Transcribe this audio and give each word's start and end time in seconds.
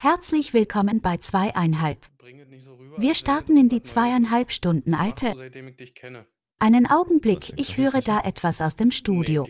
Herzlich 0.00 0.54
willkommen 0.54 1.00
bei 1.00 1.16
zweieinhalb. 1.16 1.98
Wir 2.98 3.16
starten 3.16 3.56
in 3.56 3.68
die 3.68 3.82
zweieinhalb 3.82 4.52
Stunden 4.52 4.94
alte. 4.94 5.34
Einen 6.60 6.86
Augenblick, 6.86 7.52
ich 7.56 7.76
höre 7.76 8.00
da 8.00 8.20
etwas 8.20 8.60
aus 8.60 8.76
dem 8.76 8.92
Studio. 8.92 9.44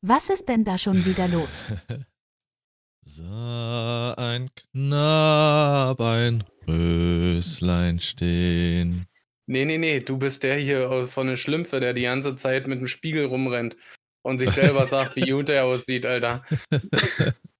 Was 0.00 0.30
ist 0.30 0.48
denn 0.48 0.62
da 0.62 0.78
schon 0.78 1.04
wieder 1.04 1.26
los? 1.26 1.66
Sah 3.04 4.14
ein 4.14 4.48
Knab 4.54 6.00
ein 6.02 6.44
Röslein 6.68 7.98
stehen. 7.98 9.06
Nee, 9.46 9.64
nee, 9.64 9.78
nee, 9.78 9.98
du 9.98 10.18
bist 10.18 10.44
der 10.44 10.56
hier 10.56 11.08
von 11.08 11.26
der 11.26 11.36
Schlümpfe, 11.36 11.80
der 11.80 11.94
die 11.94 12.02
ganze 12.02 12.36
Zeit 12.36 12.68
mit 12.68 12.78
dem 12.78 12.86
Spiegel 12.86 13.24
rumrennt 13.24 13.76
und 14.22 14.38
sich 14.38 14.50
selber 14.50 14.86
sagt, 14.86 15.16
wie 15.16 15.28
gut 15.28 15.48
er 15.48 15.64
aussieht, 15.64 16.06
Alter. 16.06 16.44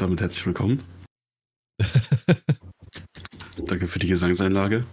Damit 0.00 0.22
herzlich 0.22 0.46
willkommen. 0.46 0.82
Danke 3.66 3.86
für 3.86 3.98
die 3.98 4.06
Gesangseinlage. 4.06 4.86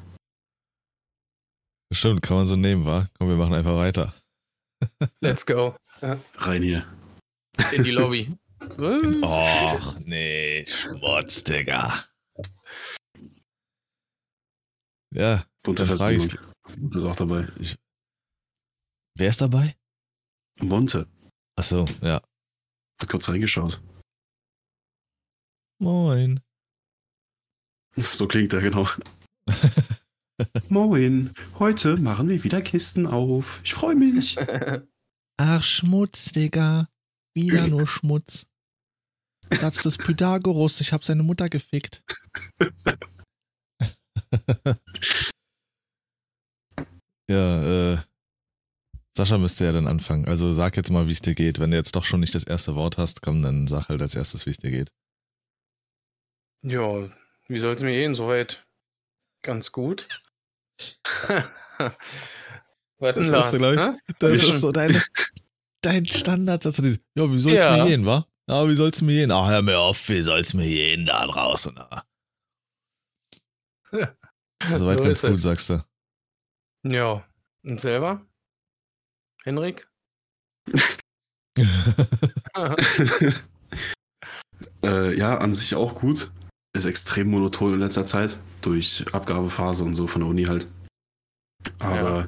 Stimmt, 1.94 2.22
kann 2.22 2.36
man 2.36 2.46
so 2.46 2.58
nehmen, 2.58 2.84
wa? 2.86 3.08
Komm, 3.18 3.30
wir 3.30 3.38
machen 3.38 3.54
einfach 3.54 3.78
weiter. 3.78 4.14
Let's 5.22 5.46
go. 5.46 5.78
Rein 6.02 6.62
hier. 6.62 6.86
In 7.72 7.84
die 7.86 7.92
Lobby. 7.92 8.38
Och, 9.24 9.98
nee, 10.00 10.66
Schmutz, 10.68 11.42
Digga. 11.42 12.04
Ja, 15.16 15.46
Bunte 15.64 15.84
ich- 15.84 15.90
Festnehmung. 15.90 16.28
Das 16.90 17.04
ist 17.04 17.08
auch 17.08 17.16
dabei. 17.16 17.48
wer 19.18 19.30
ist 19.30 19.40
dabei? 19.40 19.74
Monte. 20.60 21.08
Achso, 21.58 21.86
ja. 22.02 22.22
Hat 23.00 23.10
kurz 23.10 23.30
reingeschaut. 23.30 23.82
Moin. 25.80 26.40
So 27.96 28.28
klingt 28.28 28.54
er, 28.54 28.62
genau. 28.62 28.88
Moin. 30.70 31.32
Heute 31.60 31.98
machen 31.98 32.30
wir 32.30 32.44
wieder 32.44 32.62
Kisten 32.62 33.06
auf. 33.06 33.62
Ich 33.64 33.74
freue 33.74 33.96
mich. 33.96 34.38
Ach, 35.38 35.64
Schmutz, 35.64 36.32
Digga. 36.32 36.90
Wieder 37.36 37.68
nur 37.68 37.88
Schmutz. 37.88 38.48
Das 39.50 39.78
des 39.78 39.98
Pythagoras, 39.98 40.82
ich 40.82 40.94
hab 40.94 41.04
seine 41.04 41.24
Mutter 41.24 41.48
gefickt. 41.48 42.04
ja, 47.30 47.94
äh. 47.94 47.98
Sascha 49.16 49.38
müsste 49.38 49.66
ja 49.66 49.72
dann 49.72 49.88
anfangen. 49.88 50.26
Also 50.26 50.54
sag 50.54 50.78
jetzt 50.78 50.92
mal, 50.92 51.08
wie 51.08 51.12
es 51.12 51.22
dir 51.22 51.34
geht. 51.34 51.60
Wenn 51.60 51.72
du 51.72 51.78
jetzt 51.78 51.96
doch 51.96 52.04
schon 52.04 52.20
nicht 52.20 52.36
das 52.36 52.44
erste 52.44 52.76
Wort 52.76 52.98
hast, 52.98 53.22
komm, 53.22 53.42
dann 53.42 53.68
sag 53.68 53.90
halt 53.90 54.02
als 54.02 54.16
erstes, 54.16 54.46
wie 54.46 54.52
es 54.52 54.58
dir 54.58 54.72
geht. 54.72 54.92
Ja, 56.68 57.10
wie 57.48 57.60
soll 57.60 57.76
es 57.76 57.82
mir 57.82 57.92
gehen? 57.92 58.14
Soweit 58.14 58.66
ganz 59.44 59.72
gut. 59.72 60.08
Was 63.00 63.16
Das 63.16 63.28
Lars? 63.30 63.52
du, 63.52 63.58
glaub 63.60 63.74
ich? 63.76 63.82
Das 64.20 64.32
ist 64.34 64.46
schon- 64.48 64.60
so 64.60 64.72
deine, 64.72 65.02
dein 65.82 66.06
Standardsatz. 66.06 66.80
Ja, 67.16 67.32
wie 67.32 67.38
soll's 67.38 67.64
Ja. 67.64 67.78
mir 67.78 67.86
gehen, 67.90 68.06
wa? 68.06 68.26
Ja, 68.50 68.68
wie 68.68 68.76
soll's 68.76 69.02
mir 69.02 69.14
gehen? 69.14 69.32
Ach, 69.32 69.48
hör 69.50 69.62
mir 69.62 69.80
auf, 69.80 70.10
wie 70.10 70.22
soll's 70.22 70.54
mir 70.54 70.66
gehen 70.68 71.06
da 71.06 71.26
draußen? 71.28 71.78
Ah. 74.60 74.76
Soweit 74.76 74.98
So 74.98 75.04
ganz 75.06 75.24
ist 75.24 75.30
gut, 75.30 75.36
es. 75.36 75.42
sagst 75.44 75.70
du. 75.70 75.82
Ja. 76.84 77.26
Und 77.64 77.80
selber? 77.80 78.26
Henrik? 79.46 79.88
äh, 84.84 85.18
ja, 85.18 85.38
an 85.38 85.54
sich 85.54 85.76
auch 85.76 85.94
gut. 85.96 86.32
Ist 86.78 86.86
extrem 86.86 87.28
monoton 87.28 87.74
in 87.74 87.80
letzter 87.80 88.06
Zeit. 88.06 88.38
Durch 88.62 89.06
Abgabephase 89.12 89.84
und 89.84 89.94
so 89.94 90.08
von 90.08 90.22
der 90.22 90.30
Uni 90.30 90.44
halt. 90.46 90.68
Aber 91.80 92.28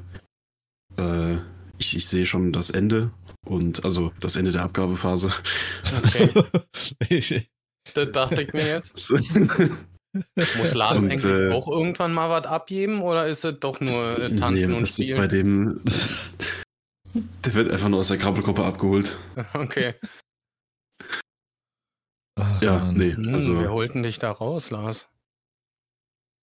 äh, 0.98 1.36
ich, 1.78 1.96
ich 1.96 2.08
sehe 2.08 2.26
schon 2.26 2.52
das 2.52 2.70
Ende. 2.70 3.12
Und 3.46 3.84
also 3.84 4.12
das 4.20 4.36
Ende 4.36 4.52
der 4.52 4.64
Abgabephase. 4.64 5.32
Okay. 6.04 6.30
Das 7.96 8.12
dachte 8.12 8.44
ich 8.44 8.54
mir 8.54 8.68
jetzt. 8.68 9.12
Muss 10.58 10.74
Lars 10.74 11.00
Und, 11.00 11.12
eigentlich 11.12 11.26
äh, 11.26 11.52
auch 11.52 11.68
irgendwann 11.68 12.14
mal 12.14 12.30
was 12.30 12.46
abgeben 12.46 13.02
oder 13.02 13.28
ist 13.28 13.46
es 13.46 13.60
doch 13.60 13.80
nur 13.80 14.20
äh, 14.20 14.36
Tanzen 14.36 14.68
nee, 14.68 14.74
und 14.74 14.82
das 14.82 15.00
ist 15.00 15.16
bei 15.16 15.28
Spielen? 15.28 15.30
dem. 15.30 15.82
Der 17.46 17.54
wird 17.56 17.72
einfach 17.72 17.90
nur 17.90 18.00
aus 18.02 18.10
der 18.10 18.18
Krabbelgruppe 18.18 18.64
abgeholt. 18.64 19.18
Okay. 19.54 19.96
Ach, 22.40 22.62
Ja, 22.62 22.80
Mann. 22.80 22.96
nee. 22.96 23.14
Hm, 23.14 23.34
Also- 23.34 23.58
wir 23.60 23.72
holten 23.72 24.04
dich 24.04 24.20
da 24.20 24.32
raus, 24.32 24.70
Lars. 24.72 25.08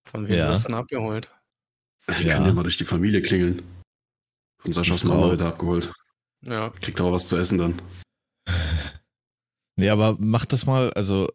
Von 0.09 0.29
wem 0.29 0.37
Ja. 0.39 0.51
wirst 0.51 0.65
du 0.65 0.69
denn 0.69 0.77
abgeholt? 0.77 1.33
Ich 2.09 2.21
Ja. 2.21 2.34
kann 2.37 2.47
ja 2.47 2.53
mal 2.53 2.62
durch 2.62 2.77
die 2.77 2.84
Familie 2.84 3.23
klingeln. 3.23 3.62
Und 4.65 4.73
Saschas. 4.73 5.05
Mama 5.05 5.31
wird 5.31 5.43
abgeholt. 5.43 5.93
Ja. 6.43 6.71
Kriegt 6.81 7.01
aber 7.01 7.12
was 7.12 7.29
zu 7.29 7.37
essen 7.37 7.59
dann. 7.59 7.83
Nee, 9.79 9.91
aber 9.91 10.17
mach 10.19 10.47
das 10.47 10.65
mal, 10.65 10.91
also 10.95 11.29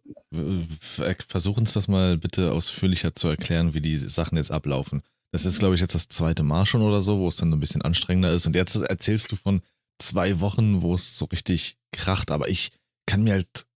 versuch 1.28 1.58
uns 1.58 1.74
das 1.74 1.88
mal 1.88 2.18
bitte 2.18 2.52
ausführlicher 2.52 3.14
zu 3.14 3.28
erklären, 3.28 3.76
wie 3.76 3.82
die 3.82 3.96
Sachen 3.98 4.36
jetzt 4.36 4.50
ablaufen. 4.52 5.04
Das 5.32 5.46
ist, 5.46 5.60
glaube 5.60 5.76
ich, 5.76 5.82
jetzt 5.82 5.94
das 5.94 6.10
zweite 6.10 6.42
Mal 6.42 6.66
schon 6.66 6.82
oder 6.82 7.04
so, 7.04 7.20
wo 7.20 7.28
es 7.28 7.38
dann 7.38 7.54
ein 7.54 7.60
bisschen 7.60 7.84
anstrengender 7.84 8.32
ist. 8.34 8.48
Und 8.48 8.56
jetzt 8.56 8.76
erzählst 8.78 9.32
du 9.32 9.36
von 9.36 9.62
zwei 10.00 10.40
Wochen, 10.40 10.82
wo 10.82 10.96
es 10.96 11.20
so 11.20 11.26
richtig 11.26 11.78
kracht, 11.92 12.32
aber 12.32 12.50
ich 12.50 12.72
kann 13.06 13.24
mir 13.24 13.34
halt 13.34 13.68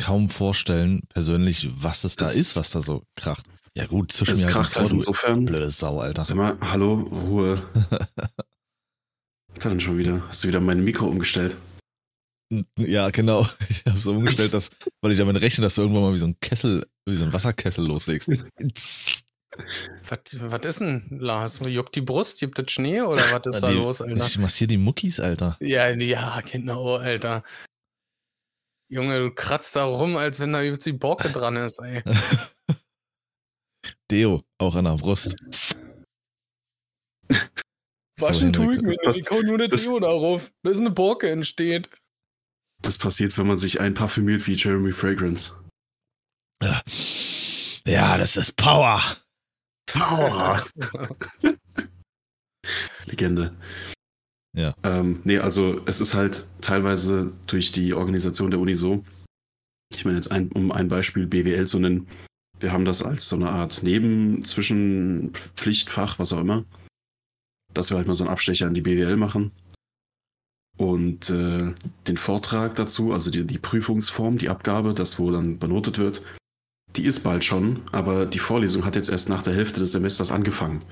kaum 0.00 0.28
vorstellen, 0.30 1.02
persönlich, 1.08 1.68
was 1.76 2.04
es 2.04 2.16
da 2.16 2.24
Es- 2.26 2.36
ist, 2.36 2.56
was 2.56 2.70
da 2.70 2.80
so 2.80 3.02
kracht. 3.16 3.44
Ja 3.76 3.86
gut, 3.86 4.10
zwischen 4.10 4.34
Es 4.34 4.44
mir 4.46 4.50
kracht 4.50 4.74
halt 4.76 4.90
du 4.90 4.94
insofern. 4.96 5.44
blöde 5.44 5.70
Sau, 5.70 6.00
Alter. 6.00 6.24
Sag 6.24 6.36
mal, 6.36 6.58
hallo, 6.60 6.94
Ruhe. 7.02 7.62
Was 9.54 9.64
hat 9.64 9.72
denn 9.72 9.80
schon 9.80 9.98
wieder? 9.98 10.22
Hast 10.28 10.42
du 10.44 10.48
wieder 10.48 10.60
mein 10.60 10.82
Mikro 10.84 11.06
umgestellt? 11.06 11.56
Ja, 12.78 13.10
genau. 13.10 13.46
Ich 13.68 13.84
habe 13.86 13.98
so 14.00 14.12
umgestellt, 14.12 14.54
dass, 14.54 14.70
weil 15.02 15.12
ich 15.12 15.18
damit 15.18 15.40
rechne, 15.40 15.62
dass 15.62 15.74
du 15.76 15.82
irgendwann 15.82 16.02
mal 16.04 16.12
wie 16.14 16.18
so 16.18 16.26
ein 16.26 16.36
Kessel, 16.40 16.86
wie 17.06 17.14
so 17.14 17.24
ein 17.24 17.32
Wasserkessel 17.32 17.86
loslegst. 17.86 18.28
Was, 20.08 20.38
was 20.40 20.60
ist 20.64 20.80
denn, 20.80 21.18
Lars? 21.18 21.60
Juckt 21.66 21.94
die 21.96 22.00
Brust? 22.00 22.38
Gibt 22.38 22.58
es 22.60 22.70
Schnee 22.70 23.02
oder 23.02 23.20
was 23.32 23.52
ist 23.54 23.60
da 23.60 23.66
Die- 23.68 23.74
los, 23.74 24.00
Alter? 24.00 24.24
Ich 24.24 24.38
massiere 24.38 24.68
die 24.68 24.76
Muckis, 24.78 25.18
Alter. 25.18 25.56
Ja, 25.60 25.90
ja, 25.90 26.40
genau, 26.50 26.96
Alter. 26.96 27.42
Junge, 28.90 29.20
du 29.20 29.30
kratzt 29.30 29.76
da 29.76 29.84
rum, 29.84 30.16
als 30.16 30.40
wenn 30.40 30.52
da 30.52 30.62
übelst 30.62 30.84
die 30.86 30.92
Borke 30.92 31.28
dran 31.32 31.56
ist, 31.56 31.78
ey. 31.78 32.02
Deo, 34.10 34.42
auch 34.58 34.74
an 34.74 34.84
der 34.86 34.96
Brust. 34.96 35.36
Waschen 38.18 38.52
Henrik, 38.52 38.54
tue 38.54 38.74
ich 38.74 38.82
mir 38.82 39.14
ich 39.14 39.30
hau 39.30 39.40
nur 39.42 39.54
eine 39.54 39.68
das- 39.68 39.84
Deo 39.84 40.00
darauf, 40.00 40.50
bis 40.62 40.78
eine 40.78 40.90
Borke 40.90 41.30
entsteht. 41.30 41.88
Das 42.82 42.98
passiert, 42.98 43.36
wenn 43.38 43.46
man 43.46 43.58
sich 43.58 43.78
einparfümiert 43.80 44.46
wie 44.46 44.54
Jeremy 44.54 44.92
Fragrance. 44.92 45.54
Ja, 46.62 46.82
ja 47.86 48.18
das 48.18 48.36
ist 48.36 48.56
Power. 48.56 49.00
Power! 49.86 50.64
Legende. 53.04 53.56
Ja. 54.56 54.74
Ähm, 54.82 55.20
nee, 55.24 55.38
also 55.38 55.80
es 55.86 56.00
ist 56.00 56.14
halt 56.14 56.46
teilweise 56.60 57.32
durch 57.46 57.72
die 57.72 57.94
Organisation 57.94 58.50
der 58.50 58.60
Uni 58.60 58.74
so. 58.74 59.04
Ich 59.94 60.04
meine 60.04 60.16
jetzt 60.16 60.30
ein, 60.30 60.50
um 60.52 60.72
ein 60.72 60.88
Beispiel 60.88 61.26
BWL 61.26 61.66
zu 61.66 61.78
nennen. 61.78 62.08
Wir 62.58 62.72
haben 62.72 62.84
das 62.84 63.02
als 63.02 63.28
so 63.28 63.36
eine 63.36 63.50
Art 63.50 63.82
Neben 63.82 64.44
zwischen 64.44 65.32
Pflichtfach, 65.54 66.18
was 66.18 66.32
auch 66.32 66.40
immer, 66.40 66.64
dass 67.72 67.90
wir 67.90 67.96
halt 67.96 68.06
mal 68.06 68.14
so 68.14 68.24
einen 68.24 68.32
Abstecher 68.32 68.66
in 68.66 68.74
die 68.74 68.82
BWL 68.82 69.16
machen. 69.16 69.52
Und 70.76 71.30
äh, 71.30 71.74
den 72.06 72.16
Vortrag 72.16 72.74
dazu, 72.74 73.12
also 73.12 73.30
die, 73.30 73.44
die 73.44 73.58
Prüfungsform, 73.58 74.38
die 74.38 74.48
Abgabe, 74.48 74.94
das 74.94 75.18
wo 75.18 75.30
dann 75.30 75.58
benotet 75.58 75.98
wird, 75.98 76.22
die 76.96 77.04
ist 77.04 77.20
bald 77.20 77.44
schon, 77.44 77.82
aber 77.92 78.26
die 78.26 78.38
Vorlesung 78.38 78.84
hat 78.84 78.96
jetzt 78.96 79.10
erst 79.10 79.28
nach 79.28 79.42
der 79.42 79.54
Hälfte 79.54 79.80
des 79.80 79.92
Semesters 79.92 80.32
angefangen. 80.32 80.82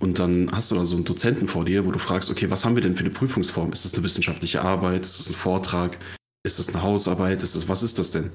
Und 0.00 0.18
dann 0.18 0.50
hast 0.50 0.70
du 0.70 0.74
da 0.74 0.84
so 0.84 0.96
einen 0.96 1.04
Dozenten 1.04 1.46
vor 1.46 1.66
dir, 1.66 1.84
wo 1.84 1.92
du 1.92 1.98
fragst, 1.98 2.30
okay, 2.30 2.50
was 2.50 2.64
haben 2.64 2.74
wir 2.74 2.82
denn 2.82 2.96
für 2.96 3.04
eine 3.04 3.10
Prüfungsform? 3.10 3.72
Ist 3.72 3.84
das 3.84 3.94
eine 3.94 4.02
wissenschaftliche 4.02 4.62
Arbeit? 4.62 5.04
Ist 5.04 5.20
das 5.20 5.28
ein 5.28 5.34
Vortrag? 5.34 5.98
Ist 6.42 6.58
das 6.58 6.70
eine 6.70 6.82
Hausarbeit? 6.82 7.42
Ist 7.42 7.54
das, 7.54 7.68
was 7.68 7.82
ist 7.82 7.98
das 7.98 8.10
denn? 8.10 8.32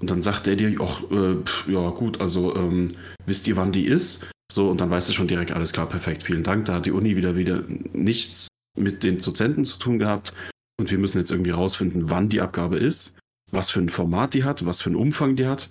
Und 0.00 0.10
dann 0.10 0.22
sagt 0.22 0.46
er 0.46 0.56
dir, 0.56 0.74
ach, 0.80 1.02
äh, 1.10 1.36
ja 1.70 1.90
gut, 1.90 2.20
also 2.20 2.54
ähm, 2.56 2.88
wisst 3.26 3.48
ihr, 3.48 3.56
wann 3.56 3.72
die 3.72 3.86
ist? 3.86 4.28
So, 4.50 4.70
und 4.70 4.80
dann 4.80 4.90
weißt 4.90 5.08
du 5.08 5.12
schon 5.12 5.28
direkt, 5.28 5.52
alles 5.52 5.72
klar, 5.72 5.88
perfekt, 5.88 6.22
vielen 6.22 6.44
Dank. 6.44 6.66
Da 6.66 6.74
hat 6.74 6.86
die 6.86 6.92
Uni 6.92 7.16
wieder 7.16 7.36
wieder 7.36 7.64
nichts 7.92 8.48
mit 8.78 9.02
den 9.02 9.18
Dozenten 9.18 9.64
zu 9.64 9.78
tun 9.78 9.98
gehabt. 9.98 10.34
Und 10.78 10.90
wir 10.90 10.98
müssen 10.98 11.18
jetzt 11.18 11.30
irgendwie 11.30 11.50
rausfinden, 11.50 12.10
wann 12.10 12.28
die 12.28 12.40
Abgabe 12.40 12.76
ist, 12.78 13.16
was 13.50 13.70
für 13.70 13.80
ein 13.80 13.88
Format 13.88 14.34
die 14.34 14.44
hat, 14.44 14.66
was 14.66 14.82
für 14.82 14.90
einen 14.90 14.96
Umfang 14.96 15.36
die 15.36 15.46
hat. 15.46 15.68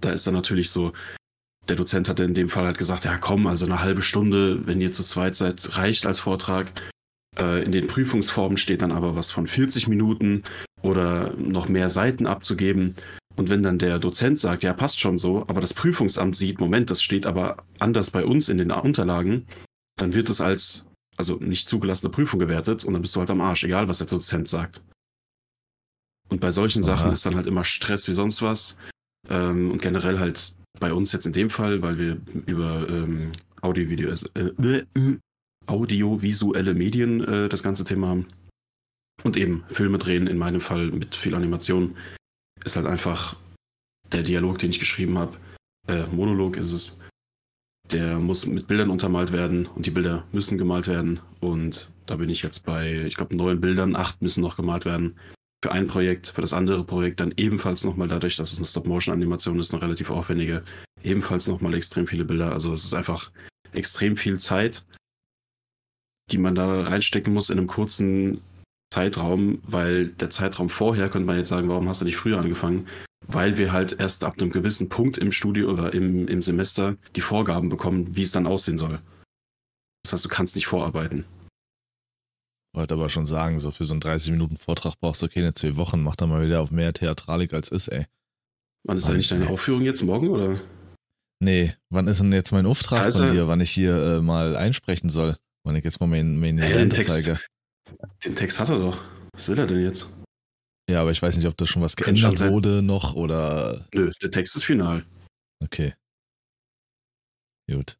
Da 0.00 0.10
ist 0.10 0.26
dann 0.26 0.34
natürlich 0.34 0.70
so, 0.70 0.92
der 1.68 1.76
Dozent 1.76 2.08
hatte 2.08 2.24
in 2.24 2.34
dem 2.34 2.48
Fall 2.48 2.64
halt 2.64 2.78
gesagt, 2.78 3.04
ja 3.04 3.18
komm, 3.18 3.46
also 3.46 3.66
eine 3.66 3.80
halbe 3.80 4.02
Stunde, 4.02 4.66
wenn 4.66 4.80
ihr 4.80 4.92
zu 4.92 5.02
zweit 5.02 5.36
seid, 5.36 5.76
reicht 5.76 6.06
als 6.06 6.20
Vortrag. 6.20 6.72
Äh, 7.38 7.64
in 7.64 7.72
den 7.72 7.86
Prüfungsformen 7.86 8.56
steht 8.56 8.82
dann 8.82 8.92
aber 8.92 9.16
was 9.16 9.30
von 9.30 9.46
40 9.46 9.88
Minuten 9.88 10.44
oder 10.82 11.34
noch 11.36 11.68
mehr 11.68 11.90
Seiten 11.90 12.26
abzugeben. 12.26 12.94
Und 13.34 13.50
wenn 13.50 13.62
dann 13.62 13.78
der 13.78 13.98
Dozent 13.98 14.38
sagt, 14.38 14.62
ja, 14.62 14.72
passt 14.72 14.98
schon 15.00 15.18
so, 15.18 15.42
aber 15.48 15.60
das 15.60 15.74
Prüfungsamt 15.74 16.36
sieht, 16.36 16.58
Moment, 16.58 16.90
das 16.90 17.02
steht 17.02 17.26
aber 17.26 17.64
anders 17.78 18.10
bei 18.10 18.24
uns 18.24 18.48
in 18.48 18.58
den 18.58 18.70
Unterlagen, 18.70 19.46
dann 19.96 20.14
wird 20.14 20.30
es 20.30 20.40
als, 20.40 20.86
also 21.16 21.36
nicht 21.36 21.68
zugelassene 21.68 22.10
Prüfung 22.10 22.40
gewertet 22.40 22.84
und 22.84 22.94
dann 22.94 23.02
bist 23.02 23.14
du 23.14 23.20
halt 23.20 23.30
am 23.30 23.42
Arsch, 23.42 23.64
egal 23.64 23.88
was 23.88 23.98
der 23.98 24.06
Dozent 24.06 24.48
sagt. 24.48 24.82
Und 26.28 26.40
bei 26.40 26.50
solchen 26.50 26.82
Aha. 26.84 26.96
Sachen 26.96 27.12
ist 27.12 27.26
dann 27.26 27.36
halt 27.36 27.46
immer 27.46 27.64
Stress 27.64 28.08
wie 28.08 28.14
sonst 28.14 28.42
was. 28.42 28.78
Ähm, 29.28 29.70
und 29.70 29.82
generell 29.82 30.18
halt 30.18 30.54
bei 30.78 30.92
uns 30.92 31.12
jetzt 31.12 31.26
in 31.26 31.32
dem 31.32 31.50
Fall, 31.50 31.82
weil 31.82 31.98
wir 31.98 32.20
über 32.46 32.86
ähm, 32.88 33.32
Audio-Video, 33.60 34.10
äh, 34.10 34.40
äh, 34.40 35.18
audiovisuelle 35.66 36.74
Medien 36.74 37.24
äh, 37.24 37.48
das 37.48 37.62
ganze 37.62 37.84
Thema 37.84 38.08
haben. 38.08 38.26
Und 39.22 39.36
eben 39.36 39.64
Filme 39.68 39.98
drehen, 39.98 40.26
in 40.26 40.38
meinem 40.38 40.60
Fall 40.60 40.90
mit 40.90 41.14
viel 41.14 41.34
Animation, 41.34 41.96
ist 42.64 42.76
halt 42.76 42.86
einfach 42.86 43.36
der 44.12 44.22
Dialog, 44.22 44.58
den 44.58 44.70
ich 44.70 44.78
geschrieben 44.78 45.18
habe. 45.18 45.38
Äh, 45.88 46.06
Monolog 46.06 46.56
ist 46.56 46.72
es. 46.72 47.00
Der 47.92 48.18
muss 48.18 48.46
mit 48.46 48.66
Bildern 48.66 48.90
untermalt 48.90 49.30
werden 49.32 49.66
und 49.66 49.86
die 49.86 49.92
Bilder 49.92 50.24
müssen 50.32 50.58
gemalt 50.58 50.88
werden. 50.88 51.20
Und 51.40 51.90
da 52.06 52.16
bin 52.16 52.28
ich 52.28 52.42
jetzt 52.42 52.66
bei, 52.66 53.04
ich 53.04 53.14
glaube, 53.16 53.36
neun 53.36 53.60
Bildern, 53.60 53.94
acht 53.94 54.20
müssen 54.22 54.42
noch 54.42 54.56
gemalt 54.56 54.84
werden. 54.84 55.16
Für 55.66 55.72
ein 55.72 55.88
Projekt, 55.88 56.28
für 56.28 56.42
das 56.42 56.52
andere 56.52 56.84
Projekt 56.84 57.18
dann 57.18 57.34
ebenfalls 57.36 57.82
nochmal 57.82 58.06
dadurch, 58.06 58.36
dass 58.36 58.52
es 58.52 58.58
eine 58.58 58.68
Stop-Motion-Animation 58.68 59.58
ist, 59.58 59.74
eine 59.74 59.82
relativ 59.82 60.10
aufwendige, 60.10 60.62
ebenfalls 61.02 61.48
nochmal 61.48 61.74
extrem 61.74 62.06
viele 62.06 62.24
Bilder. 62.24 62.52
Also 62.52 62.72
es 62.72 62.84
ist 62.84 62.94
einfach 62.94 63.32
extrem 63.72 64.14
viel 64.14 64.38
Zeit, 64.38 64.86
die 66.30 66.38
man 66.38 66.54
da 66.54 66.82
reinstecken 66.82 67.34
muss 67.34 67.50
in 67.50 67.58
einem 67.58 67.66
kurzen 67.66 68.42
Zeitraum, 68.94 69.58
weil 69.64 70.06
der 70.06 70.30
Zeitraum 70.30 70.70
vorher, 70.70 71.08
könnte 71.08 71.26
man 71.26 71.36
jetzt 71.36 71.48
sagen, 71.48 71.68
warum 71.68 71.88
hast 71.88 72.00
du 72.00 72.04
nicht 72.04 72.16
früher 72.16 72.38
angefangen? 72.38 72.86
Weil 73.26 73.58
wir 73.58 73.72
halt 73.72 73.98
erst 73.98 74.22
ab 74.22 74.40
einem 74.40 74.50
gewissen 74.50 74.88
Punkt 74.88 75.18
im 75.18 75.32
Studio 75.32 75.72
oder 75.72 75.94
im, 75.94 76.28
im 76.28 76.42
Semester 76.42 76.96
die 77.16 77.22
Vorgaben 77.22 77.70
bekommen, 77.70 78.14
wie 78.14 78.22
es 78.22 78.30
dann 78.30 78.46
aussehen 78.46 78.78
soll. 78.78 79.00
Das 80.04 80.12
heißt, 80.12 80.26
du 80.26 80.28
kannst 80.28 80.54
nicht 80.54 80.68
vorarbeiten. 80.68 81.26
Wollte 82.76 82.94
aber 82.94 83.08
schon 83.08 83.24
sagen, 83.26 83.58
so 83.58 83.70
für 83.70 83.84
so 83.84 83.94
einen 83.94 84.00
30 84.00 84.32
Minuten 84.32 84.58
Vortrag 84.58 85.00
brauchst 85.00 85.22
du 85.22 85.28
keine 85.28 85.54
zwei 85.54 85.76
Wochen. 85.76 86.02
Mach 86.02 86.14
da 86.16 86.26
mal 86.26 86.44
wieder 86.44 86.60
auf 86.60 86.70
mehr 86.70 86.92
Theatralik 86.92 87.54
als 87.54 87.70
ist, 87.70 87.88
ey. 87.88 88.04
Wann 88.86 88.98
ist 88.98 89.08
eigentlich 89.08 89.28
deine. 89.28 89.48
Aufführung 89.48 89.82
jetzt? 89.82 90.02
Morgen 90.02 90.28
oder? 90.28 90.60
Nee, 91.42 91.74
wann 91.90 92.06
ist 92.06 92.20
denn 92.20 92.32
jetzt 92.32 92.52
mein 92.52 92.66
Auftrag 92.66 93.00
Also- 93.00 93.24
von 93.24 93.32
dir, 93.34 93.48
wann 93.48 93.60
ich 93.60 93.70
hier 93.70 93.96
äh, 93.96 94.20
mal 94.20 94.56
einsprechen 94.56 95.08
soll? 95.10 95.36
Wann 95.64 95.74
ich 95.76 95.84
jetzt 95.84 96.00
mal 96.00 96.06
mein, 96.06 96.38
meine 96.38 96.62
Hey, 96.62 96.68
den 96.72 96.78
Rente 96.78 96.96
Text. 96.96 97.10
zeige. 97.10 97.40
Den 98.24 98.34
Text 98.36 98.60
hat 98.60 98.68
er 98.68 98.78
doch. 98.78 98.98
Was 99.32 99.48
will 99.48 99.58
er 99.58 99.66
denn 99.66 99.82
jetzt? 99.82 100.08
Ja, 100.88 101.00
aber 101.00 101.10
ich 101.10 101.20
weiß 101.20 101.36
nicht, 101.36 101.46
ob 101.46 101.56
da 101.56 101.66
schon 101.66 101.82
was 101.82 101.96
Kann 101.96 102.16
schon 102.16 102.30
geändert 102.30 102.38
sein. 102.38 102.52
wurde 102.52 102.82
noch 102.82 103.14
oder. 103.14 103.86
Nö, 103.94 104.12
der 104.22 104.30
Text 104.30 104.54
ist 104.54 104.64
final. 104.64 105.04
Okay. 105.64 105.94
Gut. 107.70 107.96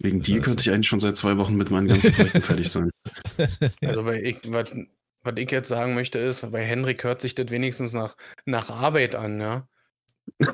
Wegen 0.00 0.20
Das 0.20 0.26
dir 0.26 0.40
könnte 0.40 0.62
ich 0.62 0.70
eigentlich 0.70 0.88
schon 0.88 1.00
seit 1.00 1.16
zwei 1.16 1.36
Wochen 1.36 1.56
mit 1.56 1.70
meinen 1.70 1.86
ganzen 1.86 2.12
Projekten 2.12 2.42
fertig 2.42 2.70
sein. 2.70 2.90
Also 3.84 4.02
bei 4.04 4.20
ich, 4.22 4.38
was, 4.48 4.74
was 5.22 5.34
ich 5.36 5.50
jetzt 5.50 5.68
sagen 5.68 5.94
möchte 5.94 6.18
ist, 6.18 6.50
bei 6.50 6.62
Henrik 6.62 7.04
hört 7.04 7.20
sich 7.20 7.34
das 7.34 7.50
wenigstens 7.50 7.92
nach, 7.92 8.16
nach 8.44 8.70
Arbeit 8.70 9.14
an, 9.14 9.40
ja. 9.40 9.68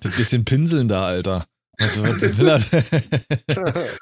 Das 0.00 0.16
bisschen 0.16 0.44
Pinseln 0.44 0.86
da, 0.86 1.06
Alter. 1.06 1.46
Was, 1.78 2.00
was 2.02 2.38
will 2.38 2.48
er? 2.48 3.84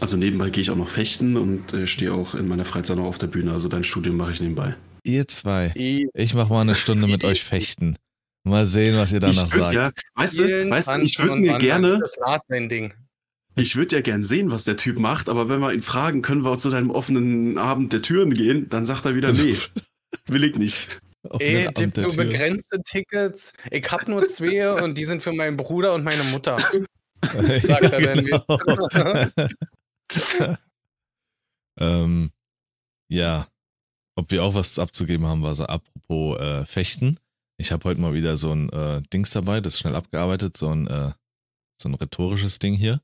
Also 0.00 0.16
nebenbei 0.16 0.48
gehe 0.48 0.62
ich 0.62 0.70
auch 0.70 0.76
noch 0.76 0.88
fechten 0.88 1.36
und 1.36 1.74
äh, 1.74 1.86
stehe 1.86 2.14
auch 2.14 2.34
in 2.34 2.48
meiner 2.48 2.64
Freizeit 2.64 2.96
noch 2.96 3.04
auf 3.04 3.18
der 3.18 3.26
Bühne. 3.26 3.52
Also 3.52 3.68
dein 3.68 3.84
Studium 3.84 4.16
mache 4.16 4.32
ich 4.32 4.40
nebenbei. 4.40 4.74
Ihr 5.02 5.28
zwei. 5.28 5.74
Ich 5.74 6.32
mach 6.32 6.48
mal 6.48 6.62
eine 6.62 6.74
Stunde 6.74 7.06
mit 7.06 7.22
euch 7.22 7.44
fechten. 7.44 7.96
Mal 8.44 8.64
sehen, 8.64 8.96
was 8.96 9.12
ihr 9.12 9.20
danach 9.20 9.46
ich 9.46 9.52
würd 9.52 9.72
sagt. 9.72 9.74
ja, 9.74 9.90
weißt 10.14 10.38
du, 10.38 10.70
weißt 10.70 10.90
du, 10.90 10.98
ich 11.00 11.18
würde 11.18 11.36
mir 11.36 11.58
gerne, 11.58 11.98
Das 12.00 12.16
war 12.18 12.38
sein 12.38 12.70
Ding. 12.70 12.94
Ich 13.56 13.76
würde 13.76 13.96
ja 13.96 14.02
gern 14.02 14.22
sehen, 14.22 14.50
was 14.50 14.64
der 14.64 14.76
Typ 14.76 14.98
macht, 14.98 15.28
aber 15.28 15.48
wenn 15.48 15.60
wir 15.60 15.72
ihn 15.72 15.82
fragen, 15.82 16.22
können 16.22 16.44
wir 16.44 16.58
zu 16.58 16.70
deinem 16.70 16.90
offenen 16.90 17.58
Abend 17.58 17.92
der 17.92 18.02
Türen 18.02 18.32
gehen, 18.32 18.68
dann 18.68 18.84
sagt 18.84 19.04
er 19.06 19.14
wieder, 19.14 19.32
nee, 19.32 19.56
will 20.26 20.44
ich 20.44 20.56
nicht. 20.56 21.00
Ey, 21.38 21.66
Abend 21.66 21.96
der 21.96 22.04
nur 22.04 22.16
begrenzte 22.16 22.80
Tickets. 22.82 23.52
Ich 23.70 23.90
hab 23.90 24.08
nur 24.08 24.26
zwei 24.26 24.72
und 24.82 24.96
die 24.96 25.04
sind 25.04 25.22
für 25.22 25.32
meinen 25.32 25.56
Bruder 25.56 25.94
und 25.94 26.04
meine 26.04 26.24
Mutter. 26.24 26.56
ja, 27.22 27.60
sagt 27.60 27.92
er 27.92 28.14
dann 28.14 28.24
genau. 28.24 28.46
ähm, 31.78 32.30
ja, 33.08 33.48
ob 34.16 34.30
wir 34.30 34.44
auch 34.44 34.54
was 34.54 34.78
abzugeben 34.78 35.26
haben, 35.26 35.42
war 35.42 35.54
so 35.54 35.64
apropos 35.64 36.40
äh, 36.40 36.64
Fechten. 36.64 37.18
Ich 37.58 37.72
habe 37.72 37.84
heute 37.84 38.00
mal 38.00 38.14
wieder 38.14 38.38
so 38.38 38.52
ein 38.52 38.70
äh, 38.70 39.02
Dings 39.12 39.32
dabei, 39.32 39.60
das 39.60 39.74
ist 39.74 39.80
schnell 39.80 39.96
abgearbeitet, 39.96 40.56
so 40.56 40.70
ein, 40.70 40.86
äh, 40.86 41.12
so 41.78 41.88
ein 41.90 41.94
rhetorisches 41.94 42.58
Ding 42.58 42.74
hier. 42.74 43.02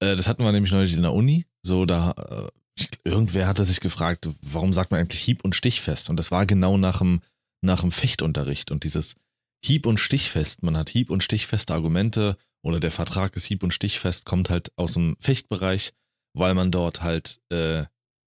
Äh, 0.00 0.16
das 0.16 0.28
hatten 0.28 0.44
wir 0.44 0.52
nämlich 0.52 0.72
neulich 0.72 0.94
in 0.94 1.02
der 1.02 1.12
Uni. 1.12 1.46
So, 1.62 1.86
da, 1.86 2.12
äh, 2.12 2.48
ich, 2.78 2.88
irgendwer 3.04 3.46
hatte 3.46 3.64
sich 3.64 3.80
gefragt, 3.80 4.28
warum 4.42 4.72
sagt 4.72 4.90
man 4.90 5.00
eigentlich 5.00 5.20
Hieb- 5.20 5.44
und 5.44 5.56
Stichfest? 5.56 6.10
Und 6.10 6.16
das 6.16 6.30
war 6.30 6.46
genau 6.46 6.76
nach 6.78 6.98
dem, 6.98 7.22
nach 7.60 7.80
dem 7.80 7.92
Fechtunterricht. 7.92 8.70
Und 8.70 8.84
dieses 8.84 9.16
Hieb- 9.64 9.86
und 9.86 9.98
Stichfest, 9.98 10.62
man 10.62 10.76
hat 10.76 10.88
Hieb- 10.88 11.10
und 11.10 11.22
Stichfeste 11.22 11.74
Argumente 11.74 12.36
oder 12.62 12.80
der 12.80 12.92
Vertrag 12.92 13.34
ist 13.36 13.46
Hieb- 13.46 13.62
und 13.62 13.74
Stichfest, 13.74 14.24
kommt 14.24 14.50
halt 14.50 14.72
aus 14.76 14.92
dem 14.92 15.16
Fechtbereich, 15.20 15.92
weil 16.34 16.54
man 16.54 16.70
dort 16.70 17.02
halt 17.02 17.40
äh, 17.50 17.84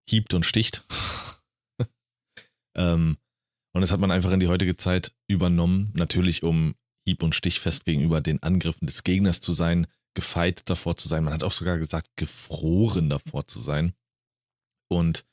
hiebt 0.09 0.33
und 0.33 0.45
sticht. 0.45 0.85
ähm, 2.77 3.17
und 3.73 3.81
das 3.81 3.91
hat 3.91 4.01
man 4.01 4.11
einfach 4.11 4.31
in 4.31 4.41
die 4.41 4.49
heutige 4.49 4.75
Zeit 4.75 5.13
übernommen, 5.27 5.91
natürlich 5.95 6.43
um 6.43 6.75
hieb- 7.07 7.23
und 7.23 7.35
stichfest 7.35 7.85
gegenüber 7.85 8.21
den 8.21 8.43
Angriffen 8.43 8.85
des 8.85 9.03
Gegners 9.03 9.39
zu 9.39 9.53
sein, 9.53 9.87
gefeit 10.13 10.69
davor 10.69 10.97
zu 10.97 11.07
sein. 11.07 11.23
Man 11.23 11.33
hat 11.33 11.43
auch 11.43 11.51
sogar 11.51 11.77
gesagt, 11.77 12.09
gefroren 12.15 13.09
davor 13.09 13.47
zu 13.47 13.59
sein. 13.59 13.93
Und 14.89 15.25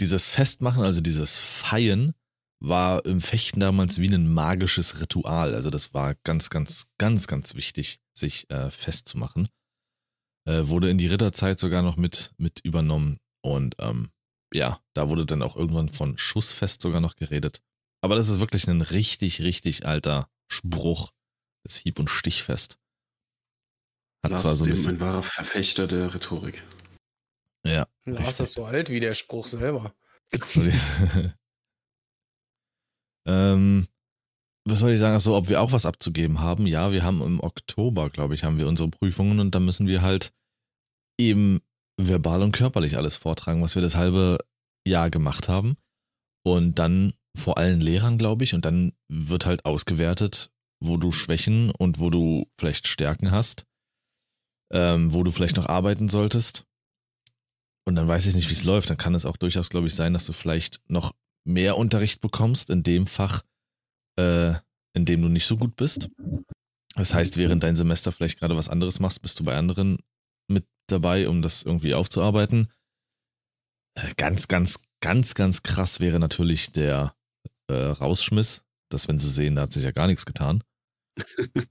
dieses 0.00 0.26
Festmachen, 0.26 0.82
also 0.82 1.00
dieses 1.00 1.38
Feien, 1.38 2.14
war 2.60 3.04
im 3.04 3.20
Fechten 3.20 3.60
damals 3.60 4.00
wie 4.00 4.08
ein 4.08 4.32
magisches 4.32 5.00
Ritual. 5.00 5.54
Also 5.54 5.70
das 5.70 5.92
war 5.94 6.14
ganz, 6.24 6.48
ganz, 6.50 6.86
ganz, 6.98 7.26
ganz 7.26 7.54
wichtig, 7.54 8.00
sich 8.14 8.48
äh, 8.50 8.70
festzumachen. 8.70 9.48
Äh, 10.48 10.68
wurde 10.68 10.90
in 10.90 10.98
die 10.98 11.06
Ritterzeit 11.06 11.58
sogar 11.58 11.82
noch 11.82 11.96
mit, 11.96 12.32
mit 12.38 12.60
übernommen. 12.60 13.18
Und 13.42 13.76
ähm, 13.78 14.10
ja, 14.54 14.80
da 14.94 15.08
wurde 15.08 15.26
dann 15.26 15.42
auch 15.42 15.56
irgendwann 15.56 15.88
von 15.88 16.16
Schussfest 16.16 16.80
sogar 16.80 17.00
noch 17.00 17.16
geredet. 17.16 17.62
Aber 18.02 18.14
das 18.14 18.28
ist 18.28 18.40
wirklich 18.40 18.68
ein 18.68 18.82
richtig, 18.82 19.42
richtig 19.42 19.86
alter 19.86 20.30
Spruch. 20.48 21.12
Das 21.64 21.76
Hieb- 21.76 21.98
und 21.98 22.08
Stichfest. 22.08 22.78
Hat 24.26 24.32
Lars 24.32 24.42
zwar 24.42 24.54
so 24.54 24.64
ein 24.64 24.70
bisschen. 24.70 24.96
ein 24.96 25.00
wahrer 25.00 25.22
Verfechter 25.22 25.86
der 25.86 26.12
Rhetorik. 26.12 26.64
Ja, 27.64 27.86
Lars 28.04 28.20
Richtig. 28.20 28.40
ist 28.46 28.52
so 28.54 28.64
alt 28.64 28.90
wie 28.90 28.98
der 28.98 29.14
Spruch 29.14 29.46
selber. 29.46 29.94
ähm, 33.28 33.86
was 34.64 34.80
soll 34.80 34.90
ich 34.90 34.98
sagen? 34.98 35.14
Achso, 35.14 35.36
ob 35.36 35.48
wir 35.48 35.60
auch 35.60 35.70
was 35.70 35.86
abzugeben 35.86 36.40
haben? 36.40 36.66
Ja, 36.66 36.90
wir 36.90 37.04
haben 37.04 37.22
im 37.22 37.38
Oktober, 37.38 38.10
glaube 38.10 38.34
ich, 38.34 38.42
haben 38.42 38.58
wir 38.58 38.66
unsere 38.66 38.88
Prüfungen 38.88 39.38
und 39.38 39.54
da 39.54 39.60
müssen 39.60 39.86
wir 39.86 40.02
halt 40.02 40.32
eben 41.20 41.60
verbal 41.96 42.42
und 42.42 42.50
körperlich 42.50 42.96
alles 42.96 43.16
vortragen, 43.16 43.62
was 43.62 43.76
wir 43.76 43.82
das 43.82 43.94
halbe 43.94 44.38
Jahr 44.84 45.08
gemacht 45.08 45.48
haben. 45.48 45.76
Und 46.44 46.80
dann 46.80 47.14
vor 47.38 47.58
allen 47.58 47.80
Lehrern, 47.80 48.18
glaube 48.18 48.42
ich, 48.42 48.54
und 48.54 48.64
dann 48.64 48.92
wird 49.08 49.46
halt 49.46 49.64
ausgewertet, 49.64 50.50
wo 50.80 50.96
du 50.96 51.12
Schwächen 51.12 51.70
und 51.70 52.00
wo 52.00 52.10
du 52.10 52.50
vielleicht 52.58 52.88
Stärken 52.88 53.30
hast, 53.30 53.66
ähm, 54.72 55.12
wo 55.14 55.22
du 55.22 55.30
vielleicht 55.30 55.56
noch 55.56 55.66
arbeiten 55.68 56.08
solltest. 56.08 56.64
Und 57.86 57.94
dann 57.94 58.08
weiß 58.08 58.26
ich 58.26 58.34
nicht, 58.34 58.48
wie 58.48 58.54
es 58.54 58.64
läuft. 58.64 58.90
Dann 58.90 58.96
kann 58.96 59.14
es 59.14 59.24
auch 59.26 59.36
durchaus, 59.36 59.68
glaube 59.68 59.86
ich, 59.86 59.94
sein, 59.94 60.12
dass 60.12 60.26
du 60.26 60.32
vielleicht 60.32 60.80
noch 60.88 61.12
mehr 61.44 61.76
Unterricht 61.78 62.20
bekommst 62.20 62.70
in 62.70 62.82
dem 62.82 63.06
Fach, 63.06 63.42
äh, 64.18 64.54
in 64.94 65.04
dem 65.04 65.22
du 65.22 65.28
nicht 65.28 65.46
so 65.46 65.56
gut 65.56 65.76
bist. 65.76 66.10
Das 66.96 67.14
heißt, 67.14 67.36
während 67.36 67.62
dein 67.62 67.76
Semester 67.76 68.10
vielleicht 68.10 68.40
gerade 68.40 68.56
was 68.56 68.68
anderes 68.68 68.98
machst, 69.00 69.22
bist 69.22 69.38
du 69.38 69.44
bei 69.44 69.56
anderen 69.56 69.98
mit 70.48 70.66
dabei, 70.88 71.28
um 71.28 71.42
das 71.42 71.62
irgendwie 71.62 71.94
aufzuarbeiten. 71.94 72.72
Äh, 73.96 74.14
Ganz, 74.16 74.48
ganz, 74.48 74.80
ganz, 75.00 75.34
ganz 75.34 75.62
krass 75.62 76.00
wäre 76.00 76.18
natürlich 76.18 76.72
der 76.72 77.14
äh, 77.68 77.74
Rausschmiss, 77.74 78.64
dass 78.90 79.06
wenn 79.08 79.18
sie 79.20 79.30
sehen, 79.30 79.54
da 79.56 79.62
hat 79.62 79.72
sich 79.72 79.84
ja 79.84 79.92
gar 79.92 80.06
nichts 80.08 80.26
getan. 80.26 80.64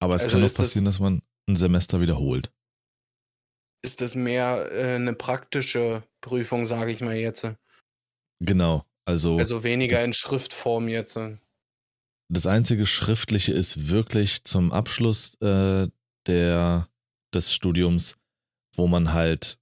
Aber 0.00 0.14
es 0.14 0.22
Also 0.24 0.34
kann 0.36 0.42
auch 0.42 0.46
ist 0.46 0.58
das- 0.58 0.68
passieren, 0.68 0.84
dass 0.84 1.00
man 1.00 1.22
ein 1.48 1.56
Semester 1.56 2.00
wiederholt. 2.00 2.52
Ist 3.82 4.00
das 4.00 4.14
mehr 4.14 4.70
äh, 4.72 4.94
eine 4.96 5.14
praktische 5.14 6.02
Prüfung, 6.20 6.66
sage 6.66 6.90
ich 6.90 7.00
mal 7.00 7.16
jetzt? 7.16 7.46
Genau. 8.40 8.84
Also, 9.04 9.38
Also 9.38 9.62
weniger 9.62 10.02
in 10.04 10.12
Schriftform 10.12 10.88
jetzt. 10.88 11.18
das 12.28 12.46
einzige 12.46 12.86
Schriftliche 12.86 13.52
ist 13.52 13.88
wirklich 13.88 14.42
zum 14.44 14.72
Abschluss 14.72 15.34
äh, 15.40 15.88
der, 16.26 16.88
des 17.32 17.54
Studiums, 17.54 18.16
wo 18.74 18.88
man 18.88 19.12
halt 19.12 19.60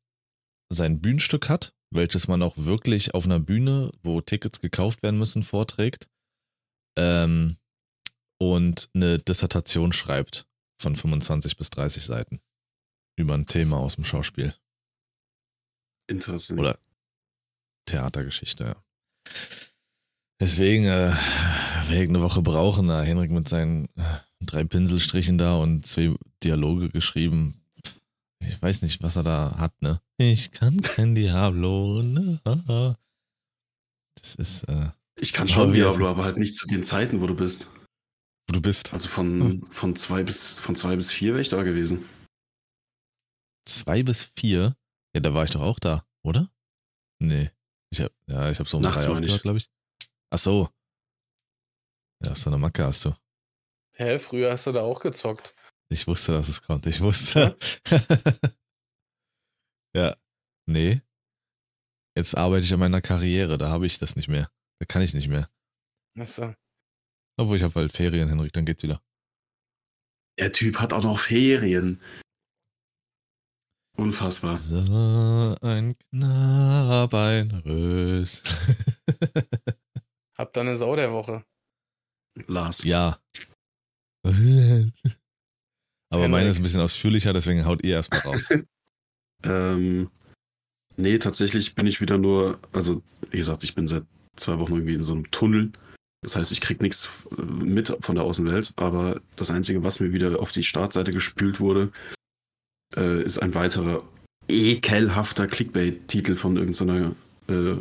sein 0.72 1.00
Bühnenstück 1.02 1.50
hat, 1.50 1.74
welches 1.90 2.26
man 2.26 2.42
auch 2.42 2.54
wirklich 2.56 3.12
auf 3.12 3.26
einer 3.26 3.38
Bühne, 3.38 3.92
wo 4.02 4.22
Tickets 4.22 4.60
gekauft 4.62 5.02
werden 5.02 5.18
müssen, 5.18 5.42
vorträgt 5.42 6.08
ähm, 6.98 7.58
und 8.40 8.88
eine 8.94 9.18
Dissertation 9.18 9.92
schreibt 9.92 10.48
von 10.76 10.96
25 10.96 11.56
bis 11.56 11.70
30 11.70 12.04
Seiten 12.04 12.40
über 13.16 13.34
ein 13.34 13.46
Thema 13.46 13.78
aus 13.78 13.96
dem 13.96 14.04
Schauspiel 14.04 14.54
Interessant. 16.06 16.60
oder 16.60 16.78
Theatergeschichte. 17.86 18.64
Ja. 18.64 18.76
Deswegen 20.40 20.84
äh, 20.84 21.12
ich 21.90 22.08
eine 22.08 22.22
Woche 22.22 22.42
brauchen. 22.42 22.88
Da 22.88 23.02
Henrik 23.02 23.30
mit 23.30 23.48
seinen 23.48 23.86
äh, 23.96 24.02
drei 24.40 24.64
Pinselstrichen 24.64 25.38
da 25.38 25.56
und 25.56 25.86
zwei 25.86 26.14
Dialoge 26.42 26.90
geschrieben. 26.90 27.60
Ich 28.40 28.60
weiß 28.60 28.82
nicht, 28.82 29.02
was 29.02 29.16
er 29.16 29.22
da 29.22 29.56
hat, 29.58 29.80
ne? 29.80 30.00
Ich 30.18 30.50
kann 30.52 30.82
kein 30.82 31.14
Diablo. 31.14 32.02
Ne? 32.02 32.40
Das 34.16 34.34
ist, 34.34 34.64
äh, 34.64 34.88
ich 35.16 35.32
kann 35.32 35.48
schon 35.48 35.72
Diablo, 35.72 36.08
aber 36.08 36.24
halt 36.24 36.36
nicht 36.36 36.56
zu 36.56 36.66
den 36.66 36.84
Zeiten, 36.84 37.20
wo 37.20 37.26
du 37.26 37.34
bist. 37.34 37.68
Wo 38.48 38.52
du 38.52 38.60
bist. 38.60 38.92
Also 38.92 39.08
von, 39.08 39.66
von, 39.70 39.96
zwei, 39.96 40.22
bis, 40.22 40.58
von 40.58 40.76
zwei 40.76 40.96
bis 40.96 41.10
vier 41.10 41.32
wäre 41.32 41.40
ich 41.40 41.48
da 41.48 41.62
gewesen. 41.62 42.08
Zwei 43.66 44.02
bis 44.02 44.32
vier. 44.36 44.76
Ja, 45.14 45.20
da 45.20 45.32
war 45.32 45.44
ich 45.44 45.50
doch 45.50 45.62
auch 45.62 45.78
da, 45.78 46.06
oder? 46.22 46.50
Nee. 47.20 47.50
Ich 47.90 48.00
hab, 48.00 48.12
ja, 48.26 48.50
ich 48.50 48.58
habe 48.58 48.68
so 48.68 48.78
um 48.78 48.82
Nachts 48.82 49.04
drei 49.04 49.12
aufgehört, 49.12 49.42
glaube 49.42 49.58
ich. 49.58 49.70
Ach 50.30 50.38
so. 50.38 50.68
Ja, 52.24 52.34
so 52.34 52.50
eine 52.50 52.58
Macke 52.58 52.84
hast 52.84 53.04
du. 53.04 53.14
Hä, 53.96 54.18
früher 54.18 54.50
hast 54.50 54.66
du 54.66 54.72
da 54.72 54.82
auch 54.82 55.00
gezockt. 55.00 55.54
Ich 55.88 56.06
wusste, 56.06 56.32
dass 56.32 56.48
es 56.48 56.62
kommt. 56.62 56.86
Ich 56.86 57.00
wusste. 57.00 57.56
ja. 59.94 60.16
Nee. 60.66 61.02
Jetzt 62.16 62.38
arbeite 62.38 62.64
ich 62.64 62.72
an 62.72 62.80
meiner 62.80 63.02
Karriere. 63.02 63.58
Da 63.58 63.68
habe 63.68 63.84
ich 63.84 63.98
das 63.98 64.16
nicht 64.16 64.28
mehr. 64.28 64.50
Da 64.78 64.86
kann 64.86 65.02
ich 65.02 65.12
nicht 65.12 65.28
mehr. 65.28 65.50
Achso. 66.18 66.54
Obwohl 67.36 67.56
ich 67.56 67.62
habe 67.62 67.74
bald 67.74 67.92
Ferien, 67.92 68.28
Henrik, 68.28 68.52
dann 68.52 68.64
geht's 68.64 68.82
wieder. 68.82 69.00
Der 70.38 70.52
Typ 70.52 70.80
hat 70.80 70.92
auch 70.92 71.02
noch 71.02 71.18
Ferien. 71.18 72.00
Unfassbar. 73.96 74.56
So 74.56 75.56
ein 75.60 75.94
Knabein 76.10 77.50
Rös. 77.64 78.42
Hab 80.36 80.52
da 80.52 80.62
eine 80.62 80.76
Sau 80.76 80.96
der 80.96 81.12
Woche. 81.12 81.44
Lars. 82.46 82.82
ja. 82.82 83.20
Aber 86.10 86.28
meine 86.28 86.48
ist 86.48 86.58
ein 86.58 86.62
bisschen 86.62 86.80
ausführlicher, 86.80 87.32
deswegen 87.32 87.64
haut 87.64 87.84
ihr 87.84 87.94
erstmal 87.94 88.20
raus. 88.20 88.48
Ähm, 89.42 90.10
nee, 90.96 91.18
tatsächlich 91.18 91.74
bin 91.74 91.86
ich 91.86 92.00
wieder 92.00 92.16
nur, 92.16 92.58
also 92.72 93.02
wie 93.30 93.36
gesagt, 93.36 93.62
ich 93.62 93.74
bin 93.74 93.86
seit 93.86 94.04
zwei 94.36 94.58
Wochen 94.58 94.72
irgendwie 94.72 94.94
in 94.94 95.02
so 95.02 95.12
einem 95.12 95.30
Tunnel. 95.30 95.70
Das 96.24 96.36
heißt, 96.36 96.52
ich 96.52 96.62
krieg 96.62 96.80
nichts 96.80 97.10
mit 97.36 97.94
von 98.00 98.14
der 98.14 98.24
Außenwelt, 98.24 98.72
aber 98.76 99.20
das 99.36 99.50
Einzige, 99.50 99.84
was 99.84 100.00
mir 100.00 100.12
wieder 100.12 100.40
auf 100.40 100.52
die 100.52 100.62
Startseite 100.62 101.12
gespült 101.12 101.60
wurde, 101.60 101.92
äh, 102.96 103.22
ist 103.22 103.38
ein 103.38 103.54
weiterer 103.54 104.02
ekelhafter 104.48 105.46
Clickbait-Titel 105.46 106.34
von 106.34 106.56
irgendeiner 106.56 107.14
äh, 107.48 107.76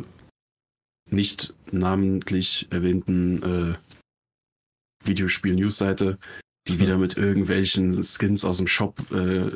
nicht 1.10 1.54
namentlich 1.72 2.68
erwähnten 2.70 3.42
äh, 3.42 3.74
Videospiel-News-Seite, 5.06 6.18
die 6.68 6.78
wieder 6.78 6.98
mit 6.98 7.16
irgendwelchen 7.16 7.92
Skins 7.92 8.44
aus 8.44 8.58
dem 8.58 8.66
Shop 8.66 9.00
äh, 9.10 9.50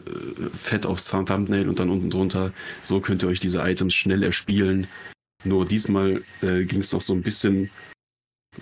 fett 0.54 0.87
aufs 0.87 1.11
Thumbnail 1.11 1.68
und 1.68 1.78
dann 1.78 1.90
unten 1.90 2.11
drunter, 2.11 2.52
so 2.83 3.00
könnt 3.00 3.23
ihr 3.23 3.28
euch 3.28 3.40
diese 3.40 3.61
Items 3.61 3.95
schnell 3.95 4.23
erspielen. 4.23 4.88
Nur 5.45 5.66
diesmal 5.66 6.23
äh, 6.40 6.64
ging 6.64 6.80
es 6.80 6.92
noch 6.92 7.02
so 7.02 7.12
ein 7.14 7.23
bisschen 7.23 7.71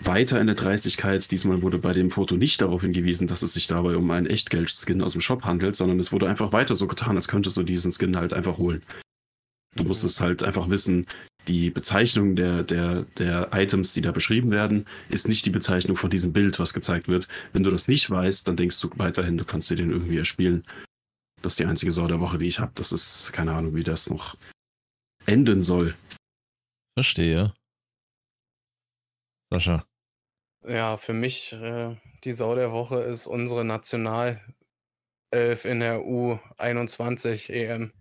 weiter 0.00 0.40
in 0.40 0.46
der 0.46 0.56
Dreistigkeit. 0.56 1.30
Diesmal 1.30 1.62
wurde 1.62 1.78
bei 1.78 1.92
dem 1.92 2.10
Foto 2.10 2.36
nicht 2.36 2.60
darauf 2.60 2.82
hingewiesen, 2.82 3.26
dass 3.26 3.42
es 3.42 3.52
sich 3.54 3.66
dabei 3.66 3.96
um 3.96 4.10
einen 4.10 4.26
Echtgeld-Skin 4.26 5.02
aus 5.02 5.12
dem 5.12 5.20
Shop 5.20 5.44
handelt, 5.44 5.76
sondern 5.76 6.00
es 6.00 6.12
wurde 6.12 6.28
einfach 6.28 6.52
weiter 6.52 6.74
so 6.74 6.86
getan, 6.86 7.16
als 7.16 7.28
könntest 7.28 7.56
du 7.56 7.62
diesen 7.62 7.92
Skin 7.92 8.16
halt 8.16 8.32
einfach 8.32 8.58
holen. 8.58 8.82
Du 9.74 9.84
musstest 9.84 10.20
halt 10.20 10.42
einfach 10.42 10.70
wissen, 10.70 11.06
die 11.48 11.70
Bezeichnung 11.70 12.34
der, 12.34 12.62
der, 12.62 13.02
der 13.18 13.50
Items, 13.52 13.92
die 13.92 14.00
da 14.00 14.10
beschrieben 14.10 14.50
werden, 14.50 14.86
ist 15.08 15.28
nicht 15.28 15.46
die 15.46 15.50
Bezeichnung 15.50 15.96
von 15.96 16.10
diesem 16.10 16.32
Bild, 16.32 16.58
was 16.58 16.74
gezeigt 16.74 17.08
wird. 17.08 17.28
Wenn 17.52 17.62
du 17.62 17.70
das 17.70 17.86
nicht 17.86 18.10
weißt, 18.10 18.48
dann 18.48 18.56
denkst 18.56 18.80
du 18.80 18.90
weiterhin, 18.96 19.38
du 19.38 19.44
kannst 19.44 19.70
dir 19.70 19.76
den 19.76 19.90
irgendwie 19.90 20.18
erspielen. 20.18 20.64
Das 21.42 21.52
ist 21.52 21.58
die 21.60 21.66
einzige 21.66 21.92
Sau 21.92 22.08
der 22.08 22.20
Woche, 22.20 22.38
die 22.38 22.46
ich 22.46 22.58
habe. 22.58 22.72
Das 22.74 22.90
ist 22.90 23.32
keine 23.32 23.52
Ahnung, 23.52 23.74
wie 23.74 23.84
das 23.84 24.10
noch 24.10 24.36
enden 25.26 25.62
soll. 25.62 25.94
Verstehe. 26.98 27.52
Sascha. 29.56 29.86
Ja, 30.66 30.96
für 30.96 31.14
mich 31.14 31.52
äh, 31.54 31.96
die 32.24 32.32
Sau 32.32 32.54
der 32.54 32.72
Woche 32.72 32.96
ist 33.00 33.26
unsere 33.26 33.64
Nationalelf 33.64 34.40
in 35.64 35.80
der 35.80 36.00
U21 36.00 37.50
EM. 37.50 37.92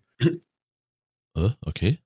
Äh, 1.37 1.49
okay. 1.65 1.99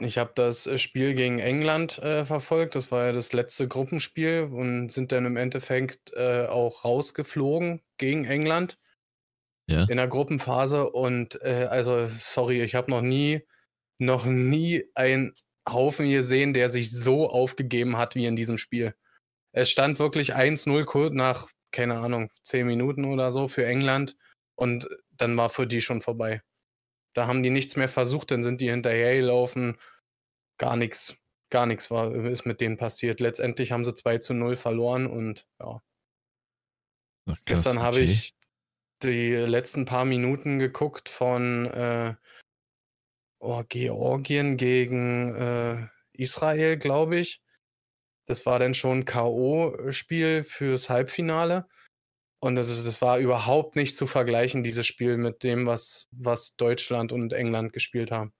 Ich 0.00 0.18
habe 0.18 0.32
das 0.34 0.66
äh, 0.66 0.78
Spiel 0.78 1.14
gegen 1.14 1.38
England 1.38 1.98
äh, 1.98 2.24
verfolgt. 2.24 2.74
Das 2.74 2.90
war 2.92 3.06
ja 3.06 3.12
das 3.12 3.32
letzte 3.32 3.66
Gruppenspiel 3.68 4.42
und 4.52 4.90
sind 4.90 5.12
dann 5.12 5.24
im 5.24 5.36
Endeffekt 5.36 6.12
äh, 6.14 6.46
auch 6.46 6.84
rausgeflogen 6.84 7.80
gegen 7.96 8.24
England 8.24 8.78
Ja. 9.68 9.84
in 9.84 9.96
der 9.96 10.08
Gruppenphase. 10.08 10.90
Und 10.90 11.40
äh, 11.42 11.66
also, 11.70 12.06
sorry, 12.08 12.62
ich 12.62 12.74
habe 12.74 12.90
noch 12.90 13.02
nie, 13.02 13.42
noch 13.98 14.26
nie 14.26 14.84
einen 14.94 15.34
Haufen 15.68 16.10
gesehen, 16.10 16.52
der 16.52 16.70
sich 16.70 16.90
so 16.92 17.28
aufgegeben 17.28 17.96
hat 17.96 18.14
wie 18.14 18.26
in 18.26 18.36
diesem 18.36 18.58
Spiel. 18.58 18.94
Es 19.52 19.70
stand 19.70 19.98
wirklich 19.98 20.34
1-0 20.34 20.84
kurz 20.84 21.14
nach, 21.14 21.48
keine 21.70 21.98
Ahnung, 21.98 22.30
10 22.42 22.66
Minuten 22.66 23.04
oder 23.04 23.30
so 23.30 23.48
für 23.48 23.64
England 23.64 24.16
und 24.56 24.88
dann 25.12 25.36
war 25.36 25.48
für 25.48 25.66
die 25.66 25.80
schon 25.80 26.02
vorbei. 26.02 26.42
Da 27.14 27.26
haben 27.26 27.42
die 27.42 27.50
nichts 27.50 27.76
mehr 27.76 27.88
versucht, 27.88 28.30
dann 28.30 28.42
sind 28.42 28.60
die 28.60 28.70
hinterhergelaufen. 28.70 29.78
Gar 30.58 30.76
nichts, 30.76 31.16
gar 31.50 31.66
nichts 31.66 31.90
war, 31.90 32.12
ist 32.14 32.44
mit 32.44 32.60
denen 32.60 32.76
passiert. 32.76 33.20
Letztendlich 33.20 33.72
haben 33.72 33.84
sie 33.84 33.94
2 33.94 34.18
zu 34.18 34.34
0 34.34 34.56
verloren 34.56 35.06
und 35.06 35.46
ja. 35.60 35.80
Ach, 37.26 37.36
krass, 37.36 37.42
Gestern 37.44 37.80
habe 37.80 37.96
okay. 37.98 38.04
ich 38.04 38.34
die 39.02 39.32
letzten 39.32 39.84
paar 39.84 40.04
Minuten 40.04 40.58
geguckt 40.58 41.08
von 41.08 41.66
äh, 41.66 42.14
oh, 43.44 43.62
Georgien 43.68 44.56
gegen 44.56 45.34
äh, 45.34 45.86
Israel, 46.12 46.76
glaube 46.76 47.16
ich. 47.18 47.40
Das 48.26 48.46
war 48.46 48.58
dann 48.58 48.74
schon 48.74 49.04
K.O.-Spiel 49.04 50.44
fürs 50.44 50.88
Halbfinale. 50.88 51.66
Und 52.40 52.56
das, 52.56 52.68
ist, 52.70 52.86
das 52.86 53.00
war 53.00 53.18
überhaupt 53.18 53.76
nicht 53.76 53.96
zu 53.96 54.06
vergleichen, 54.06 54.62
dieses 54.62 54.86
Spiel 54.86 55.16
mit 55.16 55.42
dem, 55.44 55.66
was, 55.66 56.08
was 56.10 56.56
Deutschland 56.56 57.12
und 57.12 57.32
England 57.32 57.72
gespielt 57.72 58.10
haben. 58.10 58.32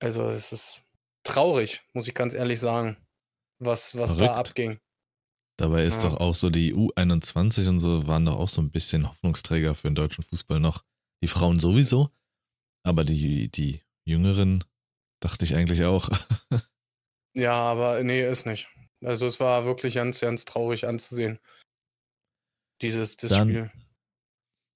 Also 0.00 0.30
es 0.30 0.52
ist 0.52 0.84
traurig, 1.24 1.82
muss 1.92 2.08
ich 2.08 2.14
ganz 2.14 2.34
ehrlich 2.34 2.60
sagen, 2.60 2.96
was, 3.58 3.96
was 3.98 4.16
da 4.16 4.34
abging. 4.34 4.78
Dabei 5.58 5.84
ist 5.84 6.02
Ja. 6.02 6.08
doch 6.10 6.20
auch 6.20 6.34
so 6.34 6.48
die 6.48 6.74
U21 6.74 7.68
und 7.68 7.80
so 7.80 8.06
waren 8.06 8.24
doch 8.24 8.38
auch 8.38 8.48
so 8.48 8.62
ein 8.62 8.70
bisschen 8.70 9.08
Hoffnungsträger 9.08 9.74
für 9.74 9.88
den 9.88 9.94
deutschen 9.94 10.24
Fußball 10.24 10.58
noch. 10.58 10.84
Die 11.22 11.28
Frauen 11.28 11.60
sowieso, 11.60 12.08
aber 12.82 13.04
die, 13.04 13.48
die 13.50 13.82
Jüngeren 14.06 14.64
dachte 15.20 15.44
ich 15.44 15.54
eigentlich 15.54 15.84
auch. 15.84 16.08
Ja, 17.36 17.52
aber 17.52 18.02
nee, 18.02 18.28
ist 18.28 18.44
nicht. 18.44 18.68
Also 19.04 19.24
es 19.24 19.38
war 19.38 19.64
wirklich 19.64 19.94
ganz, 19.94 20.18
ganz 20.18 20.44
traurig 20.44 20.88
anzusehen. 20.88 21.38
Dieses 22.82 23.16
das 23.16 23.30
Dann- 23.30 23.48
Spiel. 23.50 23.70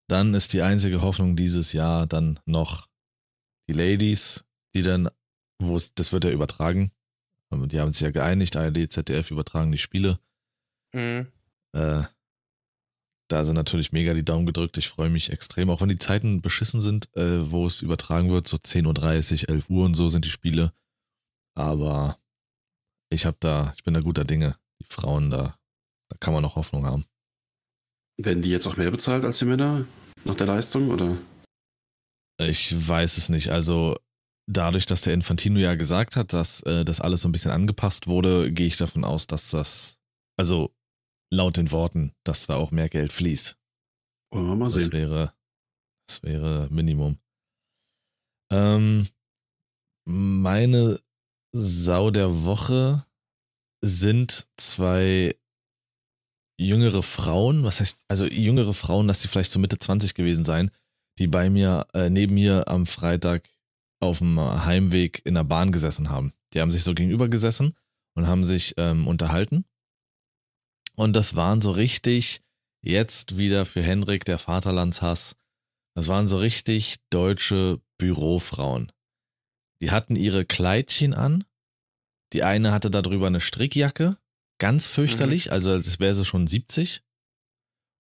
Dann 0.09 0.35
ist 0.35 0.53
die 0.53 0.63
einzige 0.63 1.03
Hoffnung 1.03 1.35
dieses 1.35 1.73
Jahr 1.73 2.07
dann 2.07 2.39
noch 2.45 2.87
die 3.69 3.73
Ladies, 3.73 4.45
die 4.77 4.83
dann, 4.83 5.09
wo 5.61 5.75
es, 5.75 5.95
das 5.95 6.13
wird 6.13 6.25
ja 6.25 6.31
übertragen. 6.31 6.93
Die 7.53 7.81
haben 7.81 7.93
sich 7.93 8.03
ja 8.03 8.11
geeinigt, 8.11 8.55
ARD, 8.55 8.93
ZDF 8.93 9.31
übertragen 9.33 9.73
die 9.73 9.79
Spiele. 9.79 10.21
Mhm. 10.93 11.33
Äh, 11.75 12.03
da 13.29 13.45
sind 13.45 13.55
natürlich 13.55 13.93
mega 13.93 14.15
die 14.15 14.25
Daumen 14.25 14.47
gedrückt. 14.47 14.77
Ich 14.77 14.89
freue 14.89 15.11
mich 15.11 15.31
extrem, 15.31 15.71
auch 15.71 15.81
wenn 15.81 15.89
die 15.89 15.99
Zeiten 15.99 16.43
beschissen 16.43 16.83
sind, 16.83 17.15
äh, 17.17 17.51
wo 17.51 17.67
es 17.67 17.83
übertragen 17.83 18.31
wird, 18.31 18.49
so 18.49 18.57
10.30 18.57 19.45
Uhr, 19.45 19.49
11 19.51 19.71
Uhr 19.71 19.85
und 19.85 19.95
so 19.95 20.09
sind 20.09 20.25
die 20.25 20.31
Spiele. 20.31 20.73
Aber 21.55 22.19
ich 23.11 23.27
habe 23.27 23.37
da, 23.41 23.73
ich 23.77 23.85
bin 23.85 23.95
da 23.95 24.01
guter 24.01 24.25
Dinge. 24.25 24.57
Die 24.81 24.87
Frauen 24.89 25.31
da, 25.31 25.57
da 26.09 26.17
kann 26.19 26.35
man 26.35 26.43
noch 26.43 26.57
Hoffnung 26.57 26.85
haben. 26.85 27.05
Werden 28.17 28.43
die 28.43 28.51
jetzt 28.51 28.67
auch 28.67 28.77
mehr 28.77 28.91
bezahlt 28.91 29.25
als 29.25 29.39
die 29.39 29.47
Männer 29.47 29.87
nach 30.25 30.35
der 30.35 30.47
Leistung? 30.47 30.91
Oder? 30.91 31.17
Ich 32.39 32.75
weiß 32.89 33.17
es 33.17 33.29
nicht. 33.29 33.51
Also 33.51 33.97
dadurch, 34.47 34.87
dass 34.87 35.03
der 35.03 35.15
Infantino 35.15 35.59
ja 35.59 35.75
gesagt 35.75 36.17
hat, 36.17 36.33
dass 36.33 36.61
äh, 36.63 36.85
das 36.85 37.01
alles 37.01 37.23
so 37.23 37.29
ein 37.29 37.33
bisschen 37.33 37.51
angepasst 37.51 38.07
wurde, 38.07 38.53
gehe 38.53 38.67
ich 38.67 38.77
davon 38.77 39.05
aus, 39.05 39.27
dass 39.27 39.51
das, 39.51 40.01
also 40.37 40.75
laut 41.33 41.57
den 41.57 41.71
Worten, 41.73 42.13
dass 42.25 42.47
da 42.47 42.57
auch 42.57 42.71
mehr 42.71 42.89
Geld 42.89 43.13
fließt. 43.13 43.59
Wollen 44.33 44.47
wir 44.49 44.57
mal 44.57 44.65
Das 44.67 44.75
sehen. 44.75 44.93
wäre, 44.93 45.35
das 46.09 46.23
wäre 46.23 46.69
Minimum. 46.71 47.19
Ähm, 48.53 49.09
Meine 50.07 51.01
Sau 51.53 52.11
der 52.11 52.45
Woche 52.45 53.07
sind 53.83 54.49
zwei 54.57 55.37
jüngere 56.61 57.03
Frauen, 57.03 57.65
was 57.65 57.81
heißt, 57.81 58.05
also 58.09 58.27
jüngere 58.27 58.75
Frauen, 58.75 59.09
dass 59.09 59.23
die 59.23 59.29
vielleicht 59.29 59.51
so 59.51 59.59
Mitte 59.59 59.79
20 59.79 60.15
gewesen 60.15 60.45
sein, 60.45 60.71
die 61.19 61.27
bei 61.27 61.49
mir, 61.51 61.87
äh, 61.95 62.11
neben 62.11 62.35
mir 62.35 62.69
am 62.69 62.87
Freitag 62.87 63.49
auf 64.01 64.19
dem 64.19 64.39
Heimweg 64.41 65.23
in 65.25 65.35
der 65.35 65.45
Bahn 65.45 65.73
gesessen 65.73 66.11
haben. 66.11 66.33
Die 66.53 66.61
haben 66.61 66.73
sich 66.73 66.83
so 66.85 66.93
gegenüber 66.95 67.29
gesessen 67.29 67.77
und 68.17 68.27
haben 68.27 68.45
sich 68.45 68.75
ähm, 68.77 69.07
unterhalten. 69.07 69.65
Und 70.97 71.15
das 71.15 71.37
waren 71.37 71.61
so 71.61 71.71
richtig, 71.71 72.41
jetzt 72.83 73.37
wieder 73.37 73.67
für 73.67 73.83
Henrik 73.83 74.25
der 74.25 74.39
Vaterlandshass, 74.39 75.37
das 75.97 76.09
waren 76.09 76.27
so 76.27 76.39
richtig 76.39 76.97
deutsche 77.11 77.81
Bürofrauen. 77.99 78.91
Die 79.81 79.91
hatten 79.91 80.17
ihre 80.17 80.45
Kleidchen 80.45 81.15
an. 81.15 81.45
Die 82.33 82.43
eine 82.43 82.73
hatte 82.73 82.91
darüber 82.91 83.29
eine 83.29 83.41
Strickjacke, 83.41 84.17
ganz 84.59 84.89
fürchterlich, 84.89 85.47
mhm. 85.47 85.53
also 85.53 85.71
als 85.71 86.01
wäre 86.01 86.15
sie 86.15 86.25
schon 86.25 86.47
70. 86.47 87.03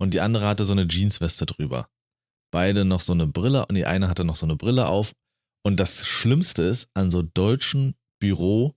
Und 0.01 0.15
die 0.15 0.21
andere 0.21 0.49
hatte 0.49 0.65
so 0.65 0.73
eine 0.73 0.89
Jeansweste 0.89 1.47
drüber. 1.47 1.89
Beide 2.51 2.85
noch 2.85 3.01
so 3.01 3.13
eine 3.13 3.27
Brille 3.27 3.67
und 3.67 3.77
die 3.77 3.87
eine 3.87 4.09
hatte 4.09 4.25
noch 4.25 4.37
so 4.37 4.47
eine 4.47 4.57
Brille 4.57 4.87
auf. 4.87 5.15
Und 5.65 5.79
das 5.79 6.05
Schlimmste 6.05 6.63
ist, 6.63 6.89
an 6.95 7.11
so 7.11 7.23
deutschen 7.23 7.95
Büro, 8.21 8.75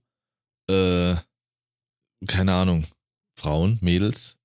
äh, 0.70 1.16
keine 2.26 2.54
Ahnung, 2.54 2.86
Frauen, 3.38 3.78
Mädels, 3.80 4.36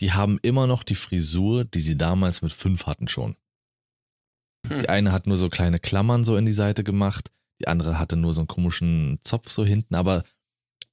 die 0.00 0.12
haben 0.12 0.38
immer 0.42 0.66
noch 0.66 0.84
die 0.84 0.94
Frisur, 0.94 1.64
die 1.64 1.80
sie 1.80 1.96
damals 1.96 2.42
mit 2.42 2.52
fünf 2.52 2.86
hatten 2.86 3.08
schon. 3.08 3.36
Hm. 4.66 4.78
Die 4.80 4.88
eine 4.88 5.12
hat 5.12 5.26
nur 5.26 5.36
so 5.36 5.48
kleine 5.48 5.78
Klammern 5.80 6.24
so 6.24 6.36
in 6.36 6.46
die 6.46 6.52
Seite 6.52 6.84
gemacht, 6.84 7.32
die 7.60 7.68
andere 7.68 7.98
hatte 7.98 8.16
nur 8.16 8.32
so 8.32 8.40
einen 8.40 8.48
komischen 8.48 9.18
Zopf 9.22 9.50
so 9.50 9.64
hinten, 9.64 9.94
aber 9.94 10.22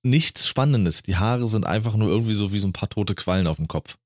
nichts 0.04 0.48
Spannendes. 0.48 1.04
Die 1.04 1.18
Haare 1.18 1.48
sind 1.48 1.66
einfach 1.66 1.96
nur 1.96 2.10
irgendwie 2.10 2.34
so 2.34 2.54
wie 2.54 2.60
so 2.60 2.68
ein 2.68 2.74
paar 2.74 2.90
tote 2.90 3.16
Quallen 3.16 3.48
auf 3.48 3.58
dem 3.58 3.68
Kopf. 3.68 3.98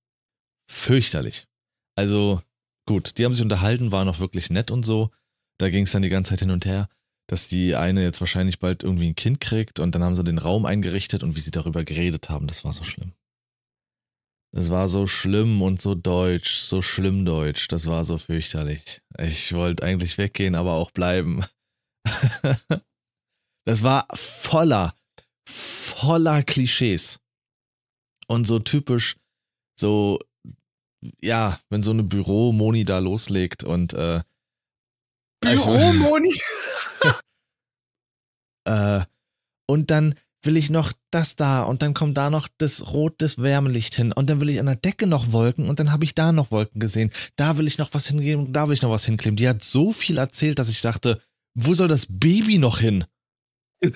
Fürchterlich. 0.69 1.48
Also 1.95 2.41
gut, 2.86 3.17
die 3.17 3.25
haben 3.25 3.33
sich 3.33 3.43
unterhalten, 3.43 3.91
waren 3.91 4.09
auch 4.09 4.19
wirklich 4.19 4.50
nett 4.50 4.71
und 4.71 4.86
so. 4.86 5.12
Da 5.57 5.69
ging 5.69 5.83
es 5.83 5.91
dann 5.91 6.01
die 6.01 6.09
ganze 6.09 6.29
Zeit 6.29 6.39
hin 6.39 6.51
und 6.51 6.65
her, 6.65 6.89
dass 7.27 7.48
die 7.48 7.75
eine 7.75 8.01
jetzt 8.01 8.21
wahrscheinlich 8.21 8.59
bald 8.59 8.83
irgendwie 8.83 9.07
ein 9.07 9.15
Kind 9.15 9.41
kriegt 9.41 9.79
und 9.79 9.93
dann 9.93 10.03
haben 10.03 10.15
sie 10.15 10.24
den 10.24 10.38
Raum 10.38 10.65
eingerichtet 10.65 11.24
und 11.24 11.36
wie 11.36 11.41
sie 11.41 11.51
darüber 11.51 11.83
geredet 11.83 12.29
haben, 12.29 12.48
das 12.48 12.63
war 12.63 12.74
so 12.74 12.83
schlimm. 12.83 13.13
Das 14.51 14.72
war 14.72 14.88
so 14.88 15.06
schlimm 15.06 15.62
und 15.62 15.79
so 15.79 15.94
deutsch, 15.94 16.58
so 16.58 16.82
schlimm 16.82 17.24
deutsch, 17.24 17.68
das 17.68 17.86
war 17.86 18.03
so 18.03 18.18
fürchterlich. 18.18 19.01
Ich 19.20 19.53
wollte 19.53 19.84
eigentlich 19.84 20.18
weggehen, 20.18 20.56
aber 20.56 20.74
auch 20.74 20.91
bleiben. 20.91 21.46
das 23.65 23.84
war 23.84 24.08
voller, 24.13 24.96
voller 25.48 26.41
Klischees. 26.41 27.20
Und 28.27 28.46
so 28.46 28.60
typisch, 28.60 29.18
so, 29.79 30.20
ja, 31.22 31.60
wenn 31.70 31.84
so 31.84 31.91
eine 31.91 32.03
Büro-Moni 32.03 32.86
da 32.86 33.00
loslegt 33.00 33.63
und, 33.63 33.94
äh, 33.94 34.22
Büro-Moni? 35.41 36.41
äh, 38.65 39.06
und 39.68 39.91
dann 39.91 40.15
will 40.43 40.58
ich 40.58 40.69
noch 40.69 40.93
das 41.12 41.36
da 41.36 41.63
und 41.63 41.81
dann 41.81 41.93
kommt 41.93 42.17
da 42.17 42.29
noch 42.29 42.48
das 42.58 42.93
Rot 42.93 43.19
des 43.22 43.41
Wärmelicht 43.41 43.96
hin 43.96 44.13
und 44.13 44.29
dann 44.29 44.39
will 44.39 44.50
ich 44.50 44.60
an 44.60 44.67
der 44.67 44.75
Decke 44.75 45.05
noch 45.05 45.31
Wolken 45.34 45.67
und 45.69 45.79
dann 45.79 45.91
habe 45.91 46.05
ich 46.05 46.15
da 46.15 46.31
noch 46.31 46.51
Wolken 46.51 46.79
gesehen. 46.79 47.12
Da 47.36 47.58
will 47.58 47.67
ich 47.67 47.77
noch 47.77 47.93
was 47.93 48.08
hingeben 48.08 48.48
und 48.48 48.53
da 48.53 48.67
will 48.67 48.74
ich 48.74 48.81
noch 48.81 48.91
was 48.91 49.05
hinkleben. 49.05 49.36
Die 49.36 49.50
hat 49.50 49.63
so 49.63 49.91
viel 49.91 50.17
erzählt, 50.17 50.60
dass 50.60 50.69
ich 50.69 50.81
dachte, 50.81 51.22
wo 51.55 51.74
soll 51.74 51.88
das 51.88 52.08
Baby 52.10 52.58
noch 52.58 52.79
hin? 52.79 53.05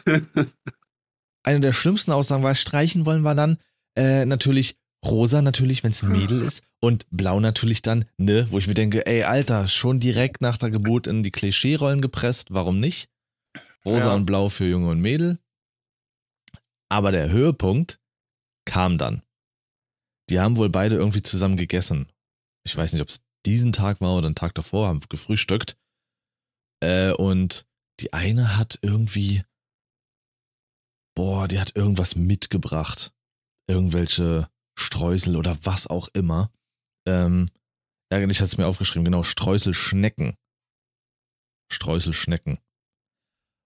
Eine 1.44 1.60
der 1.60 1.74
schlimmsten 1.74 2.12
Aussagen 2.12 2.44
war, 2.44 2.56
streichen 2.56 3.06
wollen 3.06 3.22
wir 3.22 3.36
dann 3.36 3.58
äh, 3.96 4.26
natürlich 4.26 4.78
rosa 5.06 5.42
natürlich, 5.42 5.84
wenn 5.84 5.92
es 5.92 6.04
ein 6.04 6.12
Mädel 6.12 6.42
ist 6.42 6.64
und 6.80 7.06
blau 7.12 7.40
natürlich 7.40 7.82
dann, 7.82 8.06
ne, 8.18 8.48
wo 8.50 8.58
ich 8.58 8.68
mir 8.68 8.74
denke, 8.74 9.06
ey 9.06 9.24
Alter, 9.24 9.68
schon 9.68 10.00
direkt 10.00 10.42
nach 10.42 10.58
der 10.58 10.70
Geburt 10.70 11.08
in 11.08 11.24
die 11.24 11.32
Klischee-Rollen 11.32 12.02
gepresst, 12.02 12.54
warum 12.54 12.80
nicht? 12.80 13.10
Rosa 13.86 14.10
ja. 14.10 14.16
und 14.16 14.26
blau 14.26 14.48
für 14.48 14.66
Junge 14.66 14.90
und 14.90 15.02
Mädel. 15.02 15.40
Aber 16.94 17.12
der 17.12 17.32
Höhepunkt 17.32 18.00
kam 18.66 19.00
dann. 19.00 19.24
Die 20.30 20.40
haben 20.40 20.58
wohl 20.58 20.70
beide 20.70 20.96
irgendwie 20.96 21.24
zusammen 21.24 21.58
gegessen. 21.58 22.12
Ich 22.68 22.78
weiß 22.78 22.94
nicht, 22.94 23.02
ob 23.02 23.10
es 23.10 23.24
diesen 23.48 23.72
Tag 23.72 24.00
war 24.00 24.16
oder 24.16 24.28
einen 24.28 24.36
Tag 24.36 24.54
davor, 24.54 24.90
haben 24.90 25.00
gefrühstückt. 25.10 25.76
Äh, 26.84 27.14
und 27.14 27.66
die 28.00 28.14
eine 28.14 28.58
hat 28.58 28.78
irgendwie, 28.84 29.44
boah, 31.16 31.48
die 31.48 31.60
hat 31.60 31.76
irgendwas 31.76 32.16
mitgebracht. 32.16 33.12
Irgendwelche 33.68 34.48
Streusel 34.78 35.36
oder 35.36 35.58
was 35.66 35.88
auch 35.88 36.10
immer. 36.10 36.52
Ähm, 37.08 37.50
ärgerlich 38.12 38.40
hat 38.40 38.50
es 38.50 38.58
mir 38.58 38.68
aufgeschrieben, 38.68 39.04
genau, 39.04 39.24
Streuselschnecken. 39.24 40.38
Streuselschnecken. 41.72 42.60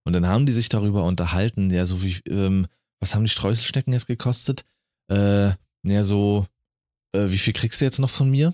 Und 0.06 0.14
dann 0.14 0.28
haben 0.28 0.46
die 0.46 0.54
sich 0.54 0.70
darüber 0.70 1.04
unterhalten, 1.04 1.70
ja, 1.72 1.86
so 1.86 2.02
wie, 2.04 2.22
ähm, 2.30 2.68
was 3.00 3.16
haben 3.16 3.24
die 3.24 3.30
Streuselschnecken 3.30 3.94
jetzt 3.94 4.08
gekostet? 4.08 4.66
Äh, 5.12 5.52
ja, 5.84 6.04
so, 6.04 6.46
äh, 7.16 7.30
wie 7.30 7.38
viel 7.38 7.54
kriegst 7.54 7.82
du 7.82 7.86
jetzt 7.86 8.00
noch 8.00 8.10
von 8.10 8.30
mir? 8.30 8.54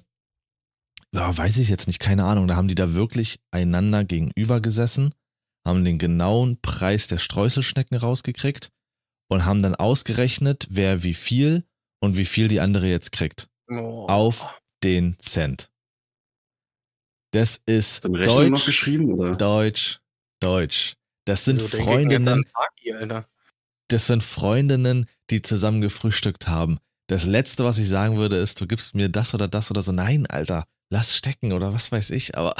ja, 1.13 1.35
weiß 1.35 1.57
ich 1.57 1.69
jetzt 1.69 1.87
nicht, 1.87 1.99
keine 1.99 2.25
Ahnung. 2.25 2.47
Da 2.47 2.55
haben 2.55 2.67
die 2.67 2.75
da 2.75 2.93
wirklich 2.93 3.39
einander 3.51 4.03
gegenüber 4.03 4.59
gesessen, 4.59 5.13
haben 5.65 5.85
den 5.85 5.99
genauen 5.99 6.59
Preis 6.61 7.07
der 7.07 7.19
Streuselschnecken 7.19 7.97
rausgekriegt 7.97 8.69
und 9.29 9.45
haben 9.45 9.61
dann 9.61 9.75
ausgerechnet, 9.75 10.67
wer 10.69 11.03
wie 11.03 11.13
viel 11.13 11.63
und 12.01 12.17
wie 12.17 12.25
viel 12.25 12.47
die 12.47 12.59
andere 12.59 12.87
jetzt 12.87 13.11
kriegt. 13.11 13.47
Oh. 13.69 14.07
Auf 14.07 14.59
den 14.83 15.17
Cent. 15.19 15.69
Das 17.31 17.61
ist 17.65 18.03
Deutsch, 18.05 18.49
noch 18.49 18.65
geschrieben, 18.65 19.13
oder? 19.13 19.35
Deutsch, 19.35 20.01
Deutsch. 20.39 20.95
Das 21.25 21.45
sind 21.45 21.61
also, 21.61 21.77
Freundinnen. 21.77 22.45
Party, 22.51 22.91
das 23.93 24.07
sind 24.07 24.23
Freundinnen, 24.23 25.07
die 25.29 25.41
zusammen 25.41 25.81
gefrühstückt 25.81 26.47
haben. 26.47 26.79
Das 27.07 27.25
letzte, 27.25 27.63
was 27.63 27.77
ich 27.77 27.87
sagen 27.87 28.17
würde, 28.17 28.37
ist, 28.37 28.59
du 28.59 28.67
gibst 28.67 28.95
mir 28.95 29.09
das 29.09 29.33
oder 29.33 29.47
das 29.47 29.69
oder 29.71 29.81
so. 29.81 29.91
Nein, 29.91 30.25
Alter 30.27 30.65
lass 30.93 31.15
stecken 31.15 31.51
oder 31.51 31.73
was 31.73 31.91
weiß 31.91 32.11
ich, 32.11 32.37
aber 32.37 32.55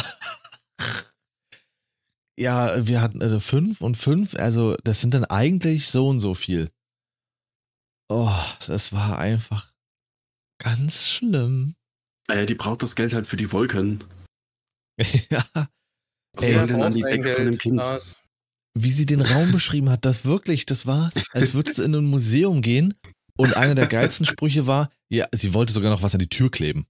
ja, 2.40 2.86
wir 2.86 3.00
hatten 3.00 3.22
also 3.22 3.40
fünf 3.40 3.80
und 3.80 3.96
fünf, 3.96 4.36
also 4.36 4.76
das 4.84 5.02
sind 5.02 5.14
dann 5.14 5.26
eigentlich 5.26 5.88
so 5.88 6.08
und 6.08 6.20
so 6.20 6.34
viel. 6.34 6.70
Oh, 8.10 8.36
das 8.68 8.92
war 8.92 9.20
einfach 9.20 9.72
ganz 10.60 11.04
schlimm. 11.04 11.76
Naja, 12.28 12.46
die 12.46 12.56
braucht 12.56 12.82
das 12.82 12.96
Geld 12.96 13.14
halt 13.14 13.28
für 13.28 13.38
die 13.38 13.52
Wolken. 13.52 14.04
ja. 15.30 15.46
Was 16.36 16.50
Ey, 16.50 16.68
denn 16.68 16.82
an 16.82 16.94
die 16.94 17.02
Decke 17.02 17.36
von 17.36 17.46
dem 17.46 17.58
Kind? 17.58 18.23
Wie 18.76 18.92
sie 18.92 19.06
den 19.06 19.22
Raum 19.22 19.52
beschrieben 19.54 19.90
hat, 19.90 20.06
das 20.06 20.26
wirklich, 20.26 20.66
das 20.66 20.86
war, 20.86 21.12
als 21.32 21.54
würdest 21.54 21.78
du 21.78 21.84
in 21.84 21.96
ein 21.96 22.06
Museum 22.06 22.62
gehen 22.62 22.94
und 23.38 23.56
einer 23.56 23.76
der 23.76 23.88
geilsten 23.88 24.26
Sprüche 24.26 24.68
war, 24.68 24.90
ja, 25.10 25.28
sie 25.32 25.54
wollte 25.54 25.74
sogar 25.74 25.92
noch 25.92 26.02
was 26.02 26.16
an 26.16 26.20
die 26.20 26.30
Tür 26.30 26.50
kleben. 26.50 26.86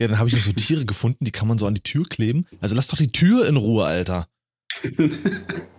Ja, 0.00 0.08
dann 0.08 0.18
habe 0.18 0.28
ich 0.28 0.34
noch 0.34 0.42
so 0.42 0.52
Tiere 0.52 0.86
gefunden, 0.86 1.24
die 1.24 1.30
kann 1.30 1.46
man 1.46 1.58
so 1.58 1.66
an 1.66 1.74
die 1.74 1.82
Tür 1.82 2.04
kleben. 2.04 2.46
Also 2.60 2.74
lass 2.74 2.88
doch 2.88 2.96
die 2.96 3.12
Tür 3.12 3.46
in 3.46 3.56
Ruhe, 3.56 3.84
Alter. 3.84 4.28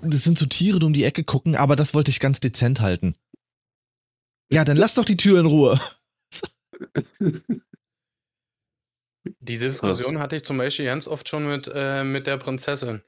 Das 0.02 0.24
sind 0.24 0.38
so 0.38 0.46
Tiere, 0.46 0.80
die 0.80 0.86
um 0.86 0.94
die 0.94 1.06
Ecke 1.06 1.24
gucken, 1.24 1.56
aber 1.56 1.76
das 1.76 1.94
wollte 1.94 2.12
ich 2.12 2.20
ganz 2.20 2.40
dezent 2.40 2.82
halten. 2.82 3.16
Ja, 4.52 4.64
dann 4.64 4.78
lass 4.78 4.94
doch 4.96 5.06
die 5.06 5.18
Tür 5.18 5.40
in 5.40 5.46
Ruhe. 5.48 5.80
Diese 9.40 9.68
Diskussion 9.68 10.20
hatte 10.20 10.36
ich 10.36 10.44
zum 10.44 10.58
Beispiel 10.58 10.86
ganz 10.86 11.08
oft 11.08 11.30
schon 11.30 11.48
mit, 11.48 11.72
äh, 11.74 12.04
mit 12.04 12.28
der 12.28 12.38
Prinzessin, 12.38 13.02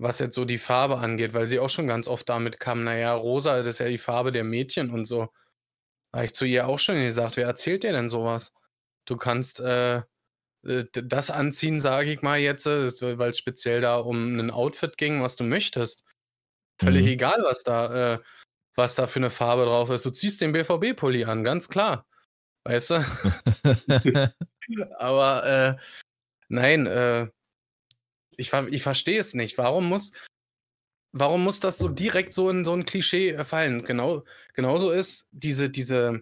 was 0.00 0.18
jetzt 0.18 0.34
so 0.34 0.44
die 0.44 0.58
Farbe 0.58 0.98
angeht, 0.98 1.34
weil 1.34 1.46
sie 1.46 1.58
auch 1.58 1.68
schon 1.68 1.86
ganz 1.86 2.08
oft 2.08 2.28
damit 2.28 2.58
kam, 2.58 2.84
naja, 2.84 3.14
rosa, 3.14 3.58
das 3.58 3.66
ist 3.66 3.80
ja 3.80 3.88
die 3.88 3.98
Farbe 3.98 4.32
der 4.32 4.44
Mädchen 4.44 4.90
und 4.90 5.04
so. 5.04 5.28
Da 6.10 6.18
habe 6.18 6.26
ich 6.26 6.34
zu 6.34 6.46
ihr 6.46 6.66
auch 6.66 6.78
schon 6.78 6.96
gesagt, 6.96 7.36
wer 7.36 7.46
erzählt 7.46 7.82
dir 7.82 7.92
denn 7.92 8.08
sowas? 8.08 8.52
Du 9.04 9.16
kannst, 9.16 9.60
äh, 9.60 9.98
äh, 10.64 10.84
das 10.92 11.30
anziehen, 11.30 11.78
sage 11.80 12.12
ich 12.12 12.22
mal 12.22 12.38
jetzt, 12.38 12.66
äh, 12.66 13.18
weil 13.18 13.30
es 13.30 13.38
speziell 13.38 13.82
da 13.82 13.98
um 13.98 14.38
ein 14.38 14.50
Outfit 14.50 14.96
ging, 14.96 15.22
was 15.22 15.36
du 15.36 15.44
möchtest. 15.44 16.04
Völlig 16.80 17.04
mhm. 17.04 17.12
egal, 17.12 17.40
was 17.42 17.62
da, 17.62 18.14
äh, 18.14 18.18
was 18.74 18.94
da 18.94 19.06
für 19.06 19.18
eine 19.18 19.30
Farbe 19.30 19.66
drauf 19.66 19.90
ist. 19.90 20.06
Du 20.06 20.10
ziehst 20.10 20.40
den 20.40 20.52
BVB-Pulli 20.52 21.24
an, 21.24 21.44
ganz 21.44 21.68
klar. 21.68 22.06
Weißt 22.64 22.90
du? 22.90 23.04
Aber 24.98 25.46
äh, 25.46 25.76
nein, 26.48 26.86
äh, 26.86 27.28
ich, 28.40 28.52
ich 28.52 28.82
verstehe 28.82 29.20
es 29.20 29.34
nicht. 29.34 29.58
Warum 29.58 29.88
muss, 29.88 30.12
warum 31.12 31.44
muss 31.44 31.60
das 31.60 31.78
so 31.78 31.88
direkt 31.88 32.32
so 32.32 32.48
in 32.50 32.64
so 32.64 32.72
ein 32.72 32.84
Klischee 32.84 33.44
fallen? 33.44 33.82
Genau, 33.82 34.24
genauso 34.54 34.90
ist 34.90 35.28
diese, 35.30 35.68
diese 35.70 36.20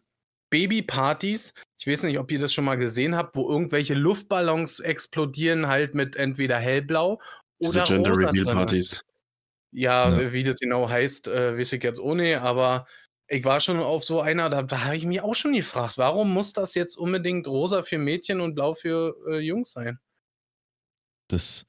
Babypartys. 0.51 1.55
Ich 1.79 1.87
weiß 1.87 2.03
nicht, 2.05 2.19
ob 2.19 2.31
ihr 2.33 2.39
das 2.39 2.53
schon 2.53 2.65
mal 2.65 2.77
gesehen 2.77 3.15
habt, 3.15 3.37
wo 3.37 3.49
irgendwelche 3.49 3.95
Luftballons 3.95 4.81
explodieren, 4.81 5.69
halt 5.69 5.95
mit 5.95 6.17
entweder 6.17 6.59
hellblau 6.59 7.21
oder 7.59 7.83
Diese 7.83 7.83
Gender 7.85 8.13
Reveal 8.13 8.45
Partys. 8.45 9.05
Ja, 9.71 10.09
Ja. 10.19 10.33
wie 10.33 10.43
das 10.43 10.57
genau 10.57 10.89
heißt, 10.89 11.29
äh, 11.29 11.59
weiß 11.59 11.73
ich 11.75 11.83
jetzt 11.83 12.01
ohne, 12.01 12.41
aber 12.41 12.87
ich 13.29 13.45
war 13.45 13.61
schon 13.61 13.79
auf 13.79 14.03
so 14.03 14.23
einer, 14.23 14.49
da, 14.49 14.63
da 14.63 14.85
habe 14.85 14.97
ich 14.97 15.05
mich 15.05 15.21
auch 15.21 15.35
schon 15.35 15.53
gefragt, 15.53 15.99
warum 15.99 16.33
muss 16.33 16.55
das 16.55 16.75
jetzt 16.75 16.97
unbedingt 16.97 17.47
rosa 17.47 17.83
für 17.83 17.99
Mädchen 17.99 18.41
und 18.41 18.55
blau 18.55 18.73
für 18.73 19.15
äh, 19.29 19.39
Jungs 19.39 19.73
sein? 19.73 20.01
Das 21.29 21.67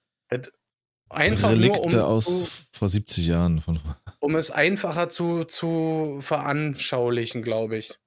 Einfach 1.10 1.50
Relikte 1.52 1.98
nur, 1.98 2.08
um, 2.08 2.14
aus 2.14 2.70
vor 2.72 2.88
70 2.90 3.28
Jahren. 3.28 3.62
Von, 3.62 3.80
um 4.20 4.36
es 4.36 4.52
einfacher 4.52 5.10
zu, 5.10 5.44
zu 5.44 6.20
veranschaulichen, 6.22 7.42
glaube 7.42 7.78
ich. 7.78 8.00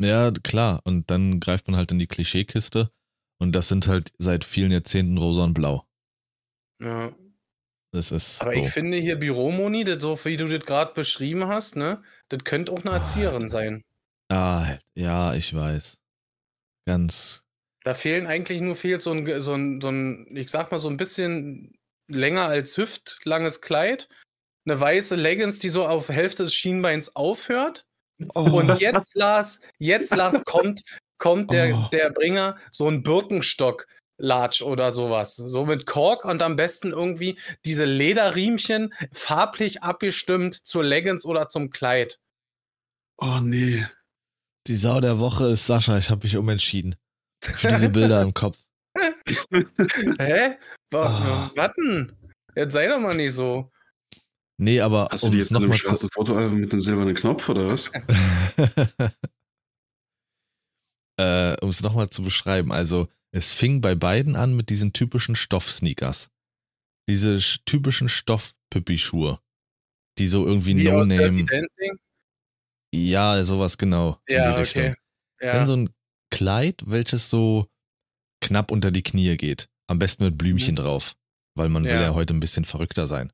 ja, 0.00 0.30
klar. 0.30 0.80
Und 0.84 1.10
dann 1.10 1.40
greift 1.40 1.68
man 1.68 1.76
halt 1.76 1.90
in 1.92 1.98
die 1.98 2.06
Klischeekiste. 2.06 2.90
Und 3.38 3.52
das 3.52 3.68
sind 3.68 3.86
halt 3.88 4.12
seit 4.18 4.44
vielen 4.44 4.70
Jahrzehnten 4.70 5.16
rosa 5.16 5.44
und 5.44 5.54
blau. 5.54 5.86
Ja. 6.82 7.12
Das 7.92 8.12
ist. 8.12 8.40
Aber 8.42 8.52
so. 8.54 8.60
ich 8.60 8.68
finde 8.70 8.98
hier 8.98 9.18
Büromoni, 9.18 9.84
das 9.84 10.02
so 10.02 10.22
wie 10.24 10.36
du 10.36 10.46
das 10.46 10.64
gerade 10.66 10.92
beschrieben 10.94 11.48
hast, 11.48 11.74
ne, 11.76 12.02
das 12.28 12.44
könnte 12.44 12.70
auch 12.72 12.80
eine 12.82 12.92
Ah, 12.92 12.96
Erzieherin 12.98 13.42
Alter. 13.44 13.48
sein. 13.48 13.84
Ah, 14.30 14.78
ja, 14.94 15.34
ich 15.34 15.52
weiß. 15.54 15.98
Ganz. 16.86 17.44
Da 17.84 17.94
fehlen 17.94 18.26
eigentlich 18.26 18.60
nur 18.60 18.76
fehlt 18.76 19.02
so 19.02 19.12
ein, 19.12 19.40
so 19.40 19.54
ein, 19.54 19.80
so 19.80 19.88
ein, 19.88 20.36
ich 20.36 20.50
sag 20.50 20.70
mal, 20.70 20.78
so 20.78 20.88
ein 20.88 20.96
bisschen 20.96 21.78
länger 22.08 22.46
als 22.46 22.76
hüftlanges 22.76 23.60
Kleid, 23.60 24.08
eine 24.66 24.78
weiße 24.78 25.14
Leggings, 25.14 25.58
die 25.60 25.70
so 25.70 25.86
auf 25.86 26.08
Hälfte 26.08 26.42
des 26.42 26.54
Schienbeins 26.54 27.16
aufhört. 27.16 27.86
Und 28.34 28.78
jetzt, 28.80 29.14
Lars, 29.16 29.60
jetzt, 29.78 30.14
Lars, 30.14 30.42
kommt, 30.44 30.82
kommt 31.18 31.52
der, 31.52 31.74
Oh. 31.74 31.88
der 31.92 32.10
Bringer, 32.10 32.56
so 32.70 32.88
ein 32.88 33.02
Birkenstock. 33.02 33.86
Latsch 34.22 34.60
oder 34.60 34.92
sowas. 34.92 35.34
So 35.36 35.64
mit 35.64 35.86
Kork 35.86 36.26
und 36.26 36.42
am 36.42 36.54
besten 36.54 36.92
irgendwie 36.92 37.38
diese 37.64 37.86
Lederriemchen 37.86 38.92
farblich 39.12 39.82
abgestimmt 39.82 40.54
zur 40.54 40.84
Leggings 40.84 41.24
oder 41.24 41.48
zum 41.48 41.70
Kleid. 41.70 42.20
Oh 43.16 43.38
nee. 43.40 43.86
Die 44.66 44.76
Sau 44.76 45.00
der 45.00 45.18
Woche 45.20 45.46
ist 45.46 45.66
Sascha. 45.66 45.96
Ich 45.96 46.10
habe 46.10 46.24
mich 46.24 46.36
umentschieden. 46.36 46.96
Für 47.42 47.68
diese 47.68 47.88
Bilder 47.88 48.22
im 48.22 48.34
Kopf. 48.34 48.62
Hä? 48.98 50.56
Wa 50.90 51.06
Ah. 51.06 51.50
Was 51.56 51.72
denn? 51.74 52.12
Jetzt 52.56 52.72
sei 52.72 52.86
doch 52.88 52.98
mal 53.00 53.14
nicht 53.16 53.32
so. 53.34 53.70
Nee, 54.58 54.80
aber 54.80 55.08
Hast 55.10 55.24
du 55.24 55.30
die 55.30 55.38
jetzt 55.38 55.50
mit 55.52 55.56
einem 55.58 55.62
nochmal 55.70 55.78
zu. 55.78 55.84
schwarzen 55.86 56.10
Fotoalbum 56.12 56.60
mit 56.60 56.72
einem 56.72 56.80
silbernen 56.82 57.14
Knopf 57.14 57.48
oder 57.48 57.68
was? 57.68 57.90
äh, 61.18 61.56
um 61.60 61.68
es 61.70 61.82
nochmal 61.82 62.10
zu 62.10 62.22
beschreiben. 62.22 62.72
Also, 62.72 63.08
es 63.32 63.52
fing 63.52 63.80
bei 63.80 63.94
beiden 63.94 64.36
an 64.36 64.54
mit 64.56 64.68
diesen 64.70 64.92
typischen 64.92 65.36
Stoff-Sneakers. 65.36 66.30
Diese 67.08 67.36
sch- 67.36 67.60
typischen 67.64 68.08
Stoff-Püppi-Schuhe. 68.08 69.38
Die 70.18 70.28
so 70.28 70.44
irgendwie 70.46 70.74
No-Name. 70.74 71.46
Ja, 72.92 73.42
sowas 73.44 73.78
genau. 73.78 74.20
in 74.26 74.34
Ja, 74.36 74.42
die 74.42 74.48
okay. 74.50 74.58
Richtung. 74.60 74.94
Ja. 75.40 75.52
Dann 75.54 75.66
so 75.66 75.76
ein 75.76 75.90
Kleid, 76.30 76.82
welches 76.86 77.30
so 77.30 77.66
knapp 78.40 78.70
unter 78.70 78.90
die 78.90 79.02
Knie 79.02 79.36
geht. 79.36 79.68
Am 79.86 79.98
besten 79.98 80.24
mit 80.24 80.38
Blümchen 80.38 80.76
drauf. 80.76 81.16
Weil 81.56 81.68
man 81.68 81.84
will 81.84 81.92
Mhm. 81.92 81.98
Ja. 81.98 82.02
ja 82.08 82.14
heute 82.14 82.32
ein 82.34 82.40
bisschen 82.40 82.64
verrückter 82.64 83.06
sein. 83.06 83.32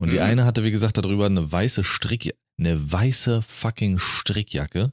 Und 0.00 0.10
die 0.12 0.16
Mhm. 0.16 0.22
eine 0.24 0.44
hatte, 0.44 0.64
wie 0.64 0.70
gesagt, 0.72 0.96
darüber 0.98 1.26
eine 1.26 1.50
weiße 1.50 1.84
Strick, 1.84 2.34
eine 2.58 2.92
weiße 2.92 3.42
fucking 3.42 3.98
Strickjacke. 3.98 4.92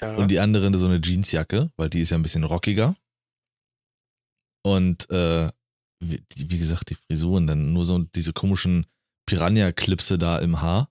ja. 0.00 0.16
Und 0.16 0.28
die 0.30 0.40
andere 0.40 0.76
so 0.78 0.86
eine 0.86 1.00
Jeansjacke, 1.02 1.70
weil 1.76 1.90
die 1.90 2.00
ist 2.00 2.10
ja 2.10 2.16
ein 2.18 2.22
bisschen 2.22 2.44
rockiger. 2.44 2.96
Und 4.64 5.08
äh, 5.10 5.50
wie, 6.00 6.20
die- 6.32 6.50
wie 6.50 6.58
gesagt, 6.58 6.90
die 6.90 6.94
Frisuren, 6.96 7.46
dann 7.46 7.72
nur 7.72 7.84
so 7.84 7.98
diese 8.00 8.32
komischen 8.32 8.86
Piranha-Klipse 9.26 10.18
da 10.18 10.38
im 10.38 10.60
Haar, 10.60 10.90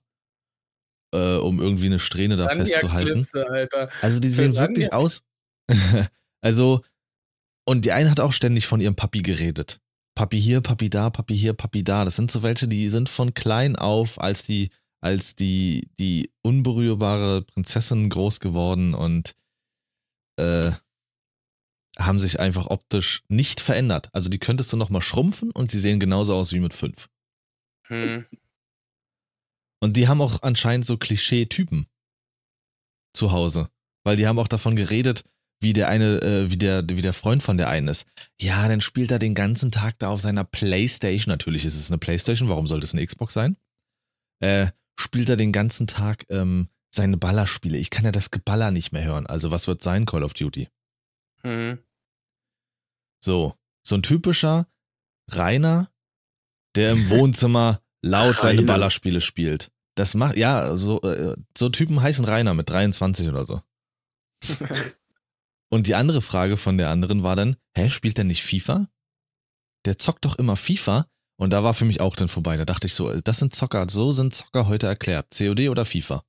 äh, 1.16 1.38
um 1.38 1.60
irgendwie 1.60 1.86
eine 1.86 1.98
Strähne 1.98 2.36
da 2.36 2.48
festzuhalten. 2.48 3.26
Alter. 3.34 3.90
Also 4.02 4.20
die 4.20 4.30
sehen 4.30 4.52
Piranha- 4.52 4.60
wirklich 4.60 4.92
aus. 4.92 5.22
also, 6.40 6.82
und 7.64 7.84
die 7.84 7.92
eine 7.92 8.10
hat 8.10 8.20
auch 8.20 8.32
ständig 8.32 8.66
von 8.66 8.80
ihrem 8.80 8.94
Papi 8.94 9.22
geredet. 9.22 9.80
Papi 10.14 10.40
hier, 10.40 10.60
Papi 10.60 10.88
da, 10.88 11.10
Papi 11.10 11.36
hier, 11.36 11.52
Papi 11.52 11.84
da. 11.84 12.04
Das 12.04 12.16
sind 12.16 12.30
so 12.30 12.42
welche, 12.42 12.68
die 12.68 12.88
sind 12.88 13.08
von 13.08 13.34
klein 13.34 13.76
auf 13.76 14.20
als 14.20 14.44
die, 14.44 14.70
als 15.00 15.36
die, 15.36 15.90
die 15.98 16.30
unberührbare 16.42 17.42
Prinzessin 17.42 18.08
groß 18.08 18.40
geworden 18.40 18.94
und 18.94 19.34
äh, 20.38 20.72
haben 21.98 22.20
sich 22.20 22.40
einfach 22.40 22.68
optisch 22.68 23.22
nicht 23.28 23.60
verändert. 23.60 24.08
Also 24.12 24.28
die 24.30 24.38
könntest 24.38 24.72
du 24.72 24.76
nochmal 24.76 25.02
schrumpfen 25.02 25.50
und 25.50 25.70
sie 25.70 25.80
sehen 25.80 26.00
genauso 26.00 26.34
aus 26.34 26.52
wie 26.52 26.60
mit 26.60 26.74
fünf. 26.74 27.08
Hm. 27.88 28.26
Und 29.80 29.96
die 29.96 30.08
haben 30.08 30.20
auch 30.20 30.42
anscheinend 30.42 30.86
so 30.86 30.96
Klischee-Typen 30.96 31.86
zu 33.14 33.32
Hause. 33.32 33.68
Weil 34.04 34.16
die 34.16 34.26
haben 34.26 34.38
auch 34.38 34.48
davon 34.48 34.76
geredet, 34.76 35.24
wie 35.60 35.72
der 35.72 35.88
eine, 35.88 36.20
äh, 36.22 36.50
wie 36.50 36.56
der, 36.56 36.84
wie 36.88 37.02
der 37.02 37.12
Freund 37.12 37.42
von 37.42 37.56
der 37.56 37.68
einen 37.68 37.88
ist. 37.88 38.06
Ja, 38.40 38.68
dann 38.68 38.80
spielt 38.80 39.10
er 39.10 39.18
den 39.18 39.34
ganzen 39.34 39.70
Tag 39.70 39.98
da 39.98 40.08
auf 40.08 40.20
seiner 40.20 40.44
Playstation. 40.44 41.32
Natürlich 41.32 41.64
ist 41.64 41.76
es 41.76 41.90
eine 41.90 41.98
Playstation, 41.98 42.48
warum 42.48 42.66
sollte 42.66 42.84
es 42.84 42.92
eine 42.92 43.06
Xbox 43.06 43.34
sein? 43.34 43.56
Äh, 44.40 44.68
spielt 44.98 45.28
er 45.28 45.36
den 45.36 45.52
ganzen 45.52 45.86
Tag 45.86 46.24
ähm, 46.28 46.68
seine 46.94 47.16
Ballerspiele. 47.16 47.78
Ich 47.78 47.90
kann 47.90 48.04
ja 48.04 48.12
das 48.12 48.30
Geballer 48.30 48.70
nicht 48.70 48.92
mehr 48.92 49.04
hören. 49.04 49.26
Also 49.26 49.50
was 49.50 49.66
wird 49.66 49.82
sein 49.82 50.06
Call 50.06 50.22
of 50.22 50.34
Duty? 50.34 50.68
Hm. 51.42 51.78
So, 53.22 53.54
so 53.82 53.94
ein 53.94 54.02
typischer 54.02 54.66
Rainer, 55.30 55.90
der 56.74 56.92
im 56.92 57.08
Wohnzimmer 57.08 57.82
laut 58.06 58.40
seine 58.40 58.60
Rainer. 58.60 58.66
Ballerspiele 58.66 59.20
spielt. 59.20 59.70
Das 59.96 60.14
macht, 60.14 60.36
ja, 60.36 60.76
so, 60.76 61.00
äh, 61.02 61.36
so 61.56 61.68
Typen 61.68 62.02
heißen 62.02 62.24
Rainer 62.24 62.54
mit 62.54 62.68
23 62.68 63.28
oder 63.28 63.44
so. 63.44 63.62
Und 65.70 65.86
die 65.86 65.94
andere 65.94 66.22
Frage 66.22 66.56
von 66.56 66.78
der 66.78 66.90
anderen 66.90 67.22
war 67.22 67.34
dann, 67.34 67.56
hä, 67.76 67.90
spielt 67.90 68.18
der 68.18 68.24
nicht 68.24 68.44
FIFA? 68.44 68.88
Der 69.84 69.98
zockt 69.98 70.24
doch 70.24 70.38
immer 70.38 70.56
FIFA. 70.56 71.06
Und 71.38 71.52
da 71.52 71.64
war 71.64 71.74
für 71.74 71.84
mich 71.84 72.00
auch 72.00 72.16
dann 72.16 72.28
vorbei. 72.28 72.56
Da 72.56 72.64
dachte 72.64 72.86
ich 72.86 72.94
so, 72.94 73.12
das 73.12 73.38
sind 73.38 73.54
Zocker, 73.54 73.86
so 73.90 74.12
sind 74.12 74.34
Zocker 74.34 74.68
heute 74.68 74.86
erklärt. 74.86 75.36
COD 75.36 75.68
oder 75.68 75.84
FIFA? 75.84 76.24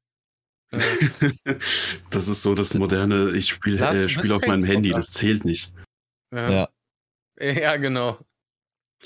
das 2.10 2.28
ist 2.28 2.42
so 2.42 2.56
das 2.56 2.74
moderne, 2.74 3.32
ich 3.32 3.48
spiele 3.48 3.78
äh, 3.80 4.10
spiel 4.10 4.34
auf 4.34 4.46
meinem 4.46 4.66
Handy, 4.66 4.90
das 4.90 5.12
zählt 5.12 5.46
nicht. 5.46 5.72
Ja. 6.34 6.52
Ja. 6.52 6.70
ja. 7.40 7.78
genau. 7.78 8.20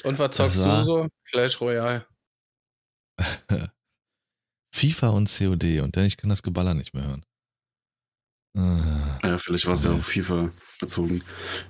Und 0.03 0.17
was 0.17 0.35
zockst 0.35 0.57
du 0.57 0.83
so? 0.83 1.07
Clash 1.29 1.61
Royale. 1.61 2.07
FIFA 4.75 5.09
und 5.09 5.29
COD. 5.29 5.81
Und 5.81 5.97
dann 5.97 6.05
ich 6.05 6.17
kann 6.17 6.29
das 6.29 6.43
Geballer 6.43 6.73
nicht 6.73 6.93
mehr 6.93 7.05
hören. 7.05 7.23
Ah. 8.57 9.19
Ja, 9.23 9.37
vielleicht 9.37 9.65
war 9.65 9.73
es 9.75 9.83
ja 9.83 9.91
Ja. 9.91 9.97
auf 9.97 10.05
FIFA 10.05 10.51
bezogen. 10.79 11.23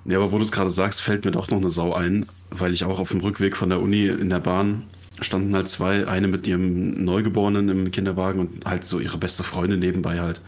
Nee, 0.04 0.16
aber 0.16 0.32
wo 0.32 0.36
du 0.38 0.42
es 0.42 0.50
gerade 0.52 0.70
sagst, 0.70 1.00
fällt 1.02 1.24
mir 1.24 1.30
doch 1.30 1.48
noch 1.50 1.58
eine 1.58 1.70
Sau 1.70 1.92
ein, 1.94 2.26
weil 2.50 2.72
ich 2.72 2.84
auch 2.84 2.98
auf 2.98 3.10
dem 3.10 3.20
Rückweg 3.20 3.56
von 3.56 3.68
der 3.68 3.80
Uni 3.80 4.06
in 4.06 4.30
der 4.30 4.40
Bahn 4.40 4.88
standen 5.20 5.54
halt 5.54 5.68
zwei, 5.68 6.08
eine 6.08 6.26
mit 6.26 6.46
ihrem 6.48 7.04
Neugeborenen 7.04 7.68
im 7.68 7.90
Kinderwagen 7.92 8.40
und 8.40 8.64
halt 8.64 8.84
so 8.84 8.98
ihre 8.98 9.18
beste 9.18 9.44
Freundin 9.44 9.78
nebenbei 9.78 10.20
halt. 10.20 10.42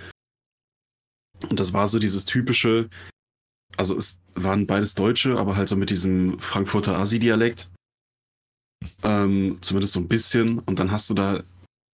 Und 1.48 1.60
das 1.60 1.72
war 1.72 1.86
so 1.86 1.98
dieses 2.00 2.24
typische, 2.24 2.88
also 3.76 3.96
es 3.96 4.18
waren 4.34 4.66
beides 4.66 4.94
Deutsche, 4.94 5.36
aber 5.38 5.56
halt 5.56 5.68
so 5.68 5.76
mit 5.76 5.90
diesem 5.90 6.38
Frankfurter 6.40 6.98
Asi-Dialekt. 6.98 7.70
Ähm, 9.02 9.58
zumindest 9.60 9.94
so 9.94 10.00
ein 10.00 10.08
bisschen. 10.08 10.58
Und 10.60 10.78
dann 10.78 10.90
hast 10.90 11.10
du 11.10 11.14
da 11.14 11.42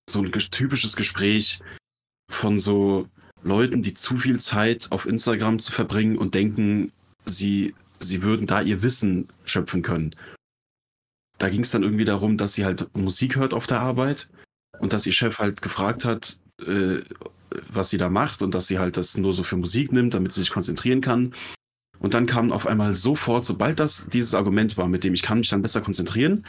so 0.09 0.23
ein 0.23 0.33
typisches 0.33 0.97
Gespräch 0.97 1.61
von 2.31 2.59
so 2.59 3.09
Leuten, 3.43 3.83
die 3.83 3.95
zu 3.95 4.17
viel 4.17 4.41
Zeit 4.41 4.89
auf 4.91 5.07
Instagram 5.07 5.59
zu 5.59 5.73
verbringen 5.73 6.19
und 6.19 6.35
denken, 6.35 6.93
sie, 7.25 7.75
sie 7.99 8.23
würden 8.23 8.47
da 8.47 8.61
ihr 8.61 8.83
Wissen 8.83 9.29
schöpfen 9.45 9.83
können. 9.83 10.15
Da 11.39 11.49
ging 11.49 11.63
es 11.63 11.71
dann 11.71 11.83
irgendwie 11.83 12.05
darum, 12.05 12.37
dass 12.37 12.55
sie 12.55 12.65
halt 12.65 12.95
Musik 12.95 13.37
hört 13.37 13.55
auf 13.55 13.67
der 13.67 13.81
Arbeit 13.81 14.29
und 14.79 14.93
dass 14.93 15.07
ihr 15.07 15.13
Chef 15.13 15.39
halt 15.39 15.63
gefragt 15.63 16.05
hat, 16.05 16.39
äh, 16.67 16.99
was 17.73 17.91
sie 17.91 17.99
da 17.99 18.11
macht 18.11 18.43
und 18.43 18.55
dass 18.55 18.67
sie 18.67 18.79
halt 18.79 18.97
das 18.97 19.17
nur 19.17 19.33
so 19.33 19.43
für 19.43 19.57
Musik 19.57 19.93
nimmt, 19.93 20.15
damit 20.15 20.33
sie 20.33 20.41
sich 20.41 20.51
konzentrieren 20.51 21.01
kann. 21.01 21.33
Und 21.99 22.15
dann 22.15 22.27
kam 22.27 22.53
auf 22.53 22.67
einmal 22.67 22.95
sofort, 22.95 23.45
sobald 23.45 23.81
das 23.81 24.07
dieses 24.09 24.35
Argument 24.35 24.77
war, 24.77 24.89
mit 24.89 25.05
dem 25.05 25.15
ich 25.15 25.23
kann 25.23 25.39
mich 25.39 25.49
dann 25.49 25.63
besser 25.63 25.81
konzentrieren, 25.81 26.45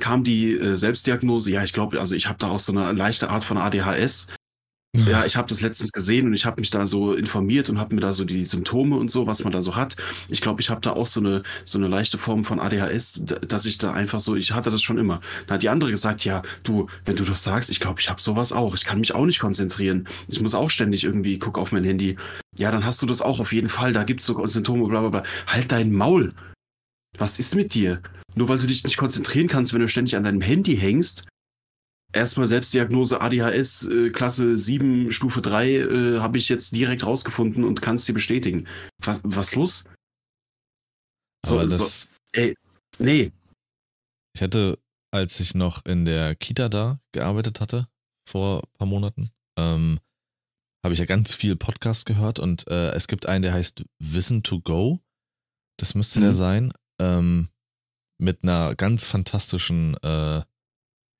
kam 0.00 0.24
die 0.24 0.52
äh, 0.52 0.76
Selbstdiagnose, 0.76 1.52
ja, 1.52 1.62
ich 1.62 1.72
glaube, 1.72 2.00
also 2.00 2.14
ich 2.14 2.28
habe 2.28 2.38
da 2.38 2.48
auch 2.48 2.60
so 2.60 2.72
eine 2.72 2.92
leichte 2.92 3.30
Art 3.30 3.44
von 3.44 3.58
ADHS. 3.58 4.28
Ja, 5.04 5.26
ich 5.26 5.36
habe 5.36 5.48
das 5.48 5.60
letztens 5.60 5.92
gesehen 5.92 6.26
und 6.26 6.34
ich 6.34 6.46
habe 6.46 6.60
mich 6.60 6.70
da 6.70 6.86
so 6.86 7.12
informiert 7.12 7.68
und 7.68 7.78
habe 7.78 7.94
mir 7.94 8.00
da 8.00 8.12
so 8.12 8.24
die 8.24 8.44
Symptome 8.44 8.96
und 8.96 9.10
so, 9.10 9.26
was 9.26 9.44
man 9.44 9.52
da 9.52 9.60
so 9.60 9.76
hat. 9.76 9.96
Ich 10.28 10.40
glaube, 10.40 10.62
ich 10.62 10.70
habe 10.70 10.80
da 10.80 10.92
auch 10.92 11.06
so 11.06 11.20
eine 11.20 11.42
so 11.64 11.78
eine 11.78 11.88
leichte 11.88 12.18
Form 12.18 12.44
von 12.44 12.60
ADHS, 12.60 13.20
dass 13.46 13.66
ich 13.66 13.78
da 13.78 13.92
einfach 13.92 14.20
so, 14.20 14.36
ich 14.36 14.52
hatte 14.52 14.70
das 14.70 14.82
schon 14.82 14.98
immer. 14.98 15.20
Dann 15.46 15.56
hat 15.56 15.62
die 15.62 15.68
andere 15.68 15.90
gesagt, 15.90 16.24
ja, 16.24 16.42
du, 16.62 16.86
wenn 17.04 17.16
du 17.16 17.24
das 17.24 17.44
sagst, 17.44 17.70
ich 17.70 17.80
glaube, 17.80 18.00
ich 18.00 18.08
habe 18.08 18.20
sowas 18.20 18.52
auch. 18.52 18.74
Ich 18.74 18.84
kann 18.84 19.00
mich 19.00 19.14
auch 19.14 19.26
nicht 19.26 19.38
konzentrieren. 19.38 20.08
Ich 20.28 20.40
muss 20.40 20.54
auch 20.54 20.70
ständig 20.70 21.04
irgendwie 21.04 21.38
gucken 21.38 21.62
auf 21.62 21.72
mein 21.72 21.84
Handy. 21.84 22.16
Ja, 22.58 22.70
dann 22.70 22.86
hast 22.86 23.02
du 23.02 23.06
das 23.06 23.20
auch 23.20 23.40
auf 23.40 23.52
jeden 23.52 23.68
Fall. 23.68 23.92
Da 23.92 24.04
gibt's 24.04 24.24
so 24.24 24.46
Symptome, 24.46 24.88
bla 24.88 25.00
bla 25.00 25.08
bla. 25.10 25.22
Halt 25.46 25.72
dein 25.72 25.92
Maul. 25.92 26.32
Was 27.18 27.38
ist 27.38 27.54
mit 27.54 27.74
dir? 27.74 28.02
Nur 28.34 28.48
weil 28.48 28.58
du 28.58 28.66
dich 28.66 28.84
nicht 28.84 28.96
konzentrieren 28.96 29.48
kannst, 29.48 29.72
wenn 29.72 29.80
du 29.80 29.88
ständig 29.88 30.16
an 30.16 30.22
deinem 30.24 30.40
Handy 30.42 30.76
hängst. 30.76 31.26
Erstmal 32.12 32.46
Selbstdiagnose 32.46 33.20
ADHS, 33.20 33.88
äh, 33.88 34.10
Klasse 34.10 34.56
7, 34.56 35.10
Stufe 35.12 35.42
3, 35.42 35.70
äh, 35.74 36.18
habe 36.20 36.38
ich 36.38 36.48
jetzt 36.48 36.74
direkt 36.74 37.04
rausgefunden 37.04 37.64
und 37.64 37.82
kann 37.82 37.96
es 37.96 38.04
dir 38.04 38.12
bestätigen. 38.14 38.66
Was, 39.02 39.20
was 39.24 39.54
los? 39.54 39.84
So, 41.44 41.58
Aber 41.58 41.68
so, 41.68 41.78
das, 41.84 42.08
ey, 42.32 42.54
nee. 42.98 43.32
ich 44.34 44.42
hatte, 44.42 44.78
als 45.12 45.40
ich 45.40 45.54
noch 45.54 45.84
in 45.84 46.04
der 46.04 46.34
Kita 46.36 46.68
da 46.68 47.00
gearbeitet 47.12 47.60
hatte, 47.60 47.88
vor 48.28 48.62
ein 48.62 48.78
paar 48.78 48.86
Monaten, 48.88 49.30
ähm, 49.58 49.98
habe 50.84 50.94
ich 50.94 51.00
ja 51.00 51.06
ganz 51.06 51.34
viel 51.34 51.56
Podcast 51.56 52.06
gehört 52.06 52.38
und 52.38 52.66
äh, 52.68 52.92
es 52.92 53.08
gibt 53.08 53.26
einen, 53.26 53.42
der 53.42 53.52
heißt 53.52 53.84
Wissen 53.98 54.42
to 54.42 54.60
Go. 54.60 55.00
Das 55.78 55.94
müsste 55.94 56.20
der 56.20 56.30
Mhm. 56.30 56.34
sein. 56.34 56.72
Ähm, 56.98 57.48
mit 58.18 58.42
einer 58.42 58.74
ganz 58.74 59.06
fantastischen 59.06 59.94
äh, 60.02 60.42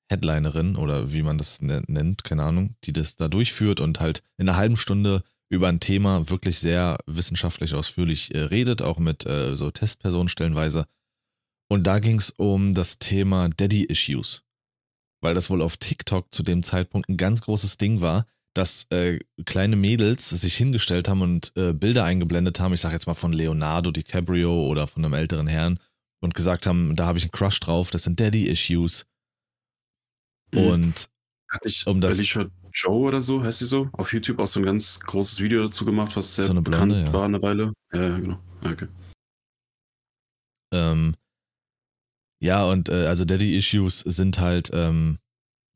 Headlinerin 0.09 0.75
oder 0.75 1.11
wie 1.11 1.21
man 1.21 1.37
das 1.37 1.61
nen- 1.61 1.85
nennt, 1.87 2.23
keine 2.23 2.43
Ahnung, 2.43 2.75
die 2.85 2.93
das 2.93 3.15
da 3.15 3.27
durchführt 3.27 3.79
und 3.79 3.99
halt 3.99 4.23
in 4.37 4.49
einer 4.49 4.57
halben 4.57 4.77
Stunde 4.77 5.23
über 5.49 5.67
ein 5.69 5.79
Thema 5.79 6.29
wirklich 6.29 6.59
sehr 6.59 6.97
wissenschaftlich 7.05 7.73
ausführlich 7.73 8.33
äh, 8.33 8.39
redet, 8.39 8.81
auch 8.81 8.99
mit 8.99 9.25
äh, 9.25 9.55
so 9.55 9.69
Testpersonen 9.71 10.29
stellenweise. 10.29 10.87
Und 11.69 11.85
da 11.85 11.99
ging 11.99 12.17
es 12.17 12.31
um 12.31 12.73
das 12.73 12.99
Thema 12.99 13.49
Daddy-Issues. 13.49 14.43
Weil 15.21 15.35
das 15.35 15.49
wohl 15.49 15.61
auf 15.61 15.77
TikTok 15.77 16.33
zu 16.33 16.43
dem 16.43 16.63
Zeitpunkt 16.63 17.09
ein 17.09 17.17
ganz 17.17 17.41
großes 17.41 17.77
Ding 17.77 18.01
war, 18.01 18.25
dass 18.57 18.85
äh, 18.89 19.19
kleine 19.45 19.75
Mädels 19.75 20.29
sich 20.29 20.55
hingestellt 20.55 21.07
haben 21.07 21.21
und 21.21 21.51
äh, 21.55 21.73
Bilder 21.73 22.03
eingeblendet 22.03 22.59
haben, 22.59 22.73
ich 22.73 22.81
sag 22.81 22.91
jetzt 22.91 23.07
mal 23.07 23.13
von 23.13 23.33
Leonardo 23.33 23.91
DiCaprio 23.91 24.65
oder 24.67 24.87
von 24.87 25.03
einem 25.05 25.13
älteren 25.13 25.47
Herrn 25.47 25.79
und 26.19 26.33
gesagt 26.33 26.65
haben, 26.65 26.95
da 26.95 27.05
habe 27.05 27.17
ich 27.17 27.25
einen 27.25 27.31
Crush 27.31 27.59
drauf, 27.59 27.89
das 27.91 28.03
sind 28.03 28.19
Daddy-Issues. 28.19 29.05
Mhm. 30.53 30.59
Und 30.59 31.09
Hatte 31.49 31.67
ich 31.69 31.85
um 31.87 32.01
das- 32.01 32.17
Alicia 32.17 32.45
Joe 32.73 33.07
oder 33.07 33.21
so, 33.21 33.41
heißt 33.43 33.59
sie 33.59 33.65
so, 33.65 33.89
auf 33.93 34.13
YouTube 34.13 34.39
auch 34.39 34.47
so 34.47 34.59
ein 34.59 34.65
ganz 34.65 34.99
großes 34.99 35.39
Video 35.39 35.63
dazu 35.63 35.85
gemacht, 35.85 36.15
was 36.15 36.35
sehr 36.35 36.45
So 36.45 36.51
eine 36.51 36.61
bekannt 36.61 36.91
Blonde, 36.91 37.07
ja. 37.07 37.13
war 37.13 37.25
eine 37.25 37.41
Weile. 37.41 37.73
Ja, 37.93 38.01
ja, 38.09 38.17
genau. 38.19 38.39
Ja, 38.63 38.71
Okay. 38.71 38.87
Ähm, 40.73 41.15
ja, 42.43 42.65
und 42.65 42.89
äh, 42.89 43.07
also 43.07 43.23
Daddy-Issues 43.25 43.99
sind 44.01 44.39
halt 44.39 44.69
ähm, 44.73 45.17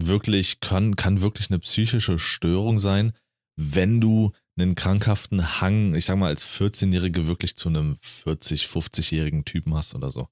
wirklich, 0.07 0.59
kann, 0.59 0.95
kann 0.95 1.21
wirklich 1.21 1.49
eine 1.49 1.59
psychische 1.59 2.19
Störung 2.19 2.79
sein, 2.79 3.13
wenn 3.55 4.01
du 4.01 4.31
einen 4.57 4.75
krankhaften 4.75 5.61
Hang, 5.61 5.95
ich 5.95 6.05
sag 6.05 6.17
mal, 6.17 6.27
als 6.27 6.47
14-Jährige 6.47 7.27
wirklich 7.27 7.55
zu 7.55 7.69
einem 7.69 7.93
40-, 7.93 8.67
50-jährigen 8.67 9.45
Typen 9.45 9.73
hast 9.73 9.95
oder 9.95 10.11
so. 10.11 10.27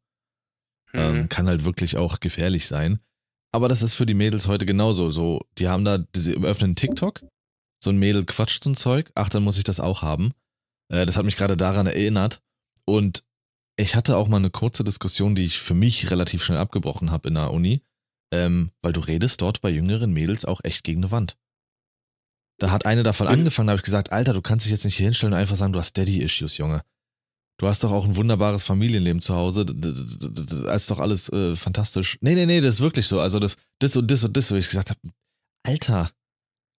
Mhm. 0.93 0.99
Ähm, 0.99 1.29
kann 1.29 1.47
halt 1.47 1.63
wirklich 1.63 1.97
auch 1.97 2.19
gefährlich 2.19 2.67
sein. 2.67 2.99
Aber 3.51 3.67
das 3.67 3.81
ist 3.81 3.95
für 3.95 4.05
die 4.05 4.13
Mädels 4.13 4.47
heute 4.47 4.65
genauso. 4.65 5.09
So, 5.09 5.41
die 5.57 5.67
haben 5.67 5.85
da, 5.85 6.05
sie 6.15 6.35
öffnen 6.35 6.75
TikTok, 6.75 7.21
so 7.83 7.89
ein 7.89 7.97
Mädel 7.97 8.25
quatscht 8.25 8.63
so 8.63 8.69
ein 8.69 8.75
Zeug, 8.75 9.11
ach, 9.15 9.29
dann 9.29 9.43
muss 9.43 9.57
ich 9.57 9.63
das 9.63 9.79
auch 9.79 10.01
haben. 10.01 10.33
Äh, 10.91 11.05
das 11.05 11.17
hat 11.17 11.25
mich 11.25 11.37
gerade 11.37 11.57
daran 11.57 11.87
erinnert. 11.87 12.41
Und 12.85 13.23
ich 13.77 13.95
hatte 13.95 14.17
auch 14.17 14.27
mal 14.27 14.37
eine 14.37 14.49
kurze 14.49 14.83
Diskussion, 14.83 15.35
die 15.35 15.45
ich 15.45 15.59
für 15.59 15.73
mich 15.73 16.11
relativ 16.11 16.43
schnell 16.43 16.57
abgebrochen 16.57 17.11
habe 17.11 17.29
in 17.29 17.35
der 17.35 17.51
Uni, 17.51 17.81
ähm, 18.31 18.71
weil 18.81 18.93
du 18.93 18.99
redest 18.99 19.41
dort 19.41 19.61
bei 19.61 19.69
jüngeren 19.69 20.11
Mädels 20.11 20.45
auch 20.45 20.61
echt 20.63 20.83
gegen 20.83 21.01
eine 21.03 21.11
Wand. 21.11 21.37
Da 22.59 22.71
hat 22.71 22.85
eine 22.85 23.03
davon 23.03 23.27
Mhm. 23.27 23.33
angefangen, 23.33 23.67
da 23.67 23.71
habe 23.71 23.79
ich 23.79 23.85
gesagt, 23.85 24.11
Alter, 24.11 24.33
du 24.33 24.41
kannst 24.41 24.65
dich 24.65 24.71
jetzt 24.71 24.83
nicht 24.85 24.97
hier 24.97 25.05
hinstellen 25.05 25.33
und 25.33 25.39
einfach 25.39 25.55
sagen, 25.55 25.73
du 25.73 25.79
hast 25.79 25.97
Daddy-Issues, 25.97 26.57
Junge. 26.57 26.81
Du 27.57 27.67
hast 27.67 27.83
doch 27.83 27.91
auch 27.91 28.05
ein 28.05 28.15
wunderbares 28.15 28.63
Familienleben 28.63 29.21
zu 29.21 29.35
Hause. 29.35 29.65
Das 29.65 30.81
ist 30.83 30.91
doch 30.91 30.99
alles 30.99 31.29
äh, 31.29 31.55
fantastisch. 31.55 32.17
Nee, 32.21 32.35
nee, 32.35 32.45
nee, 32.45 32.61
das 32.61 32.75
ist 32.75 32.81
wirklich 32.81 33.07
so. 33.07 33.19
Also 33.19 33.39
das, 33.39 33.57
das 33.79 33.97
und 33.97 34.09
das 34.09 34.23
und 34.23 34.35
das, 34.37 34.51
wo 34.51 34.55
ich 34.55 34.67
gesagt 34.69 34.91
habe, 34.91 34.99
Alter, 35.63 36.09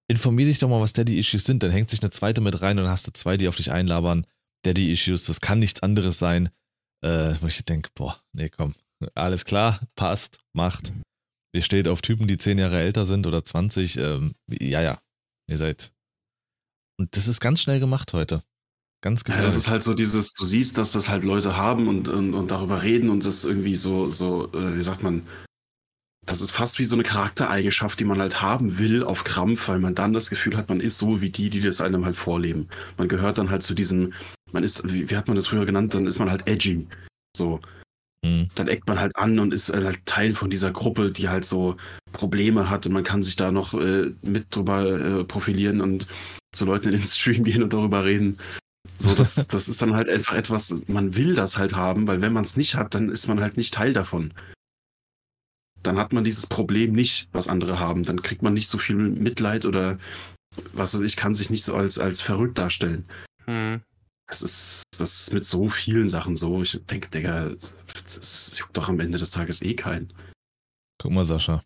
informier 0.08 0.46
dich 0.46 0.58
doch 0.58 0.68
mal, 0.68 0.80
was 0.80 0.94
Daddy-Issues 0.94 1.44
sind. 1.44 1.62
Dann 1.62 1.70
hängt 1.70 1.90
sich 1.90 2.00
eine 2.02 2.10
zweite 2.10 2.40
mit 2.40 2.62
rein 2.62 2.78
und 2.78 2.84
dann 2.84 2.92
hast 2.92 3.06
du 3.06 3.12
zwei, 3.12 3.36
die 3.36 3.48
auf 3.48 3.56
dich 3.56 3.70
einlabern. 3.72 4.26
Daddy-Issues, 4.64 5.26
das 5.26 5.40
kann 5.42 5.58
nichts 5.58 5.82
anderes 5.82 6.18
sein. 6.18 6.48
Äh, 7.02 7.34
wo 7.40 7.46
ich 7.46 7.62
denke, 7.64 7.88
boah, 7.94 8.18
nee, 8.32 8.50
komm, 8.50 8.74
alles 9.14 9.46
klar, 9.46 9.80
passt, 9.96 10.40
macht. 10.54 10.92
Ihr 11.52 11.62
steht 11.62 11.88
auf 11.88 12.00
Typen, 12.02 12.26
die 12.26 12.38
zehn 12.38 12.58
Jahre 12.58 12.78
älter 12.78 13.04
sind 13.06 13.26
oder 13.26 13.44
20. 13.44 13.96
Ähm, 13.98 14.34
ja, 14.48 14.82
ja, 14.82 15.00
ihr 15.48 15.58
seid. 15.58 15.92
Und 16.98 17.16
das 17.16 17.28
ist 17.28 17.40
ganz 17.40 17.60
schnell 17.60 17.80
gemacht 17.80 18.12
heute. 18.12 18.42
Ganz 19.02 19.20
Ja, 19.20 19.24
gefährlich. 19.24 19.46
das 19.46 19.56
ist 19.56 19.68
halt 19.68 19.82
so 19.82 19.94
dieses, 19.94 20.32
du 20.34 20.44
siehst, 20.44 20.76
dass 20.78 20.92
das 20.92 21.08
halt 21.08 21.24
Leute 21.24 21.56
haben 21.56 21.88
und, 21.88 22.08
und, 22.08 22.34
und 22.34 22.50
darüber 22.50 22.82
reden 22.82 23.08
und 23.08 23.24
das 23.24 23.44
irgendwie 23.44 23.74
so, 23.74 24.10
so, 24.10 24.52
äh, 24.52 24.76
wie 24.76 24.82
sagt 24.82 25.02
man, 25.02 25.26
das 26.26 26.42
ist 26.42 26.50
fast 26.50 26.78
wie 26.78 26.84
so 26.84 26.94
eine 26.94 27.02
Charaktereigenschaft, 27.02 27.98
die 27.98 28.04
man 28.04 28.20
halt 28.20 28.42
haben 28.42 28.78
will 28.78 29.02
auf 29.02 29.24
Krampf, 29.24 29.68
weil 29.68 29.78
man 29.78 29.94
dann 29.94 30.12
das 30.12 30.28
Gefühl 30.30 30.56
hat, 30.56 30.68
man 30.68 30.80
ist 30.80 30.98
so 30.98 31.22
wie 31.22 31.30
die, 31.30 31.48
die 31.50 31.60
das 31.60 31.80
einem 31.80 32.04
halt 32.04 32.16
vorleben. 32.16 32.68
Man 32.98 33.08
gehört 33.08 33.38
dann 33.38 33.50
halt 33.50 33.62
zu 33.62 33.74
diesem, 33.74 34.12
man 34.52 34.62
ist, 34.62 34.82
wie, 34.92 35.10
wie 35.10 35.16
hat 35.16 35.26
man 35.26 35.34
das 35.34 35.46
früher 35.48 35.64
genannt, 35.64 35.94
dann 35.94 36.06
ist 36.06 36.18
man 36.18 36.30
halt 36.30 36.46
edgy. 36.46 36.86
So, 37.34 37.60
Mhm. 38.24 38.50
dann 38.54 38.68
eckt 38.68 38.86
man 38.86 39.00
halt 39.00 39.16
an 39.16 39.38
und 39.38 39.54
ist 39.54 39.72
halt 39.72 40.04
Teil 40.04 40.34
von 40.34 40.50
dieser 40.50 40.70
Gruppe, 40.70 41.10
die 41.10 41.30
halt 41.30 41.46
so 41.46 41.76
Probleme 42.12 42.68
hat 42.68 42.86
und 42.86 42.92
man 42.92 43.04
kann 43.04 43.22
sich 43.22 43.36
da 43.36 43.50
noch 43.50 43.72
äh, 43.74 44.10
mit 44.22 44.54
drüber 44.54 45.20
äh, 45.20 45.24
profilieren 45.24 45.80
und 45.80 46.06
zu 46.52 46.66
Leuten 46.66 46.88
in 46.88 46.96
den 46.96 47.06
Stream 47.06 47.44
gehen 47.44 47.62
und 47.62 47.72
darüber 47.72 48.04
reden. 48.04 48.38
So, 48.98 49.14
das, 49.14 49.46
das 49.46 49.68
ist 49.68 49.80
dann 49.80 49.94
halt 49.94 50.08
einfach 50.08 50.34
etwas, 50.34 50.76
man 50.86 51.16
will 51.16 51.34
das 51.34 51.56
halt 51.56 51.74
haben, 51.74 52.06
weil 52.06 52.20
wenn 52.20 52.32
man 52.32 52.44
es 52.44 52.56
nicht 52.56 52.74
hat, 52.74 52.94
dann 52.94 53.08
ist 53.08 53.26
man 53.26 53.40
halt 53.40 53.56
nicht 53.56 53.72
Teil 53.72 53.92
davon. 53.92 54.34
Dann 55.82 55.96
hat 55.96 56.12
man 56.12 56.24
dieses 56.24 56.46
Problem 56.46 56.92
nicht, 56.92 57.28
was 57.32 57.48
andere 57.48 57.78
haben. 57.80 58.02
Dann 58.02 58.20
kriegt 58.20 58.42
man 58.42 58.52
nicht 58.52 58.68
so 58.68 58.76
viel 58.76 58.96
Mitleid 58.96 59.64
oder 59.64 59.98
was 60.72 60.94
weiß 60.94 61.00
ich, 61.00 61.16
kann 61.16 61.32
sich 61.32 61.48
nicht 61.48 61.64
so 61.64 61.74
als, 61.74 61.98
als 61.98 62.20
verrückt 62.20 62.58
darstellen. 62.58 63.06
Mhm. 63.46 63.80
Das 64.26 64.42
ist, 64.42 64.82
das 64.98 65.22
ist 65.22 65.32
mit 65.32 65.46
so 65.46 65.68
vielen 65.70 66.06
Sachen 66.06 66.36
so. 66.36 66.62
Ich 66.62 66.78
denke, 66.86 67.08
Digga, 67.08 67.50
das 67.92 68.58
juckt 68.58 68.76
doch 68.76 68.88
am 68.88 69.00
Ende 69.00 69.18
des 69.18 69.30
Tages 69.30 69.62
eh 69.62 69.74
keinen. 69.74 70.12
Guck 70.98 71.12
mal, 71.12 71.24
Sascha. 71.24 71.62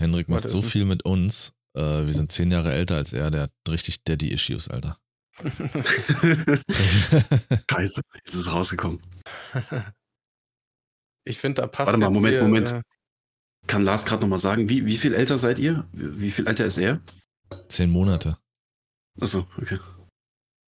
Henrik 0.00 0.28
macht 0.28 0.48
so 0.48 0.62
viel 0.62 0.84
mit 0.84 1.04
uns. 1.04 1.54
Äh, 1.76 2.06
wir 2.06 2.12
sind 2.12 2.32
zehn 2.32 2.50
Jahre 2.50 2.72
älter 2.72 2.96
als 2.96 3.12
er. 3.12 3.30
Der 3.30 3.42
hat 3.42 3.52
richtig 3.68 4.02
Daddy-Issues, 4.04 4.68
Alter. 4.68 4.98
Scheiße, 7.70 8.02
jetzt 8.24 8.34
ist 8.34 8.40
es 8.40 8.52
rausgekommen. 8.52 9.00
ich 11.24 11.38
finde, 11.38 11.62
da 11.62 11.66
passt 11.66 11.86
Warte 11.86 11.98
mal, 11.98 12.06
jetzt 12.06 12.14
Moment, 12.14 12.34
hier, 12.34 12.42
Moment. 12.42 12.72
Äh, 12.72 12.82
Kann 13.66 13.82
Lars 13.82 14.04
gerade 14.04 14.22
nochmal 14.22 14.38
sagen, 14.38 14.68
wie, 14.68 14.86
wie 14.86 14.98
viel 14.98 15.14
älter 15.14 15.38
seid 15.38 15.58
ihr? 15.58 15.88
Wie 15.92 16.30
viel 16.30 16.46
älter 16.46 16.66
ist 16.66 16.78
er? 16.78 17.00
Zehn 17.68 17.90
Monate. 17.90 18.38
Achso, 19.20 19.46
okay. 19.58 19.78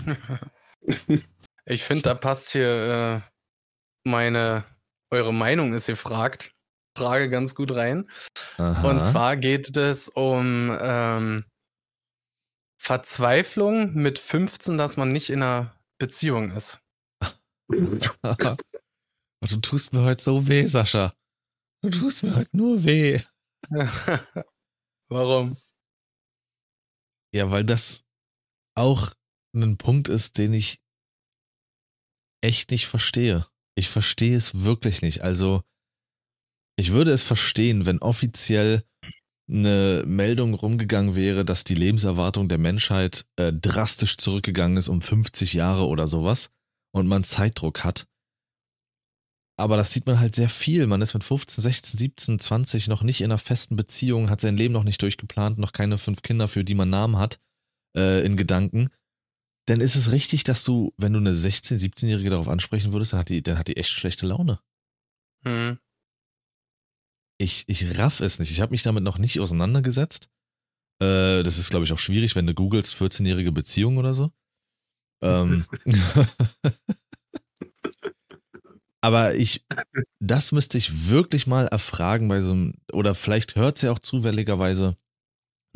ich 1.66 1.82
finde, 1.82 2.02
da 2.02 2.14
passt 2.14 2.52
hier 2.52 3.22
äh, 3.26 3.35
meine, 4.06 4.64
eure 5.10 5.34
Meinung 5.34 5.74
ist 5.74 5.86
gefragt. 5.86 6.52
Frage 6.96 7.28
ganz 7.28 7.54
gut 7.54 7.72
rein. 7.72 8.08
Aha. 8.56 8.88
Und 8.88 9.02
zwar 9.02 9.36
geht 9.36 9.76
es 9.76 10.08
um 10.08 10.76
ähm, 10.80 11.44
Verzweiflung 12.80 13.92
mit 13.94 14.18
15, 14.18 14.78
dass 14.78 14.96
man 14.96 15.12
nicht 15.12 15.28
in 15.28 15.42
einer 15.42 15.78
Beziehung 15.98 16.52
ist. 16.52 16.80
Du 19.42 19.60
tust 19.60 19.92
mir 19.92 20.02
heute 20.02 20.22
so 20.22 20.48
weh, 20.48 20.66
Sascha. 20.66 21.12
Du 21.82 21.90
tust 21.90 22.24
mir 22.24 22.34
heute 22.34 22.56
nur 22.56 22.84
weh. 22.84 23.20
Warum? 25.08 25.56
Ja, 27.32 27.50
weil 27.50 27.64
das 27.64 28.04
auch 28.74 29.14
ein 29.54 29.76
Punkt 29.76 30.08
ist, 30.08 30.38
den 30.38 30.54
ich 30.54 30.80
echt 32.42 32.70
nicht 32.70 32.86
verstehe. 32.86 33.46
Ich 33.76 33.88
verstehe 33.88 34.36
es 34.36 34.64
wirklich 34.64 35.02
nicht. 35.02 35.22
Also, 35.22 35.62
ich 36.76 36.92
würde 36.92 37.12
es 37.12 37.24
verstehen, 37.24 37.86
wenn 37.86 37.98
offiziell 37.98 38.84
eine 39.48 40.02
Meldung 40.06 40.54
rumgegangen 40.54 41.14
wäre, 41.14 41.44
dass 41.44 41.64
die 41.64 41.74
Lebenserwartung 41.74 42.48
der 42.48 42.58
Menschheit 42.58 43.26
äh, 43.36 43.52
drastisch 43.52 44.16
zurückgegangen 44.16 44.76
ist 44.76 44.88
um 44.88 45.00
50 45.00 45.52
Jahre 45.52 45.86
oder 45.86 46.08
sowas 46.08 46.50
und 46.92 47.06
man 47.06 47.22
Zeitdruck 47.22 47.84
hat. 47.84 48.06
Aber 49.58 49.76
das 49.76 49.92
sieht 49.92 50.06
man 50.06 50.20
halt 50.20 50.34
sehr 50.34 50.50
viel. 50.50 50.86
Man 50.86 51.00
ist 51.00 51.14
mit 51.14 51.24
15, 51.24 51.62
16, 51.62 51.98
17, 51.98 52.38
20 52.38 52.88
noch 52.88 53.02
nicht 53.02 53.20
in 53.20 53.26
einer 53.26 53.38
festen 53.38 53.76
Beziehung, 53.76 54.28
hat 54.28 54.40
sein 54.40 54.56
Leben 54.56 54.74
noch 54.74 54.84
nicht 54.84 55.00
durchgeplant, 55.00 55.58
noch 55.58 55.72
keine 55.72 55.96
fünf 55.96 56.22
Kinder, 56.22 56.48
für 56.48 56.64
die 56.64 56.74
man 56.74 56.90
Namen 56.90 57.16
hat, 57.16 57.38
äh, 57.96 58.24
in 58.24 58.36
Gedanken. 58.36 58.90
Dann 59.66 59.80
ist 59.80 59.96
es 59.96 60.12
richtig, 60.12 60.44
dass 60.44 60.64
du, 60.64 60.92
wenn 60.96 61.12
du 61.12 61.18
eine 61.18 61.32
16-, 61.32 61.78
17-Jährige 61.78 62.30
darauf 62.30 62.48
ansprechen 62.48 62.92
würdest, 62.92 63.12
dann 63.12 63.20
hat 63.20 63.28
die, 63.28 63.42
dann 63.42 63.58
hat 63.58 63.68
die 63.68 63.76
echt 63.76 63.90
schlechte 63.90 64.26
Laune. 64.26 64.60
Hm. 65.44 65.78
Ich, 67.38 67.64
ich 67.66 67.98
raff 67.98 68.20
es 68.20 68.38
nicht. 68.38 68.50
Ich 68.50 68.60
habe 68.60 68.70
mich 68.70 68.82
damit 68.82 69.02
noch 69.02 69.18
nicht 69.18 69.40
auseinandergesetzt. 69.40 70.30
Äh, 71.02 71.42
das 71.42 71.58
ist, 71.58 71.70
glaube 71.70 71.84
ich, 71.84 71.92
auch 71.92 71.98
schwierig, 71.98 72.36
wenn 72.36 72.46
du 72.46 72.54
googelst 72.54 72.94
14-jährige 72.94 73.52
Beziehung 73.52 73.98
oder 73.98 74.14
so. 74.14 74.32
Ähm, 75.22 75.66
Aber 79.06 79.34
ich, 79.34 79.64
das 80.20 80.52
müsste 80.52 80.78
ich 80.78 81.08
wirklich 81.08 81.46
mal 81.46 81.66
erfragen 81.68 82.28
bei 82.28 82.40
so 82.40 82.52
einem, 82.52 82.74
oder 82.92 83.14
vielleicht 83.14 83.54
hört 83.54 83.76
es 83.76 83.82
ja 83.82 83.92
auch 83.92 83.98
zufälligerweise 83.98 84.96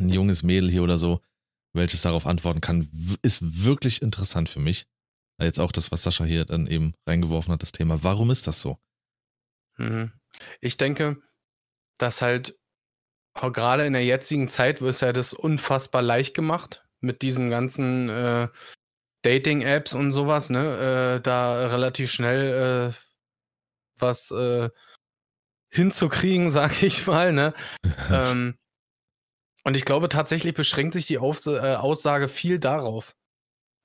ein 0.01 0.09
junges 0.09 0.43
Mädel 0.43 0.71
hier 0.71 0.83
oder 0.83 0.99
so, 0.99 1.21
welches 1.73 2.03
darauf 2.03 2.27
antworten 2.27 2.61
kann, 2.61 2.89
ist 3.23 3.65
wirklich 3.65 4.03
interessant 4.03 4.49
für 4.49 4.61
mich. 4.61 4.87
Jetzt 5.41 5.61
auch 5.61 5.73
das, 5.73 5.91
was 5.91 6.03
Sascha 6.03 6.25
hier 6.25 6.45
dann 6.45 6.67
eben 6.67 6.95
reingeworfen 7.07 7.53
hat, 7.53 7.63
das 7.63 7.73
Thema. 7.73 8.03
Warum 8.03 8.31
ist 8.31 8.47
das 8.47 8.61
so? 8.61 8.79
Mhm. 9.79 10.13
Ich 10.61 10.77
denke, 10.77 11.23
dass 11.99 12.21
halt 12.21 12.59
gerade 13.35 13.87
in 13.87 13.93
der 13.93 14.05
jetzigen 14.05 14.49
Zeit 14.49 14.81
wird 14.83 15.01
ja 15.01 15.13
das 15.13 15.33
unfassbar 15.33 16.03
leicht 16.03 16.35
gemacht 16.35 16.85
mit 17.01 17.23
diesen 17.23 17.49
ganzen 17.49 18.09
äh, 18.09 18.49
Dating-Apps 19.23 19.95
und 19.95 20.13
sowas, 20.13 20.51
ne? 20.51 21.17
Äh, 21.17 21.21
da 21.21 21.67
relativ 21.67 22.11
schnell 22.11 22.93
äh, 22.93 22.97
was 23.99 24.31
äh, 24.31 24.71
hinzukriegen, 25.71 26.51
sag 26.51 26.83
ich 26.83 27.07
mal, 27.07 27.33
ne? 27.33 27.55
ähm, 28.11 28.59
und 29.65 29.77
ich 29.77 29.85
glaube 29.85 30.09
tatsächlich 30.09 30.55
beschränkt 30.55 30.95
sich 30.95 31.07
die 31.07 31.19
Aufs 31.19 31.47
äh, 31.47 31.59
Aussage 31.77 32.29
viel 32.29 32.59
darauf. 32.59 33.15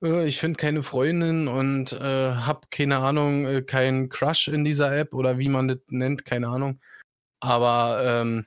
Äh, 0.02 0.26
ich 0.26 0.38
finde 0.38 0.56
keine 0.58 0.82
Freundin 0.82 1.48
und 1.48 1.92
äh, 1.92 2.32
hab 2.32 2.70
keine 2.70 2.98
Ahnung, 2.98 3.46
äh, 3.46 3.62
keinen 3.62 4.08
Crush 4.08 4.48
in 4.48 4.64
dieser 4.64 4.96
App 4.96 5.14
oder 5.14 5.38
wie 5.38 5.48
man 5.48 5.68
das 5.68 5.78
nennt, 5.88 6.24
keine 6.24 6.48
Ahnung. 6.48 6.80
Aber 7.40 8.00
ähm, 8.02 8.46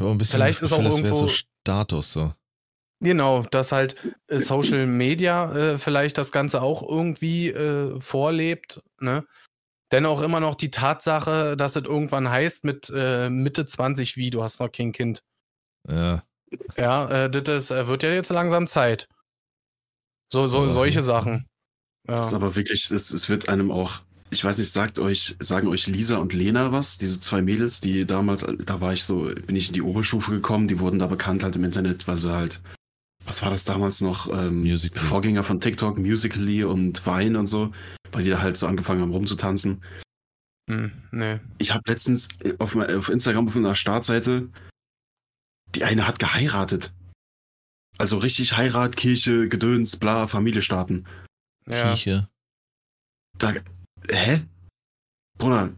auch 0.00 0.16
Vielleicht 0.18 0.62
das 0.62 0.70
ist 0.70 0.72
auch 0.72 0.78
Gefühl, 0.78 0.90
das 0.90 1.02
wäre 1.02 1.14
so 1.14 1.20
irgendwo- 1.26 1.34
Status 1.62 2.12
so. 2.14 2.32
genau, 3.02 3.42
dass 3.42 3.72
halt 3.72 3.96
äh, 4.28 4.38
Social 4.38 4.86
Media 4.86 5.54
äh, 5.54 5.78
vielleicht 5.78 6.16
das 6.16 6.32
Ganze 6.32 6.62
auch 6.62 6.82
irgendwie 6.82 7.48
äh, 7.50 8.00
vorlebt, 8.00 8.82
ne? 8.98 9.26
Dennoch 9.92 10.22
immer 10.22 10.38
noch 10.38 10.54
die 10.54 10.70
Tatsache, 10.70 11.56
dass 11.56 11.74
es 11.74 11.82
irgendwann 11.84 12.30
heißt 12.30 12.64
mit 12.64 12.92
äh, 12.94 13.28
Mitte 13.28 13.66
20 13.66 14.16
wie, 14.16 14.30
du 14.30 14.42
hast 14.42 14.60
noch 14.60 14.70
kein 14.70 14.92
Kind. 14.92 15.22
Ja, 15.88 16.22
Ja, 16.76 17.08
äh, 17.24 17.30
das 17.30 17.70
äh, 17.70 17.86
wird 17.86 18.02
ja 18.02 18.10
jetzt 18.12 18.30
langsam 18.30 18.66
Zeit. 18.66 19.06
So, 20.32 20.46
so 20.48 20.62
Aber- 20.62 20.72
solche 20.72 21.02
Sachen. 21.02 21.46
Das 22.06 22.26
ist 22.26 22.32
Ja. 22.32 22.36
aber 22.38 22.56
wirklich, 22.56 22.90
es, 22.90 23.10
es 23.12 23.28
wird 23.28 23.48
einem 23.48 23.70
auch, 23.70 24.00
ich 24.30 24.44
weiß 24.44 24.58
nicht, 24.58 24.70
sagt 24.72 24.98
euch, 24.98 25.36
sagen 25.38 25.68
euch 25.68 25.86
Lisa 25.86 26.16
und 26.16 26.32
Lena 26.32 26.72
was? 26.72 26.98
Diese 26.98 27.20
zwei 27.20 27.42
Mädels, 27.42 27.80
die 27.80 28.04
damals, 28.06 28.44
da 28.64 28.80
war 28.80 28.92
ich 28.92 29.04
so, 29.04 29.24
bin 29.46 29.54
ich 29.56 29.68
in 29.68 29.74
die 29.74 29.82
Oberstufe 29.82 30.30
gekommen, 30.32 30.66
die 30.68 30.78
wurden 30.80 30.98
da 30.98 31.06
bekannt 31.06 31.42
halt 31.42 31.56
im 31.56 31.64
Internet, 31.64 32.08
weil 32.08 32.18
sie 32.18 32.32
halt, 32.32 32.60
was 33.26 33.42
war 33.42 33.50
das 33.50 33.64
damals 33.64 34.00
noch? 34.00 34.28
Ähm, 34.32 34.60
Musical.ly. 34.62 35.06
Vorgänger 35.08 35.44
von 35.44 35.60
TikTok, 35.60 35.98
Musically 35.98 36.64
und 36.64 37.04
Vine 37.06 37.38
und 37.38 37.46
so, 37.46 37.72
weil 38.12 38.24
die 38.24 38.30
da 38.30 38.40
halt 38.40 38.56
so 38.56 38.66
angefangen 38.66 39.02
haben 39.02 39.10
rumzutanzen. 39.12 39.84
Hm, 40.68 40.90
nee. 41.12 41.38
Ich 41.58 41.72
habe 41.74 41.82
letztens 41.86 42.28
auf, 42.58 42.74
auf 42.76 43.08
Instagram 43.08 43.46
auf 43.48 43.56
einer 43.56 43.74
Startseite, 43.74 44.48
die 45.74 45.84
eine 45.84 46.06
hat 46.06 46.18
geheiratet. 46.18 46.92
Also 47.98 48.18
richtig 48.18 48.56
Heirat, 48.56 48.96
Kirche, 48.96 49.48
Gedöns, 49.48 49.96
bla, 49.96 50.26
Familie 50.26 50.62
starten. 50.62 51.06
Ja. 51.66 51.90
Kirche. 51.90 52.28
Da, 53.38 53.54
hä? 54.08 54.42
Bruder, 55.38 55.72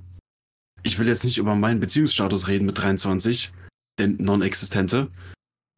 ich 0.83 0.99
will 0.99 1.07
jetzt 1.07 1.25
nicht 1.25 1.39
über 1.39 1.55
meinen 1.55 1.81
Beziehungsstatus 1.81 2.49
reden 2.49 2.67
mit 2.67 2.79
23, 2.79 3.53
der 3.99 4.09
non-existente. 4.09 5.11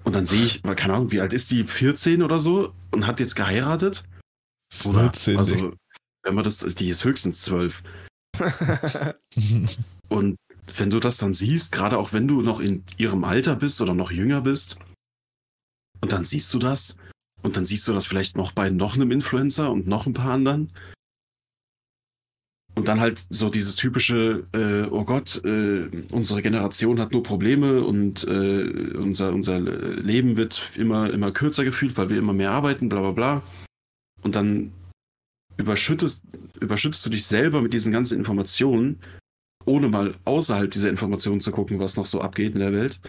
Und 0.02 0.14
dann 0.14 0.26
sehe 0.26 0.44
ich, 0.44 0.62
weil, 0.64 0.76
keine 0.76 0.94
Ahnung, 0.94 1.12
wie 1.12 1.20
alt 1.20 1.32
ist 1.32 1.50
die? 1.50 1.64
14 1.64 2.22
oder 2.22 2.38
so? 2.40 2.74
Und 2.90 3.06
hat 3.06 3.20
jetzt 3.20 3.36
geheiratet? 3.36 4.04
Bruder, 4.82 5.12
14. 5.12 5.38
Also, 5.38 5.74
wenn 6.22 6.34
man 6.34 6.44
das, 6.44 6.58
die 6.58 6.88
ist 6.88 7.04
höchstens 7.04 7.40
12. 7.42 7.82
Und 10.08 10.36
wenn 10.76 10.90
du 10.90 11.00
das 11.00 11.18
dann 11.18 11.32
siehst, 11.32 11.72
gerade 11.72 11.98
auch 11.98 12.12
wenn 12.12 12.28
du 12.28 12.42
noch 12.42 12.60
in 12.60 12.84
ihrem 12.96 13.24
Alter 13.24 13.56
bist 13.56 13.80
oder 13.80 13.94
noch 13.94 14.10
jünger 14.10 14.40
bist, 14.40 14.78
und 16.00 16.12
dann 16.12 16.24
siehst 16.24 16.52
du 16.52 16.58
das, 16.58 16.96
und 17.42 17.56
dann 17.56 17.64
siehst 17.64 17.86
du 17.86 17.92
das 17.92 18.06
vielleicht 18.06 18.36
noch 18.36 18.52
bei 18.52 18.70
noch 18.70 18.94
einem 18.94 19.10
Influencer 19.10 19.70
und 19.70 19.86
noch 19.86 20.06
ein 20.06 20.14
paar 20.14 20.32
anderen. 20.32 20.72
Und 22.74 22.88
dann 22.88 23.00
halt 23.00 23.24
so 23.30 23.50
dieses 23.50 23.76
typische, 23.76 24.46
äh, 24.52 24.90
oh 24.90 25.04
Gott, 25.04 25.44
äh, 25.44 25.88
unsere 26.10 26.42
Generation 26.42 27.00
hat 27.00 27.12
nur 27.12 27.22
Probleme 27.22 27.82
und 27.82 28.24
äh, 28.24 28.96
unser, 28.96 29.32
unser 29.32 29.60
Leben 29.60 30.36
wird 30.36 30.70
immer, 30.76 31.10
immer 31.10 31.30
kürzer 31.30 31.64
gefühlt, 31.64 31.96
weil 31.96 32.08
wir 32.08 32.18
immer 32.18 32.32
mehr 32.32 32.50
arbeiten, 32.50 32.88
bla 32.88 33.00
bla 33.00 33.12
bla. 33.12 33.42
Und 34.22 34.34
dann 34.34 34.72
überschüttest, 35.56 36.24
überschüttest 36.60 37.06
du 37.06 37.10
dich 37.10 37.26
selber 37.26 37.62
mit 37.62 37.74
diesen 37.74 37.92
ganzen 37.92 38.18
Informationen, 38.18 38.98
ohne 39.66 39.88
mal 39.88 40.14
außerhalb 40.24 40.70
dieser 40.70 40.90
Informationen 40.90 41.40
zu 41.40 41.50
gucken, 41.50 41.78
was 41.78 41.96
noch 41.96 42.06
so 42.06 42.20
abgeht 42.20 42.54
in 42.54 42.60
der 42.60 42.72
Welt. 42.72 43.00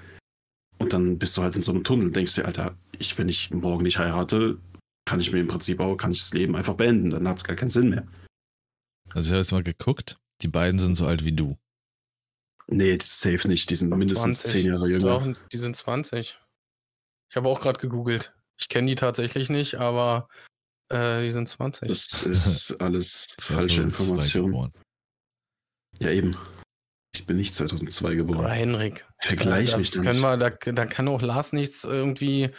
Und 0.77 0.93
dann 0.93 1.17
bist 1.17 1.37
du 1.37 1.41
halt 1.41 1.55
in 1.55 1.61
so 1.61 1.71
einem 1.71 1.83
Tunnel 1.83 2.07
und 2.07 2.15
denkst 2.15 2.35
dir, 2.35 2.45
Alter, 2.45 2.75
ich, 2.99 3.17
wenn 3.17 3.29
ich 3.29 3.51
morgen 3.51 3.83
nicht 3.83 3.97
heirate, 3.97 4.57
kann 5.05 5.19
ich 5.19 5.31
mir 5.31 5.39
im 5.39 5.47
Prinzip 5.47 5.79
auch, 5.79 5.95
kann 5.95 6.11
ich 6.11 6.19
das 6.19 6.33
Leben 6.33 6.55
einfach 6.55 6.73
beenden, 6.73 7.11
dann 7.11 7.27
hat 7.27 7.37
es 7.37 7.43
gar 7.43 7.55
keinen 7.55 7.69
Sinn 7.69 7.89
mehr. 7.89 8.07
Also 9.13 9.27
ich 9.27 9.31
habe 9.31 9.39
jetzt 9.39 9.51
mal 9.51 9.63
geguckt, 9.63 10.17
die 10.41 10.47
beiden 10.47 10.79
sind 10.79 10.95
so 10.95 11.05
alt 11.05 11.23
wie 11.23 11.31
du. 11.31 11.57
Nee, 12.67 12.97
das 12.97 13.07
ist 13.07 13.21
safe 13.21 13.47
nicht, 13.47 13.69
die 13.69 13.75
sind 13.75 13.95
mindestens 13.95 14.41
20. 14.41 14.51
zehn 14.51 14.71
Jahre 14.71 14.89
jünger. 14.89 15.19
Doch, 15.19 15.33
die 15.51 15.57
sind 15.57 15.75
20. 15.75 16.39
Ich 17.29 17.35
habe 17.35 17.47
auch 17.47 17.61
gerade 17.61 17.79
gegoogelt. 17.79 18.33
Ich 18.57 18.69
kenne 18.69 18.87
die 18.87 18.95
tatsächlich 18.95 19.49
nicht, 19.49 19.75
aber 19.75 20.27
äh, 20.89 21.21
die 21.21 21.31
sind 21.31 21.47
20. 21.47 21.87
Das 21.87 22.23
ist 22.23 22.71
alles 22.81 23.35
falsche 23.39 23.81
2002 23.81 23.83
Information. 23.83 24.73
Ja, 25.99 26.09
eben. 26.09 26.35
Ich 27.15 27.25
bin 27.25 27.37
nicht 27.37 27.55
2002 27.55 28.07
Oder 28.07 28.15
geboren. 28.15 28.51
Henrik. 28.51 29.05
Vergleich 29.21 29.71
da, 29.71 29.77
mich 29.77 29.91
da 29.91 29.95
dann 29.95 30.03
können 30.05 30.19
nicht. 30.19 30.23
wir, 30.23 30.37
da, 30.37 30.71
da 30.71 30.85
kann 30.85 31.07
auch 31.07 31.21
Lars 31.21 31.53
nichts 31.53 31.83
irgendwie 31.83 32.49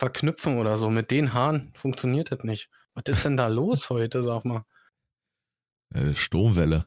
verknüpfen 0.00 0.58
oder 0.58 0.76
so. 0.76 0.90
Mit 0.90 1.10
den 1.10 1.32
Haaren 1.32 1.72
funktioniert 1.76 2.32
das 2.32 2.42
nicht. 2.42 2.70
Was 2.94 3.04
ist 3.06 3.24
denn 3.24 3.36
da 3.36 3.46
los 3.46 3.88
heute, 3.90 4.22
sag 4.22 4.44
mal? 4.44 4.64
Äh, 5.94 6.14
Sturmwelle. 6.14 6.86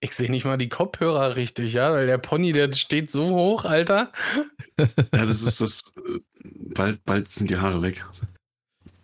Ich 0.00 0.12
sehe 0.12 0.30
nicht 0.30 0.44
mal 0.44 0.58
die 0.58 0.68
Kopfhörer 0.68 1.34
richtig, 1.34 1.72
ja, 1.72 1.90
weil 1.92 2.06
der 2.06 2.18
Pony, 2.18 2.52
der 2.52 2.72
steht 2.72 3.10
so 3.10 3.30
hoch, 3.30 3.64
Alter. 3.64 4.12
Ja, 5.12 5.26
das 5.26 5.42
ist 5.42 5.60
das. 5.60 5.92
äh, 5.96 6.20
Bald, 6.74 7.04
bald 7.04 7.28
sind 7.32 7.50
die 7.50 7.56
Haare 7.56 7.82
weg. 7.82 8.04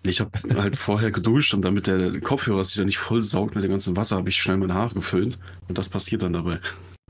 Ich 0.06 0.20
habe 0.20 0.30
halt 0.54 0.76
vorher 0.76 1.10
geduscht 1.10 1.54
und 1.54 1.62
damit 1.62 1.86
der 1.86 2.20
Kopfhörer 2.20 2.64
sich 2.64 2.76
dann 2.76 2.86
nicht 2.86 2.98
voll 2.98 3.22
saugt 3.22 3.54
mit 3.54 3.64
dem 3.64 3.70
ganzen 3.70 3.96
Wasser, 3.96 4.16
habe 4.16 4.28
ich 4.28 4.40
schnell 4.40 4.58
meine 4.58 4.74
Haare 4.74 4.94
geföhnt. 4.94 5.38
Und 5.68 5.78
das 5.78 5.88
passiert 5.88 6.22
dann 6.22 6.34
dabei. 6.34 6.60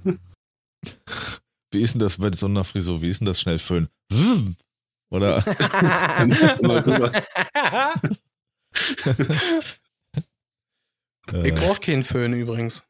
Wie 1.73 1.81
ist 1.83 1.95
denn 1.95 2.01
das 2.01 2.19
bei 2.19 2.31
so 2.33 2.47
einer 2.47 2.63
Frisur? 2.63 3.03
Wie 3.03 3.09
ist 3.09 3.21
denn 3.21 3.27
das 3.27 3.41
schnell 3.41 3.59
föhn? 3.59 3.89
Wum. 4.13 4.57
Oder? 5.11 5.45
Rüber. 5.45 7.13
Äh, 11.33 11.49
ich 11.49 11.55
brauche 11.55 11.81
keinen 11.81 12.05
Föhn 12.05 12.33
übrigens. 12.33 12.85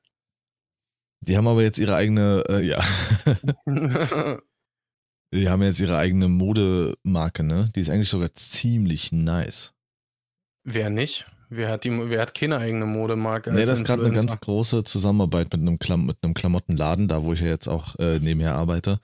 die 1.21 1.37
haben 1.37 1.49
aber 1.49 1.63
jetzt 1.63 1.79
ihre 1.79 1.95
eigene, 1.97 2.45
äh, 2.49 2.67
ja, 2.67 2.83
die 5.35 5.49
haben 5.49 5.63
jetzt 5.63 5.81
ihre 5.81 5.99
eigene 5.99 6.29
Modemarke, 6.29 7.43
ne? 7.43 7.71
Die 7.75 7.81
ist 7.81 7.91
eigentlich 7.91 8.09
sogar 8.09 8.35
ziemlich 8.35 9.13
nice. 9.13 9.74
Wer 10.65 10.91
nicht? 10.91 11.27
Wer 11.51 11.69
hat, 11.69 11.85
die, 11.85 11.91
wer 11.91 12.21
hat 12.23 12.35
keine 12.35 12.59
eigene 12.59 12.87
Modemarke? 12.87 13.53
Nee, 13.53 13.65
das 13.65 13.79
ist 13.81 13.85
gerade 13.87 14.05
eine 14.05 14.15
ganz 14.15 14.41
große 14.41 14.83
Zusammenarbeit 14.85 15.53
mit 15.53 15.61
einem, 15.61 15.79
Klam 15.79 16.07
mit 16.07 16.17
einem 16.23 16.35
Klamottenladen, 16.35 17.07
da 17.07 17.23
wo 17.25 17.33
ich 17.33 17.41
ja 17.41 17.47
jetzt 17.49 17.69
auch 17.69 17.95
äh, 17.99 18.19
nebenher 18.19 18.55
arbeite. 18.55 18.99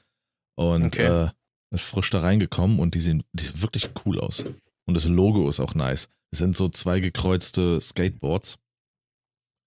Und 0.58 0.86
Okay. 0.86 1.26
äh, 1.26 1.30
ist 1.72 1.84
frisch 1.84 2.10
da 2.10 2.20
reingekommen 2.20 2.80
und 2.80 2.94
die 2.94 3.00
sehen, 3.00 3.22
die 3.34 3.44
sehen 3.44 3.62
wirklich 3.62 3.90
cool 4.04 4.18
aus. 4.18 4.44
Und 4.86 4.94
das 4.94 5.04
Logo 5.06 5.48
ist 5.48 5.60
auch 5.60 5.74
nice. 5.74 6.08
Es 6.32 6.38
sind 6.40 6.56
so 6.56 6.68
zwei 6.68 6.98
gekreuzte 7.00 7.80
Skateboards. 7.80 8.58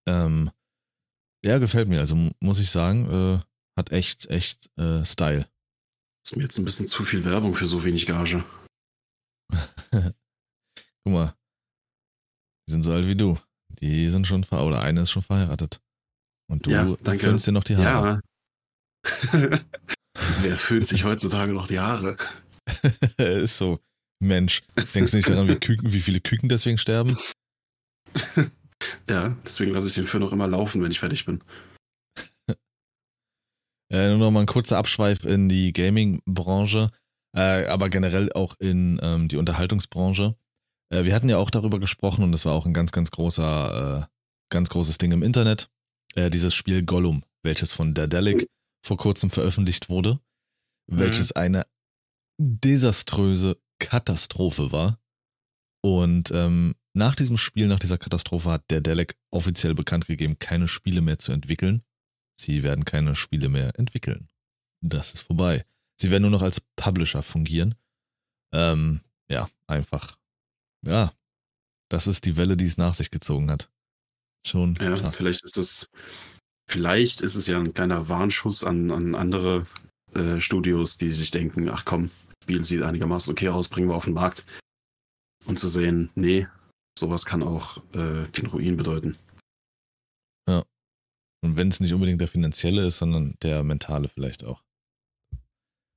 Ähm, 0.10 0.49
ja, 1.45 1.60
gefällt 1.60 1.88
mir. 1.88 1.99
Also 1.99 2.15
mu- 2.15 2.32
muss 2.41 2.60
ich 2.60 2.69
sagen, 2.71 3.06
äh, 3.10 3.39
hat 3.80 3.91
echt, 3.91 4.30
echt 4.30 4.70
äh, 4.78 5.05
Style. 5.05 5.47
ist 6.26 6.36
mir 6.36 6.43
jetzt 6.43 6.57
ein 6.57 6.65
bisschen 6.65 6.88
zu 6.88 7.03
viel 7.05 7.24
Werbung 7.24 7.53
für 7.53 7.67
so 7.67 7.84
wenig 7.84 8.05
Gage. 8.05 8.43
Guck 9.91 10.13
mal. 11.13 11.34
Die 12.68 12.72
sind 12.72 12.84
so 12.84 12.93
alt 12.93 13.07
wie 13.07 13.16
du. 13.16 13.38
Die 13.70 14.09
sind 14.09 14.28
schon 14.28 14.43
ver 14.43 14.66
oder 14.66 14.82
eine 14.82 15.01
ist 15.01 15.11
schon 15.11 15.22
verheiratet. 15.22 15.82
Und 16.49 16.66
du 16.66 16.72
Ja, 16.72 16.95
föhnst 17.14 17.47
dir 17.47 17.51
noch 17.51 17.64
die 17.64 17.78
Haare. 17.78 18.22
Ja. 19.32 19.59
Wer 20.41 20.57
föhnt 20.57 20.88
sich 20.88 21.03
heutzutage 21.03 21.53
noch 21.53 21.68
die 21.68 21.80
Haare? 21.80 22.18
ist 23.18 23.57
so. 23.57 23.80
Mensch, 24.20 24.61
denkst 24.93 25.11
du 25.11 25.18
nicht 25.18 25.30
daran, 25.30 25.49
wie 25.49 25.55
Küken, 25.55 25.91
wie 25.91 26.01
viele 26.01 26.22
Küken 26.22 26.49
deswegen 26.49 26.78
sterben? 26.78 27.18
Ja, 29.09 29.38
deswegen 29.45 29.72
lasse 29.72 29.88
ich 29.88 29.93
den 29.93 30.05
Föhn 30.05 30.24
auch 30.24 30.34
immer 30.34 30.47
laufen, 30.47 30.84
wenn 30.84 30.91
ich 30.91 30.99
fertig 30.99 31.26
bin. 31.26 31.41
Äh, 33.89 34.09
nur 34.09 34.18
noch 34.18 34.32
mal 34.32 34.41
ein 34.41 34.45
kurzer 34.45 34.78
Abschweif 34.78 35.24
in 35.24 35.47
die 35.47 35.72
Gaming-Branche, 35.72 36.89
äh, 37.34 37.66
aber 37.68 37.89
generell 37.89 38.32
auch 38.34 38.55
in 38.59 38.99
ähm, 39.01 39.30
die 39.30 39.38
Unterhaltungsbranche. 39.38 40.36
Äh, 40.93 41.05
wir 41.05 41.15
hatten 41.15 41.29
ja 41.29 41.37
auch 41.37 41.49
darüber 41.49 41.79
gesprochen 41.79 42.23
und 42.23 42.31
das 42.31 42.45
war 42.45 42.53
auch 42.53 42.65
ein 42.65 42.73
ganz, 42.73 42.91
ganz 42.91 43.11
großer, 43.11 44.03
äh, 44.03 44.05
ganz 44.49 44.69
großes 44.69 44.99
Ding 44.99 45.11
im 45.11 45.23
Internet. 45.23 45.69
Äh, 46.15 46.29
dieses 46.29 46.53
Spiel 46.53 46.83
Gollum, 46.83 47.23
welches 47.41 47.73
von 47.73 47.93
Daedalic 47.93 48.47
vor 48.85 48.97
kurzem 48.97 49.29
veröffentlicht 49.29 49.89
wurde, 49.89 50.19
welches 50.87 51.31
eine 51.31 51.65
desaströse 52.39 53.57
Katastrophe 53.79 54.71
war. 54.71 54.99
Und 55.81 56.31
ähm, 56.31 56.75
nach 56.93 57.15
diesem 57.15 57.37
Spiel, 57.37 57.67
nach 57.67 57.79
dieser 57.79 57.97
Katastrophe, 57.97 58.51
hat 58.51 58.69
der 58.69 58.81
Delec 58.81 59.17
offiziell 59.31 59.73
bekannt 59.73 60.05
gegeben, 60.05 60.37
keine 60.39 60.67
Spiele 60.67 61.01
mehr 61.01 61.17
zu 61.17 61.31
entwickeln. 61.31 61.83
Sie 62.39 62.63
werden 62.63 62.85
keine 62.85 63.15
Spiele 63.15 63.49
mehr 63.49 63.77
entwickeln. 63.79 64.29
Das 64.81 65.13
ist 65.13 65.21
vorbei. 65.21 65.65
Sie 65.99 66.11
werden 66.11 66.23
nur 66.23 66.31
noch 66.31 66.41
als 66.41 66.61
Publisher 66.75 67.23
fungieren. 67.23 67.75
Ähm, 68.53 69.01
ja, 69.29 69.49
einfach. 69.67 70.17
Ja, 70.86 71.13
das 71.89 72.07
ist 72.07 72.25
die 72.25 72.38
Welle, 72.38 72.57
die 72.57 72.65
es 72.65 72.77
nach 72.77 72.93
sich 72.93 73.11
gezogen 73.11 73.49
hat. 73.49 73.69
Schon. 74.45 74.77
Ja, 74.81 74.95
krass. 74.95 75.15
vielleicht 75.15 75.43
ist 75.43 75.57
es, 75.57 75.89
vielleicht 76.69 77.21
ist 77.21 77.36
es 77.36 77.47
ja 77.47 77.57
ein 77.57 77.73
kleiner 77.73 78.09
Warnschuss 78.09 78.63
an, 78.63 78.91
an 78.91 79.15
andere 79.15 79.65
äh, 80.13 80.39
Studios, 80.39 80.97
die 80.97 81.11
sich 81.11 81.31
denken, 81.31 81.69
ach 81.69 81.86
komm, 81.86 82.11
Spiel 82.43 82.63
sieht 82.65 82.84
einigermaßen 82.84 83.31
okay 83.31 83.49
aus, 83.49 83.69
bringen 83.69 83.88
wir 83.88 83.95
auf 83.95 84.05
den 84.05 84.13
Markt. 84.13 84.45
Und 85.45 85.59
zu 85.59 85.67
sehen, 85.67 86.09
nee, 86.15 86.47
sowas 86.97 87.25
kann 87.25 87.43
auch 87.43 87.77
äh, 87.93 88.27
den 88.29 88.45
Ruin 88.47 88.77
bedeuten. 88.77 89.17
Und 91.43 91.57
wenn 91.57 91.67
es 91.67 91.81
nicht 91.81 91.93
unbedingt 91.93 92.21
der 92.21 92.29
finanzielle 92.29 92.86
ist, 92.86 92.99
sondern 92.99 93.36
der 93.41 93.63
mentale 93.63 94.07
vielleicht 94.07 94.45
auch. 94.45 94.63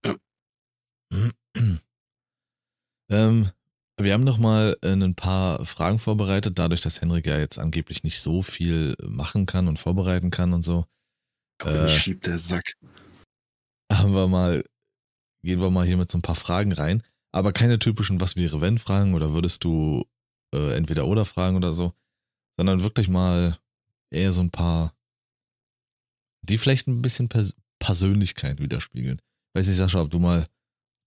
Ja. 0.04 0.16
ähm, 3.10 3.50
wir 3.98 4.12
haben 4.12 4.24
noch 4.24 4.38
mal 4.38 4.76
äh, 4.82 4.92
ein 4.92 5.14
paar 5.14 5.64
Fragen 5.64 5.98
vorbereitet, 5.98 6.58
dadurch, 6.58 6.80
dass 6.80 7.00
Henrik 7.00 7.26
ja 7.26 7.38
jetzt 7.38 7.58
angeblich 7.58 8.04
nicht 8.04 8.20
so 8.20 8.42
viel 8.42 8.94
machen 9.02 9.46
kann 9.46 9.68
und 9.68 9.78
vorbereiten 9.78 10.30
kann 10.30 10.52
und 10.52 10.64
so. 10.64 10.84
Aber 11.62 11.84
Äh. 11.84 11.88
schiebt 11.88 12.26
der 12.26 12.38
Sack. 12.38 12.74
Haben 13.90 14.12
wir 14.12 14.28
mal, 14.28 14.64
gehen 15.42 15.60
wir 15.60 15.70
mal 15.70 15.86
hier 15.86 15.96
mit 15.96 16.10
so 16.10 16.18
ein 16.18 16.22
paar 16.22 16.34
Fragen 16.34 16.72
rein. 16.72 17.02
Aber 17.32 17.52
keine 17.52 17.78
typischen 17.78 18.20
Was 18.20 18.36
wäre 18.36 18.60
wenn 18.60 18.78
Fragen 18.78 19.14
oder 19.14 19.32
würdest 19.32 19.64
du 19.64 20.04
äh, 20.54 20.74
entweder 20.74 21.06
oder 21.06 21.24
Fragen 21.24 21.56
oder 21.56 21.72
so, 21.72 21.92
sondern 22.58 22.82
wirklich 22.82 23.08
mal 23.08 23.58
eher 24.10 24.32
so 24.32 24.40
ein 24.40 24.50
paar, 24.50 24.94
die 26.42 26.58
vielleicht 26.58 26.86
ein 26.86 27.02
bisschen 27.02 27.28
Pers 27.28 27.54
Persönlichkeit 27.78 28.58
widerspiegeln. 28.58 29.20
Weiß 29.54 29.68
nicht, 29.68 29.76
Sascha, 29.76 30.00
ob 30.00 30.10
du 30.10 30.18
mal 30.18 30.48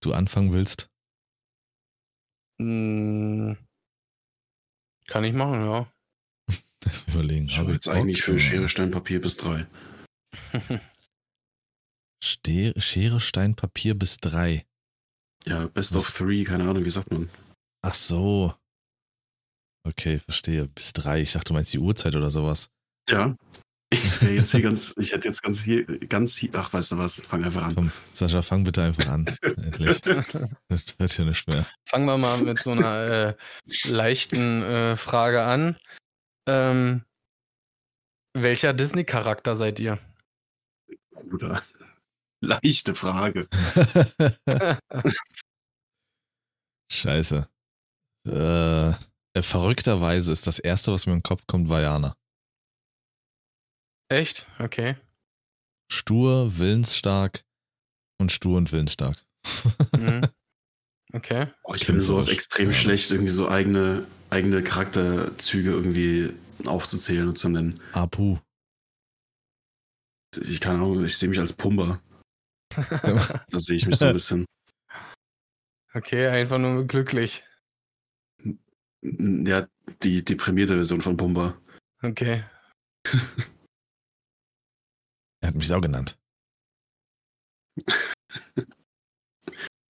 du 0.02 0.12
anfangen 0.12 0.52
willst. 0.52 0.88
Hm, 2.60 3.56
kann 5.06 5.24
ich 5.24 5.32
machen, 5.32 5.60
ja. 5.64 5.90
Das 6.80 7.04
überlegen. 7.08 7.46
Ich 7.46 7.56
Hab 7.56 7.64
habe 7.64 7.72
jetzt 7.72 7.86
Bock? 7.86 7.94
eigentlich 7.94 8.22
für. 8.22 8.38
Schere, 8.38 8.68
Stein, 8.68 8.90
Papier 8.90 9.20
bis 9.20 9.36
drei. 9.36 9.66
Ste 12.22 12.74
Schere, 12.78 13.20
Stein, 13.20 13.54
Papier 13.54 13.98
bis 13.98 14.18
drei. 14.18 14.66
Ja, 15.46 15.68
Best 15.68 15.94
Was? 15.94 16.06
of 16.06 16.14
Three, 16.16 16.44
keine 16.44 16.68
Ahnung, 16.68 16.84
wie 16.84 16.90
sagt 16.90 17.10
man? 17.10 17.30
Ach 17.82 17.94
so. 17.94 18.54
Okay, 19.86 20.18
verstehe. 20.18 20.68
Bis 20.68 20.92
drei. 20.92 21.22
Ich 21.22 21.32
dachte, 21.32 21.48
du 21.48 21.54
meinst 21.54 21.72
die 21.72 21.78
Uhrzeit 21.78 22.14
oder 22.14 22.30
sowas. 22.30 22.70
Ja. 23.08 23.34
Ich 23.92 24.22
wäre 24.22 24.34
jetzt 24.34 24.52
hier 24.52 24.62
ganz, 24.62 24.94
ich 24.98 25.12
hätte 25.12 25.26
jetzt 25.26 25.42
ganz 25.42 25.62
hier, 25.62 25.84
ganz 25.84 26.36
hier, 26.36 26.50
ach, 26.54 26.72
weißt 26.72 26.92
du 26.92 26.98
was, 26.98 27.22
fang 27.22 27.42
einfach 27.42 27.64
an. 27.64 27.74
Komm, 27.74 27.92
Sascha, 28.12 28.40
fang 28.40 28.62
bitte 28.62 28.82
einfach 28.82 29.08
an. 29.08 29.26
Endlich. 29.42 30.00
Das 30.68 30.98
wird 30.98 31.18
ja 31.18 31.24
nicht 31.24 31.48
mehr. 31.48 31.66
Fangen 31.88 32.06
wir 32.06 32.16
mal 32.16 32.38
mit 32.38 32.62
so 32.62 32.70
einer 32.70 32.94
äh, 32.94 33.34
leichten 33.84 34.62
äh, 34.62 34.96
Frage 34.96 35.42
an. 35.42 35.76
Ähm, 36.48 37.02
welcher 38.32 38.72
Disney-Charakter 38.72 39.56
seid 39.56 39.80
ihr? 39.80 39.98
Bruder. 41.10 41.60
Leichte 42.40 42.94
Frage. 42.94 43.48
Scheiße. 46.92 47.48
Äh, 48.26 48.90
äh, 48.90 49.42
verrückterweise 49.42 50.32
ist 50.32 50.46
das 50.46 50.58
erste, 50.58 50.92
was 50.92 51.06
mir 51.06 51.12
in 51.14 51.18
den 51.18 51.24
Kopf 51.24 51.46
kommt, 51.46 51.68
Vajana. 51.68 52.14
Echt? 54.10 54.46
Okay. 54.58 54.96
Stur, 55.90 56.58
willensstark 56.58 57.44
und 58.20 58.32
stur 58.32 58.58
und 58.58 58.72
willensstark. 58.72 59.16
Mhm. 59.96 60.22
Okay. 61.12 61.48
Oh, 61.64 61.74
ich 61.74 61.84
finde 61.84 62.02
sowas 62.02 62.28
extrem 62.28 62.68
ja. 62.68 62.72
schlecht, 62.72 63.10
irgendwie 63.10 63.32
so 63.32 63.48
eigene, 63.48 64.06
eigene 64.30 64.62
Charakterzüge 64.62 65.70
irgendwie 65.70 66.32
aufzuzählen 66.66 67.26
und 67.26 67.36
zu 67.36 67.48
nennen. 67.48 67.74
Apu. 67.94 68.38
Ich 70.40 70.60
keine 70.60 70.76
Ahnung, 70.76 71.04
ich 71.04 71.18
sehe 71.18 71.28
mich 71.28 71.40
als 71.40 71.52
Pumba. 71.52 72.00
Da 73.50 73.58
sehe 73.58 73.74
ich 73.74 73.88
mich 73.88 73.96
so 73.96 74.04
ein 74.04 74.12
bisschen. 74.12 74.46
Okay, 75.94 76.28
einfach 76.28 76.58
nur 76.58 76.86
glücklich. 76.86 77.42
Ja, 79.02 79.66
die 80.04 80.24
deprimierte 80.24 80.76
Version 80.76 81.00
von 81.00 81.16
Pumba. 81.16 81.60
Okay. 82.02 82.44
Er 85.40 85.48
hat 85.48 85.54
mich 85.54 85.68
Sau 85.68 85.80
genannt. 85.80 86.18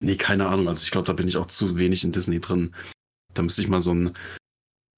Nee, 0.01 0.17
keine 0.17 0.49
Ahnung. 0.49 0.67
Also 0.69 0.83
ich 0.83 0.91
glaube, 0.91 1.07
da 1.07 1.13
bin 1.13 1.29
ich 1.29 1.37
auch 1.37 1.47
zu 1.47 1.77
wenig 1.77 2.05
in 2.05 2.13
Disney 2.13 2.41
drin. 2.41 2.75
Da 3.35 3.43
müsste 3.43 3.63
ich 3.63 3.69
mal 3.69 3.81
so 3.81 3.93
ein. 3.93 4.15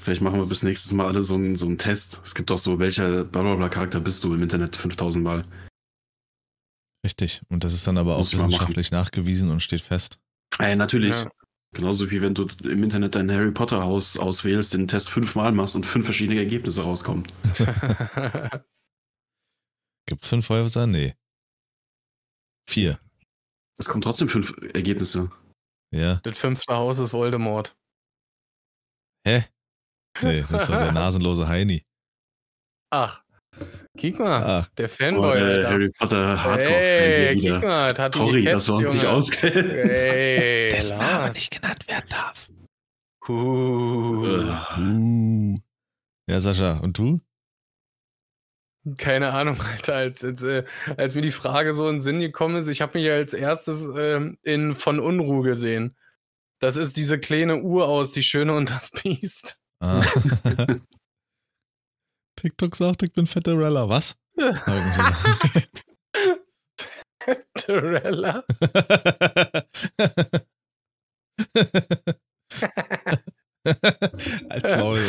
Vielleicht 0.00 0.20
machen 0.20 0.38
wir 0.38 0.46
bis 0.46 0.62
nächstes 0.62 0.92
Mal 0.92 1.06
alle 1.06 1.22
so 1.22 1.34
einen 1.34 1.56
so 1.56 1.66
einen 1.66 1.78
Test. 1.78 2.20
Es 2.24 2.34
gibt 2.34 2.50
doch 2.50 2.58
so, 2.58 2.78
welcher 2.78 3.24
blablabla 3.24 3.68
Charakter 3.68 4.00
bist 4.00 4.22
du 4.24 4.32
im 4.34 4.42
Internet 4.42 4.76
5000 4.76 5.24
Mal. 5.24 5.44
Richtig. 7.04 7.42
Und 7.48 7.64
das 7.64 7.72
ist 7.72 7.86
dann 7.86 7.98
aber 7.98 8.14
auch 8.14 8.18
Muss 8.18 8.32
machen. 8.34 8.48
wissenschaftlich 8.48 8.90
nachgewiesen 8.92 9.50
und 9.50 9.60
steht 9.60 9.80
fest. 9.82 10.18
Äh, 10.58 10.76
natürlich. 10.76 11.16
Ja. 11.20 11.30
Genauso 11.74 12.10
wie 12.10 12.20
wenn 12.20 12.34
du 12.34 12.46
im 12.64 12.82
Internet 12.82 13.14
dein 13.14 13.30
Harry 13.30 13.50
Potter 13.50 13.82
Haus 13.82 14.18
auswählst, 14.18 14.74
den 14.74 14.88
Test 14.88 15.10
fünfmal 15.10 15.52
machst 15.52 15.74
und 15.74 15.86
fünf 15.86 16.04
verschiedene 16.04 16.38
Ergebnisse 16.38 16.82
rauskommen. 16.82 17.24
Gibt's 20.08 20.28
fünf 20.28 20.48
Häuser? 20.48 20.86
Nee. 20.86 21.14
Vier. 22.68 22.98
Es 23.78 23.86
kommen 23.88 24.02
trotzdem 24.02 24.28
fünf 24.28 24.52
Ergebnisse. 24.74 25.30
Ja. 25.94 26.16
das 26.22 26.38
fünfte 26.38 26.74
Haus 26.74 26.98
ist 26.98 27.12
Voldemort. 27.12 27.76
Hä? 29.26 29.44
Nee, 30.22 30.42
das 30.50 30.62
ist 30.62 30.68
doch 30.70 30.78
der 30.78 30.92
nasenlose 30.92 31.46
Heini. 31.48 31.84
Ach. 32.90 33.22
Kick 33.98 34.18
mal, 34.18 34.42
Ah, 34.42 34.66
der 34.78 34.88
Fanboy, 34.88 35.38
der 35.38 35.48
Alter. 35.56 35.68
Harry 35.70 35.90
Potter 35.90 36.42
Hardcore-Fan 36.42 36.72
Ey, 36.82 37.26
hier 37.26 37.34
kick 37.34 37.42
wieder. 37.44 37.60
mal, 37.68 37.92
das 37.92 38.14
Sorry, 38.14 38.44
dass 38.44 38.68
wir 38.68 38.74
uns 38.74 38.92
nicht 38.94 39.04
auskennen. 39.04 39.70
Ey, 39.70 40.68
dessen 40.70 40.98
Name 40.98 41.30
nicht 41.32 41.50
genannt 41.50 41.86
werden 41.88 42.08
darf. 42.08 42.48
Uh, 43.28 44.26
Äh, 44.26 44.80
Uh. 44.80 45.56
Ja, 46.30 46.40
Sascha, 46.40 46.78
und 46.78 46.96
du? 46.98 47.20
Keine 48.96 49.32
Ahnung, 49.32 49.60
Alter. 49.72 49.94
Als, 49.94 50.24
als, 50.24 50.42
äh, 50.42 50.64
als 50.96 51.14
mir 51.14 51.22
die 51.22 51.32
Frage 51.32 51.74
so 51.74 51.88
in 51.88 51.96
den 51.96 52.02
Sinn 52.02 52.20
gekommen 52.20 52.56
ist, 52.56 52.68
ich 52.68 52.82
habe 52.82 52.98
mich 52.98 53.10
als 53.10 53.34
erstes 53.34 53.88
ähm, 53.96 54.38
in 54.42 54.74
Von 54.74 55.00
Unruh 55.00 55.42
gesehen. 55.42 55.96
Das 56.60 56.76
ist 56.76 56.96
diese 56.96 57.18
kleine 57.18 57.62
Uhr 57.62 57.88
aus 57.88 58.12
Die 58.12 58.22
Schöne 58.22 58.54
und 58.54 58.70
das 58.70 58.90
Biest. 58.90 59.58
Ah. 59.80 60.04
TikTok 62.36 62.76
sagt, 62.76 63.02
ich 63.02 63.12
bin 63.12 63.26
Fetterella. 63.26 63.88
Was? 63.88 64.16
Torella. 67.54 68.44
Als 74.48 74.76
Maul. 74.76 75.02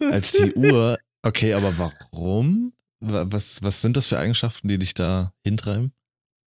Als 0.00 0.32
die 0.32 0.54
Uhr. 0.54 0.98
Okay, 1.22 1.52
aber 1.54 1.76
warum? 1.78 2.72
Wa- 3.00 3.26
Was, 3.28 3.62
was 3.62 3.80
sind 3.80 3.96
das 3.96 4.06
für 4.06 4.18
Eigenschaften, 4.18 4.68
die 4.68 4.78
dich 4.78 4.94
da 4.94 5.32
hintreiben? 5.44 5.92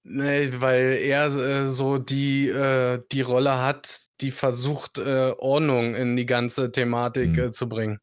Nee, 0.06 0.52
weil 0.60 0.98
er 1.02 1.28
äh, 1.28 1.68
so 1.68 1.98
die, 1.98 2.50
äh, 2.50 3.02
die 3.12 3.22
Rolle 3.22 3.60
hat, 3.62 4.02
die 4.22 4.32
versucht, 4.32 4.98
äh, 4.98 5.34
Ordnung 5.38 5.96
in 5.96 6.16
die 6.16 6.26
ganze 6.26 6.72
Thematik 6.72 7.38
Hm. 7.38 7.44
äh, 7.46 7.52
zu 7.52 7.70
bringen. 7.70 8.00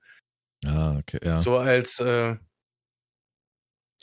Ah, 0.64 0.96
okay, 0.98 1.18
ja. 1.22 1.40
So 1.40 1.58
als, 1.58 2.00
äh, 2.00 2.36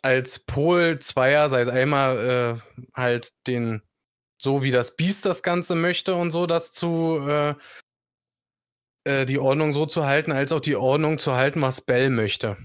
als 0.03 0.39
Pol 0.39 0.99
zweier, 0.99 1.49
sei 1.49 1.61
es 1.61 1.69
einmal 1.69 2.59
äh, 2.77 2.81
halt 2.93 3.31
den, 3.47 3.81
so 4.39 4.61
wie 4.63 4.71
das 4.71 4.95
Biest 4.95 5.25
das 5.25 5.41
Ganze 5.43 5.75
möchte 5.75 6.15
und 6.15 6.31
so, 6.31 6.45
das 6.45 6.71
zu, 6.71 7.27
äh, 9.07 9.25
die 9.25 9.39
Ordnung 9.39 9.73
so 9.73 9.85
zu 9.85 10.05
halten, 10.05 10.31
als 10.31 10.51
auch 10.51 10.59
die 10.59 10.75
Ordnung 10.75 11.17
zu 11.17 11.35
halten, 11.35 11.61
was 11.61 11.81
Bell 11.81 12.09
möchte. 12.09 12.57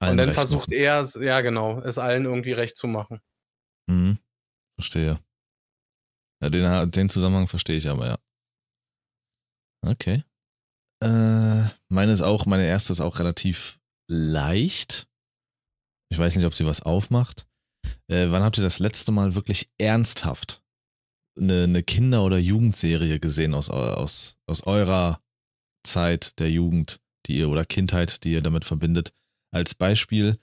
Allen 0.00 0.12
und 0.12 0.16
dann 0.16 0.32
versucht 0.32 0.68
machen. 0.68 0.80
er, 0.80 1.08
ja 1.20 1.40
genau, 1.42 1.80
es 1.80 1.98
allen 1.98 2.24
irgendwie 2.24 2.52
recht 2.52 2.76
zu 2.76 2.88
machen. 2.88 3.20
Mhm. 3.88 4.18
Verstehe. 4.76 5.20
Ja, 6.42 6.50
den, 6.50 6.90
den 6.90 7.08
Zusammenhang 7.08 7.46
verstehe 7.46 7.76
ich 7.76 7.88
aber, 7.88 8.06
ja. 8.06 8.18
Okay. 9.86 10.24
Äh, 11.02 11.68
meine 11.88 12.12
ist 12.12 12.22
auch, 12.22 12.46
meine 12.46 12.66
erste 12.66 12.92
ist 12.92 13.00
auch 13.00 13.18
relativ 13.18 13.78
leicht. 14.08 15.08
Ich 16.10 16.18
weiß 16.18 16.34
nicht, 16.36 16.46
ob 16.46 16.54
sie 16.54 16.66
was 16.66 16.82
aufmacht. 16.82 17.46
Äh, 18.08 18.30
wann 18.30 18.42
habt 18.42 18.58
ihr 18.58 18.64
das 18.64 18.80
letzte 18.80 19.12
Mal 19.12 19.34
wirklich 19.34 19.70
ernsthaft 19.78 20.62
eine, 21.38 21.64
eine 21.64 21.82
Kinder- 21.82 22.24
oder 22.24 22.38
Jugendserie 22.38 23.20
gesehen 23.20 23.54
aus, 23.54 23.70
aus, 23.70 24.38
aus 24.46 24.64
eurer 24.64 25.21
Zeit 25.82 26.38
der 26.38 26.50
Jugend, 26.50 27.00
die 27.26 27.38
ihr 27.38 27.48
oder 27.48 27.64
Kindheit, 27.64 28.24
die 28.24 28.32
ihr 28.32 28.42
damit 28.42 28.64
verbindet? 28.64 29.12
Als 29.50 29.74
Beispiel, 29.74 30.38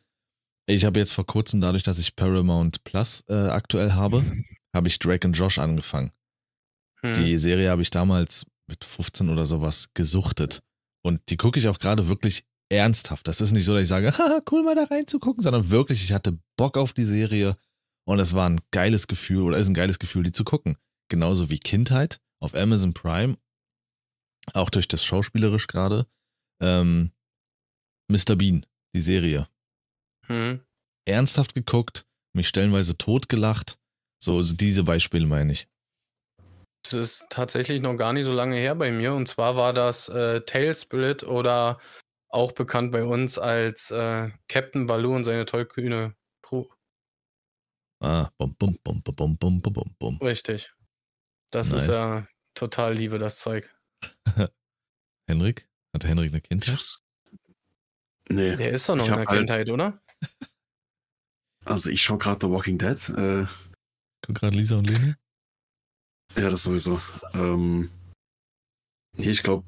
ich 0.67 0.85
habe 0.85 0.99
jetzt 0.99 1.13
vor 1.13 1.25
kurzem, 1.25 1.61
dadurch, 1.61 1.83
dass 1.83 1.99
ich 1.99 2.15
Paramount 2.15 2.83
Plus 2.83 3.23
äh, 3.27 3.33
aktuell 3.33 3.93
habe, 3.93 4.23
habe 4.75 4.87
ich 4.87 4.99
Drake 4.99 5.27
und 5.27 5.33
Josh 5.33 5.57
angefangen. 5.57 6.11
Hm. 7.01 7.13
Die 7.13 7.37
Serie 7.37 7.69
habe 7.69 7.81
ich 7.81 7.89
damals 7.89 8.45
mit 8.67 8.85
15 8.85 9.29
oder 9.29 9.45
sowas 9.45 9.89
gesuchtet. 9.93 10.61
Und 11.01 11.21
die 11.29 11.37
gucke 11.37 11.59
ich 11.59 11.67
auch 11.67 11.79
gerade 11.79 12.07
wirklich 12.07 12.43
ernsthaft. 12.69 13.27
Das 13.27 13.41
ist 13.41 13.51
nicht 13.51 13.65
so, 13.65 13.73
dass 13.73 13.83
ich 13.83 13.87
sage, 13.87 14.11
haha, 14.17 14.41
cool 14.51 14.63
mal 14.63 14.75
da 14.75 14.83
reinzugucken, 14.83 15.43
sondern 15.43 15.69
wirklich, 15.69 16.03
ich 16.03 16.13
hatte 16.13 16.37
Bock 16.55 16.77
auf 16.77 16.93
die 16.93 17.05
Serie 17.05 17.57
und 18.05 18.19
es 18.19 18.33
war 18.33 18.49
ein 18.49 18.61
geiles 18.71 19.07
Gefühl 19.07 19.41
oder 19.41 19.57
ist 19.57 19.67
ein 19.67 19.73
geiles 19.73 19.99
Gefühl, 19.99 20.23
die 20.23 20.31
zu 20.31 20.43
gucken. 20.43 20.77
Genauso 21.09 21.49
wie 21.49 21.59
Kindheit 21.59 22.19
auf 22.39 22.53
Amazon 22.55 22.93
Prime, 22.93 23.35
auch 24.53 24.69
durch 24.69 24.87
das 24.87 25.03
Schauspielerisch 25.03 25.67
gerade. 25.67 26.07
Ähm, 26.61 27.11
Mr. 28.09 28.35
Bean, 28.35 28.65
die 28.95 29.01
Serie. 29.01 29.47
Hm. 30.25 30.61
Ernsthaft 31.05 31.53
geguckt, 31.55 32.05
mich 32.33 32.47
stellenweise 32.47 32.97
totgelacht. 32.97 33.79
So, 34.21 34.41
so 34.41 34.55
diese 34.55 34.83
Beispiele 34.83 35.25
meine 35.25 35.53
ich. 35.53 35.67
Das 36.83 36.93
ist 36.93 37.27
tatsächlich 37.29 37.81
noch 37.81 37.95
gar 37.95 38.13
nicht 38.13 38.25
so 38.25 38.33
lange 38.33 38.55
her 38.55 38.75
bei 38.75 38.91
mir. 38.91 39.13
Und 39.13 39.27
zwar 39.27 39.55
war 39.55 39.73
das 39.73 40.09
äh, 40.09 40.41
Tailsplit 40.41 41.23
oder 41.23 41.79
auch 42.29 42.51
bekannt 42.51 42.91
bei 42.91 43.03
uns 43.03 43.37
als 43.37 43.91
äh, 43.91 44.29
Captain 44.47 44.85
Baloo 44.85 45.15
und 45.15 45.23
seine 45.23 45.45
tollkühne 45.45 46.15
Crew. 46.41 46.65
Ah, 48.01 48.29
bum, 48.37 48.55
bum, 48.55 48.77
bum, 48.83 49.01
bum, 49.03 49.15
bum, 49.15 49.37
bum, 49.37 49.61
bum, 49.61 49.73
bum, 49.73 49.95
bum. 49.99 50.17
Richtig. 50.21 50.73
Das 51.51 51.71
Nice. 51.71 51.81
ist 51.81 51.87
ja 51.89 52.27
total 52.53 52.93
Liebe, 52.93 53.17
das 53.17 53.39
Zeug. 53.39 53.75
Henrik? 55.27 55.67
Hatte 55.93 56.07
Henrik 56.07 56.31
eine 56.31 56.41
Kindheit? 56.41 56.99
Nee. 58.29 58.55
Der 58.55 58.71
ist 58.71 58.87
doch 58.87 58.95
noch 58.95 59.03
Ich 59.05 59.09
in 59.09 59.15
der 59.17 59.25
halt- 59.25 59.37
Kindheit, 59.39 59.69
oder? 59.69 60.01
Also 61.65 61.89
ich 61.89 62.01
schaue 62.01 62.17
gerade 62.17 62.45
The 62.47 62.51
Walking 62.51 62.77
Dead. 62.77 63.09
Äh, 63.09 63.45
Guck 64.25 64.35
gerade 64.35 64.55
Lisa 64.55 64.77
und 64.77 64.89
Leni? 64.89 65.13
ja, 66.35 66.49
das 66.49 66.63
sowieso. 66.63 66.99
Ähm, 67.33 67.91
nee, 69.17 69.29
ich 69.29 69.43
glaube, 69.43 69.65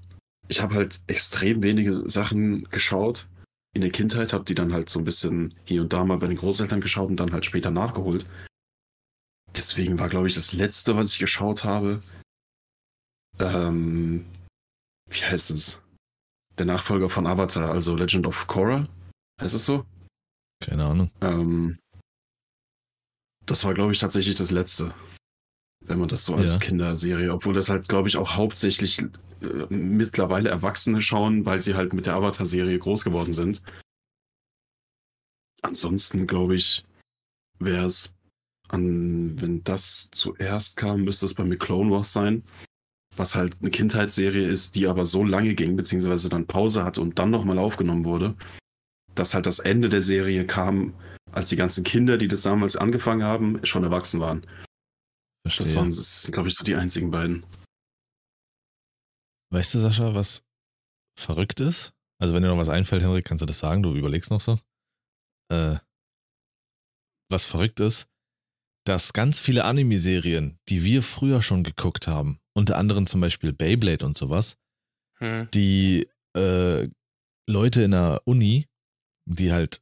ich 0.47 0.61
habe 0.61 0.73
halt 0.75 1.01
extrem 1.07 1.61
wenige 1.61 1.93
Sachen 2.09 2.63
geschaut 2.69 3.27
in 3.75 3.82
der 3.82 3.91
Kindheit, 3.91 4.34
habe 4.34 4.45
die 4.45 4.55
dann 4.55 4.73
halt 4.73 4.89
so 4.89 4.99
ein 4.99 5.05
bisschen 5.05 5.53
hier 5.65 5.82
und 5.82 5.93
da 5.93 6.03
mal 6.03 6.17
bei 6.17 6.27
den 6.27 6.38
Großeltern 6.38 6.82
geschaut 6.82 7.09
und 7.09 7.17
dann 7.17 7.34
halt 7.34 7.45
später 7.45 7.71
nachgeholt. 7.71 8.25
Deswegen 9.55 9.99
war, 9.99 10.09
glaube 10.09 10.27
ich, 10.27 10.34
das 10.34 10.53
letzte, 10.53 10.95
was 10.95 11.11
ich 11.11 11.19
geschaut 11.19 11.63
habe, 11.65 12.01
ähm, 13.39 14.25
wie 15.09 15.23
heißt 15.23 15.51
es? 15.51 15.82
Der 16.57 16.65
Nachfolger 16.65 17.09
von 17.09 17.27
Avatar, 17.27 17.71
also 17.71 17.95
Legend 17.95 18.27
of 18.27 18.47
Korra. 18.47 18.88
Heißt 19.39 19.55
es 19.55 19.65
so? 19.65 19.86
Keine 20.63 20.86
Ahnung. 20.86 21.11
Ähm, 21.21 21.79
das 23.45 23.65
war, 23.65 23.73
glaube 23.73 23.93
ich, 23.93 23.99
tatsächlich 23.99 24.36
das 24.36 24.51
letzte. 24.51 24.93
Wenn 25.84 25.97
man 25.97 26.07
das 26.07 26.25
so 26.25 26.36
als 26.36 26.53
Ja. 26.53 26.59
Kinderserie, 26.59 27.34
obwohl 27.34 27.53
das 27.53 27.69
halt, 27.69 27.88
glaube 27.88 28.07
ich, 28.07 28.15
auch 28.17 28.36
hauptsächlich 28.36 28.99
äh, 28.99 29.65
mittlerweile 29.69 30.49
Erwachsene 30.49 31.01
schauen, 31.01 31.45
weil 31.45 31.61
sie 31.61 31.73
halt 31.73 31.93
mit 31.93 32.05
der 32.05 32.13
Avatar-Serie 32.13 32.77
groß 32.77 33.03
geworden 33.03 33.34
sind. 33.34 33.63
Ansonsten, 35.63 36.27
glaube 36.27 36.55
ich, 36.55 36.84
wäre 37.59 37.86
es 37.86 38.13
an, 38.69 39.39
wenn 39.41 39.63
das 39.63 40.09
zuerst 40.11 40.77
kam, 40.77 41.03
müsste 41.03 41.25
es 41.25 41.34
bei 41.34 41.43
mir 41.43 41.57
Clone 41.57 41.91
Wars 41.91 42.13
sein. 42.13 42.43
Was 43.16 43.36
halt 43.36 43.57
eine 43.59 43.72
Kindheitsserie 43.72 44.47
ist, 44.47 44.76
die 44.76 44.88
aber 44.88 45.05
so 45.05 45.24
lange 45.24 45.53
ging, 45.53 45.76
beziehungsweise 45.76 46.30
dann 46.30 46.47
Pause 46.47 46.84
hatte 46.84 47.01
und 47.01 47.20
dann 47.20 47.30
nochmal 47.30 47.59
aufgenommen 47.59 48.05
wurde, 48.05 48.36
dass 49.16 49.34
halt 49.34 49.45
das 49.45 49.59
Ende 49.59 49.89
der 49.89 50.01
Serie 50.01 50.45
kam, 50.45 50.93
als 51.32 51.49
die 51.49 51.55
ganzen 51.55 51.84
Kinder, 51.84 52.18
die 52.18 52.28
das 52.28 52.41
damals 52.41 52.76
angefangen 52.76 53.24
haben, 53.24 53.64
schon 53.66 53.84
erwachsen 53.84 54.20
waren. 54.20 54.45
Verstehe. 55.45 55.68
Das 55.68 55.76
waren, 55.76 55.89
das 55.89 56.24
sind, 56.24 56.32
glaube 56.32 56.49
ich, 56.49 56.55
so 56.55 56.64
die 56.64 56.76
einzigen 56.76 57.12
beiden. 57.12 57.45
Weißt 59.51 59.74
du, 59.74 59.80
Sascha, 59.80 60.16
was 60.16 60.47
verrückt 61.20 61.59
ist? 61.59 61.93
Also, 62.20 62.34
wenn 62.34 62.43
dir 62.43 62.49
noch 62.49 62.57
was 62.57 62.70
einfällt, 62.70 63.01
Henrik, 63.01 63.26
kannst 63.26 63.41
du 63.41 63.45
das 63.45 63.59
sagen, 63.59 63.84
du 63.84 63.95
überlegst 63.95 64.32
noch 64.32 64.39
so. 64.39 64.59
Äh, 65.51 65.78
was 67.30 67.47
verrückt 67.47 67.80
ist, 67.80 68.07
dass 68.86 69.14
ganz 69.14 69.39
viele 69.39 69.66
Anime-Serien, 69.66 70.59
die 70.70 70.84
wir 70.84 71.03
früher 71.03 71.41
schon 71.41 71.64
geguckt 71.64 72.07
haben, 72.07 72.39
unter 72.53 72.77
anderem 72.77 73.07
zum 73.07 73.21
Beispiel 73.21 73.53
Beyblade 73.53 74.05
und 74.05 74.17
sowas, 74.17 74.57
Hm. 75.19 75.49
die 75.53 76.07
äh, 76.35 76.87
Leute 77.47 77.83
in 77.83 77.91
der 77.91 78.21
Uni, 78.25 78.67
die 79.25 79.51
halt 79.51 79.81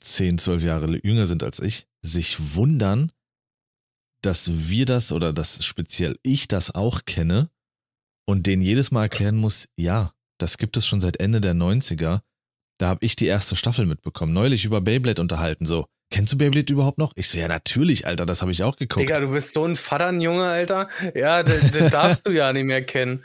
10, 0.00 0.38
12 0.38 0.62
Jahre 0.62 0.98
jünger 1.04 1.26
sind 1.26 1.42
als 1.42 1.60
ich, 1.60 1.86
sich 2.02 2.54
wundern, 2.54 3.12
dass 4.22 4.68
wir 4.68 4.86
das 4.86 5.12
oder 5.12 5.32
dass 5.32 5.64
speziell 5.64 6.18
ich 6.22 6.48
das 6.48 6.74
auch 6.74 7.04
kenne 7.04 7.50
und 8.26 8.46
denen 8.46 8.62
jedes 8.62 8.90
Mal 8.90 9.04
erklären 9.04 9.36
muss, 9.36 9.68
ja, 9.76 10.14
das 10.38 10.58
gibt 10.58 10.76
es 10.76 10.86
schon 10.86 11.00
seit 11.00 11.18
Ende 11.18 11.40
der 11.40 11.54
90er. 11.54 12.22
Da 12.78 12.88
habe 12.88 13.04
ich 13.04 13.16
die 13.16 13.26
erste 13.26 13.56
Staffel 13.56 13.84
mitbekommen. 13.84 14.32
Neulich 14.32 14.64
über 14.64 14.80
Beyblade 14.80 15.20
unterhalten, 15.20 15.66
so. 15.66 15.86
Kennst 16.12 16.32
du 16.32 16.38
Beyblade 16.38 16.72
überhaupt 16.72 16.98
noch? 16.98 17.12
Ich 17.14 17.28
so, 17.28 17.38
ja, 17.38 17.46
natürlich, 17.46 18.06
Alter, 18.06 18.26
das 18.26 18.42
habe 18.42 18.50
ich 18.50 18.64
auch 18.64 18.76
geguckt. 18.76 19.00
Digga, 19.00 19.20
du 19.20 19.30
bist 19.30 19.52
so 19.52 19.64
ein 19.64 19.76
Vatternjunge, 19.76 20.44
Alter. 20.44 20.88
Ja, 21.14 21.42
das, 21.44 21.70
das 21.70 21.92
darfst 21.92 22.26
du 22.26 22.30
ja 22.32 22.52
nicht 22.52 22.64
mehr 22.64 22.84
kennen. 22.84 23.24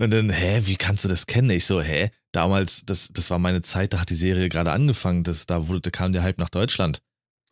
Und 0.00 0.10
dann, 0.10 0.30
hä, 0.30 0.62
wie 0.64 0.76
kannst 0.76 1.04
du 1.04 1.08
das 1.08 1.26
kennen? 1.26 1.50
Ich 1.50 1.66
so, 1.66 1.82
hä, 1.82 2.10
damals, 2.32 2.84
das, 2.86 3.08
das 3.08 3.30
war 3.30 3.38
meine 3.38 3.62
Zeit, 3.62 3.92
da 3.92 4.00
hat 4.00 4.10
die 4.10 4.14
Serie 4.14 4.48
gerade 4.48 4.72
angefangen, 4.72 5.24
das, 5.24 5.46
da 5.46 5.68
wurde, 5.68 5.90
kam 5.90 6.12
der 6.12 6.22
Hype 6.22 6.38
nach 6.38 6.50
Deutschland. 6.50 7.02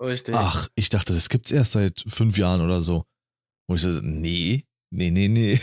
Richtig. 0.00 0.34
Ach, 0.34 0.68
ich 0.74 0.88
dachte, 0.88 1.14
das 1.14 1.28
gibt's 1.28 1.52
erst 1.52 1.72
seit 1.72 2.02
fünf 2.08 2.38
Jahren 2.38 2.62
oder 2.62 2.80
so. 2.80 3.04
Wo 3.68 3.76
ich 3.76 3.82
so, 3.82 3.88
nee, 4.02 4.64
nee, 4.90 5.10
nee, 5.10 5.28
nee. 5.28 5.60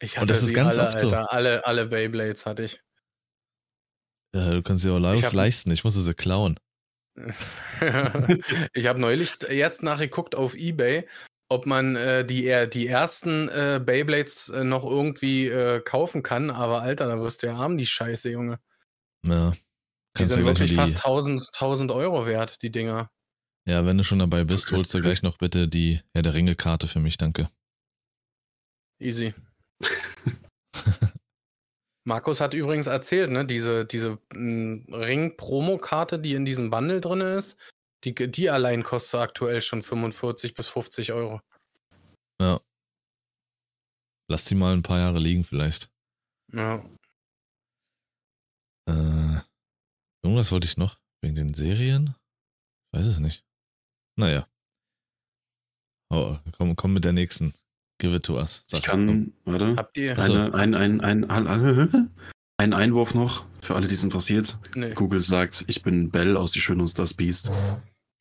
ich 0.00 0.20
und 0.20 0.30
das 0.30 0.42
ist 0.42 0.48
sie 0.48 0.52
ganz 0.52 0.78
alle, 0.78 0.88
oft 0.88 1.00
so. 1.00 1.06
Alter. 1.08 1.32
Alle, 1.32 1.66
alle 1.66 1.86
Beyblades 1.86 2.46
hatte 2.46 2.64
ich. 2.64 2.80
Ja, 4.34 4.52
du 4.52 4.62
kannst 4.62 4.84
dir 4.84 4.92
auch 4.92 5.14
Ich 5.14 5.24
hab- 5.24 5.32
leisten, 5.32 5.72
ich 5.72 5.82
musste 5.84 6.02
sie 6.02 6.14
klauen. 6.14 6.60
ich 8.72 8.86
habe 8.86 9.00
neulich 9.00 9.34
jetzt 9.50 9.82
nachgeguckt 9.82 10.34
auf 10.34 10.54
Ebay, 10.54 11.06
ob 11.48 11.66
man 11.66 11.96
äh, 11.96 12.24
die, 12.24 12.66
die 12.72 12.86
ersten 12.86 13.48
äh, 13.48 13.80
Beyblades 13.84 14.50
äh, 14.50 14.64
noch 14.64 14.84
irgendwie 14.84 15.48
äh, 15.48 15.80
kaufen 15.80 16.22
kann. 16.22 16.50
Aber 16.50 16.82
Alter, 16.82 17.06
da 17.06 17.18
wirst 17.18 17.42
du 17.42 17.48
ja 17.48 17.56
arm, 17.56 17.78
die 17.78 17.86
Scheiße, 17.86 18.30
Junge. 18.30 18.58
Ja. 19.26 19.52
Die 20.16 20.24
sind 20.24 20.40
ja 20.40 20.46
wirklich 20.46 20.70
die, 20.70 20.76
fast 20.76 20.96
1000, 20.96 21.48
1000 21.54 21.92
Euro 21.92 22.26
wert, 22.26 22.62
die 22.62 22.70
Dinger. 22.70 23.10
Ja, 23.66 23.84
wenn 23.84 23.98
du 23.98 24.04
schon 24.04 24.18
dabei 24.18 24.44
bist, 24.44 24.72
holst 24.72 24.94
du 24.94 25.00
gleich 25.00 25.22
noch 25.22 25.36
bitte 25.38 25.68
die 25.68 26.00
Herr 26.12 26.22
der 26.22 26.34
Ringe-Karte 26.34 26.88
für 26.88 27.00
mich, 27.00 27.18
danke. 27.18 27.50
Easy. 28.98 29.34
Markus 32.08 32.40
hat 32.40 32.54
übrigens 32.54 32.86
erzählt, 32.86 33.30
ne, 33.30 33.44
diese, 33.44 33.84
diese 33.84 34.18
mm, 34.32 34.94
Ring-Promo-Karte, 34.94 36.18
die 36.18 36.32
in 36.32 36.46
diesem 36.46 36.70
Bundle 36.70 37.02
drin 37.02 37.20
ist, 37.20 37.58
die, 38.02 38.14
die 38.14 38.48
allein 38.48 38.82
kostet 38.82 39.20
aktuell 39.20 39.60
schon 39.60 39.82
45 39.82 40.54
bis 40.54 40.68
50 40.68 41.12
Euro. 41.12 41.42
Ja. 42.40 42.62
Lass 44.30 44.46
die 44.46 44.54
mal 44.54 44.72
ein 44.72 44.82
paar 44.82 44.98
Jahre 44.98 45.18
liegen 45.18 45.44
vielleicht. 45.44 45.90
Ja. 46.50 46.76
Äh, 48.88 49.42
irgendwas 50.24 50.50
wollte 50.50 50.66
ich 50.66 50.78
noch 50.78 50.98
wegen 51.22 51.34
den 51.34 51.52
Serien? 51.52 52.14
Ich 52.86 52.98
weiß 52.98 53.06
es 53.06 53.18
nicht. 53.18 53.44
Naja. 54.18 54.48
Oh, 56.10 56.38
komm, 56.52 56.74
komm 56.74 56.94
mit 56.94 57.04
der 57.04 57.12
nächsten. 57.12 57.52
Give 57.98 58.14
it 58.14 58.22
to 58.24 58.36
us. 58.36 58.64
Ich 58.72 58.82
kann, 58.82 59.32
warte, 59.44 59.74
Habt 59.76 59.96
ihr. 59.98 60.16
Eine, 60.18 60.54
ein, 60.54 60.74
ein, 60.74 61.00
ein, 61.00 61.24
ein, 61.30 62.10
ein 62.58 62.72
Einwurf 62.72 63.14
noch, 63.14 63.44
für 63.60 63.74
alle, 63.74 63.88
die 63.88 63.94
es 63.94 64.04
interessiert. 64.04 64.56
Nee. 64.76 64.94
Google 64.94 65.20
sagt, 65.22 65.64
ich 65.66 65.82
bin 65.82 66.10
Bell 66.10 66.36
aus 66.36 66.52
Die 66.52 66.60
Schöne 66.60 66.82
und 66.82 66.98
das 66.98 67.14
Biest. 67.14 67.50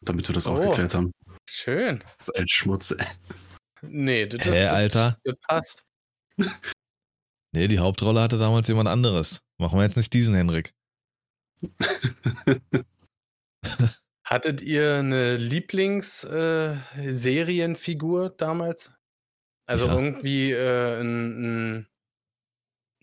Damit 0.03 0.27
wir 0.27 0.33
das 0.33 0.47
auch 0.47 0.57
Oh. 0.57 0.69
geklärt 0.69 0.95
haben. 0.95 1.11
Schön. 1.49 2.03
Das 2.17 2.29
ist 2.29 2.35
ein 2.35 2.47
Schmutz. 2.47 2.91
ey. 2.91 3.05
Nee, 3.83 4.25
das, 4.25 4.43
Hä, 4.45 4.63
das, 4.63 4.73
Alter? 4.73 5.17
das 5.23 5.35
passt. 5.47 5.83
Nee, 7.53 7.67
die 7.67 7.79
Hauptrolle 7.79 8.21
hatte 8.21 8.37
damals 8.37 8.67
jemand 8.67 8.89
anderes. 8.89 9.41
Machen 9.59 9.79
wir 9.79 9.85
jetzt 9.85 9.97
nicht 9.97 10.13
diesen 10.13 10.35
Henrik. 10.35 10.73
Hattet 14.25 14.61
ihr 14.61 14.95
eine 14.97 15.35
Lieblingsserienfigur 15.35 18.29
damals? 18.31 18.93
Also 19.67 19.85
Ja. 19.87 19.93
irgendwie 19.93 20.51
äh, 20.51 20.99
ein, 21.01 21.77
ein 21.81 21.87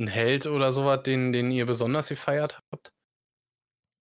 ein 0.01 0.09
Held 0.09 0.47
oder 0.47 0.73
sowas, 0.73 1.05
den, 1.05 1.33
den 1.33 1.53
ihr 1.53 1.67
besonders 1.67 2.09
gefeiert 2.09 2.61
habt? 2.73 2.93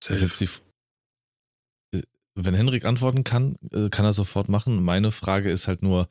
Das 0.02 0.22
ist 0.22 0.40
jetzt 0.40 0.42
die, 0.42 1.98
Äh, 1.98 2.02
wenn 2.36 2.56
Henrik 2.56 2.86
antworten 2.86 3.24
kann, 3.24 3.58
äh, 3.72 3.90
kann 3.90 4.06
er 4.06 4.14
sofort 4.14 4.50
machen. 4.50 4.84
Meine 4.84 5.12
Frage 5.12 5.52
ist 5.52 5.68
halt 5.68 5.84
nur 5.84 6.10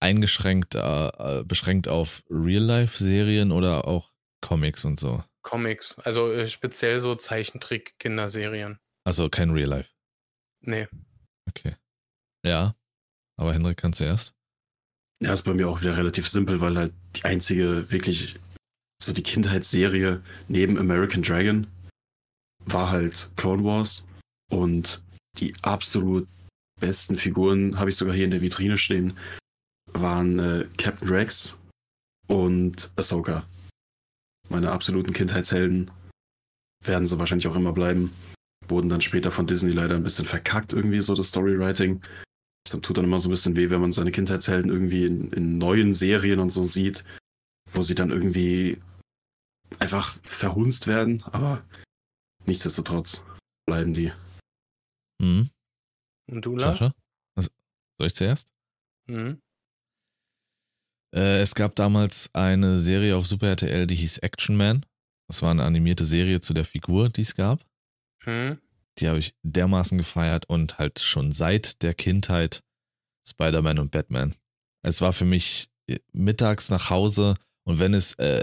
eingeschränkt, 0.00 0.74
äh, 0.74 0.80
äh, 0.80 1.44
beschränkt 1.44 1.88
auf 1.88 2.22
Real-Life-Serien 2.28 3.50
oder 3.50 3.86
auch 3.86 4.12
Comics 4.42 4.84
und 4.84 5.00
so. 5.00 5.24
Comics, 5.42 5.98
also 6.00 6.46
speziell 6.46 7.00
so 7.00 7.14
Zeichentrick-Kinderserien. 7.14 8.78
Also 9.04 9.30
kein 9.30 9.50
Real-Life. 9.50 9.92
Nee. 10.60 10.86
Okay. 11.48 11.76
Ja. 12.44 12.76
Aber 13.38 13.54
Henrik 13.54 13.78
kann 13.78 13.92
zuerst. 13.94 14.34
Ja, 15.22 15.32
ist 15.32 15.42
bei 15.42 15.54
mir 15.54 15.68
auch 15.68 15.80
wieder 15.80 15.96
relativ 15.96 16.28
simpel, 16.28 16.60
weil 16.60 16.76
halt 16.76 16.92
die 17.14 17.24
einzige 17.24 17.90
wirklich 17.92 18.40
so 19.00 19.12
die 19.12 19.22
Kindheitsserie 19.22 20.20
neben 20.48 20.78
American 20.78 21.22
Dragon 21.22 21.68
war 22.64 22.90
halt 22.90 23.30
Clone 23.36 23.62
Wars 23.62 24.04
und 24.50 25.02
die 25.38 25.54
absolut 25.62 26.26
besten 26.80 27.16
Figuren 27.16 27.78
habe 27.78 27.90
ich 27.90 27.96
sogar 27.96 28.16
hier 28.16 28.24
in 28.24 28.32
der 28.32 28.42
Vitrine 28.42 28.76
stehen, 28.76 29.16
waren 29.92 30.40
äh, 30.40 30.66
Captain 30.76 31.08
Rex 31.08 31.56
und 32.26 32.90
Ahsoka. 32.96 33.46
Meine 34.48 34.72
absoluten 34.72 35.12
Kindheitshelden 35.12 35.90
werden 36.84 37.06
sie 37.06 37.18
wahrscheinlich 37.20 37.46
auch 37.46 37.56
immer 37.56 37.72
bleiben. 37.72 38.12
Wurden 38.66 38.88
dann 38.88 39.00
später 39.00 39.30
von 39.30 39.46
Disney 39.46 39.70
leider 39.70 39.94
ein 39.94 40.02
bisschen 40.02 40.24
verkackt 40.24 40.72
irgendwie 40.72 41.00
so 41.00 41.14
das 41.14 41.28
Storywriting. 41.28 42.02
Das 42.72 42.80
tut 42.80 42.96
dann 42.98 43.04
immer 43.04 43.18
so 43.18 43.28
ein 43.28 43.32
bisschen 43.32 43.56
weh, 43.56 43.70
wenn 43.70 43.80
man 43.80 43.92
seine 43.92 44.10
Kindheitshelden 44.12 44.70
irgendwie 44.70 45.04
in, 45.06 45.30
in 45.32 45.58
neuen 45.58 45.92
Serien 45.92 46.38
und 46.40 46.50
so 46.50 46.64
sieht, 46.64 47.04
wo 47.70 47.82
sie 47.82 47.94
dann 47.94 48.10
irgendwie 48.10 48.78
einfach 49.78 50.18
verhunzt 50.22 50.86
werden, 50.86 51.22
aber 51.24 51.64
nichtsdestotrotz 52.46 53.22
bleiben 53.66 53.94
die. 53.94 54.12
Mhm. 55.20 55.50
Und 56.30 56.44
du, 56.44 56.56
Lars? 56.56 56.78
Sascha? 56.78 56.94
Was- 57.36 57.50
Soll 57.98 58.06
ich 58.06 58.14
zuerst? 58.14 58.48
Mhm. 59.08 59.40
Äh, 61.14 61.40
es 61.42 61.54
gab 61.54 61.74
damals 61.76 62.30
eine 62.34 62.78
Serie 62.78 63.16
auf 63.16 63.26
Super 63.26 63.48
RTL, 63.48 63.86
die 63.86 63.96
hieß 63.96 64.18
Action 64.18 64.56
Man. 64.56 64.86
Das 65.28 65.42
war 65.42 65.50
eine 65.50 65.64
animierte 65.64 66.04
Serie 66.04 66.40
zu 66.40 66.54
der 66.54 66.64
Figur, 66.64 67.08
die 67.10 67.20
es 67.22 67.34
gab. 67.34 67.60
Hm? 68.24 68.58
Die 68.98 69.08
habe 69.08 69.18
ich 69.18 69.34
dermaßen 69.42 69.98
gefeiert 69.98 70.48
und 70.48 70.78
halt 70.78 70.98
schon 70.98 71.32
seit 71.32 71.82
der 71.82 71.94
Kindheit 71.94 72.62
Spider-Man 73.26 73.78
und 73.78 73.90
Batman. 73.90 74.34
Es 74.82 75.00
war 75.00 75.12
für 75.12 75.24
mich 75.24 75.70
äh, 75.86 75.98
mittags 76.12 76.70
nach 76.70 76.90
Hause 76.90 77.36
und 77.64 77.78
wenn 77.78 77.94
es 77.94 78.14
äh, 78.14 78.42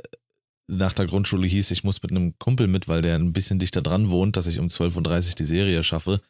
nach 0.68 0.94
der 0.94 1.08
Grundschule 1.08 1.48
hieß, 1.48 1.72
ich 1.72 1.84
muss 1.84 2.02
mit 2.04 2.12
einem 2.12 2.38
Kumpel 2.38 2.68
mit, 2.68 2.88
weil 2.88 3.02
der 3.02 3.16
ein 3.16 3.34
bisschen 3.34 3.60
dichter 3.60 3.82
dran 3.82 4.10
wohnt, 4.10 4.38
dass 4.38 4.48
ich 4.48 4.60
um 4.60 4.68
12.30 4.68 5.30
Uhr 5.30 5.36
die 5.36 5.46
Serie 5.46 5.84
schaffe, 5.84 6.22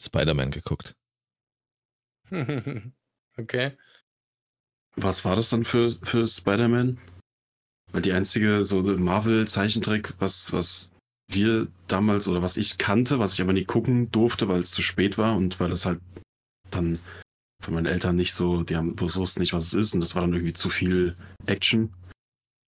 Spider-Man 0.00 0.50
geguckt. 0.50 0.94
okay. 3.36 3.72
Was 4.94 5.24
war 5.24 5.36
das 5.36 5.48
dann 5.50 5.64
für, 5.64 5.92
für 6.02 6.28
Spider-Man? 6.28 6.98
Weil 7.92 8.02
die 8.02 8.12
einzige 8.12 8.64
so 8.64 8.82
Marvel-Zeichentrick, 8.82 10.14
was, 10.18 10.52
was 10.52 10.92
wir 11.30 11.68
damals 11.86 12.26
oder 12.28 12.42
was 12.42 12.56
ich 12.56 12.78
kannte, 12.78 13.18
was 13.18 13.34
ich 13.34 13.42
aber 13.42 13.52
nie 13.52 13.64
gucken 13.64 14.10
durfte, 14.10 14.48
weil 14.48 14.60
es 14.60 14.70
zu 14.70 14.82
spät 14.82 15.18
war 15.18 15.36
und 15.36 15.60
weil 15.60 15.72
es 15.72 15.84
halt 15.84 16.00
dann 16.70 16.98
von 17.62 17.74
meinen 17.74 17.86
Eltern 17.86 18.16
nicht 18.16 18.34
so, 18.34 18.62
die 18.62 18.76
haben 18.76 18.98
wussten 19.00 19.40
nicht, 19.40 19.52
was 19.52 19.66
es 19.66 19.74
ist 19.74 19.94
und 19.94 20.00
das 20.00 20.14
war 20.14 20.22
dann 20.22 20.32
irgendwie 20.32 20.52
zu 20.52 20.70
viel 20.70 21.16
Action. 21.46 21.92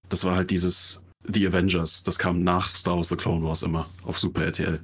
Das 0.09 0.25
war 0.25 0.37
halt 0.37 0.51
dieses 0.51 1.03
The 1.27 1.47
Avengers. 1.47 2.03
Das 2.03 2.19
kam 2.19 2.43
nach 2.43 2.75
Star 2.75 2.97
Wars 2.97 3.09
The 3.09 3.17
Clone 3.17 3.45
Wars 3.45 3.63
immer 3.63 3.89
auf 4.05 4.19
Super 4.19 4.45
RTL. 4.45 4.81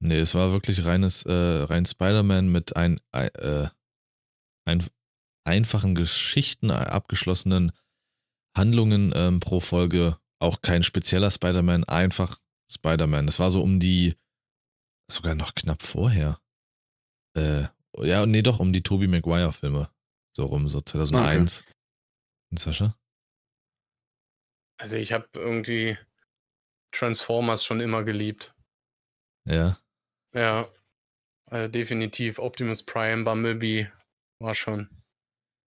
Nee, 0.00 0.20
es 0.20 0.34
war 0.34 0.52
wirklich 0.52 0.84
reines, 0.84 1.24
äh, 1.24 1.32
rein 1.32 1.86
Spider-Man 1.86 2.52
mit 2.52 2.76
ein, 2.76 3.00
äh, 3.12 3.68
ein, 4.64 4.84
einfachen 5.44 5.94
Geschichten, 5.94 6.70
äh, 6.70 6.74
abgeschlossenen 6.74 7.72
Handlungen 8.56 9.12
ähm, 9.14 9.40
pro 9.40 9.60
Folge. 9.60 10.18
Auch 10.40 10.62
kein 10.62 10.84
spezieller 10.84 11.30
Spider-Man, 11.30 11.84
einfach 11.84 12.38
Spider-Man. 12.70 13.26
Das 13.26 13.40
war 13.40 13.50
so 13.50 13.62
um 13.62 13.80
die, 13.80 14.16
sogar 15.10 15.34
noch 15.34 15.54
knapp 15.54 15.82
vorher. 15.82 16.40
Äh, 17.36 17.64
ja, 17.98 18.26
nee, 18.26 18.42
doch, 18.42 18.60
um 18.60 18.72
die 18.72 18.82
Tobey 18.82 19.06
Maguire-Filme. 19.06 19.90
So 20.36 20.46
rum, 20.46 20.68
so 20.68 20.80
2001. 20.80 21.64
Und 22.50 22.60
Sascha? 22.60 22.94
Also 24.80 24.96
ich 24.96 25.12
habe 25.12 25.28
irgendwie 25.34 25.98
Transformers 26.92 27.64
schon 27.64 27.80
immer 27.80 28.04
geliebt. 28.04 28.54
Ja. 29.44 29.78
Ja. 30.34 30.68
Also 31.46 31.70
definitiv 31.72 32.38
Optimus 32.38 32.82
Prime, 32.82 33.24
Bumblebee 33.24 33.90
war 34.38 34.54
schon 34.54 34.88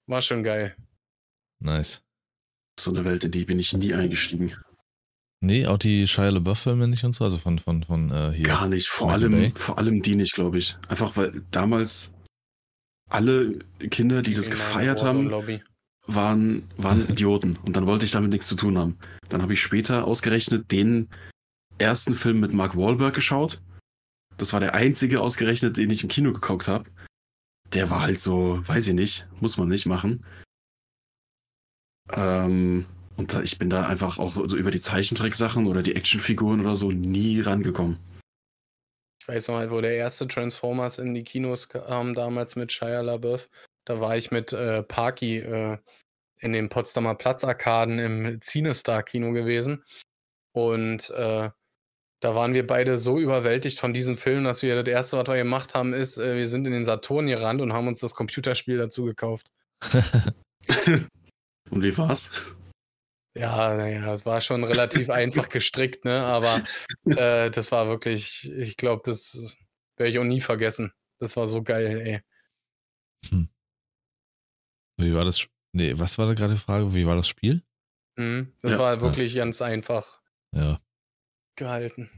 war 0.08 0.22
schon 0.22 0.44
geil. 0.44 0.76
Nice. 1.60 2.04
So 2.80 2.92
eine 2.92 3.06
Welt, 3.06 3.24
in 3.24 3.32
die 3.32 3.46
bin 3.46 3.60
ich 3.60 3.74
nie 3.74 3.94
eingestiegen. 3.94 4.56
Nee, 5.44 5.66
auch 5.66 5.80
die 5.80 6.08
Shia 6.08 6.30
LaBeouf-Filme 6.30 6.88
nicht 6.88 7.04
und 7.04 7.14
so, 7.14 7.24
also 7.24 7.38
von, 7.38 7.58
von, 7.58 7.84
von 7.84 8.12
äh, 8.12 8.32
hier. 8.32 8.46
Gar 8.46 8.68
nicht. 8.68 8.90
Vor 8.90 9.08
Michael 9.08 9.24
allem, 9.24 9.32
Bay? 9.32 9.54
vor 9.56 9.78
allem 9.80 10.02
die 10.04 10.16
nicht, 10.16 10.34
glaube 10.34 10.60
ich. 10.60 10.78
Einfach 10.88 11.18
weil 11.18 11.42
damals 11.50 12.14
alle 13.10 13.58
Kinder, 13.90 14.22
die 14.22 14.36
das 14.36 14.48
In 14.48 14.54
meiner 14.54 14.64
gefeiert 14.64 15.04
haben, 15.04 15.32
waren, 16.06 16.70
waren 16.78 17.10
Idioten. 17.10 17.58
Und 17.64 17.76
dann 17.76 17.88
wollte 17.88 18.06
ich 18.06 18.12
damit 18.12 18.32
nichts 18.32 18.48
zu 18.48 18.56
tun 18.56 18.78
haben. 18.78 18.98
Dann 19.30 19.42
habe 19.42 19.54
ich 19.54 19.62
später 19.62 20.06
ausgerechnet 20.06 20.72
den 20.72 21.10
ersten 21.80 22.16
Film 22.16 22.40
mit 22.40 22.54
Mark 22.54 22.78
Wahlberg 22.78 23.16
geschaut. 23.16 23.62
Das 24.38 24.54
war 24.54 24.60
der 24.60 24.76
einzige 24.76 25.22
ausgerechnet, 25.22 25.78
den 25.78 25.90
ich 25.90 26.04
im 26.04 26.10
Kino 26.10 26.32
geguckt 26.34 26.68
habe. 26.68 26.90
Der 27.74 27.90
war 27.90 28.02
halt 28.02 28.20
so, 28.20 28.62
weiß 28.68 28.90
ich 28.90 28.94
nicht, 28.94 29.28
muss 29.40 29.58
man 29.58 29.70
nicht 29.70 29.88
machen. 29.88 30.24
Ähm, 32.12 32.86
und 33.22 33.36
ich 33.44 33.60
bin 33.60 33.70
da 33.70 33.86
einfach 33.86 34.18
auch 34.18 34.34
so 34.34 34.58
über 34.58 34.72
die 34.72 34.82
Zeichentricksachen 34.82 35.68
oder 35.68 35.84
die 35.84 35.96
Actionfiguren 35.96 36.60
oder 36.60 36.76
so 36.76 36.92
nie 36.92 37.40
rangekommen. 37.42 38.00
Ich 39.22 39.28
weiß 39.28 39.48
noch 39.48 39.56
mal, 39.56 39.70
wo 39.70 39.80
der 39.80 39.94
erste 39.96 40.28
Transformers 40.28 40.98
in 40.98 41.14
die 41.14 41.24
Kinos 41.24 41.70
kam, 41.70 42.16
damals 42.16 42.56
mit 42.56 42.72
Shia 42.72 43.02
LaBeouf. 43.02 43.48
Da 43.86 44.02
war 44.02 44.18
ich 44.18 44.32
mit 44.32 44.54
äh, 44.54 44.82
Parky 44.82 45.38
äh, 45.38 45.78
in 46.40 46.54
den 46.54 46.70
Potsdamer 46.70 47.14
Platzarkaden 47.14 48.00
im 48.00 48.42
Cinestar-Kino 48.42 49.34
gewesen. 49.34 49.84
Und 50.54 51.12
äh, 51.12 51.50
da 52.22 52.36
waren 52.36 52.56
wir 52.56 52.66
beide 52.66 52.98
so 52.98 53.20
überwältigt 53.20 53.80
von 53.80 53.94
diesem 53.94 54.18
Film, 54.18 54.46
dass 54.46 54.64
wir 54.64 54.82
das 54.82 54.92
erste, 54.92 55.18
was 55.20 55.28
wir 55.28 55.36
gemacht 55.36 55.76
haben, 55.76 55.94
ist, 55.94 56.18
äh, 56.18 56.38
wir 56.38 56.48
sind 56.48 56.66
in 56.66 56.74
den 56.74 56.86
Saturn 56.86 57.28
gerannt 57.28 57.62
und 57.62 57.72
haben 57.72 57.88
uns 57.88 58.00
das 58.00 58.16
Computerspiel 58.16 58.80
dazu 58.80 59.06
gekauft. 59.06 59.52
Und 61.70 61.84
wie 61.84 61.98
war's? 61.98 62.32
Ja, 63.34 63.76
naja, 63.76 64.12
es 64.12 64.26
war 64.26 64.42
schon 64.42 64.64
relativ 64.64 65.10
einfach 65.10 65.48
gestrickt, 65.50 66.04
ne? 66.06 66.24
Aber 66.26 66.64
äh, 67.06 67.50
das 67.50 67.72
war 67.72 67.88
wirklich, 67.88 68.50
ich 68.52 68.76
glaube, 68.78 69.02
das 69.06 69.56
werde 69.98 70.10
ich 70.12 70.20
auch 70.20 70.24
nie 70.26 70.42
vergessen. 70.42 70.92
Das 71.20 71.38
war 71.38 71.48
so 71.48 71.64
geil, 71.64 72.02
ey. 72.02 72.22
Wie 74.98 75.14
war 75.14 75.26
das? 75.26 75.48
Nee, 75.74 75.94
was 75.98 76.18
war 76.18 76.28
da 76.28 76.34
gerade 76.34 76.54
die 76.56 76.60
Frage? 76.60 76.94
Wie 76.94 77.06
war 77.06 77.16
das 77.16 77.28
Spiel? 77.28 77.64
Mhm. 78.18 78.54
Das 78.62 78.74
Ja. 78.74 78.80
war 78.80 79.02
wirklich 79.02 79.36
ganz 79.36 79.62
einfach 79.62 80.22
Ja. 80.54 80.82
gehalten. 81.58 82.10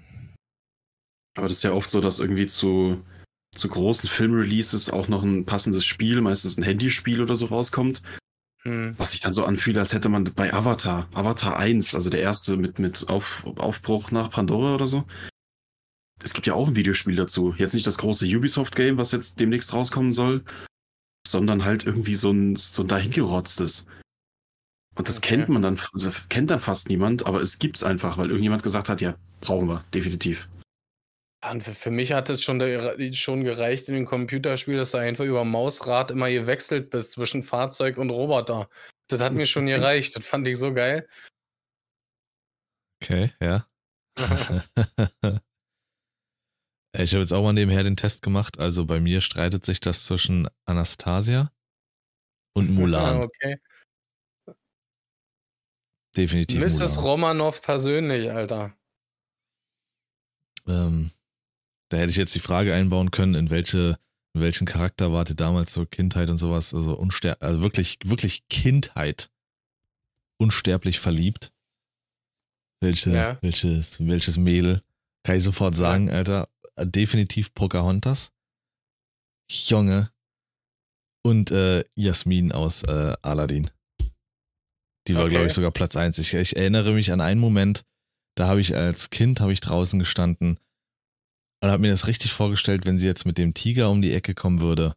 Aber 1.38 1.47
das 1.47 1.57
ist 1.57 1.64
ja 1.64 1.74
oft 1.74 1.89
so, 1.89 2.01
dass 2.01 2.20
irgendwie 2.20 2.47
zu, 2.47 3.05
zu 3.55 3.68
großen 3.70 4.09
Filmreleases 4.09 4.89
auch 4.89 5.07
noch 5.07 5.24
ein 5.24 5.45
passendes 5.45 5.86
Spiel, 5.86 6.22
meistens 6.22 6.57
ein 6.57 6.64
Handyspiel 6.64 7.22
oder 7.22 7.36
so 7.36 7.45
rauskommt, 7.47 8.01
Mhm. 8.66 8.95
was 8.97 9.11
sich 9.11 9.20
dann 9.20 9.34
so 9.34 9.45
anfühlt, 9.45 9.78
als 9.78 9.93
hätte 9.93 10.07
man 10.09 10.24
bei 10.24 10.53
Avatar, 10.53 11.07
Avatar 11.14 11.57
1, 11.57 11.95
also 11.95 12.09
der 12.09 12.22
erste 12.22 12.55
mit, 12.55 12.80
mit 12.80 13.09
Auf, 13.09 13.45
Aufbruch 13.57 14.11
nach 14.11 14.30
Pandora 14.30 14.76
oder 14.76 14.88
so. 14.88 15.03
Es 16.24 16.34
gibt 16.34 16.47
ja 16.47 16.53
auch 16.53 16.70
ein 16.70 16.76
Videospiel 16.78 17.16
dazu. 17.18 17.53
Jetzt 17.57 17.74
nicht 17.74 17.86
das 17.86 17.97
große 17.97 18.26
Ubisoft-Game, 18.26 18.97
was 18.97 19.11
jetzt 19.11 19.39
demnächst 19.41 19.74
rauskommen 19.74 20.14
soll, 20.14 20.43
sondern 21.28 21.66
halt 21.66 21.86
irgendwie 21.86 22.16
so 22.16 22.32
ein, 22.32 22.55
so 22.55 22.84
ein 22.84 22.88
dahingerotztes. 22.88 23.86
Und 24.95 25.09
das 25.09 25.18
Okay. 25.18 25.30
kennt 25.30 25.49
man 25.49 25.61
dann, 25.61 25.80
also 25.91 26.11
kennt 26.30 26.49
dann 26.51 26.59
fast 26.59 26.88
niemand, 26.88 27.26
aber 27.26 27.41
es 27.41 27.59
gibt's 27.59 27.84
einfach, 27.84 28.18
weil 28.18 28.28
irgendjemand 28.28 28.64
gesagt 28.64 28.88
hat, 28.89 29.01
ja, 29.01 29.16
brauchen 29.41 29.68
wir, 29.68 29.84
definitiv. 29.93 30.47
Und 31.52 31.62
für, 31.62 31.91
mich 31.91 32.14
hat 32.14 32.30
es 32.30 32.41
schon, 32.41 32.62
schon 33.14 33.44
gereicht 33.44 33.89
in 33.89 33.96
dem 33.96 34.06
Computerspiel, 34.06 34.78
dass 34.78 34.91
du 34.91 34.98
einfach 34.98 35.26
über 35.26 35.44
Mausrad 35.44 36.10
immer 36.12 36.30
gewechselt 36.30 36.89
bist 36.89 37.12
zwischen 37.12 37.44
Fahrzeug 37.44 37.98
und 37.98 38.12
Roboter. 38.12 38.70
Das 39.10 39.22
hat 39.22 39.34
mir 39.34 39.46
schon 39.46 39.66
gereicht. 39.68 40.16
Das 40.16 40.26
fand 40.26 40.48
ich 40.48 40.58
so 40.58 40.74
geil. 40.74 41.08
Okay, 43.02 43.34
ja. 43.41 43.68
ich 46.96 47.14
habe 47.14 47.22
jetzt 47.22 47.34
auch 47.34 47.44
mal 47.44 47.52
nebenher 47.52 47.84
den 47.84 47.98
Test 47.98 48.22
gemacht. 48.22 48.58
Also 48.60 48.86
bei 48.86 49.02
mir 49.02 49.20
streitet 49.20 49.66
sich 49.66 49.82
das 49.82 50.06
zwischen 50.06 50.48
Anastasia 50.66 51.52
und 52.54 52.70
Mulan. 52.74 53.18
Ah, 53.18 53.24
okay. 53.24 53.58
definitiv. 56.16 56.62
Mrs. 56.62 56.96
Mulan. 56.96 57.04
Romanov 57.04 57.62
persönlich, 57.62 58.32
Alter. 58.32 58.74
Ähm, 60.66 61.12
da 61.94 62.00
hätte 62.00 62.12
ich 62.12 62.18
jetzt 62.18 62.36
die 62.36 62.39
Frage 62.39 62.74
einbauen 62.74 63.12
können, 63.12 63.36
in 63.36 63.50
welche, 63.50 63.98
in 64.34 64.41
welchen 64.41 64.66
Charakter 64.66 65.12
wart 65.14 65.30
ihr 65.30 65.36
damals 65.36 65.74
so 65.74 65.86
Kindheit 65.86 66.30
und 66.30 66.38
sowas, 66.38 66.74
also 66.74 66.98
unster 66.98 67.38
also 67.41 67.62
wirklich, 67.62 67.98
wirklich 68.04 68.48
Kindheit 68.50 69.30
unsterblich 70.38 71.00
verliebt. 71.00 71.54
Welche, 72.82 73.12
Ja. 73.12 73.38
welches, 73.41 74.06
welches 74.06 74.38
Mädel? 74.38 74.82
Kann 75.24 75.38
ich 75.38 75.44
sofort 75.44 75.76
sagen, 75.76 76.10
Alter. 76.10 76.48
Definitiv 76.78 77.54
Pocahontas. 77.54 78.32
Junge. 79.50 80.10
Und 81.22 81.52
äh, 81.52 81.84
Jasmin 81.96 82.52
aus 82.52 82.84
äh, 82.84 83.16
Aladdin. 83.22 83.70
Die 85.08 85.16
war, 85.16 85.24
Okay. 85.24 85.32
glaube 85.32 85.48
ich, 85.48 85.54
sogar 85.54 85.72
Platz 85.72 85.96
1. 85.96 86.18
Ich, 86.18 86.34
ich 86.34 86.56
erinnere 86.58 86.91
mich 86.94 87.12
an 87.12 87.22
einen 87.22 87.39
Moment, 87.39 87.86
da 88.36 88.48
habe 88.48 88.60
ich 88.60 88.76
als 88.76 89.10
Kind, 89.12 89.39
habe 89.39 89.54
ich 89.54 89.62
draußen 89.62 90.00
gestanden 90.00 90.58
und 91.64 91.72
habe 91.72 91.82
mir 91.82 91.91
das 91.91 92.07
richtig 92.07 92.34
vorgestellt, 92.34 92.86
wenn 92.86 92.99
sie 92.99 93.07
jetzt 93.07 93.26
mit 93.26 93.38
dem 93.38 93.53
Tiger 93.53 93.89
um 93.89 94.01
die 94.01 94.14
Ecke 94.14 94.34
kommen 94.36 94.59
würde 94.59 94.93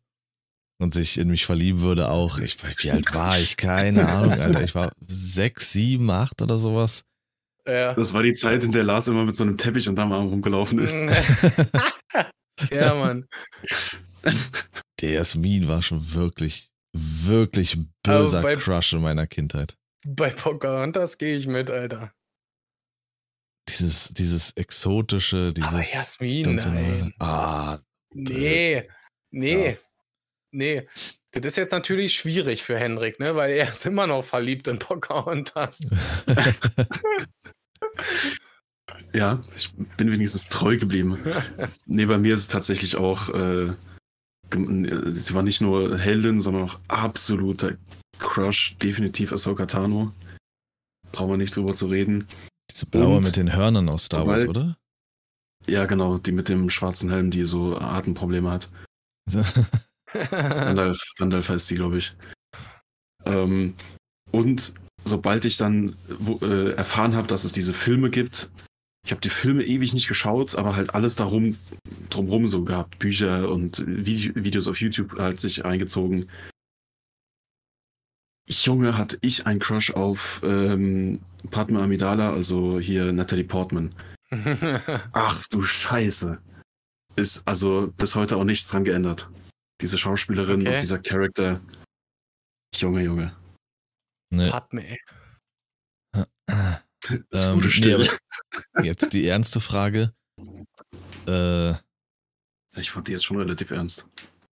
und 0.78 0.94
sich 0.94 1.16
in 1.16 1.28
mich 1.28 1.46
verlieben 1.46 1.80
würde 1.80 2.08
auch. 2.10 2.38
Ich, 2.38 2.56
wie 2.82 2.90
alt 2.90 3.14
war 3.14 3.38
ich? 3.38 3.56
Keine 3.56 4.08
Ahnung, 4.08 4.32
Alter. 4.32 4.62
Ich 4.64 4.74
war 4.74 4.90
sechs, 5.06 5.72
sieben, 5.72 6.10
acht 6.10 6.42
oder 6.42 6.58
sowas. 6.58 7.04
Ja. 7.68 7.94
Das 7.94 8.12
war 8.12 8.22
die 8.24 8.32
Zeit, 8.32 8.64
in 8.64 8.72
der 8.72 8.82
Lars 8.84 9.06
immer 9.08 9.24
mit 9.24 9.36
so 9.36 9.44
einem 9.44 9.56
Teppich 9.56 9.88
unterm 9.88 10.12
Arm 10.12 10.28
rumgelaufen 10.28 10.78
ist. 10.80 11.02
ja, 12.70 12.94
Mann. 12.94 13.26
Der 15.00 15.10
Jasmin 15.10 15.68
war 15.68 15.82
schon 15.82 16.14
wirklich, 16.14 16.68
wirklich 16.92 17.76
ein 17.76 17.92
böser 18.02 18.42
bei- 18.42 18.56
Crush 18.56 18.92
in 18.94 19.02
meiner 19.02 19.26
Kindheit. 19.26 19.74
Bei 20.06 20.30
Pocahontas 20.30 21.18
gehe 21.18 21.36
ich 21.36 21.46
mit, 21.46 21.70
Alter. 21.70 22.12
Dieses, 23.68 24.08
dieses 24.10 24.52
exotische, 24.52 25.52
dieses. 25.52 25.70
Aber 25.70 25.80
Jasmin, 25.82 26.54
nein. 26.56 27.14
Ah, 27.18 27.78
Nee, 28.14 28.88
nee, 29.30 29.70
Ja. 29.70 29.76
nee. 30.52 30.88
Das 31.32 31.44
ist 31.44 31.56
jetzt 31.56 31.72
natürlich 31.72 32.14
schwierig 32.14 32.62
für 32.62 32.78
Henrik, 32.78 33.20
ne? 33.20 33.34
Weil 33.36 33.50
er 33.52 33.68
ist 33.68 33.84
immer 33.84 34.06
noch 34.06 34.24
verliebt 34.24 34.68
in 34.68 34.78
Pocahontas. 34.78 35.90
Ja, 39.12 39.42
ich 39.56 39.72
bin 39.96 40.12
wenigstens 40.12 40.48
treu 40.48 40.76
geblieben. 40.76 41.18
Nee, 41.86 42.06
bei 42.06 42.18
mir 42.18 42.34
ist 42.34 42.40
es 42.40 42.48
tatsächlich 42.48 42.96
auch, 42.96 43.28
äh, 43.30 43.64
äh, 43.68 43.74
sie 45.12 45.34
war 45.34 45.42
nicht 45.42 45.60
nur 45.60 45.98
Heldin, 45.98 46.40
sondern 46.40 46.64
auch 46.64 46.78
absoluter 46.88 47.76
Crush, 48.18 48.76
definitiv 48.82 49.32
Ahsoka 49.32 49.66
Tano. 49.66 50.12
Brauchen 51.12 51.30
wir 51.30 51.36
nicht 51.36 51.56
drüber 51.56 51.72
zu 51.74 51.86
reden. 51.86 52.28
Diese 52.76 52.86
blaue 52.86 53.22
mit 53.22 53.36
den 53.36 53.54
Hörnern 53.54 53.88
aus 53.88 54.04
Star 54.04 54.26
Wars, 54.26 54.46
oder? 54.46 54.76
Ja, 55.66 55.86
genau, 55.86 56.18
die 56.18 56.32
mit 56.32 56.50
dem 56.50 56.68
schwarzen 56.68 57.10
Helm, 57.10 57.30
die 57.30 57.44
so 57.46 57.78
Atemprobleme 57.78 58.50
hat. 58.50 58.68
Gandalf, 60.12 61.00
Gandalf 61.16 61.48
heißt 61.48 61.66
sie, 61.66 61.76
glaube 61.76 61.98
ich. 61.98 62.14
Ähm, 63.24 63.74
und 64.30 64.74
sobald 65.04 65.46
ich 65.46 65.56
dann 65.56 65.96
wo, 66.18 66.38
äh, 66.44 66.72
erfahren 66.72 67.16
habe, 67.16 67.26
dass 67.26 67.44
es 67.44 67.52
diese 67.52 67.72
Filme 67.72 68.10
gibt, 68.10 68.50
ich 69.06 69.10
habe 69.10 69.22
die 69.22 69.30
Filme 69.30 69.62
ewig 69.62 69.94
nicht 69.94 70.08
geschaut, 70.08 70.54
aber 70.56 70.76
halt 70.76 70.94
alles 70.94 71.16
darum 71.16 71.56
drumrum 72.10 72.46
so 72.46 72.64
gehabt, 72.64 72.98
Bücher 72.98 73.48
und 73.48 73.82
Vide 73.86 74.34
Videos 74.44 74.68
auf 74.68 74.80
YouTube 74.80 75.18
halt 75.18 75.40
sich 75.40 75.64
reingezogen. 75.64 76.28
Junge, 78.48 78.96
hatte 78.96 79.18
ich 79.22 79.46
einen 79.46 79.58
Crush 79.60 79.90
auf 79.92 80.40
ähm, 80.44 81.20
Padma 81.50 81.82
Amidala, 81.82 82.30
also 82.32 82.78
hier 82.78 83.12
Natalie 83.12 83.44
Portman. 83.44 83.94
Ach 85.12 85.46
du 85.48 85.62
Scheiße. 85.62 86.40
Ist 87.16 87.46
also 87.46 87.92
bis 87.96 88.14
heute 88.14 88.36
auch 88.36 88.44
nichts 88.44 88.68
dran 88.68 88.84
geändert. 88.84 89.28
Diese 89.80 89.98
Schauspielerin 89.98 90.60
Okay. 90.62 90.74
und 90.74 90.80
dieser 90.82 90.98
Charakter. 90.98 91.60
Junge, 92.74 93.02
Junge. 93.02 93.34
Ne, 94.30 94.50
Padme, 94.50 94.86
ey. 94.88 94.98
Es 97.30 97.44
Ähm, 97.44 97.56
wurde 97.56 97.66
nee, 97.66 97.70
still. 97.72 98.08
aber- 98.74 98.84
jetzt 98.84 99.12
die 99.12 99.26
ernste 99.26 99.60
Frage. 99.60 100.12
Äh, 101.26 101.70
ich 102.78 102.90
fand 102.90 103.08
die 103.08 103.12
jetzt 103.12 103.24
schon 103.24 103.38
relativ 103.38 103.70
ernst. 103.70 104.06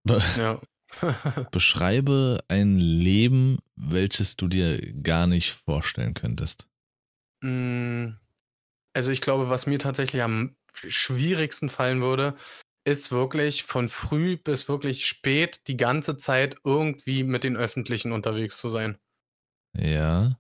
Ja. 0.37 0.61
beschreibe 1.51 2.41
ein 2.49 2.79
Leben, 2.79 3.59
welches 3.77 4.37
du 4.37 4.49
dir 4.49 4.79
gar 5.03 5.27
nicht 5.27 5.53
vorstellen 5.53 6.15
könntest. 6.15 6.69
Mm, 7.43 8.17
Also 8.95 9.11
ich 9.11 9.21
glaube, 9.21 9.51
was 9.51 9.67
mir 9.67 9.79
tatsächlich 9.79 10.23
am 10.23 10.57
schwierigsten 10.75 11.69
fallen 11.69 12.01
würde, 12.03 12.37
ist 12.87 13.13
wirklich 13.13 13.65
von 13.65 13.89
früh 13.89 14.37
bis 14.37 14.69
wirklich 14.69 15.07
spät 15.07 15.69
die 15.69 15.77
ganze 15.77 16.17
Zeit 16.17 16.57
irgendwie 16.65 17.25
mit 17.25 17.45
den 17.45 17.57
Öffentlichen 17.57 18.13
unterwegs 18.13 18.59
zu 18.59 18.69
sein. 18.69 18.99
Ja. 19.77 20.39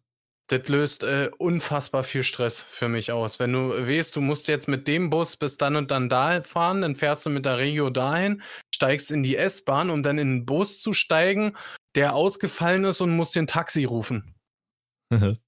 Das 0.49 0.69
löst 0.69 1.05
äh, 1.05 1.31
unfassbar 1.39 2.05
viel 2.05 2.23
Stress 2.23 2.61
für 2.61 2.89
mich 2.89 3.11
aus. 3.13 3.39
Wenn 3.39 3.53
du 3.53 3.71
weißt, 3.71 4.15
du 4.15 4.21
musst 4.21 4.47
jetzt 4.47 4.69
mit 4.69 4.87
dem 4.87 5.09
Bus 5.09 5.37
bis 5.39 5.57
dann 5.57 5.75
und 5.75 5.91
dann 5.91 6.11
da 6.11 6.43
fahren, 6.43 6.83
dann 6.83 6.97
fährst 6.97 7.25
du 7.25 7.31
mit 7.31 7.47
der 7.47 7.57
Regio 7.57 7.89
dahin, 7.89 8.43
steigst 8.75 9.11
in 9.11 9.23
die 9.23 9.37
S-Bahn, 9.37 9.89
um 9.89 10.03
dann 10.03 10.19
in 10.19 10.41
den 10.41 10.47
Bus 10.47 10.81
zu 10.81 10.93
steigen, 10.93 11.57
der 11.95 12.15
ausgefallen 12.15 12.85
ist 12.85 13.01
und 13.01 13.17
musst 13.17 13.35
den 13.35 13.47
Taxi 13.47 13.85
rufen. 13.85 14.35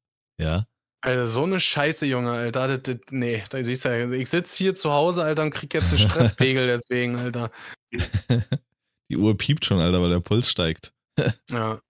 ja. 0.40 0.66
Alter, 1.03 1.26
so 1.26 1.42
eine 1.42 1.61
Scheiße, 1.61 2.07
Junge, 2.07 2.32
Alter. 2.32 2.66
Das, 2.66 2.82
das, 2.82 2.97
nee, 3.11 3.44
da 3.51 3.62
siehst 3.62 3.84
du 3.84 3.88
ja, 3.90 4.11
ich 4.11 4.30
sitze 4.30 4.57
hier 4.57 4.74
zu 4.74 4.92
Hause, 4.92 5.22
Alter, 5.22 5.42
und 5.42 5.51
krieg 5.51 5.74
jetzt 5.74 5.92
einen 5.92 5.99
Stresspegel 6.09 6.66
deswegen, 6.66 7.16
Alter. 7.16 7.51
Die 9.09 9.16
Uhr 9.16 9.36
piept 9.36 9.66
schon, 9.66 9.78
Alter, 9.78 10.01
weil 10.01 10.11
der 10.11 10.20
Puls 10.20 10.51
steigt. 10.51 10.92
Ja. 11.51 11.80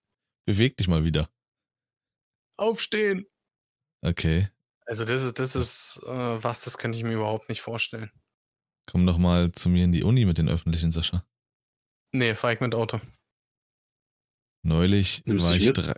Beweg 0.44 0.76
dich 0.76 0.88
mal 0.88 1.04
wieder. 1.04 1.28
Aufstehen. 2.58 3.26
Okay. 4.04 4.48
Also, 4.86 5.04
das 5.04 5.22
ist, 5.22 5.38
das 5.38 5.56
ist 5.56 6.00
äh, 6.06 6.42
was, 6.42 6.64
das 6.64 6.78
könnte 6.78 6.98
ich 6.98 7.04
mir 7.04 7.14
überhaupt 7.14 7.48
nicht 7.48 7.60
vorstellen. 7.60 8.10
Komm 8.88 9.04
doch 9.06 9.18
mal 9.18 9.50
zu 9.52 9.68
mir 9.68 9.84
in 9.84 9.92
die 9.92 10.04
Uni 10.04 10.24
mit 10.24 10.38
den 10.38 10.48
öffentlichen, 10.48 10.92
Sascha. 10.92 11.26
Nee, 12.14 12.34
fahr 12.34 12.52
ich 12.52 12.60
mit 12.60 12.74
Auto. 12.74 13.00
Neulich 14.64 15.24
Nimmst 15.26 15.46
war 15.46 15.56
ich 15.56 15.72
drei, 15.72 15.94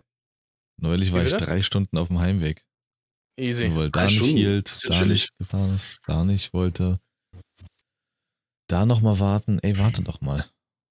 neulich 0.81 1.09
Wie 1.09 1.13
war 1.13 1.25
ich 1.25 1.33
drei 1.33 1.63
Stunden 1.63 1.97
auf 1.99 2.09
dem 2.09 2.19
Heimweg. 2.19 2.65
Easy. 3.39 3.75
Weil 3.75 3.91
Drei 3.91 4.01
da 4.01 4.05
nicht 4.07 4.17
Stunden? 4.17 4.37
hielt, 4.37 4.91
da 4.91 5.05
nicht 5.05 5.39
gefahren 5.39 5.75
ist, 5.75 6.01
da 6.07 6.25
nicht 6.25 6.53
wollte. 6.53 7.01
Da 8.69 8.85
nochmal 8.85 9.21
warten. 9.21 9.59
Ey, 9.61 9.79
warte 9.79 10.03
doch 10.03 10.21
mal. 10.21 10.45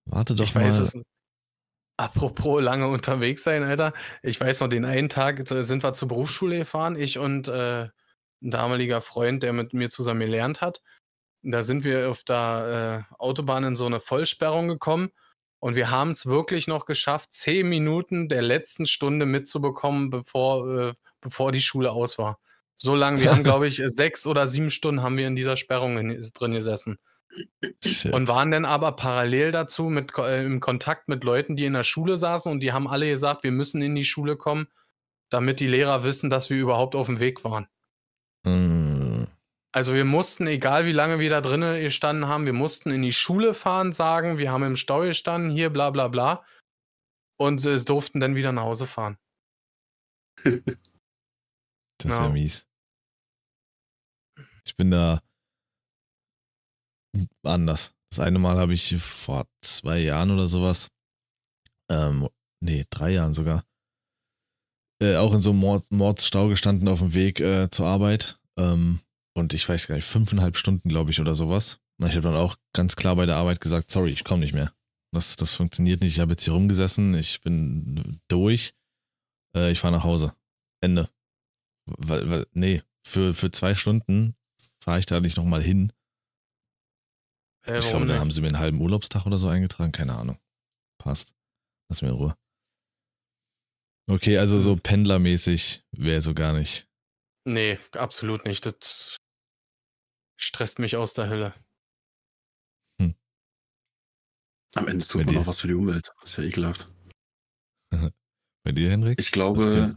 Warte 0.06 0.34
doch 0.34 0.46
ich 0.46 0.56
mal. 0.56 0.64
weiß 0.64 0.80
es. 0.80 1.02
Apropos 1.98 2.62
lange 2.62 2.88
unterwegs 2.88 3.44
sein, 3.44 3.64
Alter. 3.64 3.94
Ich 4.22 4.40
weiß 4.40 4.62
noch, 4.62 4.68
den 4.68 4.86
einen 4.86 5.10
Tag 5.10 5.50
äh, 5.52 5.64
sind 5.64 5.84
wir 5.84 5.94
zur 5.94 6.08
Berufsschule 6.08 6.60
gefahren, 6.60 6.96
ich 6.96 7.18
und 7.18 7.48
äh, 7.48 7.90
ein 8.42 8.52
damaliger 8.52 9.02
Freund, 9.02 9.42
der 9.42 9.52
mit 9.54 9.74
mir 9.74 9.90
zusammen 9.90 10.20
gelernt 10.20 10.62
hat. 10.62 10.82
Da 11.42 11.64
sind 11.64 11.84
wir 11.84 12.10
auf 12.12 12.24
der 12.24 13.06
äh, 13.10 13.16
Autobahn 13.18 13.64
in 13.64 13.76
so 13.76 13.86
eine 13.86 14.00
Vollsperrung 14.00 14.68
gekommen 14.68 15.12
und 15.60 15.76
wir 15.76 15.90
haben 15.90 16.12
es 16.12 16.28
wirklich 16.28 16.68
noch 16.68 16.86
geschafft, 16.86 17.32
zehn 17.32 17.68
Minuten 17.68 18.30
der 18.30 18.42
letzten 18.44 18.86
Stunde 18.86 19.26
mitzubekommen, 19.26 20.10
bevor, 20.10 20.90
äh, 20.90 20.94
bevor 21.20 21.52
die 21.52 21.62
Schule 21.62 21.92
aus 21.92 22.20
war. 22.20 22.40
So 22.76 22.96
lange, 22.96 23.20
wir 23.22 23.32
haben, 23.32 23.44
glaube 23.44 23.68
ich, 23.68 23.82
sechs 23.88 24.28
oder 24.28 24.48
sieben 24.48 24.70
Stunden 24.70 25.02
haben 25.02 25.18
wir 25.18 25.28
in 25.28 25.36
dieser 25.36 25.56
Sperrung 25.56 25.98
in, 25.98 26.30
drin 26.36 26.54
gesessen. 26.54 27.00
Shit. 27.84 28.14
Und 28.14 28.28
waren 28.28 28.52
dann 28.52 28.66
aber 28.66 28.94
parallel 28.94 29.52
dazu 29.52 29.86
mit, 29.86 30.18
äh, 30.18 30.44
im 30.46 30.60
Kontakt 30.60 31.08
mit 31.08 31.24
Leuten, 31.24 31.56
die 31.56 31.66
in 31.66 31.74
der 31.74 31.84
Schule 31.84 32.18
saßen 32.18 32.52
und 32.52 32.62
die 32.62 32.74
haben 32.74 32.88
alle 32.88 33.10
gesagt, 33.10 33.44
wir 33.44 33.52
müssen 33.52 33.82
in 33.82 33.96
die 33.96 34.04
Schule 34.04 34.38
kommen, 34.38 34.68
damit 35.30 35.60
die 35.60 35.68
Lehrer 35.68 36.04
wissen, 36.04 36.30
dass 36.30 36.50
wir 36.50 36.58
überhaupt 36.58 36.96
auf 36.96 37.08
dem 37.08 37.20
Weg 37.20 37.44
waren. 37.44 37.68
Mm, 38.44 39.26
Also 39.72 39.94
wir 39.94 40.06
mussten, 40.06 40.48
egal 40.48 40.86
wie 40.86 40.92
lange 40.94 41.20
wir 41.20 41.30
da 41.30 41.42
drinnen 41.42 41.80
gestanden 41.82 42.28
haben, 42.28 42.46
wir 42.46 42.54
mussten 42.54 42.90
in 42.90 43.02
die 43.02 43.14
Schule 43.14 43.54
fahren, 43.54 43.92
sagen, 43.92 44.38
wir 44.38 44.52
haben 44.52 44.64
im 44.64 44.76
Stau 44.76 45.02
gestanden, 45.02 45.52
hier 45.52 45.70
bla 45.70 45.90
bla 45.92 46.08
bla. 46.08 46.46
Und 47.40 47.64
äh, 47.66 47.78
durften 47.78 48.20
dann 48.20 48.36
wieder 48.36 48.52
nach 48.52 48.64
Hause 48.64 48.88
fahren. 48.88 49.18
Das 52.00 52.12
ist 52.12 52.20
ja 52.20 52.26
Ja. 52.26 52.30
mies. 52.30 52.68
Ich 54.68 54.76
bin 54.76 54.92
da 54.92 55.20
anders. 57.44 57.94
Das 58.10 58.20
eine 58.20 58.40
Mal 58.40 58.58
habe 58.58 58.74
ich 58.74 58.96
vor 58.98 59.48
zwei 59.62 60.00
Jahren 60.00 60.32
oder 60.32 60.48
sowas, 60.48 60.90
ähm, 61.90 62.28
nee, 62.62 62.86
drei 62.90 63.12
Jahren 63.12 63.34
sogar, 63.34 63.64
äh, 65.02 65.16
auch 65.16 65.34
in 65.34 65.42
so 65.42 65.52
einem 65.52 65.60
Mord 65.60 65.92
Mordsstau 65.92 66.48
gestanden 66.48 66.88
auf 66.88 67.00
dem 67.00 67.14
Weg 67.14 67.40
äh, 67.40 67.70
zur 67.70 67.88
Arbeit. 67.88 68.40
Ähm, 68.58 69.02
und 69.36 69.54
ich 69.54 69.68
weiß 69.68 69.88
gar 69.88 69.96
nicht, 69.96 70.06
fünfeinhalb 70.06 70.58
Stunden, 70.58 70.90
glaube 70.90 71.12
ich, 71.12 71.20
oder 71.20 71.36
sowas. 71.36 71.80
Und 72.00 72.08
ich 72.08 72.16
habe 72.16 72.30
dann 72.30 72.36
auch 72.36 72.56
ganz 72.74 72.96
klar 72.96 73.16
bei 73.16 73.26
der 73.26 73.36
Arbeit 73.36 73.62
gesagt, 73.62 73.92
sorry, 73.92 74.10
ich 74.10 74.24
komme 74.24 74.42
nicht 74.42 74.54
mehr. 74.54 74.74
Das, 75.14 75.36
das 75.36 75.56
funktioniert 75.56 76.02
nicht. 76.02 76.14
Ich 76.16 76.20
habe 76.20 76.32
jetzt 76.32 76.44
hier 76.44 76.54
rumgesessen, 76.54 77.14
ich 77.16 77.42
bin 77.42 78.20
durch. 78.28 78.74
Äh, 79.56 79.72
ich 79.72 79.80
fahre 79.80 79.94
nach 79.94 80.04
Hause. 80.04 80.34
Ende. 80.82 81.10
Weil, 81.86 82.30
weil, 82.30 82.48
nee, 82.54 82.84
für, 83.06 83.34
für 83.34 83.52
zwei 83.52 83.76
Stunden 83.76 84.36
fahre 84.84 85.00
ich 85.00 85.06
da 85.06 85.20
nicht 85.20 85.38
nochmal 85.38 85.62
hin. 85.62 85.94
Äh, 87.68 87.80
ich 87.80 87.90
glaube, 87.90 88.06
dann 88.06 88.16
nicht? 88.16 88.20
haben 88.22 88.32
sie 88.32 88.42
mir 88.42 88.48
einen 88.48 88.60
halben 88.60 88.82
Urlaubstag 88.82 89.26
oder 89.26 89.38
so 89.38 89.48
eingetragen. 89.48 89.92
Keine 89.92 90.16
Ahnung. 90.18 90.40
Passt. 90.98 91.34
Lass 91.90 92.02
mir 92.02 92.10
in 92.10 92.16
Ruhe. 92.16 92.38
Okay, 94.10 94.38
also 94.38 94.58
so 94.58 94.78
pendlermäßig 94.78 95.84
wäre 95.92 96.22
so 96.22 96.34
gar 96.34 96.54
nicht. 96.54 96.88
Nee, 97.46 97.78
absolut 97.92 98.46
nicht. 98.46 98.66
Das 98.66 99.18
stresst 100.40 100.80
mich 100.80 100.96
aus 100.96 101.14
der 101.14 101.30
Hölle. 101.30 101.54
Am 104.76 104.88
Ende 104.88 105.06
tut 105.06 105.22
Bei 105.22 105.26
man 105.26 105.34
dir. 105.34 105.42
auch 105.42 105.48
was 105.48 105.62
für 105.62 105.68
die 105.68 105.74
Umwelt. 105.74 106.12
Das 106.22 106.32
ist 106.32 106.38
ja 106.38 106.44
ekelhaft. 106.44 106.88
Bei 108.64 108.72
dir, 108.72 108.92
Henrik? 108.92 109.20
Ich 109.20 109.32
glaube, 109.32 109.96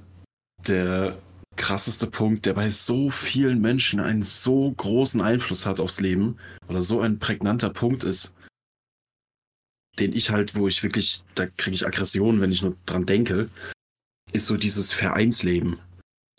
der 0.66 1.21
krasseste 1.61 2.07
Punkt, 2.07 2.47
der 2.47 2.55
bei 2.55 2.71
so 2.71 3.11
vielen 3.11 3.61
Menschen 3.61 4.01
einen 4.01 4.23
so 4.23 4.73
großen 4.73 5.21
Einfluss 5.21 5.67
hat 5.67 5.79
aufs 5.79 6.01
Leben 6.01 6.39
oder 6.69 6.81
so 6.81 7.01
ein 7.01 7.19
prägnanter 7.19 7.69
Punkt 7.69 8.03
ist, 8.03 8.33
den 9.99 10.15
ich 10.15 10.31
halt, 10.31 10.55
wo 10.55 10.69
ich 10.69 10.83
wirklich, 10.83 11.23
da 11.35 11.47
kriege 11.47 11.75
ich 11.75 11.87
Aggression, 11.87 12.41
wenn 12.41 12.51
ich 12.51 12.63
nur 12.63 12.77
dran 12.87 13.05
denke, 13.05 13.51
ist 14.33 14.47
so 14.47 14.57
dieses 14.57 14.95
Vereinsleben. 14.95 15.79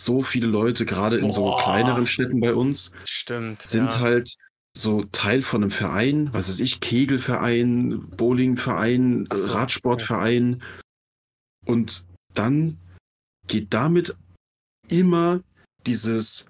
So 0.02 0.24
viele 0.24 0.48
Leute, 0.48 0.86
gerade 0.86 1.18
in 1.18 1.32
so 1.32 1.42
Boah. 1.42 1.62
kleineren 1.62 2.08
Städten 2.08 2.40
bei 2.40 2.56
uns, 2.56 2.92
Stimmt. 3.06 3.62
sind 3.62 3.92
ja. 3.92 4.00
halt 4.00 4.36
so 4.76 5.04
Teil 5.12 5.44
von 5.44 5.62
einem 5.62 5.72
Verein, 5.72 6.34
was 6.34 6.50
weiß 6.50 6.62
ich, 6.62 6.80
Kegelverein, 6.80 8.10
Bowlingverein, 8.10 9.28
so, 9.32 9.52
Radsportverein. 9.52 10.64
Und 11.68 12.08
dann 12.34 12.80
geht 13.46 13.72
damit 13.76 14.16
immer 14.92 15.42
dieses, 15.88 16.46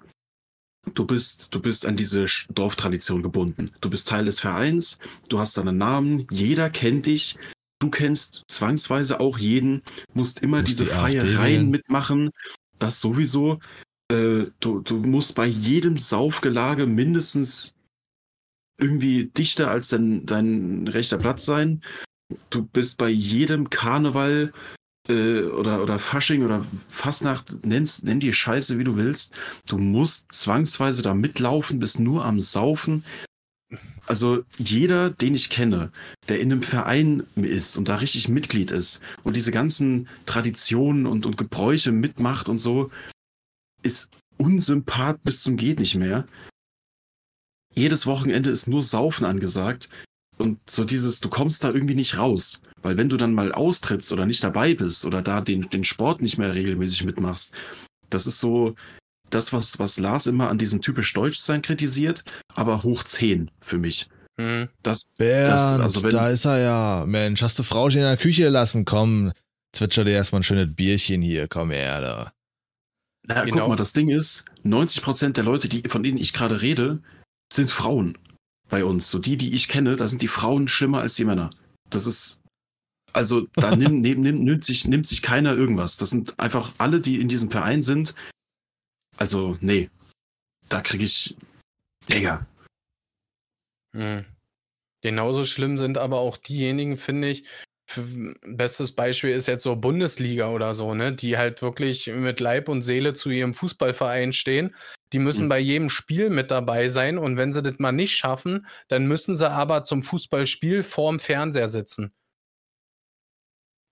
du 0.94 1.06
bist, 1.06 1.54
du 1.54 1.60
bist 1.60 1.86
an 1.86 1.96
diese 1.96 2.26
Dorftradition 2.50 3.22
gebunden. 3.22 3.70
Du 3.80 3.88
bist 3.88 4.08
Teil 4.08 4.26
des 4.26 4.40
Vereins, 4.40 4.98
du 5.28 5.38
hast 5.38 5.56
deinen 5.56 5.78
Namen, 5.78 6.26
jeder 6.30 6.68
kennt 6.68 7.06
dich, 7.06 7.38
du 7.78 7.88
kennst 7.90 8.44
zwangsweise 8.48 9.20
auch 9.20 9.38
jeden, 9.38 9.82
musst 10.12 10.42
immer 10.42 10.58
Musst 10.58 10.68
diese 10.68 10.84
die 10.84 10.90
Feiereien 10.90 11.70
mitmachen. 11.70 12.30
Das 12.78 13.00
sowieso. 13.00 13.60
Äh, 14.10 14.46
du, 14.60 14.80
du 14.80 14.96
musst 14.96 15.34
bei 15.34 15.46
jedem 15.46 15.96
Saufgelage 15.96 16.86
mindestens 16.86 17.72
irgendwie 18.78 19.26
dichter 19.26 19.70
als 19.70 19.88
dein, 19.88 20.26
dein 20.26 20.88
rechter 20.88 21.18
Platz 21.18 21.44
sein. 21.44 21.82
Du 22.50 22.64
bist 22.64 22.98
bei 22.98 23.08
jedem 23.08 23.70
Karneval 23.70 24.52
äh, 25.08 25.42
oder, 25.42 25.82
oder 25.82 25.98
Fasching 25.98 26.44
oder 26.44 26.64
Fastnacht, 26.88 27.64
nennst, 27.64 28.04
nenn 28.04 28.20
die 28.20 28.32
Scheiße, 28.32 28.78
wie 28.78 28.84
du 28.84 28.96
willst. 28.96 29.34
Du 29.66 29.78
musst 29.78 30.26
zwangsweise 30.32 31.02
da 31.02 31.14
mitlaufen, 31.14 31.80
bist 31.80 32.00
nur 32.00 32.24
am 32.24 32.40
Saufen. 32.40 33.04
Also 34.06 34.44
jeder, 34.58 35.10
den 35.10 35.34
ich 35.34 35.48
kenne, 35.48 35.92
der 36.28 36.40
in 36.40 36.52
einem 36.52 36.62
Verein 36.62 37.26
ist 37.36 37.76
und 37.76 37.88
da 37.88 37.96
richtig 37.96 38.28
Mitglied 38.28 38.70
ist 38.70 39.02
und 39.24 39.36
diese 39.36 39.50
ganzen 39.50 40.08
Traditionen 40.26 41.06
und, 41.06 41.24
und 41.24 41.38
Gebräuche 41.38 41.90
mitmacht 41.90 42.48
und 42.48 42.58
so, 42.58 42.90
ist 43.82 44.10
unsympath 44.36 45.22
bis 45.24 45.42
zum 45.42 45.56
geht 45.56 45.80
nicht 45.80 45.94
mehr. 45.94 46.26
Jedes 47.74 48.06
Wochenende 48.06 48.50
ist 48.50 48.68
nur 48.68 48.82
Saufen 48.82 49.24
angesagt 49.24 49.88
und 50.38 50.58
so 50.68 50.84
dieses, 50.84 51.20
du 51.20 51.28
kommst 51.28 51.62
da 51.64 51.70
irgendwie 51.70 51.94
nicht 51.94 52.18
raus. 52.18 52.60
Weil 52.82 52.96
wenn 52.96 53.08
du 53.08 53.16
dann 53.16 53.34
mal 53.34 53.52
austrittst 53.52 54.12
oder 54.12 54.26
nicht 54.26 54.42
dabei 54.42 54.74
bist 54.74 55.04
oder 55.04 55.22
da 55.22 55.40
den, 55.40 55.68
den 55.70 55.84
Sport 55.84 56.20
nicht 56.22 56.38
mehr 56.38 56.54
regelmäßig 56.54 57.04
mitmachst, 57.04 57.52
das 58.10 58.26
ist 58.26 58.40
so 58.40 58.74
das, 59.30 59.52
was, 59.52 59.78
was 59.78 59.98
Lars 59.98 60.26
immer 60.26 60.48
an 60.50 60.58
diesem 60.58 60.80
typisch 60.82 61.12
Deutschsein 61.14 61.62
kritisiert, 61.62 62.24
aber 62.54 62.82
hoch 62.82 63.02
10 63.04 63.50
für 63.60 63.78
mich. 63.78 64.08
Hm. 64.40 64.68
Das, 64.82 65.04
Bernd, 65.18 65.48
das- 65.48 65.72
also 65.80 66.02
wenn- 66.02 66.10
da 66.10 66.28
ist 66.30 66.44
er 66.44 66.58
ja. 66.58 67.04
Mensch, 67.06 67.42
hast 67.42 67.58
du 67.58 67.62
Frauchen 67.62 67.98
in 67.98 68.02
der 68.02 68.16
Küche 68.16 68.48
lassen? 68.48 68.84
Komm, 68.84 69.32
zwitscher 69.74 70.04
dir 70.04 70.12
erstmal 70.12 70.40
ein 70.40 70.44
schönes 70.44 70.74
Bierchen 70.74 71.22
hier. 71.22 71.48
Komm 71.48 71.70
her, 71.70 72.00
da. 72.00 72.32
na, 73.28 73.44
Genau. 73.44 73.58
guck 73.60 73.68
mal, 73.68 73.76
das 73.76 73.92
Ding 73.92 74.08
ist, 74.08 74.44
90% 74.64 75.36
der 75.36 75.44
Leute, 75.44 75.68
die, 75.68 75.82
von 75.88 76.02
denen 76.02 76.18
ich 76.18 76.32
gerade 76.32 76.60
rede, 76.62 77.00
sind 77.52 77.70
Frauen 77.70 78.18
bei 78.72 78.86
uns. 78.86 79.10
So 79.10 79.18
die, 79.18 79.36
die 79.36 79.54
ich 79.54 79.68
kenne, 79.68 79.96
da 79.96 80.08
sind 80.08 80.22
die 80.22 80.28
Frauen 80.28 80.66
schlimmer 80.66 81.02
als 81.02 81.14
die 81.14 81.26
Männer. 81.26 81.50
Das 81.90 82.06
ist, 82.06 82.40
also 83.12 83.46
da 83.52 83.76
nimmt, 83.76 84.00
nimmt, 84.00 84.20
nimmt, 84.20 84.42
nimmt, 84.42 84.64
sich, 84.64 84.88
nimmt 84.88 85.06
sich 85.06 85.20
keiner 85.20 85.54
irgendwas. 85.54 85.98
Das 85.98 86.08
sind 86.08 86.40
einfach 86.40 86.72
alle, 86.78 87.00
die 87.00 87.20
in 87.20 87.28
diesem 87.28 87.50
Verein 87.50 87.82
sind. 87.82 88.14
Also, 89.18 89.58
nee. 89.60 89.90
Da 90.70 90.80
kriege 90.80 91.04
ich, 91.04 91.36
Digga. 92.08 92.46
Hm. 93.94 94.24
Genauso 95.02 95.44
schlimm 95.44 95.76
sind 95.76 95.98
aber 95.98 96.20
auch 96.20 96.38
diejenigen, 96.38 96.96
finde 96.96 97.28
ich. 97.28 97.44
Bestes 98.46 98.92
Beispiel 98.92 99.32
ist 99.32 99.48
jetzt 99.48 99.64
so 99.64 99.76
Bundesliga 99.76 100.48
oder 100.48 100.72
so, 100.72 100.94
ne? 100.94 101.12
Die 101.12 101.36
halt 101.36 101.60
wirklich 101.60 102.06
mit 102.06 102.40
Leib 102.40 102.70
und 102.70 102.80
Seele 102.80 103.12
zu 103.12 103.28
ihrem 103.28 103.52
Fußballverein 103.52 104.32
stehen. 104.32 104.74
Die 105.12 105.18
müssen 105.18 105.44
Mhm. 105.44 105.48
bei 105.50 105.58
jedem 105.58 105.88
Spiel 105.88 106.30
mit 106.30 106.50
dabei 106.50 106.88
sein 106.88 107.18
und 107.18 107.36
wenn 107.36 107.52
sie 107.52 107.62
das 107.62 107.78
mal 107.78 107.92
nicht 107.92 108.16
schaffen, 108.16 108.66
dann 108.88 109.06
müssen 109.06 109.36
sie 109.36 109.50
aber 109.50 109.84
zum 109.84 110.02
Fußballspiel 110.02 110.82
vorm 110.82 111.18
Fernseher 111.18 111.68
sitzen. 111.68 112.12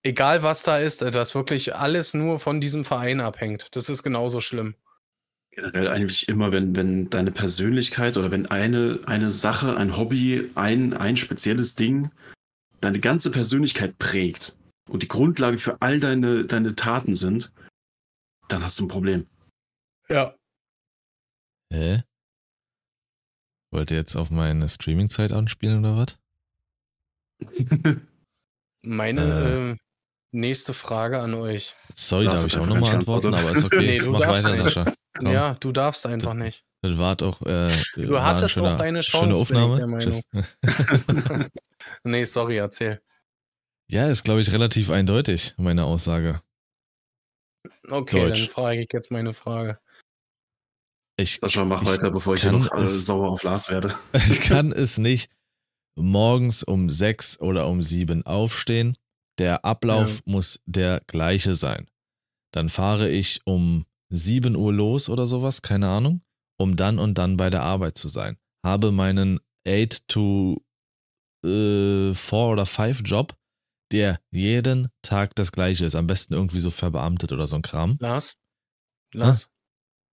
Egal 0.02 0.42
was 0.42 0.62
da 0.62 0.78
ist, 0.78 1.02
äh, 1.02 1.10
dass 1.10 1.34
wirklich 1.34 1.76
alles 1.76 2.14
nur 2.14 2.40
von 2.40 2.60
diesem 2.60 2.84
Verein 2.84 3.20
abhängt. 3.20 3.76
Das 3.76 3.88
ist 3.88 4.02
genauso 4.02 4.40
schlimm. 4.40 4.74
Generell 5.50 5.88
eigentlich 5.88 6.28
immer, 6.28 6.52
wenn, 6.52 6.74
wenn 6.76 7.10
deine 7.10 7.32
Persönlichkeit 7.32 8.16
oder 8.16 8.30
wenn 8.30 8.46
eine, 8.46 9.00
eine 9.06 9.30
Sache, 9.30 9.76
ein 9.76 9.96
Hobby, 9.96 10.48
ein, 10.54 10.94
ein 10.94 11.16
spezielles 11.16 11.74
Ding 11.74 12.10
deine 12.80 13.00
ganze 13.00 13.30
Persönlichkeit 13.30 13.98
prägt 13.98 14.56
und 14.88 15.02
die 15.02 15.08
Grundlage 15.08 15.58
für 15.58 15.82
all 15.82 16.00
deine, 16.00 16.46
deine 16.46 16.76
Taten 16.76 17.14
sind, 17.14 17.52
dann 18.48 18.64
hast 18.64 18.78
du 18.78 18.84
ein 18.84 18.88
Problem. 18.88 19.26
Ja. 20.08 20.34
Hä? 21.72 22.02
Wollt 23.72 23.90
ihr 23.90 23.98
jetzt 23.98 24.16
auf 24.16 24.30
meine 24.30 24.68
Streaming-Zeit 24.68 25.32
anspielen 25.32 25.84
oder 25.84 25.96
was? 25.96 26.18
Meine 28.82 29.20
Äh. 29.22 29.70
äh, 29.72 29.76
nächste 30.32 30.72
Frage 30.74 31.20
an 31.20 31.34
euch. 31.34 31.74
Sorry, 31.94 32.26
darf 32.26 32.46
ich 32.46 32.56
auch 32.56 32.66
nochmal 32.66 32.94
antworten, 32.94 33.34
aber 33.34 33.52
ist 33.52 33.64
okay. 33.64 33.76
Nee, 33.86 33.98
du 33.98 34.10
Mach 34.10 34.20
darfst 34.20 34.44
weiter, 34.44 34.62
nicht. 34.64 34.74
Sascha. 34.74 34.92
Komm. 35.18 35.32
Ja, 35.32 35.54
du 35.54 35.70
darfst 35.72 36.06
einfach 36.06 36.34
nicht. 36.34 36.64
Das 36.82 36.96
war 36.98 37.14
doch. 37.16 37.40
Äh, 37.42 37.70
Du 37.94 38.10
war 38.10 38.24
hattest 38.24 38.54
schöner, 38.54 38.74
auch 38.74 38.78
deine 38.78 39.02
Schöne 39.02 39.32
Chance, 39.34 39.52
bin 39.54 39.62
ich 39.62 39.62
Aufnahme. 39.62 39.76
der 39.76 39.86
Meinung. 39.86 40.22
Tschüss. 40.22 41.50
nee, 42.04 42.24
sorry, 42.24 42.56
erzähl. 42.56 43.02
ja, 43.90 44.08
ist, 44.08 44.24
glaube 44.24 44.40
ich, 44.40 44.50
relativ 44.52 44.90
eindeutig, 44.90 45.54
meine 45.58 45.84
Aussage. 45.84 46.40
Okay, 47.90 48.28
Deutsch. 48.28 48.40
dann 48.44 48.50
frage 48.50 48.80
ich 48.82 48.88
jetzt 48.92 49.10
meine 49.10 49.32
Frage. 49.34 49.78
Ich, 51.20 51.38
Sascha, 51.40 51.64
mach 51.64 51.82
Ich 51.82 51.88
weiter, 51.88 52.10
bevor 52.10 52.34
ich 52.34 52.42
hier 52.42 52.50
kann 52.52 52.60
noch 52.60 52.72
es- 52.74 53.06
sauer 53.06 53.30
auf 53.30 53.42
Lars 53.42 53.68
werde. 53.70 53.94
ich 54.30 54.40
kann 54.40 54.72
es 54.72 54.98
nicht 54.98 55.30
morgens 55.96 56.62
um 56.62 56.88
sechs 56.90 57.38
oder 57.40 57.66
um 57.68 57.82
sieben 57.82 58.24
aufstehen. 58.26 58.96
Der 59.38 59.64
Ablauf 59.64 60.20
muss 60.26 60.60
der 60.66 61.00
gleiche 61.06 61.54
sein. 61.54 61.86
Dann 62.52 62.68
fahre 62.68 63.08
ich 63.10 63.40
um 63.44 63.86
7 64.12 64.56
Uhr 64.56 64.72
los 64.72 65.08
oder 65.08 65.26
sowas, 65.26 65.62
keine 65.62 65.88
Ahnung, 65.88 66.22
um 66.58 66.76
dann 66.76 66.98
und 66.98 67.16
dann 67.16 67.36
bei 67.36 67.48
der 67.48 67.62
Arbeit 67.62 67.96
zu 67.96 68.08
sein. 68.08 68.36
Habe 68.66 68.90
meinen 68.92 69.40
8 69.66 70.06
to 70.08 70.60
äh, 71.44 72.12
4 72.12 72.38
oder 72.38 72.66
5 72.66 73.02
Job, 73.04 73.34
der 73.92 74.20
jeden 74.30 74.88
Tag 75.02 75.34
das 75.36 75.52
gleiche 75.52 75.84
ist. 75.84 75.94
Am 75.94 76.06
besten 76.06 76.34
irgendwie 76.34 76.60
so 76.60 76.70
verbeamtet 76.70 77.32
oder 77.32 77.46
so 77.46 77.56
ein 77.56 77.62
Kram. 77.62 77.96
Lars? 78.00 78.36
Lars? 79.14 79.48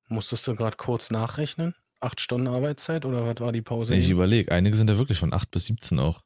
Musstest 0.07 0.47
du 0.47 0.55
gerade 0.55 0.77
kurz 0.77 1.11
nachrechnen? 1.11 1.75
Acht 1.99 2.21
Stunden 2.21 2.47
Arbeitszeit 2.47 3.05
oder 3.05 3.25
was 3.25 3.39
war 3.39 3.51
die 3.51 3.61
Pause? 3.61 3.95
Ich 3.95 4.09
überlege, 4.09 4.51
einige 4.51 4.77
sind 4.77 4.89
ja 4.89 4.97
wirklich 4.97 5.17
von 5.17 5.33
8 5.33 5.49
bis 5.51 5.65
17 5.65 5.99
auch. 5.99 6.21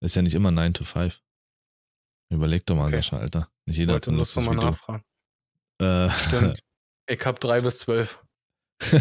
Ist 0.00 0.14
ja 0.14 0.22
nicht 0.22 0.34
immer 0.34 0.50
9 0.50 0.74
to 0.74 0.84
5. 0.84 1.22
Überleg 2.30 2.66
doch 2.66 2.76
mal, 2.76 2.86
Okay. 2.88 2.96
Sascha, 2.96 3.18
Alter. 3.18 3.48
Nicht 3.66 3.76
ich 3.76 3.78
jeder 3.78 3.94
hat 3.94 4.06
wollte 4.06 4.12
nochmal 4.12 4.56
wie 4.56 4.60
du. 4.60 4.66
nachfragen. 4.66 5.04
Äh, 5.80 6.10
Stimmt. 6.10 6.60
ich 7.08 7.24
hab 7.24 7.40
drei 7.40 7.60
bis 7.60 7.78
zwölf. 7.78 8.22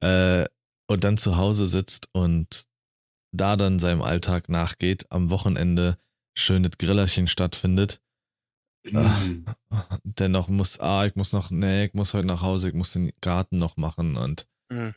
äh, 0.00 0.46
und 0.88 1.04
dann 1.04 1.16
zu 1.18 1.36
Hause 1.36 1.66
sitzt 1.66 2.08
und 2.12 2.66
da 3.32 3.56
dann 3.56 3.78
seinem 3.78 4.02
Alltag 4.02 4.48
nachgeht, 4.48 5.06
am 5.10 5.30
Wochenende 5.30 5.98
schönes 6.36 6.72
Grillerchen 6.78 7.28
stattfindet. 7.28 8.00
Dennoch 10.04 10.48
muss, 10.48 10.80
ah, 10.80 11.06
ich 11.06 11.14
muss 11.16 11.32
noch, 11.32 11.50
nee, 11.50 11.86
ich 11.86 11.94
muss 11.94 12.14
heute 12.14 12.26
nach 12.26 12.42
Hause, 12.42 12.68
ich 12.68 12.74
muss 12.74 12.92
den 12.92 13.12
Garten 13.20 13.58
noch 13.58 13.76
machen 13.76 14.16
und 14.16 14.46
Mhm. 14.72 14.94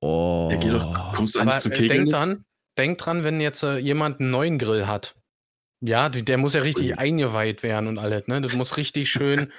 oh. 0.00 0.48
Ja, 0.50 0.56
geh 0.58 0.70
doch, 0.70 1.14
kommst 1.14 1.34
du 1.34 1.40
eigentlich 1.40 1.52
Aber 1.52 1.60
zum 1.62 1.72
äh, 1.72 1.76
Kegeln 1.76 1.90
denk 1.90 2.06
jetzt? 2.10 2.14
dran, 2.26 2.44
denk 2.78 2.98
dran, 2.98 3.24
wenn 3.24 3.40
jetzt 3.40 3.62
äh, 3.62 3.76
jemand 3.76 4.20
einen 4.20 4.30
neuen 4.30 4.58
Grill 4.58 4.86
hat. 4.86 5.16
Ja, 5.84 6.08
der 6.08 6.38
muss 6.38 6.54
ja 6.54 6.62
richtig 6.62 6.92
Ui. 6.92 6.94
eingeweiht 6.94 7.62
werden 7.62 7.86
und 7.88 7.98
alles, 7.98 8.26
ne? 8.26 8.40
Das 8.40 8.54
muss 8.54 8.78
richtig 8.78 9.10
schön 9.10 9.52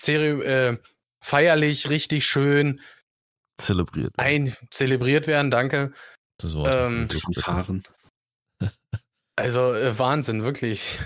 zere 0.00 0.44
äh, 0.44 0.78
feierlich, 1.24 1.88
richtig 1.90 2.26
schön 2.26 2.80
Zelebriert. 3.60 4.12
ein 4.18 4.56
zelebriert 4.70 5.26
werden, 5.26 5.50
danke. 5.50 5.92
Das 6.38 6.54
Wort 6.54 6.68
ähm, 6.72 7.02
ist. 7.02 7.90
Also 9.36 9.72
äh, 9.72 9.96
Wahnsinn, 9.96 10.42
wirklich. 10.42 10.98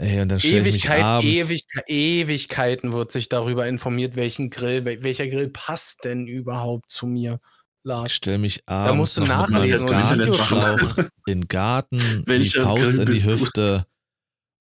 Ey, 0.00 0.20
und 0.20 0.28
dann 0.28 0.38
ich 0.38 0.52
Ewigkeit, 0.52 1.24
Ewigkeit, 1.24 1.84
Ewigkeiten 1.88 2.92
wird 2.92 3.10
sich 3.10 3.28
darüber 3.28 3.66
informiert, 3.66 4.14
welchen 4.14 4.48
Grill, 4.48 4.82
wel- 4.84 5.02
welcher 5.02 5.26
Grill 5.26 5.48
passt 5.48 6.04
denn 6.04 6.26
überhaupt 6.28 6.90
zu 6.90 7.06
mir, 7.08 7.40
ich 7.42 7.84
Lars. 7.84 8.12
stell 8.12 8.38
mich 8.38 8.62
abends 8.66 8.96
musst 8.96 9.16
du 9.16 9.22
nachlesen 9.22 9.88
und 9.88 10.12
in 10.12 10.32
den 11.26 11.48
Garten, 11.48 11.98
die 12.28 12.46
Faust 12.46 12.82
Grill 12.84 13.00
in 13.00 13.06
die 13.06 13.20
du? 13.22 13.30
Hüfte 13.32 13.86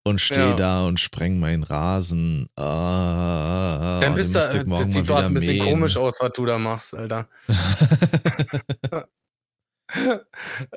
und 0.06 0.20
stehe 0.22 0.40
Ja. 0.50 0.56
da 0.56 0.86
und 0.86 1.00
spreng 1.00 1.38
meinen 1.40 1.64
Rasen. 1.64 2.48
Ah, 2.56 4.00
Dann 4.02 4.16
bist 4.16 4.34
du, 4.34 4.40
ich 4.40 4.46
das 4.46 4.94
sieht 4.94 5.10
dort 5.10 5.24
ein 5.26 5.34
bisschen 5.36 5.58
mähen. 5.58 5.70
komisch 5.70 5.98
aus, 5.98 6.18
was 6.20 6.32
du 6.34 6.46
da 6.46 6.58
machst, 6.58 6.96
Alter. 6.96 7.28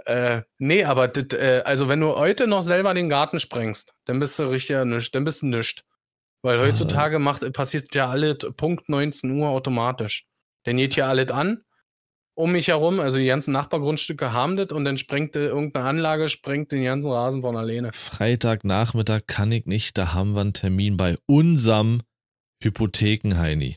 äh, 0.07 0.43
nee, 0.59 0.85
aber 0.85 1.09
dit, 1.09 1.33
äh, 1.35 1.63
also 1.65 1.89
wenn 1.89 2.01
du 2.01 2.15
heute 2.17 2.47
noch 2.47 2.63
selber 2.63 2.95
den 2.95 3.09
Garten 3.09 3.39
sprengst, 3.39 3.93
dann 4.05 4.19
bist 4.21 4.39
du 4.39 4.45
richtig 4.45 4.85
nischt, 4.85 5.15
dann 5.15 5.25
bist 5.25 5.43
du 5.43 5.47
nischt. 5.47 5.85
Weil 6.43 6.59
Ah. 6.61 6.63
heutzutage 6.67 7.19
macht, 7.19 7.51
passiert 7.53 7.95
ja 7.95 8.09
alles 8.09 8.39
Punkt 8.57 8.89
19 8.89 9.31
Uhr 9.33 9.49
automatisch. 9.49 10.27
Dann 10.65 10.77
geht 10.77 10.95
hier 10.95 11.07
alles 11.07 11.31
an 11.31 11.65
um 12.37 12.53
mich 12.53 12.69
herum, 12.69 13.01
also 13.01 13.19
die 13.19 13.27
ganzen 13.27 13.53
Nachbargrundstücke 13.53 14.33
haben 14.33 14.57
das 14.57 14.69
und 14.69 14.87
dann 14.87 14.97
sprengt 14.97 15.37
äh, 15.37 15.47
irgendeine 15.49 15.85
Anlage, 15.87 16.31
sprengt 16.31 16.73
den 16.73 16.85
ganzen 16.85 17.13
Rasen 17.13 17.43
von 17.43 17.55
alleine. 17.55 17.93
Freitagnachmittag 17.93 19.23
kann 19.27 19.53
ich 19.53 19.67
nicht, 19.67 19.99
da 19.99 20.15
haben 20.15 20.33
wir 20.33 20.41
einen 20.41 20.55
Termin 20.55 20.97
bei 20.97 21.19
unserem 21.27 22.01
Hypothekenheini. 22.63 23.77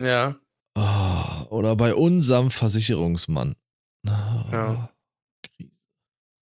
Ja, 0.00 0.36
Oh, 0.76 1.46
oder 1.50 1.74
bei 1.74 1.94
unserem 1.96 2.52
Versicherungsmann. 2.52 3.56
Oh, 4.06 4.44
Ja. 4.52 4.94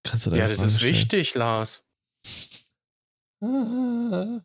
Kannst 0.05 0.27
du 0.27 0.31
deine 0.31 0.43
ja 0.43 0.49
das 0.49 0.57
Frage 0.59 0.69
ist 0.71 0.79
stellen? 0.79 0.95
wichtig, 0.95 1.35
Lars. 1.35 1.85
Ah. 3.43 4.41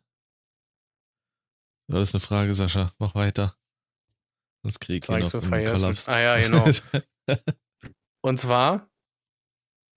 War 1.86 2.00
das 2.00 2.14
eine 2.14 2.20
Frage, 2.20 2.54
Sascha? 2.54 2.92
Mach 2.98 3.14
weiter. 3.14 3.54
Sonst 4.62 4.80
krieg 4.80 5.02
ich 5.02 5.06
vergessen. 5.06 5.40
Kollaps. 5.42 6.08
Ah 6.08 6.18
ja, 6.18 6.40
genau. 6.40 6.64
Und 8.24 8.38
zwar 8.40 8.90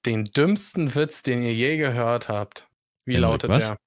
den 0.05 0.25
dümmsten 0.25 0.95
Witz, 0.95 1.23
den 1.23 1.41
ihr 1.43 1.53
je 1.53 1.77
gehört 1.77 2.27
habt. 2.29 2.69
Wie 3.05 3.13
Hendrik, 3.13 3.31
lautet 3.31 3.49
was? 3.49 3.67
der? 3.67 3.79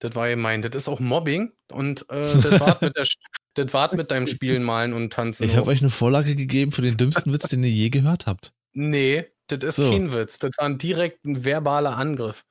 Das 0.00 0.14
war 0.14 0.28
gemeint. 0.28 0.64
Das 0.64 0.74
ist 0.74 0.88
auch 0.88 1.00
Mobbing 1.00 1.52
und 1.72 2.08
äh, 2.10 2.22
das 2.42 2.60
wart 2.60 2.82
mit, 2.82 2.96
der, 2.96 3.04
Sch- 3.04 3.18
das 3.58 3.72
wart 3.74 3.94
mit 3.94 4.10
deinem 4.10 4.26
Spielen, 4.28 4.62
Malen 4.62 4.92
und 4.92 5.12
Tanzen. 5.12 5.44
ich 5.44 5.56
habe 5.56 5.68
euch 5.70 5.80
eine 5.80 5.90
Vorlage 5.90 6.34
gegeben 6.36 6.72
für 6.72 6.82
den 6.82 6.96
dümmsten 6.96 7.32
Witz, 7.32 7.48
den 7.48 7.62
ihr 7.64 7.70
je 7.70 7.90
gehört 7.90 8.26
habt. 8.26 8.52
Nee, 8.72 9.26
das 9.48 9.64
ist 9.64 9.76
So. 9.76 9.90
kein 9.90 10.12
Witz. 10.12 10.38
Das 10.38 10.52
war 10.58 10.66
ein 10.66 10.78
direkt 10.78 11.24
ein 11.24 11.44
verbaler 11.44 11.96
Angriff. 11.96 12.44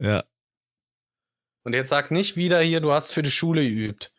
Ja. 0.00 0.24
Und 1.64 1.72
jetzt 1.74 1.88
sag 1.88 2.10
nicht 2.10 2.36
wieder 2.36 2.60
hier, 2.60 2.80
du 2.80 2.92
hast 2.92 3.12
für 3.12 3.22
die 3.22 3.30
Schule 3.30 3.62
geübt. 3.66 4.12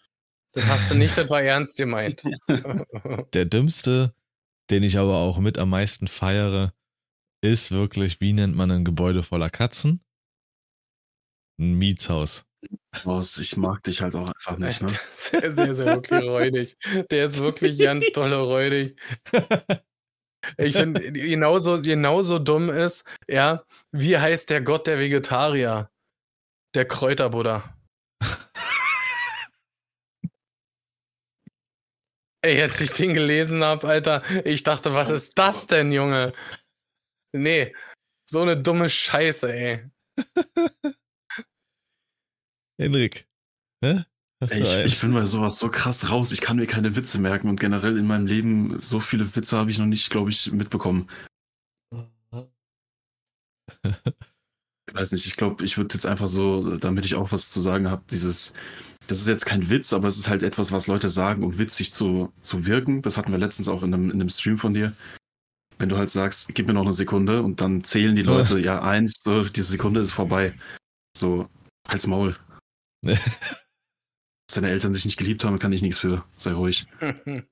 Das 0.53 0.65
hast 0.67 0.91
du 0.91 0.95
nicht, 0.95 1.17
das 1.17 1.29
war 1.29 1.41
ernst 1.41 1.77
gemeint. 1.77 2.23
Der 3.33 3.45
dümmste, 3.45 4.13
den 4.69 4.83
ich 4.83 4.97
aber 4.97 5.17
auch 5.17 5.37
mit 5.39 5.57
am 5.57 5.69
meisten 5.69 6.07
feiere, 6.07 6.71
ist 7.43 7.71
wirklich, 7.71 8.21
wie 8.21 8.33
nennt 8.33 8.55
man 8.55 8.71
ein 8.71 8.85
Gebäude 8.85 9.21
voller 9.21 9.49
Katzen? 9.49 10.01
Ein 11.59 11.73
Mietshaus. 11.77 12.45
Aus, 13.03 13.37
ich 13.37 13.57
mag 13.57 13.83
dich 13.83 14.01
halt 14.01 14.15
auch 14.15 14.29
einfach 14.29 14.57
nicht, 14.57 14.81
ne? 14.81 14.87
Sehr, 15.11 15.51
sehr, 15.51 15.75
sehr 15.75 15.85
wirklich 15.87 16.23
räudig. 16.23 16.77
Der 17.11 17.25
ist 17.25 17.39
wirklich 17.39 17.77
ganz 17.77 18.05
tolle 18.13 18.37
räudig. 18.37 18.99
Ich 20.57 20.75
finde, 20.75 21.11
genauso, 21.11 21.81
genauso 21.81 22.39
dumm 22.39 22.69
ist, 22.69 23.03
ja, 23.27 23.63
wie 23.91 24.17
heißt 24.17 24.49
der 24.49 24.61
Gott 24.61 24.87
der 24.87 24.99
Vegetarier? 24.99 25.89
Der 26.75 26.85
Kräuterbuddha. 26.85 27.75
Ey, 32.43 32.61
als 32.61 32.79
ich 32.79 32.91
den 32.93 33.15
gelesen 33.15 33.63
habe, 33.63 33.87
Alter, 33.87 34.21
ich 34.45 34.61
dachte, 34.61 34.93
was 34.93 35.09
ist 35.09 35.37
das 35.39 35.65
denn, 35.65 35.91
Junge? 35.91 36.31
Nee, 37.33 37.75
so 38.29 38.41
eine 38.41 38.55
dumme 38.55 38.87
Scheiße, 38.87 39.51
ey. 39.51 39.89
Henrik. 42.77 43.27
Hä? 43.83 44.03
Ey, 44.41 44.61
ich, 44.61 44.75
ich 44.85 45.01
bin 45.01 45.13
bei 45.13 45.25
sowas 45.25 45.59
so 45.59 45.69
krass 45.69 46.09
raus. 46.09 46.31
Ich 46.31 46.41
kann 46.41 46.57
mir 46.57 46.67
keine 46.67 46.95
Witze 46.95 47.19
merken 47.19 47.47
und 47.47 47.59
generell 47.59 47.97
in 47.97 48.05
meinem 48.05 48.27
Leben 48.27 48.79
so 48.81 48.99
viele 48.99 49.35
Witze 49.35 49.57
habe 49.57 49.71
ich 49.71 49.79
noch 49.79 49.85
nicht, 49.85 50.09
glaube 50.09 50.29
ich, 50.29 50.51
mitbekommen. 50.51 51.09
Ich 54.87 54.93
weiß 54.93 55.13
nicht, 55.13 55.25
ich 55.25 55.37
glaube, 55.37 55.63
ich 55.63 55.77
würde 55.77 55.93
jetzt 55.93 56.05
einfach 56.05 56.27
so, 56.27 56.77
damit 56.77 57.05
ich 57.05 57.15
auch 57.15 57.31
was 57.31 57.49
zu 57.49 57.61
sagen 57.61 57.89
habe, 57.89 58.03
dieses, 58.11 58.53
das 59.07 59.19
ist 59.19 59.27
jetzt 59.27 59.45
kein 59.45 59.69
Witz, 59.69 59.93
aber 59.93 60.07
es 60.07 60.17
ist 60.17 60.29
halt 60.29 60.43
etwas, 60.43 60.71
was 60.71 60.87
Leute 60.87 61.09
sagen, 61.09 61.43
um 61.43 61.57
witzig 61.57 61.93
zu, 61.93 62.33
zu 62.41 62.65
wirken. 62.65 63.01
Das 63.01 63.17
hatten 63.17 63.31
wir 63.31 63.39
letztens 63.39 63.69
auch 63.69 63.83
in 63.83 63.93
einem, 63.93 64.09
in 64.11 64.19
einem 64.19 64.29
Stream 64.29 64.57
von 64.57 64.73
dir. 64.73 64.93
Wenn 65.77 65.89
du 65.89 65.97
halt 65.97 66.09
sagst, 66.09 66.49
gib 66.53 66.67
mir 66.67 66.73
noch 66.73 66.83
eine 66.83 66.93
Sekunde 66.93 67.41
und 67.41 67.61
dann 67.61 67.83
zählen 67.83 68.15
die 68.15 68.21
Leute, 68.21 68.59
ja, 68.59 68.81
eins, 68.81 69.23
diese 69.23 69.71
Sekunde 69.71 70.01
ist 70.01 70.11
vorbei. 70.11 70.53
So, 71.17 71.49
halt's 71.87 72.07
Maul. 72.07 72.35
Dass 73.05 74.55
deine 74.55 74.69
Eltern 74.69 74.93
sich 74.93 75.05
nicht 75.05 75.17
geliebt 75.17 75.43
haben, 75.43 75.59
kann 75.59 75.73
ich 75.73 75.81
nichts 75.81 75.99
für. 75.99 76.23
Sei 76.37 76.51
ruhig. 76.53 76.87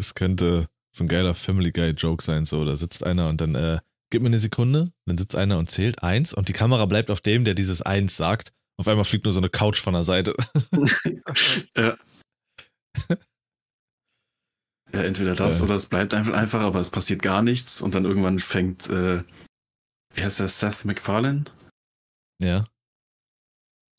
Das 0.00 0.14
könnte 0.14 0.68
so 0.94 1.02
ein 1.02 1.08
geiler 1.08 1.34
Family 1.34 1.72
Guy 1.72 1.90
Joke 1.90 2.22
sein, 2.22 2.46
so. 2.46 2.64
Da 2.64 2.76
sitzt 2.76 3.02
einer 3.02 3.28
und 3.28 3.40
dann, 3.40 3.56
äh, 3.56 3.80
gib 4.10 4.22
mir 4.22 4.28
eine 4.28 4.38
Sekunde, 4.38 4.92
dann 5.06 5.18
sitzt 5.18 5.34
einer 5.34 5.58
und 5.58 5.68
zählt 5.68 6.04
eins 6.04 6.32
und 6.32 6.48
die 6.48 6.52
Kamera 6.52 6.86
bleibt 6.86 7.10
auf 7.10 7.20
dem, 7.20 7.44
der 7.44 7.54
dieses 7.54 7.82
eins 7.82 8.16
sagt. 8.16 8.52
Auf 8.76 8.86
einmal 8.86 9.04
fliegt 9.04 9.24
nur 9.24 9.32
so 9.32 9.40
eine 9.40 9.48
Couch 9.50 9.80
von 9.80 9.94
der 9.94 10.04
Seite. 10.04 10.34
ja. 11.76 11.96
ja, 14.92 15.02
entweder 15.02 15.34
das 15.34 15.58
Ja. 15.58 15.64
oder 15.64 15.74
es 15.74 15.86
bleibt 15.86 16.14
einfach 16.14 16.34
einfach, 16.34 16.60
aber 16.60 16.78
es 16.80 16.90
passiert 16.90 17.20
gar 17.20 17.42
nichts 17.42 17.80
und 17.80 17.96
dann 17.96 18.04
irgendwann 18.04 18.38
fängt, 18.38 18.88
äh, 18.88 19.24
wie 20.14 20.22
heißt 20.22 20.38
der, 20.38 20.48
Seth 20.48 20.84
MacFarlane? 20.84 21.44
Ja. 22.40 22.66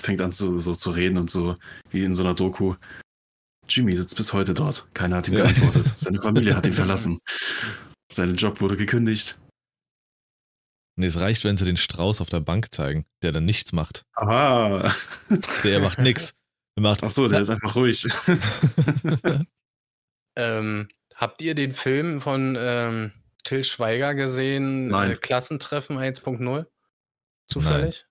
Fängt 0.02 0.22
an 0.22 0.32
so, 0.32 0.58
so 0.58 0.74
zu 0.74 0.92
reden 0.92 1.18
und 1.18 1.30
so, 1.30 1.56
wie 1.92 2.04
in 2.04 2.14
so 2.14 2.24
einer 2.24 2.34
Doku. 2.34 2.76
Jimmy 3.68 3.96
sitzt 3.96 4.16
bis 4.16 4.34
heute 4.34 4.54
dort. 4.54 4.88
Keiner 4.94 5.18
hat 5.18 5.28
ihm 5.28 5.36
Ja. 5.36 5.44
geantwortet. 5.44 5.94
Seine 6.00 6.20
Familie 6.20 6.56
hat 6.56 6.66
ihn 6.66 6.74
verlassen. 6.74 7.20
Sein 8.12 8.36
Job 8.36 8.62
wurde 8.62 8.76
gekündigt. 8.78 9.38
Nee, 10.96 11.06
es 11.06 11.20
reicht, 11.20 11.44
wenn 11.46 11.56
sie 11.56 11.66
den 11.66 11.78
Strauß 11.78 12.20
auf 12.22 12.30
der 12.30 12.40
Bank 12.42 12.74
zeigen, 12.74 13.06
der 13.24 13.32
dann 13.32 13.46
nichts 13.46 13.72
macht. 13.72 14.04
Aha. 14.16 14.94
Der 15.64 15.80
macht 15.80 16.00
nix. 16.00 16.34
Er 16.76 16.82
macht. 16.84 17.04
Ach 17.04 17.10
so, 17.10 17.28
der 17.30 17.42
ist 17.42 17.50
einfach 17.50 17.76
ruhig. 17.76 18.08
Ähm, 20.38 20.88
habt 21.16 21.42
ihr 21.42 21.54
den 21.54 21.74
Film 21.74 22.22
von 22.22 22.56
ähm, 22.58 23.12
Till 23.44 23.64
Schweiger 23.66 24.16
gesehen? 24.16 24.88
Nein. 24.88 25.12
Äh, 25.12 25.16
Klassentreffen 25.18 25.98
1.0? 25.98 26.66
Zufällig? 27.48 28.06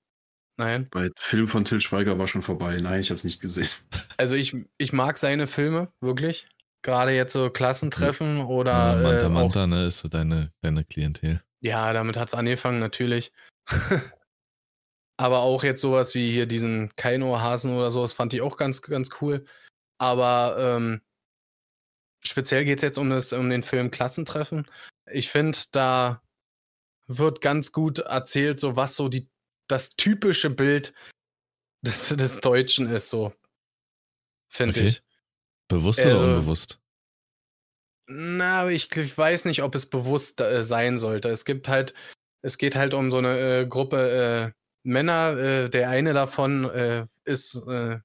Nein. 0.59 0.88
Bei 0.90 1.11
Film 1.16 1.46
von 1.46 1.64
Till 1.64 1.80
Schweiger 1.80 2.18
war 2.18 2.26
schon 2.26 2.42
vorbei. 2.42 2.78
Nein, 2.80 3.00
ich 3.00 3.11
habe 3.11 3.16
es 3.16 3.24
nicht 3.24 3.40
gesehen. 3.40 3.68
Also 4.16 4.34
ich, 4.34 4.56
ich 4.76 4.92
mag 4.92 5.16
seine 5.16 5.46
Filme, 5.46 5.92
wirklich. 6.00 6.48
Gerade 6.82 7.12
jetzt 7.12 7.32
so 7.32 7.48
Klassentreffen 7.48 8.38
Ja, 8.38 8.44
oder 8.46 8.96
Manta 8.96 9.26
äh, 9.26 9.28
Manta, 9.28 9.66
ne, 9.68 9.86
ist 9.86 10.00
so 10.00 10.09
deine, 10.09 10.52
deine 10.61 10.84
Klientel. 10.84 11.40
ja, 11.61 11.92
damit 11.92 12.16
hat 12.16 12.28
es 12.28 12.34
angefangen, 12.34 12.80
natürlich. 12.80 13.32
Aber 15.16 15.40
auch 15.40 15.62
jetzt 15.62 15.80
sowas 15.80 16.14
wie 16.14 16.30
hier 16.30 16.46
diesen 16.46 16.94
Kaino-Hasen 16.96 17.76
oder 17.76 17.90
so, 17.92 18.02
das 18.02 18.12
fand 18.12 18.34
ich 18.34 18.40
auch 18.40 18.56
ganz, 18.56 18.82
ganz 18.82 19.11
cool. 19.20 19.44
Aber 19.98 20.56
ähm, 20.59 21.00
speziell 22.24 22.64
geht 22.64 22.78
es 22.78 22.82
jetzt 22.82 22.98
um, 22.98 23.11
das, 23.11 23.32
um 23.32 23.48
den 23.50 23.62
Film 23.62 23.90
Klassentreffen. 23.90 24.66
Ich 25.11 25.30
finde, 25.30 25.59
da 25.70 26.22
wird 27.06 27.40
ganz 27.40 27.72
gut 27.72 28.00
erzählt, 28.00 28.61
so 28.61 28.76
was 28.76 28.96
so 28.96 29.09
die, 29.09 29.28
das 29.69 29.91
typische 29.91 30.51
Bild 30.51 30.95
des, 31.83 32.09
des 32.09 32.41
Deutschen 32.41 32.89
ist, 32.89 33.09
so. 33.11 33.33
Finde 34.51 34.81
Okay. 34.81 34.89
ich. 34.89 35.03
Bewusst 35.69 36.01
oder 36.01 36.12
Also- 36.14 36.25
unbewusst? 36.27 36.81
Na, 38.11 38.62
aber 38.62 38.73
ich, 38.73 38.91
ich 38.97 39.16
weiß 39.19 39.45
nicht, 39.45 39.62
ob 39.62 39.75
es 39.75 39.85
bewusst 39.87 40.41
äh, 40.41 40.64
sein 40.64 40.97
sollte. 40.97 41.29
Es 41.29 41.45
gibt 41.45 41.69
halt, 41.69 41.93
es 42.43 42.57
geht 42.57 42.75
halt 42.75 42.95
um 42.95 43.11
so 43.11 43.19
eine 43.19 43.39
äh, 43.39 43.66
Gruppe 43.66 44.55
äh, 44.55 44.59
Männer. 44.83 45.37
Äh, 45.37 45.69
der 45.69 45.91
eine 45.91 46.14
davon 46.14 46.64
äh, 46.71 47.07
ist 47.25 47.57
äh, 47.66 47.99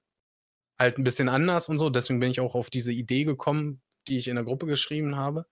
halt 0.78 0.98
ein 0.98 1.06
bisschen 1.06 1.30
anders 1.30 1.70
und 1.70 1.78
so. 1.78 1.90
Deswegen 1.90 2.20
bin 2.20 2.32
ich 2.32 2.42
auch 2.42 2.54
auf 2.54 2.70
diese 2.70 2.92
Idee 2.92 3.24
gekommen, 3.24 3.82
die 4.10 4.18
ich 4.18 4.28
in 4.28 4.36
der 4.36 4.44
Gruppe 4.44 4.66
geschrieben 4.66 5.16
habe. 5.16 5.46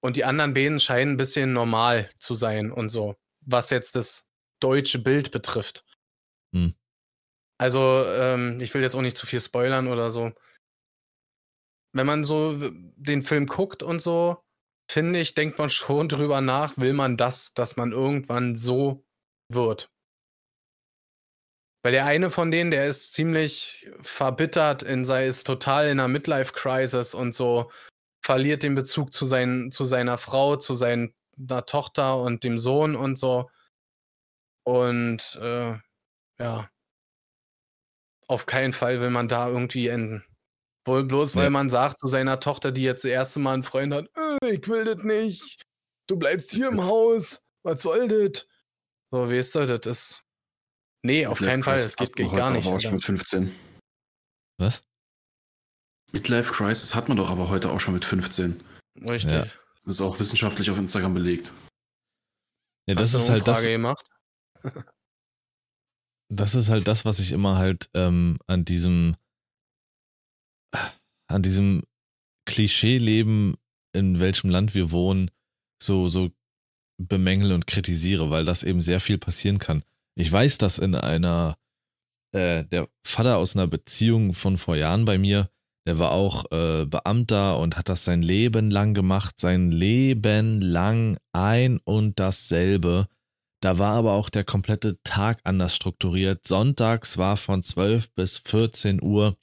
Und 0.00 0.16
die 0.16 0.24
anderen 0.24 0.54
beiden 0.54 0.80
scheinen 0.80 1.12
ein 1.12 1.16
bisschen 1.16 1.52
normal 1.52 2.10
zu 2.18 2.34
sein 2.34 2.72
und 2.72 2.88
so, 2.88 3.16
was 3.42 3.70
jetzt 3.70 3.94
das 3.94 4.27
deutsche 4.60 4.98
Bild 4.98 5.30
betrifft. 5.30 5.84
Hm. 6.54 6.74
Also, 7.58 8.04
ähm, 8.06 8.60
ich 8.60 8.74
will 8.74 8.82
jetzt 8.82 8.96
auch 8.96 9.02
nicht 9.02 9.16
zu 9.16 9.26
viel 9.26 9.40
spoilern 9.40 9.88
oder 9.88 10.10
so. 10.10 10.32
Wenn 11.94 12.06
man 12.06 12.22
so 12.24 12.54
den 12.96 13.22
Film 13.22 13.46
guckt 13.46 13.82
und 13.82 14.00
so, 14.00 14.42
finde 14.90 15.20
ich, 15.20 15.34
denkt 15.34 15.58
man 15.58 15.70
schon 15.70 16.08
drüber 16.08 16.40
nach, 16.40 16.76
will 16.76 16.92
man 16.92 17.16
das, 17.16 17.54
dass 17.54 17.76
man 17.76 17.92
irgendwann 17.92 18.56
so 18.56 19.04
wird. 19.50 19.88
Weil 21.84 21.92
der 21.92 22.06
eine 22.06 22.30
von 22.30 22.50
denen, 22.50 22.70
der 22.70 22.86
ist 22.88 23.12
ziemlich 23.12 23.88
verbittert 24.02 24.82
in 24.82 25.04
sei 25.04 25.26
ist 25.26 25.44
total 25.46 25.88
in 25.88 25.96
'ner 25.98 26.08
Midlife-Crisis 26.08 27.14
und 27.14 27.34
so, 27.34 27.70
verliert 28.24 28.62
den 28.62 28.74
Bezug 28.74 29.12
zu 29.12 29.26
seinen 29.26 29.70
zu 29.70 29.84
seiner 29.84 30.18
Frau, 30.18 30.56
zu 30.56 30.74
seiner 30.74 31.10
Tochter 31.66 32.18
und 32.20 32.44
dem 32.44 32.58
Sohn 32.58 32.96
und 32.96 33.16
so. 33.18 33.48
Und, 34.68 35.36
äh, 35.40 35.78
ja. 36.38 36.68
Auf 38.26 38.44
keinen 38.44 38.74
Fall 38.74 39.00
will 39.00 39.08
man 39.08 39.26
da 39.26 39.48
irgendwie 39.48 39.88
enden. 39.88 40.22
Wohl 40.86 41.04
bloß, 41.04 41.36
weil 41.36 41.44
Ne. 41.44 41.50
man 41.50 41.70
sagt 41.70 41.98
zu 41.98 42.06
seiner 42.06 42.38
Tochter, 42.38 42.70
die 42.70 42.82
jetzt 42.82 43.02
das 43.04 43.10
erste 43.10 43.40
Mal 43.40 43.54
'n 43.54 43.62
Freund 43.62 43.94
hat: 43.94 44.10
„Äh, 44.42 44.54
ich 44.56 44.68
will 44.68 44.84
das 44.84 44.98
nicht. 44.98 45.62
Du 46.06 46.18
bleibst 46.18 46.50
hier 46.52 46.68
im 46.68 46.82
Haus. 46.84 47.40
Was 47.62 47.82
soll 47.82 48.08
das?“ 48.08 48.46
So, 49.10 49.30
weißt 49.30 49.54
du, 49.54 49.66
das 49.66 49.86
ist 49.86 50.24
ne, 51.02 51.26
auf 51.26 51.40
Midlife 51.40 51.50
keinen 51.50 51.62
Fall. 51.62 51.82
Das 51.82 51.96
geht 51.96 52.08
hat 52.10 52.18
man 52.18 52.28
geht 52.28 52.36
gar 52.36 52.46
heute 52.48 52.56
nicht, 52.58 52.66
auch 52.68 52.78
schon 52.80 52.94
mit 52.94 53.04
15. 53.04 53.54
Was? 54.58 54.82
Midlife 56.12 56.52
Crisis 56.52 56.94
hat 56.94 57.08
man 57.08 57.16
doch 57.16 57.30
aber 57.30 57.48
heute 57.48 57.70
auch 57.70 57.80
schon 57.80 57.94
mit 57.94 58.04
15. 58.04 58.62
Richtig. 59.08 59.32
Ja. 59.32 59.44
Das 59.84 59.94
ist 59.94 60.00
auch 60.02 60.20
wissenschaftlich 60.20 60.70
auf 60.70 60.76
Instagram 60.78 61.14
belegt. 61.14 61.54
Ja, 62.86 62.94
Hast 62.96 63.00
das 63.00 63.12
du 63.12 63.18
ist 63.18 63.30
halt 63.30 63.48
das 63.48 63.58
Umfrage 63.58 63.72
gemacht? 63.72 64.06
Das 66.30 66.54
ist 66.54 66.68
halt 66.68 66.88
das, 66.88 67.04
was 67.04 67.18
ich 67.20 67.32
immer 67.32 67.56
halt, 67.56 67.90
ähm, 67.94 68.36
an 68.46 68.64
diesem 68.64 69.16
an 71.30 71.42
diesem 71.42 71.82
Klischeeleben, 72.46 73.54
in 73.94 74.20
welchem 74.20 74.50
Land 74.50 74.74
wir 74.74 74.90
wohnen, 74.90 75.30
so 75.82 76.08
so 76.08 76.30
bemängele 77.00 77.54
und 77.54 77.66
kritisiere, 77.66 78.30
weil 78.30 78.44
das 78.44 78.62
eben 78.62 78.80
sehr 78.80 79.00
viel 79.00 79.18
passieren 79.18 79.58
kann. 79.58 79.84
Ich 80.16 80.30
weiß, 80.32 80.58
dass 80.58 80.78
in 80.78 80.94
einer 80.94 81.56
äh, 82.34 82.64
der 82.64 82.88
Vater 83.06 83.38
aus 83.38 83.54
'ner 83.54 83.66
Beziehung 83.66 84.34
von 84.34 84.56
vor 84.56 84.76
Jahren 84.76 85.04
bei 85.04 85.18
mir, 85.18 85.50
der 85.86 85.98
war 85.98 86.12
auch, 86.12 86.50
äh, 86.52 86.84
Beamter 86.86 87.58
und 87.58 87.76
hat 87.76 87.88
das 87.88 88.04
sein 88.04 88.22
Leben 88.22 88.70
lang 88.70 88.94
gemacht, 88.94 89.40
sein 89.40 89.70
Leben 89.70 90.60
lang 90.60 91.18
ein 91.32 91.78
und 91.84 92.18
dasselbe. 92.20 93.08
Da 93.60 93.78
war 93.78 93.94
aber 93.94 94.12
auch 94.12 94.28
der 94.28 94.44
komplette 94.44 95.02
Tag 95.02 95.40
anders 95.44 95.74
strukturiert. 95.74 96.46
Sonntags 96.46 97.18
war 97.18 97.36
von 97.36 97.62
12 97.62 98.14
bis 98.14 98.38
14 98.38 99.02
Uhr 99.02 99.36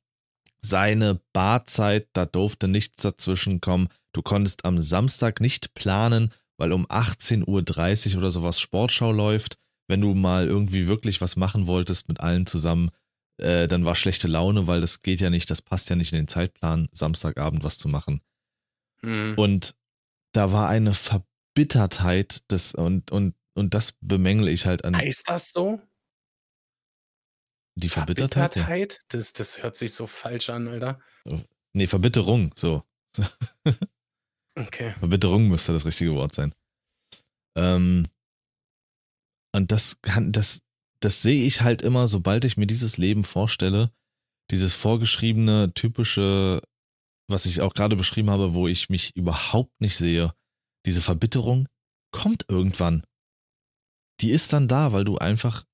seine 0.61 1.21
Barzeit, 1.33 2.09
da 2.13 2.25
durfte 2.25 2.67
nichts 2.67 3.03
dazwischenkommen. 3.03 3.89
Du 4.13 4.21
konntest 4.21 4.65
am 4.65 4.81
Samstag 4.81 5.39
nicht 5.39 5.73
planen, 5.75 6.31
weil 6.57 6.71
um 6.71 6.85
18:30 6.87 8.13
Uhr 8.13 8.19
oder 8.19 8.31
so 8.31 8.41
was 8.43 8.59
Sportschau 8.59 9.11
läuft. 9.11 9.57
Wenn 9.87 10.01
du 10.01 10.15
mal 10.15 10.47
irgendwie 10.47 10.87
wirklich 10.87 11.21
was 11.21 11.35
machen 11.35 11.67
wolltest 11.67 12.07
mit 12.07 12.19
allen 12.19 12.47
zusammen, 12.47 12.89
äh, 13.37 13.67
dann 13.67 13.85
war 13.85 13.95
schlechte 13.95 14.27
Laune, 14.27 14.65
weil 14.65 14.81
das 14.81 15.01
geht 15.03 15.21
ja 15.21 15.29
nicht, 15.29 15.51
das 15.51 15.61
passt 15.61 15.89
ja 15.89 15.95
nicht 15.95 16.13
in 16.13 16.17
den 16.17 16.27
Zeitplan, 16.27 16.87
Samstagabend 16.91 17.63
was 17.63 17.77
zu 17.77 17.87
machen. 17.87 18.21
Mhm. 19.01 19.35
Und 19.37 19.75
da 20.31 20.51
war 20.51 20.69
eine 20.69 20.93
Verbittertheit, 20.93 22.43
das 22.47 22.73
und 22.73 23.11
und 23.11 23.35
und 23.55 23.73
das 23.73 23.93
bemängle 24.01 24.51
ich 24.51 24.65
halt 24.65 24.85
an 24.85 24.95
Heißt 24.95 25.27
das 25.27 25.49
so? 25.49 25.81
die 27.77 27.89
Verbittertheit, 27.89 28.55
ja. 28.55 28.63
Verbittertheit? 28.63 28.99
Das 29.09 29.33
das 29.33 29.61
hört 29.61 29.75
sich 29.75 29.93
so 29.93 30.07
falsch 30.07 30.49
an, 30.49 30.67
Alter. 30.67 30.99
Ne, 31.73 31.87
Verbitterung, 31.87 32.51
so. 32.55 32.83
Okay. 34.57 34.93
Verbitterung 34.99 35.49
müsste 35.49 35.73
das 35.73 35.85
richtige 35.85 36.15
Wort 36.15 36.33
sein. 36.33 36.55
Ähm, 37.57 38.07
und 39.53 39.71
das 39.73 39.99
kann, 40.01 40.31
das, 40.31 40.61
das 41.01 41.21
sehe 41.21 41.43
ich 41.45 41.59
halt 41.59 41.81
immer, 41.81 42.07
sobald 42.07 42.45
ich 42.45 42.55
mir 42.55 42.65
dieses 42.65 42.97
Leben 42.97 43.25
vorstelle, 43.25 43.91
dieses 44.51 44.73
vorgeschriebene, 44.73 45.73
typische, 45.73 46.61
was 47.27 47.45
ich 47.45 47.59
auch 47.59 47.73
gerade 47.73 47.97
beschrieben 47.97 48.29
habe, 48.29 48.53
wo 48.53 48.69
ich 48.69 48.89
mich 48.89 49.13
überhaupt 49.17 49.81
nicht 49.81 49.97
sehe, 49.97 50.33
diese 50.85 51.01
Verbitterung 51.01 51.67
kommt 52.11 52.45
irgendwann. 52.47 53.05
Die 54.21 54.31
ist 54.31 54.53
dann 54.53 54.67
da, 54.67 54.91
weil 54.93 55.03
du 55.03 55.17
einfach, 55.17 55.65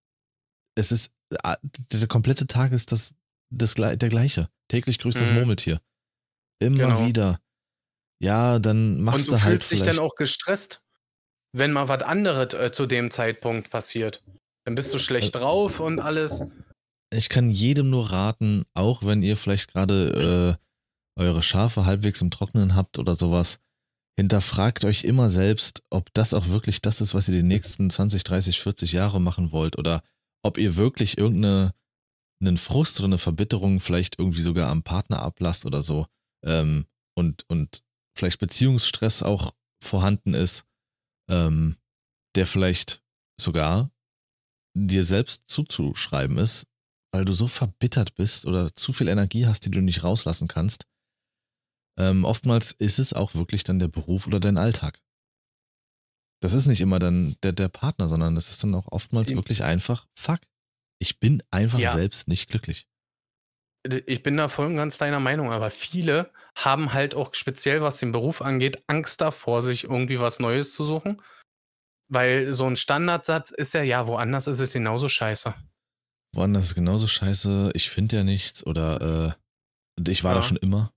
es 0.75 0.91
ist, 0.91 1.11
der 1.31 2.07
komplette 2.07 2.47
Tag 2.47 2.71
ist 2.71 2.91
das, 2.91 3.15
das 3.53 3.75
der 3.75 3.95
gleiche. 3.97 4.49
Täglich 4.69 4.99
grüßt 4.99 5.19
das 5.19 5.29
Mhm. 5.29 5.35
Murmeltier. 5.35 5.81
Immer 6.61 6.77
Genau. 6.95 7.05
wieder. 7.07 7.39
Ja, 8.21 8.59
dann 8.59 9.01
machst 9.01 9.21
Und 9.21 9.25
du 9.27 9.31
du 9.37 9.43
halt 9.43 9.63
fühlst 9.63 9.71
dich 9.71 9.83
dann 9.83 9.99
auch 9.99 10.15
gestresst, 10.15 10.83
wenn 11.53 11.71
mal 11.71 11.87
was 11.87 12.03
anderes 12.03 12.53
äh, 12.53 12.71
zu 12.71 12.85
dem 12.85 13.11
Zeitpunkt 13.11 13.69
passiert. 13.69 14.23
Dann 14.65 14.75
bist 14.75 14.93
du 14.93 14.99
schlecht 14.99 15.35
drauf 15.35 15.79
und 15.79 15.99
alles. 15.99 16.43
ich 17.13 17.29
kann 17.29 17.49
jedem 17.49 17.89
nur 17.89 18.11
raten, 18.11 18.63
auch 18.73 19.03
wenn 19.03 19.23
ihr 19.23 19.35
vielleicht 19.37 19.71
gerade 19.73 20.57
äh, 21.17 21.21
eure 21.21 21.43
Schafe 21.43 21.85
halbwegs 21.85 22.21
im 22.21 22.31
Trocknen 22.31 22.75
habt 22.75 22.99
oder 22.99 23.15
sowas, 23.15 23.59
hinterfragt 24.17 24.85
euch 24.85 25.03
immer 25.03 25.29
selbst, 25.29 25.83
ob 25.89 26.13
das 26.13 26.33
auch 26.33 26.47
wirklich 26.47 26.81
das 26.81 27.01
ist, 27.01 27.13
was 27.13 27.27
ihr 27.27 27.35
die 27.35 27.43
nächsten 27.43 27.89
20, 27.89 28.23
30, 28.23 28.59
40 28.59 28.91
Jahre 28.91 29.21
machen 29.21 29.51
wollt 29.51 29.77
oder 29.77 30.03
ob 30.43 30.57
ihr 30.57 30.75
wirklich 30.75 31.17
irgendeinen 31.17 31.71
Frust 32.57 32.99
oder 32.99 33.07
eine 33.07 33.17
Verbitterung 33.17 33.79
vielleicht 33.79 34.19
irgendwie 34.19 34.41
sogar 34.41 34.69
am 34.69 34.83
Partner 34.83 35.21
ablasst 35.21 35.65
oder 35.65 35.81
so 35.81 36.07
ähm, 36.45 36.85
und, 37.15 37.45
und 37.49 37.83
vielleicht 38.17 38.39
Beziehungsstress 38.39 39.23
auch 39.23 39.53
vorhanden 39.83 40.33
ist, 40.33 40.65
ähm, 41.29 41.77
der 42.35 42.45
vielleicht 42.45 43.01
sogar 43.39 43.91
dir 44.73 45.03
selbst 45.03 45.43
zuzuschreiben 45.47 46.37
ist, 46.37 46.67
weil 47.13 47.25
du 47.25 47.33
so 47.33 47.47
verbittert 47.47 48.15
bist 48.15 48.45
oder 48.45 48.75
zu 48.75 48.93
viel 48.93 49.07
Energie 49.07 49.45
hast, 49.45 49.65
die 49.65 49.71
du 49.71 49.81
nicht 49.81 50.03
rauslassen 50.03 50.47
kannst. 50.47 50.85
Ähm, 51.99 52.23
oftmals 52.25 52.71
ist 52.71 52.99
es 52.99 53.13
auch 53.13 53.35
wirklich 53.35 53.63
dann 53.63 53.79
der 53.79 53.87
Beruf 53.87 54.27
oder 54.27 54.39
dein 54.39 54.57
Alltag. 54.57 54.99
Das 56.41 56.53
ist 56.53 56.65
nicht 56.67 56.81
immer 56.81 56.97
dann 56.99 57.35
der, 57.43 57.51
der 57.51 57.67
Partner, 57.69 58.07
sondern 58.07 58.35
es 58.37 58.49
ist 58.49 58.63
dann 58.63 58.73
auch 58.73 58.87
oftmals 58.91 59.35
wirklich 59.35 59.63
einfach, 59.63 60.07
fuck, 60.17 60.39
ich 60.99 61.19
bin 61.19 61.43
einfach 61.51 61.79
Ja. 61.79 61.93
selbst 61.93 62.27
nicht 62.27 62.49
glücklich. 62.49 62.87
Ich 64.05 64.21
bin 64.23 64.37
da 64.37 64.47
voll 64.47 64.67
und 64.67 64.75
ganz 64.75 64.97
deiner 64.97 65.19
Meinung, 65.19 65.51
aber 65.51 65.71
viele 65.71 66.31
haben 66.55 66.93
halt 66.93 67.15
auch 67.15 67.33
speziell, 67.33 67.81
was 67.81 67.97
den 67.97 68.11
Beruf 68.11 68.41
angeht, 68.41 68.83
Angst 68.87 69.21
davor, 69.21 69.61
sich 69.63 69.85
irgendwie 69.85 70.19
was 70.19 70.39
Neues 70.39 70.73
zu 70.73 70.83
suchen. 70.83 71.21
Weil 72.11 72.53
so 72.53 72.65
ein 72.65 72.75
Standardsatz 72.75 73.51
ist 73.51 73.73
ja, 73.73 73.81
ja, 73.83 74.05
woanders 74.07 74.47
ist 74.47 74.59
es 74.59 74.73
genauso 74.73 75.09
scheiße. 75.09 75.53
Woanders 76.35 76.65
ist 76.65 76.75
genauso 76.75 77.07
scheiße, 77.07 77.71
ich 77.73 77.89
finde 77.89 78.17
ja 78.17 78.23
nichts 78.23 78.65
oder 78.65 79.35
äh, 79.97 80.01
ich 80.11 80.23
war 80.23 80.31
Ja. 80.33 80.37
da 80.41 80.43
schon 80.43 80.57
immer. 80.57 80.91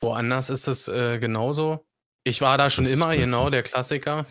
Woanders 0.00 0.50
ist 0.50 0.66
es 0.68 0.88
äh, 0.88 1.18
genauso. 1.18 1.86
Ich 2.24 2.40
war 2.40 2.58
da 2.58 2.70
schon 2.70 2.84
Das 2.84 2.92
immer, 2.92 3.06
Blödsinn. 3.08 3.30
genau, 3.30 3.50
der 3.50 3.62
Klassiker. 3.62 4.26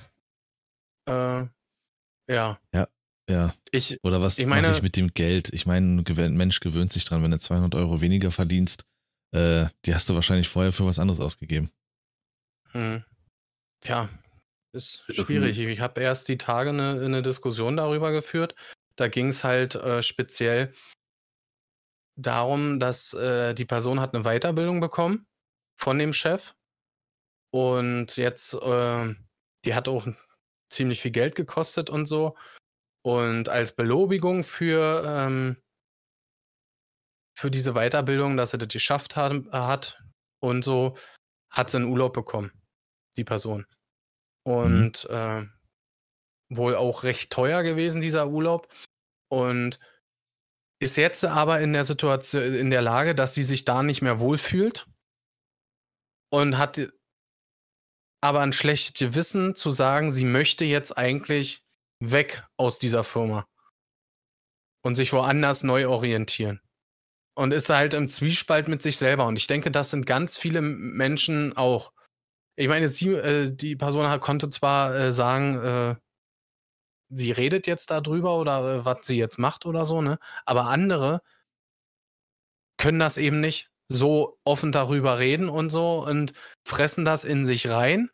Äh, 1.08 1.46
ja. 2.30 2.60
Ja, 3.28 3.54
Ich, 3.72 3.98
Oder 4.04 4.22
was 4.22 4.38
Ich 4.38 4.46
mache 4.46 4.62
meine- 4.62 4.76
ich 4.76 4.84
mit 4.84 4.96
dem 4.96 5.14
Geld? 5.14 5.50
Ich 5.52 5.66
meine, 5.66 6.04
ein 6.08 6.38
Mensch 6.38 6.60
gewöhnt 6.60 6.94
sich 6.94 7.06
dran, 7.06 7.24
wenn 7.24 7.32
du 7.32 7.40
200 7.40 7.74
Euro 7.74 8.00
weniger 8.02 8.30
verdienst, 8.32 8.86
äh, 9.34 9.66
die 9.86 9.96
hast 9.96 10.08
du 10.10 10.14
wahrscheinlich 10.14 10.48
vorher 10.48 10.72
für 10.72 10.86
was 10.86 11.00
anderes 11.00 11.20
ausgegeben. 11.20 11.72
hm, 12.72 13.04
tja, 13.82 14.10
ist 14.74 15.06
schwierig. 15.12 15.58
Ich 15.58 15.80
habe 15.80 16.02
erst 16.02 16.28
die 16.28 16.38
Tage 16.38 16.70
eine, 16.70 17.02
eine 17.04 17.22
Diskussion 17.24 17.78
darüber 17.78 18.12
geführt. 18.12 18.54
Da 18.98 19.08
ging 19.08 19.30
es 19.30 19.44
halt 19.44 19.74
äh, 19.76 20.04
speziell 20.04 20.72
darum, 22.16 22.80
dass 22.80 23.14
äh, 23.14 23.54
die 23.56 23.66
Person 23.66 24.00
hat 24.00 24.14
eine 24.14 24.24
Weiterbildung 24.24 24.80
bekommen 24.82 25.26
von 25.76 26.00
dem 26.00 26.14
Chef. 26.14 26.56
Und 27.52 28.18
jetzt, 28.18 28.54
äh, 28.54 29.16
die 29.64 29.76
hat 29.76 29.88
auch 29.88 30.08
ziemlich 30.70 31.02
viel 31.02 31.12
Geld 31.12 31.36
gekostet 31.36 31.90
und 31.90 32.06
so. 32.06 32.36
Und 33.04 33.50
als 33.50 33.74
Belobigung 33.74 34.44
für, 34.44 35.04
ähm, 35.06 35.58
für 37.38 37.52
diese 37.52 37.74
Weiterbildung, 37.74 38.36
dass 38.38 38.52
sie 38.52 38.58
das 38.58 38.70
geschafft 38.70 39.16
hat, 39.16 39.34
hat 39.52 40.04
und 40.42 40.64
so, 40.64 40.96
hat 41.50 41.70
sie 41.70 41.78
einen 41.78 41.86
Urlaub 41.86 42.14
bekommen, 42.14 42.52
die 43.16 43.24
Person. 43.24 43.66
Und 44.44 45.06
äh, 45.10 45.46
wohl 46.50 46.76
auch 46.76 47.04
recht 47.04 47.32
teuer 47.32 47.64
gewesen, 47.64 48.02
dieser 48.02 48.28
Urlaub. 48.28 48.68
Und 49.30 49.80
ist 50.80 50.98
jetzt 50.98 51.24
aber 51.26 51.62
in 51.62 51.74
der 51.74 51.86
Situation, 51.86 52.44
in 52.54 52.70
der 52.70 52.82
Lage, 52.82 53.16
dass 53.16 53.34
sie 53.34 53.44
sich 53.44 53.66
da 53.66 53.82
nicht 53.82 54.02
mehr 54.02 54.20
wohlfühlt 54.20 54.88
und 56.36 56.58
hat 56.58 56.92
aber 58.22 58.42
ein 58.42 58.52
schlechtes 58.54 58.94
Gewissen 58.94 59.56
zu 59.56 59.72
sagen, 59.72 60.12
sie 60.12 60.26
möchte 60.26 60.66
jetzt 60.66 60.98
eigentlich 60.98 61.64
weg 62.02 62.46
aus 62.58 62.78
dieser 62.80 63.04
Firma 63.06 63.48
und 64.84 64.96
sich 64.96 65.14
woanders 65.14 65.64
neu 65.64 65.88
orientieren. 65.88 66.62
und 67.36 67.54
ist 67.54 67.70
halt 67.70 67.94
im 67.94 68.08
Zwiespalt 68.08 68.68
mit 68.68 68.82
sich 68.82 68.98
selber. 68.98 69.26
Und 69.28 69.38
ich 69.38 69.48
denke, 69.48 69.72
das 69.72 69.92
sind 69.92 70.06
ganz 70.06 70.38
viele 70.38 70.62
Menschen 70.62 71.56
auch. 71.58 71.94
Ich 72.58 72.68
meine, 72.70 72.88
sie, 72.90 73.10
äh, 73.14 73.52
die 73.52 73.76
Person 73.76 74.20
konnte 74.22 74.50
zwar 74.50 74.96
äh, 74.96 75.14
sagen, 75.14 75.58
äh, 75.64 75.96
sie 77.10 77.32
redet 77.32 77.68
jetzt 77.68 77.92
darüber 77.92 78.38
oder 78.38 78.80
äh, 78.82 78.86
was 78.86 79.00
sie 79.08 79.18
jetzt 79.18 79.40
macht 79.40 79.66
oder 79.66 79.86
so, 79.86 80.02
ne? 80.02 80.20
Aber 80.46 80.66
andere 80.68 81.22
können 82.78 83.00
das 83.00 83.18
eben 83.18 83.40
nicht 83.42 83.70
so 83.90 84.40
offen 84.44 84.72
darüber 84.72 85.20
reden 85.20 85.50
und 85.50 85.70
so 85.70 86.06
und 86.06 86.34
fressen 86.68 87.06
das 87.06 87.24
in 87.24 87.46
sich 87.46 87.70
rein. 87.70 88.10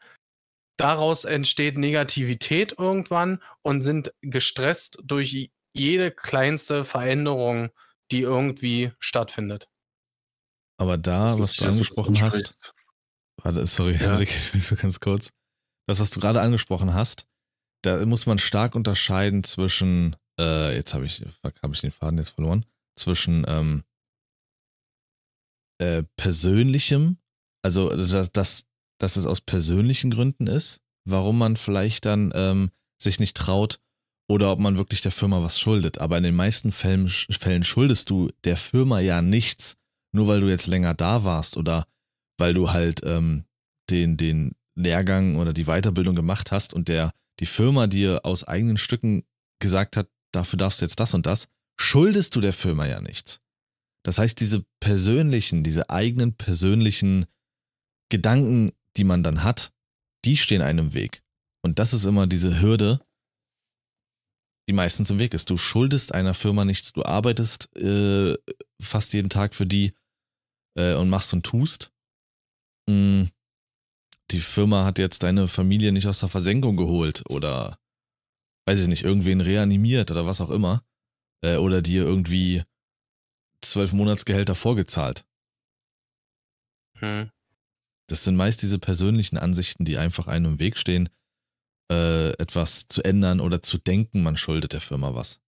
Daraus 0.77 1.25
entsteht 1.25 1.77
Negativität 1.77 2.75
irgendwann 2.77 3.41
und 3.61 3.81
sind 3.81 4.13
gestresst 4.21 4.97
durch 5.03 5.51
jede 5.73 6.11
kleinste 6.11 6.83
Veränderung, 6.83 7.69
die 8.11 8.21
irgendwie 8.21 8.91
stattfindet. 8.99 9.69
Aber 10.79 10.97
da, 10.97 11.27
Das 11.27 11.39
was 11.39 11.55
du 11.55 11.65
das 11.65 11.75
angesprochen 11.75 12.19
hast, 12.21 12.73
warte, 13.41 13.65
sorry, 13.67 13.93
Ja. 13.93 13.99
Henrik, 13.99 14.29
so 14.59 14.75
ganz 14.75 14.99
kurz. 14.99 15.29
Das, 15.87 15.99
was 15.99 16.09
du 16.09 16.19
gerade 16.19 16.41
angesprochen 16.41 16.93
hast, 16.93 17.27
da 17.83 18.03
muss 18.05 18.25
man 18.25 18.39
stark 18.39 18.75
unterscheiden 18.75 19.43
zwischen, 19.43 20.15
äh, 20.39 20.75
jetzt 20.75 20.93
habe 20.93 21.05
ich, 21.05 21.23
fuck, 21.41 21.53
habe 21.61 21.73
ich 21.73 21.81
den 21.81 21.91
Faden 21.91 22.17
jetzt 22.17 22.29
verloren, 22.29 22.65
zwischen 22.97 23.45
ähm, 23.47 23.83
äh, 25.81 26.03
persönlichem, 26.15 27.17
also 27.63 27.89
dass, 27.89 28.31
dass, 28.31 28.65
dass 28.99 29.15
es 29.15 29.25
aus 29.25 29.41
persönlichen 29.41 30.11
Gründen 30.11 30.47
ist, 30.47 30.81
warum 31.05 31.37
man 31.37 31.57
vielleicht 31.57 32.05
dann 32.05 32.31
ähm, 32.35 32.69
sich 33.01 33.19
nicht 33.19 33.35
traut 33.35 33.79
oder 34.29 34.51
ob 34.51 34.59
man 34.59 34.77
wirklich 34.77 35.01
der 35.01 35.11
Firma 35.11 35.41
was 35.41 35.59
schuldet. 35.59 35.99
Aber 35.99 36.17
in 36.17 36.23
den 36.23 36.35
meisten 36.35 36.71
Fällen, 36.71 37.07
Fällen 37.07 37.63
schuldest 37.63 38.09
du 38.11 38.29
der 38.43 38.57
Firma 38.57 38.99
ja 38.99 39.21
nichts, 39.21 39.75
nur 40.13 40.27
weil 40.27 40.39
du 40.39 40.49
jetzt 40.49 40.67
länger 40.67 40.93
da 40.93 41.23
warst 41.23 41.57
oder 41.57 41.87
weil 42.37 42.53
du 42.53 42.71
halt 42.71 43.01
ähm, 43.03 43.45
den, 43.89 44.17
den 44.17 44.51
Lehrgang 44.75 45.37
oder 45.37 45.51
die 45.51 45.65
Weiterbildung 45.65 46.15
gemacht 46.15 46.51
hast 46.51 46.73
und 46.73 46.87
der 46.87 47.11
die 47.39 47.45
Firma 47.47 47.87
dir 47.87 48.21
aus 48.23 48.43
eigenen 48.43 48.77
Stücken 48.77 49.23
gesagt 49.59 49.97
hat, 49.97 50.09
dafür 50.31 50.57
darfst 50.57 50.81
du 50.81 50.85
jetzt 50.85 50.99
das 50.99 51.13
und 51.15 51.25
das, 51.25 51.47
schuldest 51.79 52.35
du 52.35 52.41
der 52.41 52.53
Firma 52.53 52.85
ja 52.85 53.01
nichts. 53.01 53.41
Das 54.03 54.17
heißt, 54.17 54.39
diese 54.39 54.65
persönlichen, 54.79 55.63
diese 55.63 55.89
eigenen 55.89 56.35
persönlichen 56.35 57.27
Gedanken, 58.09 58.71
die 58.97 59.03
man 59.03 59.23
dann 59.23 59.43
hat, 59.43 59.73
die 60.25 60.37
stehen 60.37 60.61
einem 60.61 60.87
im 60.87 60.93
Weg. 60.93 61.23
Und 61.63 61.79
das 61.79 61.93
ist 61.93 62.05
immer 62.05 62.27
diese 62.27 62.61
Hürde, 62.61 62.99
die 64.67 64.73
meistens 64.73 65.09
im 65.09 65.19
Weg 65.19 65.33
ist. 65.33 65.49
Du 65.49 65.57
schuldest 65.57 66.13
einer 66.13 66.33
Firma 66.33 66.65
nichts, 66.65 66.93
du 66.93 67.03
arbeitest 67.03 67.75
äh, 67.77 68.37
fast 68.81 69.13
jeden 69.13 69.29
Tag 69.29 69.55
für 69.55 69.65
die 69.65 69.93
äh, 70.77 70.95
und 70.95 71.09
machst 71.09 71.33
und 71.33 71.45
tust. 71.45 71.91
Mm, 72.89 73.25
die 74.31 74.41
Firma 74.41 74.85
hat 74.85 74.97
jetzt 74.97 75.23
deine 75.23 75.47
Familie 75.47 75.91
nicht 75.91 76.07
aus 76.07 76.19
der 76.19 76.29
Versenkung 76.29 76.77
geholt 76.77 77.23
oder 77.29 77.79
weiß 78.67 78.79
ich 78.81 78.87
nicht, 78.87 79.03
irgendwen 79.03 79.41
reanimiert 79.41 80.11
oder 80.11 80.25
was 80.25 80.41
auch 80.41 80.49
immer. 80.49 80.83
Äh, 81.43 81.57
oder 81.57 81.81
dir 81.81 82.03
irgendwie 82.03 82.63
zwölf 83.61 83.93
Monatsgehälter 83.93 84.55
vorgezahlt. 84.55 85.25
Hm. 86.99 87.31
Das 88.09 88.23
sind 88.23 88.35
meist 88.35 88.61
diese 88.61 88.79
persönlichen 88.79 89.37
Ansichten, 89.37 89.85
die 89.85 89.97
einfach 89.97 90.27
einem 90.27 90.53
im 90.53 90.59
Weg 90.59 90.77
stehen, 90.77 91.09
äh, 91.91 92.31
etwas 92.31 92.87
zu 92.87 93.03
ändern 93.03 93.39
oder 93.39 93.61
zu 93.61 93.77
denken, 93.77 94.23
man 94.23 94.37
schuldet 94.37 94.73
der 94.73 94.81
Firma 94.81 95.13
was. 95.15 95.39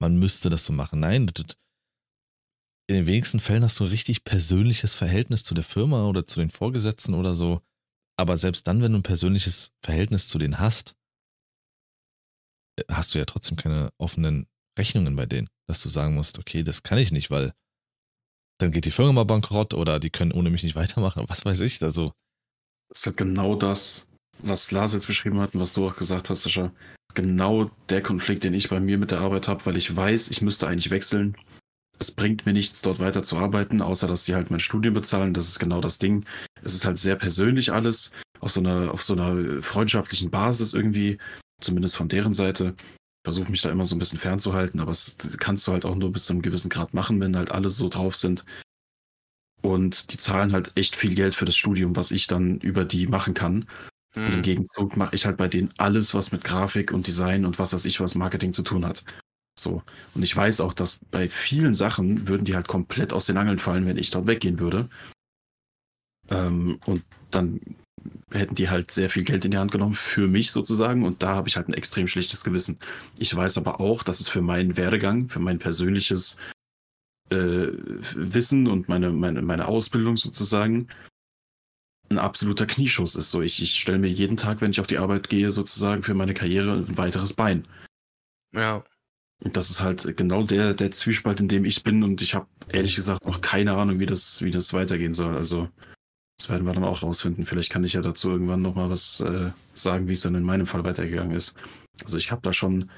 Man 0.00 0.18
müsste 0.18 0.50
das 0.50 0.66
so 0.66 0.72
machen. 0.72 1.00
Nein, 1.00 1.26
das- 1.28 1.56
in 2.88 2.96
den 2.96 3.06
wenigsten 3.06 3.40
Fällen 3.40 3.62
hast 3.62 3.78
du 3.80 3.84
ein 3.84 3.90
richtig 3.90 4.24
persönliches 4.24 4.94
Verhältnis 4.94 5.44
zu 5.44 5.54
der 5.54 5.64
Firma 5.64 6.04
oder 6.06 6.26
zu 6.26 6.40
den 6.40 6.50
Vorgesetzten 6.50 7.14
oder 7.14 7.34
so. 7.34 7.62
Aber 8.18 8.36
selbst 8.36 8.66
dann, 8.66 8.82
wenn 8.82 8.92
du 8.92 8.98
ein 8.98 9.02
persönliches 9.04 9.72
Verhältnis 9.84 10.28
zu 10.28 10.38
denen 10.38 10.58
hast, 10.58 10.94
äh, 12.78 12.84
hast 12.90 13.14
du 13.14 13.18
ja 13.18 13.24
trotzdem 13.24 13.56
keine 13.56 13.90
offenen 13.98 14.46
Rechnungen 14.78 15.16
bei 15.16 15.26
denen, 15.26 15.48
dass 15.68 15.82
du 15.82 15.88
sagen 15.88 16.14
musst, 16.14 16.38
okay, 16.38 16.62
das 16.62 16.82
kann 16.82 16.98
ich 16.98 17.12
nicht, 17.12 17.30
weil 17.30 17.52
dann 18.62 18.72
geht 18.72 18.84
die 18.84 18.90
Firma 18.90 19.12
mal 19.12 19.24
bankrott 19.24 19.74
oder 19.74 19.98
die 19.98 20.10
können 20.10 20.32
ohne 20.32 20.50
mich 20.50 20.62
nicht 20.62 20.76
weitermachen. 20.76 21.24
Was 21.26 21.44
weiß 21.44 21.60
ich, 21.60 21.82
also 21.82 22.12
Das 22.88 23.00
ist 23.00 23.06
halt 23.06 23.16
genau 23.16 23.56
das, 23.56 24.06
was 24.38 24.70
Lars 24.70 24.92
jetzt 24.92 25.06
beschrieben 25.06 25.40
hat 25.40 25.54
und 25.54 25.60
was 25.60 25.74
du 25.74 25.86
auch 25.86 25.96
gesagt 25.96 26.30
hast, 26.30 26.42
Sascha. 26.42 26.72
Genau 27.14 27.70
der 27.90 28.02
Konflikt, 28.02 28.44
den 28.44 28.54
ich 28.54 28.70
bei 28.70 28.80
mir 28.80 28.96
mit 28.98 29.10
der 29.10 29.20
Arbeit 29.20 29.48
habe, 29.48 29.66
weil 29.66 29.76
ich 29.76 29.94
weiß, 29.94 30.30
ich 30.30 30.40
müsste 30.40 30.66
eigentlich 30.66 30.90
wechseln. 30.90 31.36
Es 31.98 32.10
bringt 32.10 32.46
mir 32.46 32.52
nichts, 32.52 32.82
dort 32.82 33.00
weiter 33.00 33.22
zu 33.22 33.36
arbeiten, 33.36 33.82
außer 33.82 34.08
dass 34.08 34.24
die 34.24 34.34
halt 34.34 34.50
mein 34.50 34.60
Studium 34.60 34.94
bezahlen. 34.94 35.34
Das 35.34 35.46
ist 35.46 35.58
genau 35.58 35.80
das 35.80 35.98
Ding. 35.98 36.24
Es 36.62 36.74
ist 36.74 36.84
halt 36.84 36.98
sehr 36.98 37.16
persönlich 37.16 37.72
alles, 37.72 38.12
auf 38.40 38.50
so 38.50 38.60
einer, 38.60 38.92
auf 38.92 39.02
so 39.02 39.12
einer 39.12 39.62
freundschaftlichen 39.62 40.30
Basis 40.30 40.72
irgendwie, 40.72 41.18
zumindest 41.60 41.96
von 41.96 42.08
deren 42.08 42.34
Seite. 42.34 42.74
Ich 43.22 43.24
versuche 43.24 43.52
mich 43.52 43.62
da 43.62 43.70
immer 43.70 43.86
so 43.86 43.94
ein 43.94 44.00
bisschen 44.00 44.18
fernzuhalten, 44.18 44.80
aber 44.80 44.90
das 44.90 45.16
kannst 45.38 45.64
du 45.68 45.72
halt 45.72 45.84
auch 45.84 45.94
nur 45.94 46.10
bis 46.10 46.24
zu 46.24 46.32
einem 46.32 46.42
gewissen 46.42 46.68
Grad 46.68 46.92
machen, 46.92 47.20
wenn 47.20 47.36
halt 47.36 47.52
alle 47.52 47.70
so 47.70 47.88
drauf 47.88 48.16
sind. 48.16 48.44
Und 49.60 50.12
die 50.12 50.16
zahlen 50.16 50.52
halt 50.52 50.72
echt 50.74 50.96
viel 50.96 51.14
Geld 51.14 51.36
für 51.36 51.44
das 51.44 51.54
Studium, 51.54 51.94
was 51.94 52.10
ich 52.10 52.26
dann 52.26 52.58
über 52.58 52.84
die 52.84 53.06
machen 53.06 53.32
kann. 53.32 53.66
Und 54.16 54.26
im 54.26 54.32
Hm. 54.34 54.42
Gegenzug 54.42 54.96
mache 54.96 55.14
ich 55.14 55.24
halt 55.24 55.36
bei 55.36 55.46
denen 55.46 55.72
alles, 55.78 56.14
was 56.14 56.32
mit 56.32 56.42
Grafik 56.42 56.90
und 56.90 57.06
Design 57.06 57.46
und 57.46 57.60
was 57.60 57.72
weiß 57.72 57.84
ich, 57.84 58.00
was 58.00 58.16
Marketing 58.16 58.52
zu 58.52 58.62
tun 58.62 58.84
hat. 58.84 59.04
So. 59.56 59.84
Und 60.14 60.24
ich 60.24 60.36
weiß 60.36 60.60
auch, 60.60 60.72
dass 60.72 60.98
bei 61.12 61.28
vielen 61.28 61.74
Sachen 61.74 62.26
würden 62.26 62.44
die 62.44 62.56
halt 62.56 62.66
komplett 62.66 63.12
aus 63.12 63.26
den 63.26 63.36
Angeln 63.36 63.58
fallen, 63.58 63.86
wenn 63.86 63.98
ich 63.98 64.10
dort 64.10 64.26
weggehen 64.26 64.58
würde. 64.58 64.88
Ähm, 66.28 66.80
und 66.86 67.04
dann 67.30 67.60
hätten 68.32 68.54
die 68.54 68.70
halt 68.70 68.90
sehr 68.90 69.10
viel 69.10 69.24
Geld 69.24 69.44
in 69.44 69.50
die 69.50 69.58
Hand 69.58 69.72
genommen 69.72 69.94
für 69.94 70.26
mich 70.26 70.50
sozusagen. 70.50 71.04
Und 71.04 71.22
da 71.22 71.34
habe 71.34 71.48
ich 71.48 71.56
halt 71.56 71.68
ein 71.68 71.74
extrem 71.74 72.08
schlechtes 72.08 72.44
Gewissen. 72.44 72.78
Ich 73.18 73.34
weiß 73.34 73.58
aber 73.58 73.80
auch, 73.80 74.02
dass 74.02 74.20
es 74.20 74.28
für 74.28 74.42
meinen 74.42 74.76
Werdegang, 74.76 75.28
für 75.28 75.40
mein 75.40 75.58
persönliches 75.58 76.36
äh, 77.30 77.68
Wissen 78.14 78.66
und 78.66 78.88
meine, 78.88 79.10
meine, 79.10 79.42
meine 79.42 79.68
Ausbildung 79.68 80.16
sozusagen 80.16 80.88
ein 82.10 82.18
absoluter 82.18 82.66
Knieschuss 82.66 83.14
ist. 83.14 83.30
So, 83.30 83.42
ich, 83.42 83.62
ich 83.62 83.78
stelle 83.78 83.98
mir 83.98 84.08
jeden 84.08 84.36
Tag, 84.36 84.60
wenn 84.60 84.70
ich 84.70 84.80
auf 84.80 84.86
die 84.86 84.98
Arbeit 84.98 85.28
gehe, 85.28 85.52
sozusagen 85.52 86.02
für 86.02 86.14
meine 86.14 86.34
Karriere 86.34 86.72
ein 86.72 86.98
weiteres 86.98 87.32
Bein. 87.32 87.66
Ja. 88.54 88.84
Und 89.42 89.56
das 89.56 89.70
ist 89.70 89.80
halt 89.80 90.16
genau 90.16 90.44
der, 90.44 90.74
der 90.74 90.92
Zwiespalt, 90.92 91.40
in 91.40 91.48
dem 91.48 91.64
ich 91.64 91.82
bin. 91.82 92.02
Und 92.04 92.22
ich 92.22 92.34
habe 92.34 92.46
ehrlich 92.68 92.94
gesagt 92.94 93.26
noch 93.26 93.40
keine 93.40 93.72
Ahnung, 93.72 93.98
wie 93.98 94.06
das, 94.06 94.42
wie 94.42 94.50
das 94.50 94.72
weitergehen 94.72 95.14
soll. 95.14 95.36
Also, 95.36 95.68
das 96.42 96.48
werden 96.48 96.66
wir 96.66 96.72
dann 96.72 96.82
auch 96.82 97.04
rausfinden. 97.04 97.46
Vielleicht 97.46 97.70
kann 97.70 97.84
ich 97.84 97.92
ja 97.92 98.00
dazu 98.00 98.30
irgendwann 98.30 98.62
nochmal 98.62 98.90
was 98.90 99.20
äh, 99.20 99.52
sagen, 99.74 100.08
wie 100.08 100.14
es 100.14 100.22
dann 100.22 100.34
in 100.34 100.42
meinem 100.42 100.66
Fall 100.66 100.84
weitergegangen 100.84 101.36
ist. 101.36 101.54
Also, 102.02 102.16
ich 102.16 102.32
habe 102.32 102.42
da 102.42 102.52
schon 102.52 102.90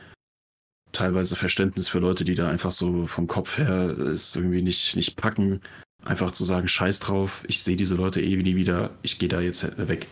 teilweise 0.92 1.36
Verständnis 1.36 1.88
für 1.88 1.98
Leute, 1.98 2.24
die 2.24 2.36
da 2.36 2.48
einfach 2.48 2.70
so 2.70 3.06
vom 3.06 3.26
Kopf 3.26 3.58
her 3.58 3.90
es 3.98 4.34
irgendwie 4.34 4.62
nicht, 4.62 4.96
nicht 4.96 5.16
packen. 5.16 5.60
Einfach 6.04 6.30
zu 6.30 6.44
sagen, 6.44 6.68
scheiß 6.68 7.00
drauf, 7.00 7.44
ich 7.46 7.62
sehe 7.62 7.76
diese 7.76 7.96
Leute 7.96 8.22
eh 8.22 8.34
nie 8.36 8.56
wieder, 8.56 8.96
ich 9.02 9.18
gehe 9.18 9.28
da 9.28 9.40
jetzt 9.40 9.76
weg. 9.76 10.06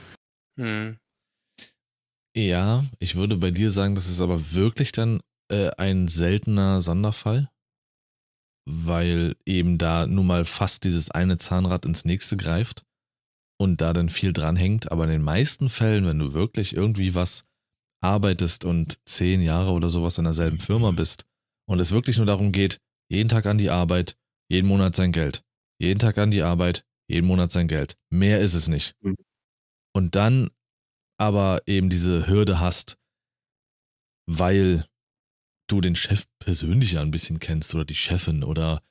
Hm. 0.61 0.99
Ja, 2.37 2.85
ich 2.99 3.17
würde 3.17 3.37
bei 3.37 3.51
dir 3.51 3.71
sagen, 3.71 3.95
das 3.95 4.09
ist 4.09 4.21
aber 4.21 4.53
wirklich 4.53 4.93
dann 4.93 5.21
äh, 5.51 5.71
ein 5.79 6.09
seltener 6.09 6.83
Sonderfall, 6.83 7.49
weil 8.67 9.37
eben 9.47 9.79
da 9.79 10.07
nun 10.07 10.27
mal 10.27 10.45
fast 10.45 10.85
dieses 10.85 11.11
eine 11.11 11.39
Zahnrad 11.39 11.87
ins 11.87 12.05
nächste 12.05 12.37
greift 12.37 12.85
und 13.63 13.81
da 13.81 13.93
dann 13.93 14.09
viel 14.09 14.33
dranhängt. 14.33 14.91
Aber 14.91 15.05
in 15.05 15.11
den 15.11 15.23
meisten 15.23 15.69
Fällen, 15.69 16.05
wenn 16.05 16.19
du 16.19 16.35
wirklich 16.35 16.75
irgendwie 16.75 17.15
was 17.15 17.45
arbeitest 18.03 18.65
und 18.65 18.99
zehn 19.07 19.41
Jahre 19.41 19.71
oder 19.71 19.89
sowas 19.89 20.19
in 20.19 20.25
derselben 20.25 20.59
Firma 20.59 20.91
bist 20.91 21.25
und 21.69 21.79
es 21.79 21.93
wirklich 21.93 22.17
nur 22.17 22.27
darum 22.27 22.51
geht, 22.51 22.81
jeden 23.09 23.29
Tag 23.29 23.47
an 23.47 23.59
die 23.59 23.71
Arbeit, 23.71 24.17
jeden 24.51 24.67
Monat 24.67 24.97
sein 24.97 25.13
Geld, 25.13 25.45
jeden 25.79 26.01
Tag 26.01 26.19
an 26.19 26.33
die 26.33 26.43
Arbeit, 26.43 26.85
jeden 27.09 27.27
Monat 27.27 27.53
sein 27.53 27.69
Geld. 27.69 27.97
Mehr 28.11 28.41
ist 28.41 28.55
es 28.55 28.67
nicht. 28.67 28.97
Mhm. 29.01 29.15
Und 29.95 30.17
dann 30.17 30.51
aber 31.21 31.63
eben 31.67 31.89
diese 31.89 32.27
Hürde 32.27 32.59
hast, 32.59 32.99
weil 34.27 34.87
du 35.69 35.81
den 35.81 35.95
Chef 35.95 36.27
persönlich 36.41 36.93
ja 36.93 37.03
ein 37.03 37.13
bisschen 37.13 37.39
kennst 37.39 37.75
oder 37.77 37.85
die 37.85 37.95
Chefin 37.95 38.43
oder 38.43 38.83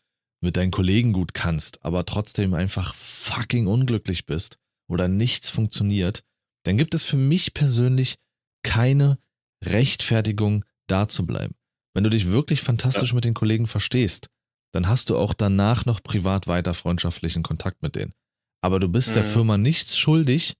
mit 0.41 0.55
deinen 0.55 0.71
Kollegen 0.71 1.11
gut 1.11 1.33
kannst, 1.33 1.83
aber 1.83 2.05
trotzdem 2.05 2.53
einfach 2.53 2.95
fucking 2.95 3.67
unglücklich 3.67 4.25
bist 4.25 4.60
oder 4.91 5.07
nichts 5.07 5.49
funktioniert, 5.49 6.23
dann 6.63 6.77
gibt 6.77 6.93
es 6.93 7.03
für 7.03 7.17
mich 7.17 7.53
persönlich 7.53 8.15
keine 8.63 9.17
Rechtfertigung, 9.63 10.65
da 10.87 11.07
zu 11.07 11.25
bleiben. 11.25 11.55
Wenn 11.93 12.03
du 12.03 12.09
dich 12.09 12.27
wirklich 12.29 12.61
fantastisch 12.61 13.13
mit 13.13 13.25
den 13.25 13.33
Kollegen 13.33 13.67
verstehst, 13.67 14.29
dann 14.73 14.87
hast 14.87 15.09
du 15.09 15.17
auch 15.17 15.33
danach 15.33 15.85
noch 15.85 16.01
privat 16.03 16.47
weiter 16.47 16.73
freundschaftlichen 16.73 17.43
Kontakt 17.43 17.81
mit 17.81 17.95
denen. 17.95 18.13
Aber 18.61 18.79
du 18.79 18.87
bist 18.87 19.15
der 19.15 19.23
Mhm. 19.23 19.29
Firma 19.29 19.57
nichts 19.57 19.97
schuldig, 19.97 20.55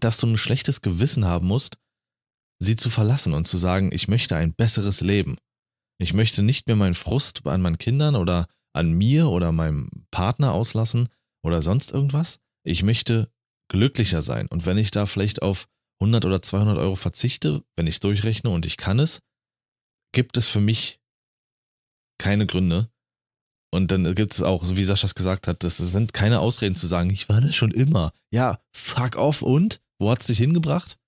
dass 0.00 0.18
du 0.18 0.26
ein 0.26 0.38
schlechtes 0.38 0.80
Gewissen 0.80 1.24
haben 1.24 1.46
musst, 1.46 1.78
sie 2.58 2.76
zu 2.76 2.90
verlassen 2.90 3.34
und 3.34 3.46
zu 3.46 3.58
sagen, 3.58 3.90
ich 3.92 4.08
möchte 4.08 4.36
ein 4.36 4.54
besseres 4.54 5.00
Leben. 5.00 5.36
Ich 5.98 6.14
möchte 6.14 6.42
nicht 6.42 6.66
mehr 6.66 6.76
meinen 6.76 6.94
Frust 6.94 7.46
an 7.46 7.60
meinen 7.62 7.78
Kindern 7.78 8.16
oder 8.16 8.48
an 8.74 8.92
mir 8.92 9.28
oder 9.28 9.52
meinem 9.52 9.90
Partner 10.10 10.52
auslassen 10.52 11.08
oder 11.44 11.62
sonst 11.62 11.92
irgendwas. 11.92 12.38
Ich 12.64 12.82
möchte 12.82 13.30
glücklicher 13.72 14.20
sein. 14.20 14.46
Und 14.48 14.66
wenn 14.66 14.76
ich 14.76 14.90
da 14.90 15.06
vielleicht 15.06 15.42
auf 15.42 15.66
100 16.00 16.26
oder 16.26 16.42
200 16.42 16.76
Euro 16.76 16.94
verzichte, 16.94 17.64
wenn 17.74 17.86
ich 17.86 17.94
es 17.94 18.00
durchrechne 18.00 18.50
und 18.50 18.66
ich 18.66 18.76
kann 18.76 18.98
es, 18.98 19.22
gibt 20.12 20.36
es 20.36 20.46
für 20.48 20.60
mich 20.60 21.00
keine 22.18 22.46
Gründe. 22.46 22.90
Und 23.74 23.90
dann 23.90 24.14
gibt 24.14 24.34
es 24.34 24.42
auch, 24.42 24.64
so 24.64 24.76
wie 24.76 24.84
Sascha 24.84 25.06
es 25.06 25.14
gesagt 25.14 25.48
hat, 25.48 25.64
das 25.64 25.78
sind 25.78 26.12
keine 26.12 26.40
Ausreden 26.40 26.76
zu 26.76 26.86
sagen, 26.86 27.08
ich 27.08 27.30
war 27.30 27.40
das 27.40 27.54
schon 27.54 27.70
immer. 27.70 28.12
Ja, 28.30 28.60
fuck 28.76 29.16
off 29.16 29.40
und? 29.40 29.80
Wo 29.98 30.10
hat 30.10 30.20
es 30.20 30.26
dich 30.26 30.38
hingebracht? 30.38 30.98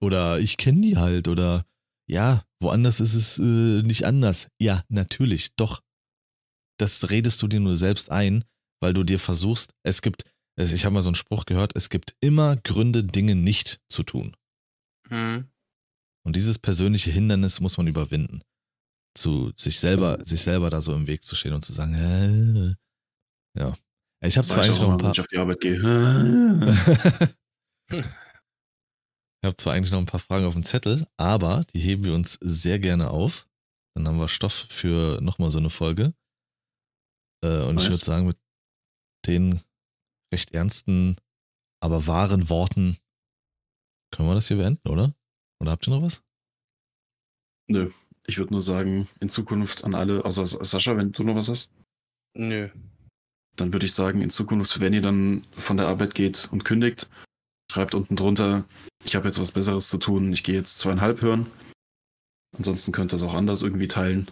Oder 0.00 0.38
ich 0.38 0.56
kenne 0.56 0.80
die 0.80 0.96
halt. 0.96 1.28
Oder 1.28 1.66
ja, 2.08 2.46
woanders 2.60 3.00
ist 3.00 3.14
es 3.14 3.38
äh, 3.38 3.82
nicht 3.82 4.06
anders. 4.06 4.48
Ja, 4.58 4.84
natürlich, 4.88 5.54
doch. 5.56 5.82
Das 6.78 7.10
redest 7.10 7.42
du 7.42 7.48
dir 7.48 7.60
nur 7.60 7.76
selbst 7.76 8.10
ein, 8.10 8.44
weil 8.80 8.94
du 8.94 9.04
dir 9.04 9.18
versuchst, 9.18 9.74
es 9.82 10.00
gibt, 10.00 10.24
ich 10.56 10.84
habe 10.84 10.94
mal 10.94 11.02
so 11.02 11.08
einen 11.08 11.14
Spruch 11.14 11.46
gehört, 11.46 11.74
es 11.74 11.88
gibt 11.88 12.16
immer 12.20 12.56
Gründe, 12.56 13.04
Dinge 13.04 13.34
nicht 13.34 13.80
zu 13.88 14.02
tun. 14.02 14.36
Hm. 15.08 15.48
Und 16.24 16.36
dieses 16.36 16.58
persönliche 16.58 17.10
Hindernis 17.10 17.60
muss 17.60 17.78
man 17.78 17.86
überwinden. 17.86 18.42
Zu 19.16 19.52
sich 19.56 19.80
selber, 19.80 20.24
sich 20.24 20.42
selber 20.42 20.70
da 20.70 20.80
so 20.80 20.94
im 20.94 21.06
Weg 21.06 21.24
zu 21.24 21.34
stehen 21.34 21.54
und 21.54 21.64
zu 21.64 21.72
sagen, 21.72 21.94
äh, 21.94 23.60
ja. 23.60 23.76
Ich 24.22 24.36
habe 24.36 24.46
zwar 24.46 24.64
ich 24.64 24.70
eigentlich 24.70 24.82
noch 24.82 24.92
ein 24.92 24.98
paar. 24.98 25.12
ich 25.12 25.20
auf 25.20 25.26
die 25.26 25.38
Arbeit 25.38 25.60
gehe. 25.60 25.80
Ich 29.42 29.46
habe 29.46 29.56
zwar 29.56 29.72
eigentlich 29.72 29.90
noch 29.90 29.98
ein 29.98 30.06
paar 30.06 30.20
Fragen 30.20 30.44
auf 30.44 30.52
dem 30.52 30.64
Zettel, 30.64 31.06
aber 31.16 31.64
die 31.72 31.80
heben 31.80 32.04
wir 32.04 32.12
uns 32.12 32.38
sehr 32.42 32.78
gerne 32.78 33.08
auf. 33.08 33.48
Dann 33.94 34.06
haben 34.06 34.18
wir 34.18 34.28
Stoff 34.28 34.52
für 34.52 35.18
nochmal 35.22 35.50
so 35.50 35.58
eine 35.58 35.70
Folge. 35.70 36.12
Äh, 37.42 37.62
und 37.62 37.78
ich 37.78 37.84
würde 37.84 38.04
sagen, 38.04 38.26
mit 38.26 38.38
den 39.26 39.62
recht 40.32 40.52
ernsten, 40.52 41.16
aber 41.80 42.06
wahren 42.06 42.48
Worten 42.48 42.98
können 44.12 44.28
wir 44.28 44.34
das 44.34 44.48
hier 44.48 44.56
beenden, 44.56 44.88
oder? 44.88 45.14
Oder 45.60 45.72
habt 45.72 45.86
ihr 45.86 45.94
noch 45.94 46.02
was? 46.02 46.22
Nö. 47.68 47.90
Ich 48.26 48.38
würde 48.38 48.52
nur 48.52 48.60
sagen, 48.60 49.08
in 49.20 49.28
Zukunft 49.28 49.84
an 49.84 49.94
alle, 49.94 50.24
außer 50.24 50.46
Sascha, 50.46 50.96
wenn 50.96 51.12
du 51.12 51.22
noch 51.22 51.36
was 51.36 51.48
hast, 51.48 51.72
Nö. 52.36 52.68
dann 53.56 53.72
würde 53.72 53.86
ich 53.86 53.94
sagen, 53.94 54.20
in 54.20 54.30
Zukunft, 54.30 54.80
wenn 54.80 54.92
ihr 54.92 55.02
dann 55.02 55.46
von 55.52 55.76
der 55.76 55.88
Arbeit 55.88 56.14
geht 56.14 56.48
und 56.52 56.64
kündigt, 56.64 57.10
schreibt 57.72 57.94
unten 57.94 58.16
drunter, 58.16 58.64
ich 59.04 59.14
habe 59.14 59.26
jetzt 59.26 59.40
was 59.40 59.52
Besseres 59.52 59.88
zu 59.88 59.98
tun, 59.98 60.32
ich 60.32 60.42
gehe 60.42 60.54
jetzt 60.54 60.78
zweieinhalb 60.78 61.22
hören. 61.22 61.46
Ansonsten 62.56 62.92
könnt 62.92 63.12
ihr 63.12 63.16
es 63.16 63.22
auch 63.22 63.34
anders 63.34 63.62
irgendwie 63.62 63.88
teilen 63.88 64.28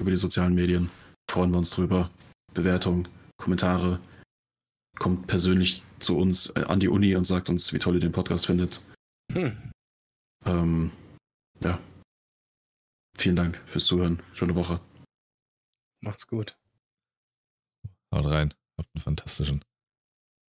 über 0.00 0.10
die 0.10 0.16
sozialen 0.16 0.54
Medien. 0.54 0.90
Freuen 1.30 1.50
wir 1.52 1.58
uns 1.58 1.70
drüber. 1.70 2.10
Bewertung, 2.52 3.08
Kommentare. 3.36 4.00
Kommt 5.00 5.26
persönlich 5.26 5.82
zu 5.98 6.16
uns 6.16 6.50
äh, 6.50 6.64
an 6.64 6.78
die 6.78 6.88
Uni 6.88 7.16
und 7.16 7.24
sagt 7.24 7.48
uns, 7.48 7.72
wie 7.72 7.78
toll 7.78 7.94
ihr 7.94 8.00
den 8.00 8.12
Podcast 8.12 8.46
findet. 8.46 8.82
Hm. 9.32 9.72
Ähm, 10.44 10.92
ja. 11.60 11.80
Vielen 13.16 13.36
Dank 13.36 13.60
fürs 13.66 13.86
Zuhören. 13.86 14.22
Schöne 14.34 14.54
Woche. 14.54 14.80
Macht's 16.02 16.26
gut. 16.26 16.56
Haut 18.14 18.26
rein. 18.26 18.54
Habt 18.78 18.88
einen 18.94 19.02
fantastischen. 19.02 19.62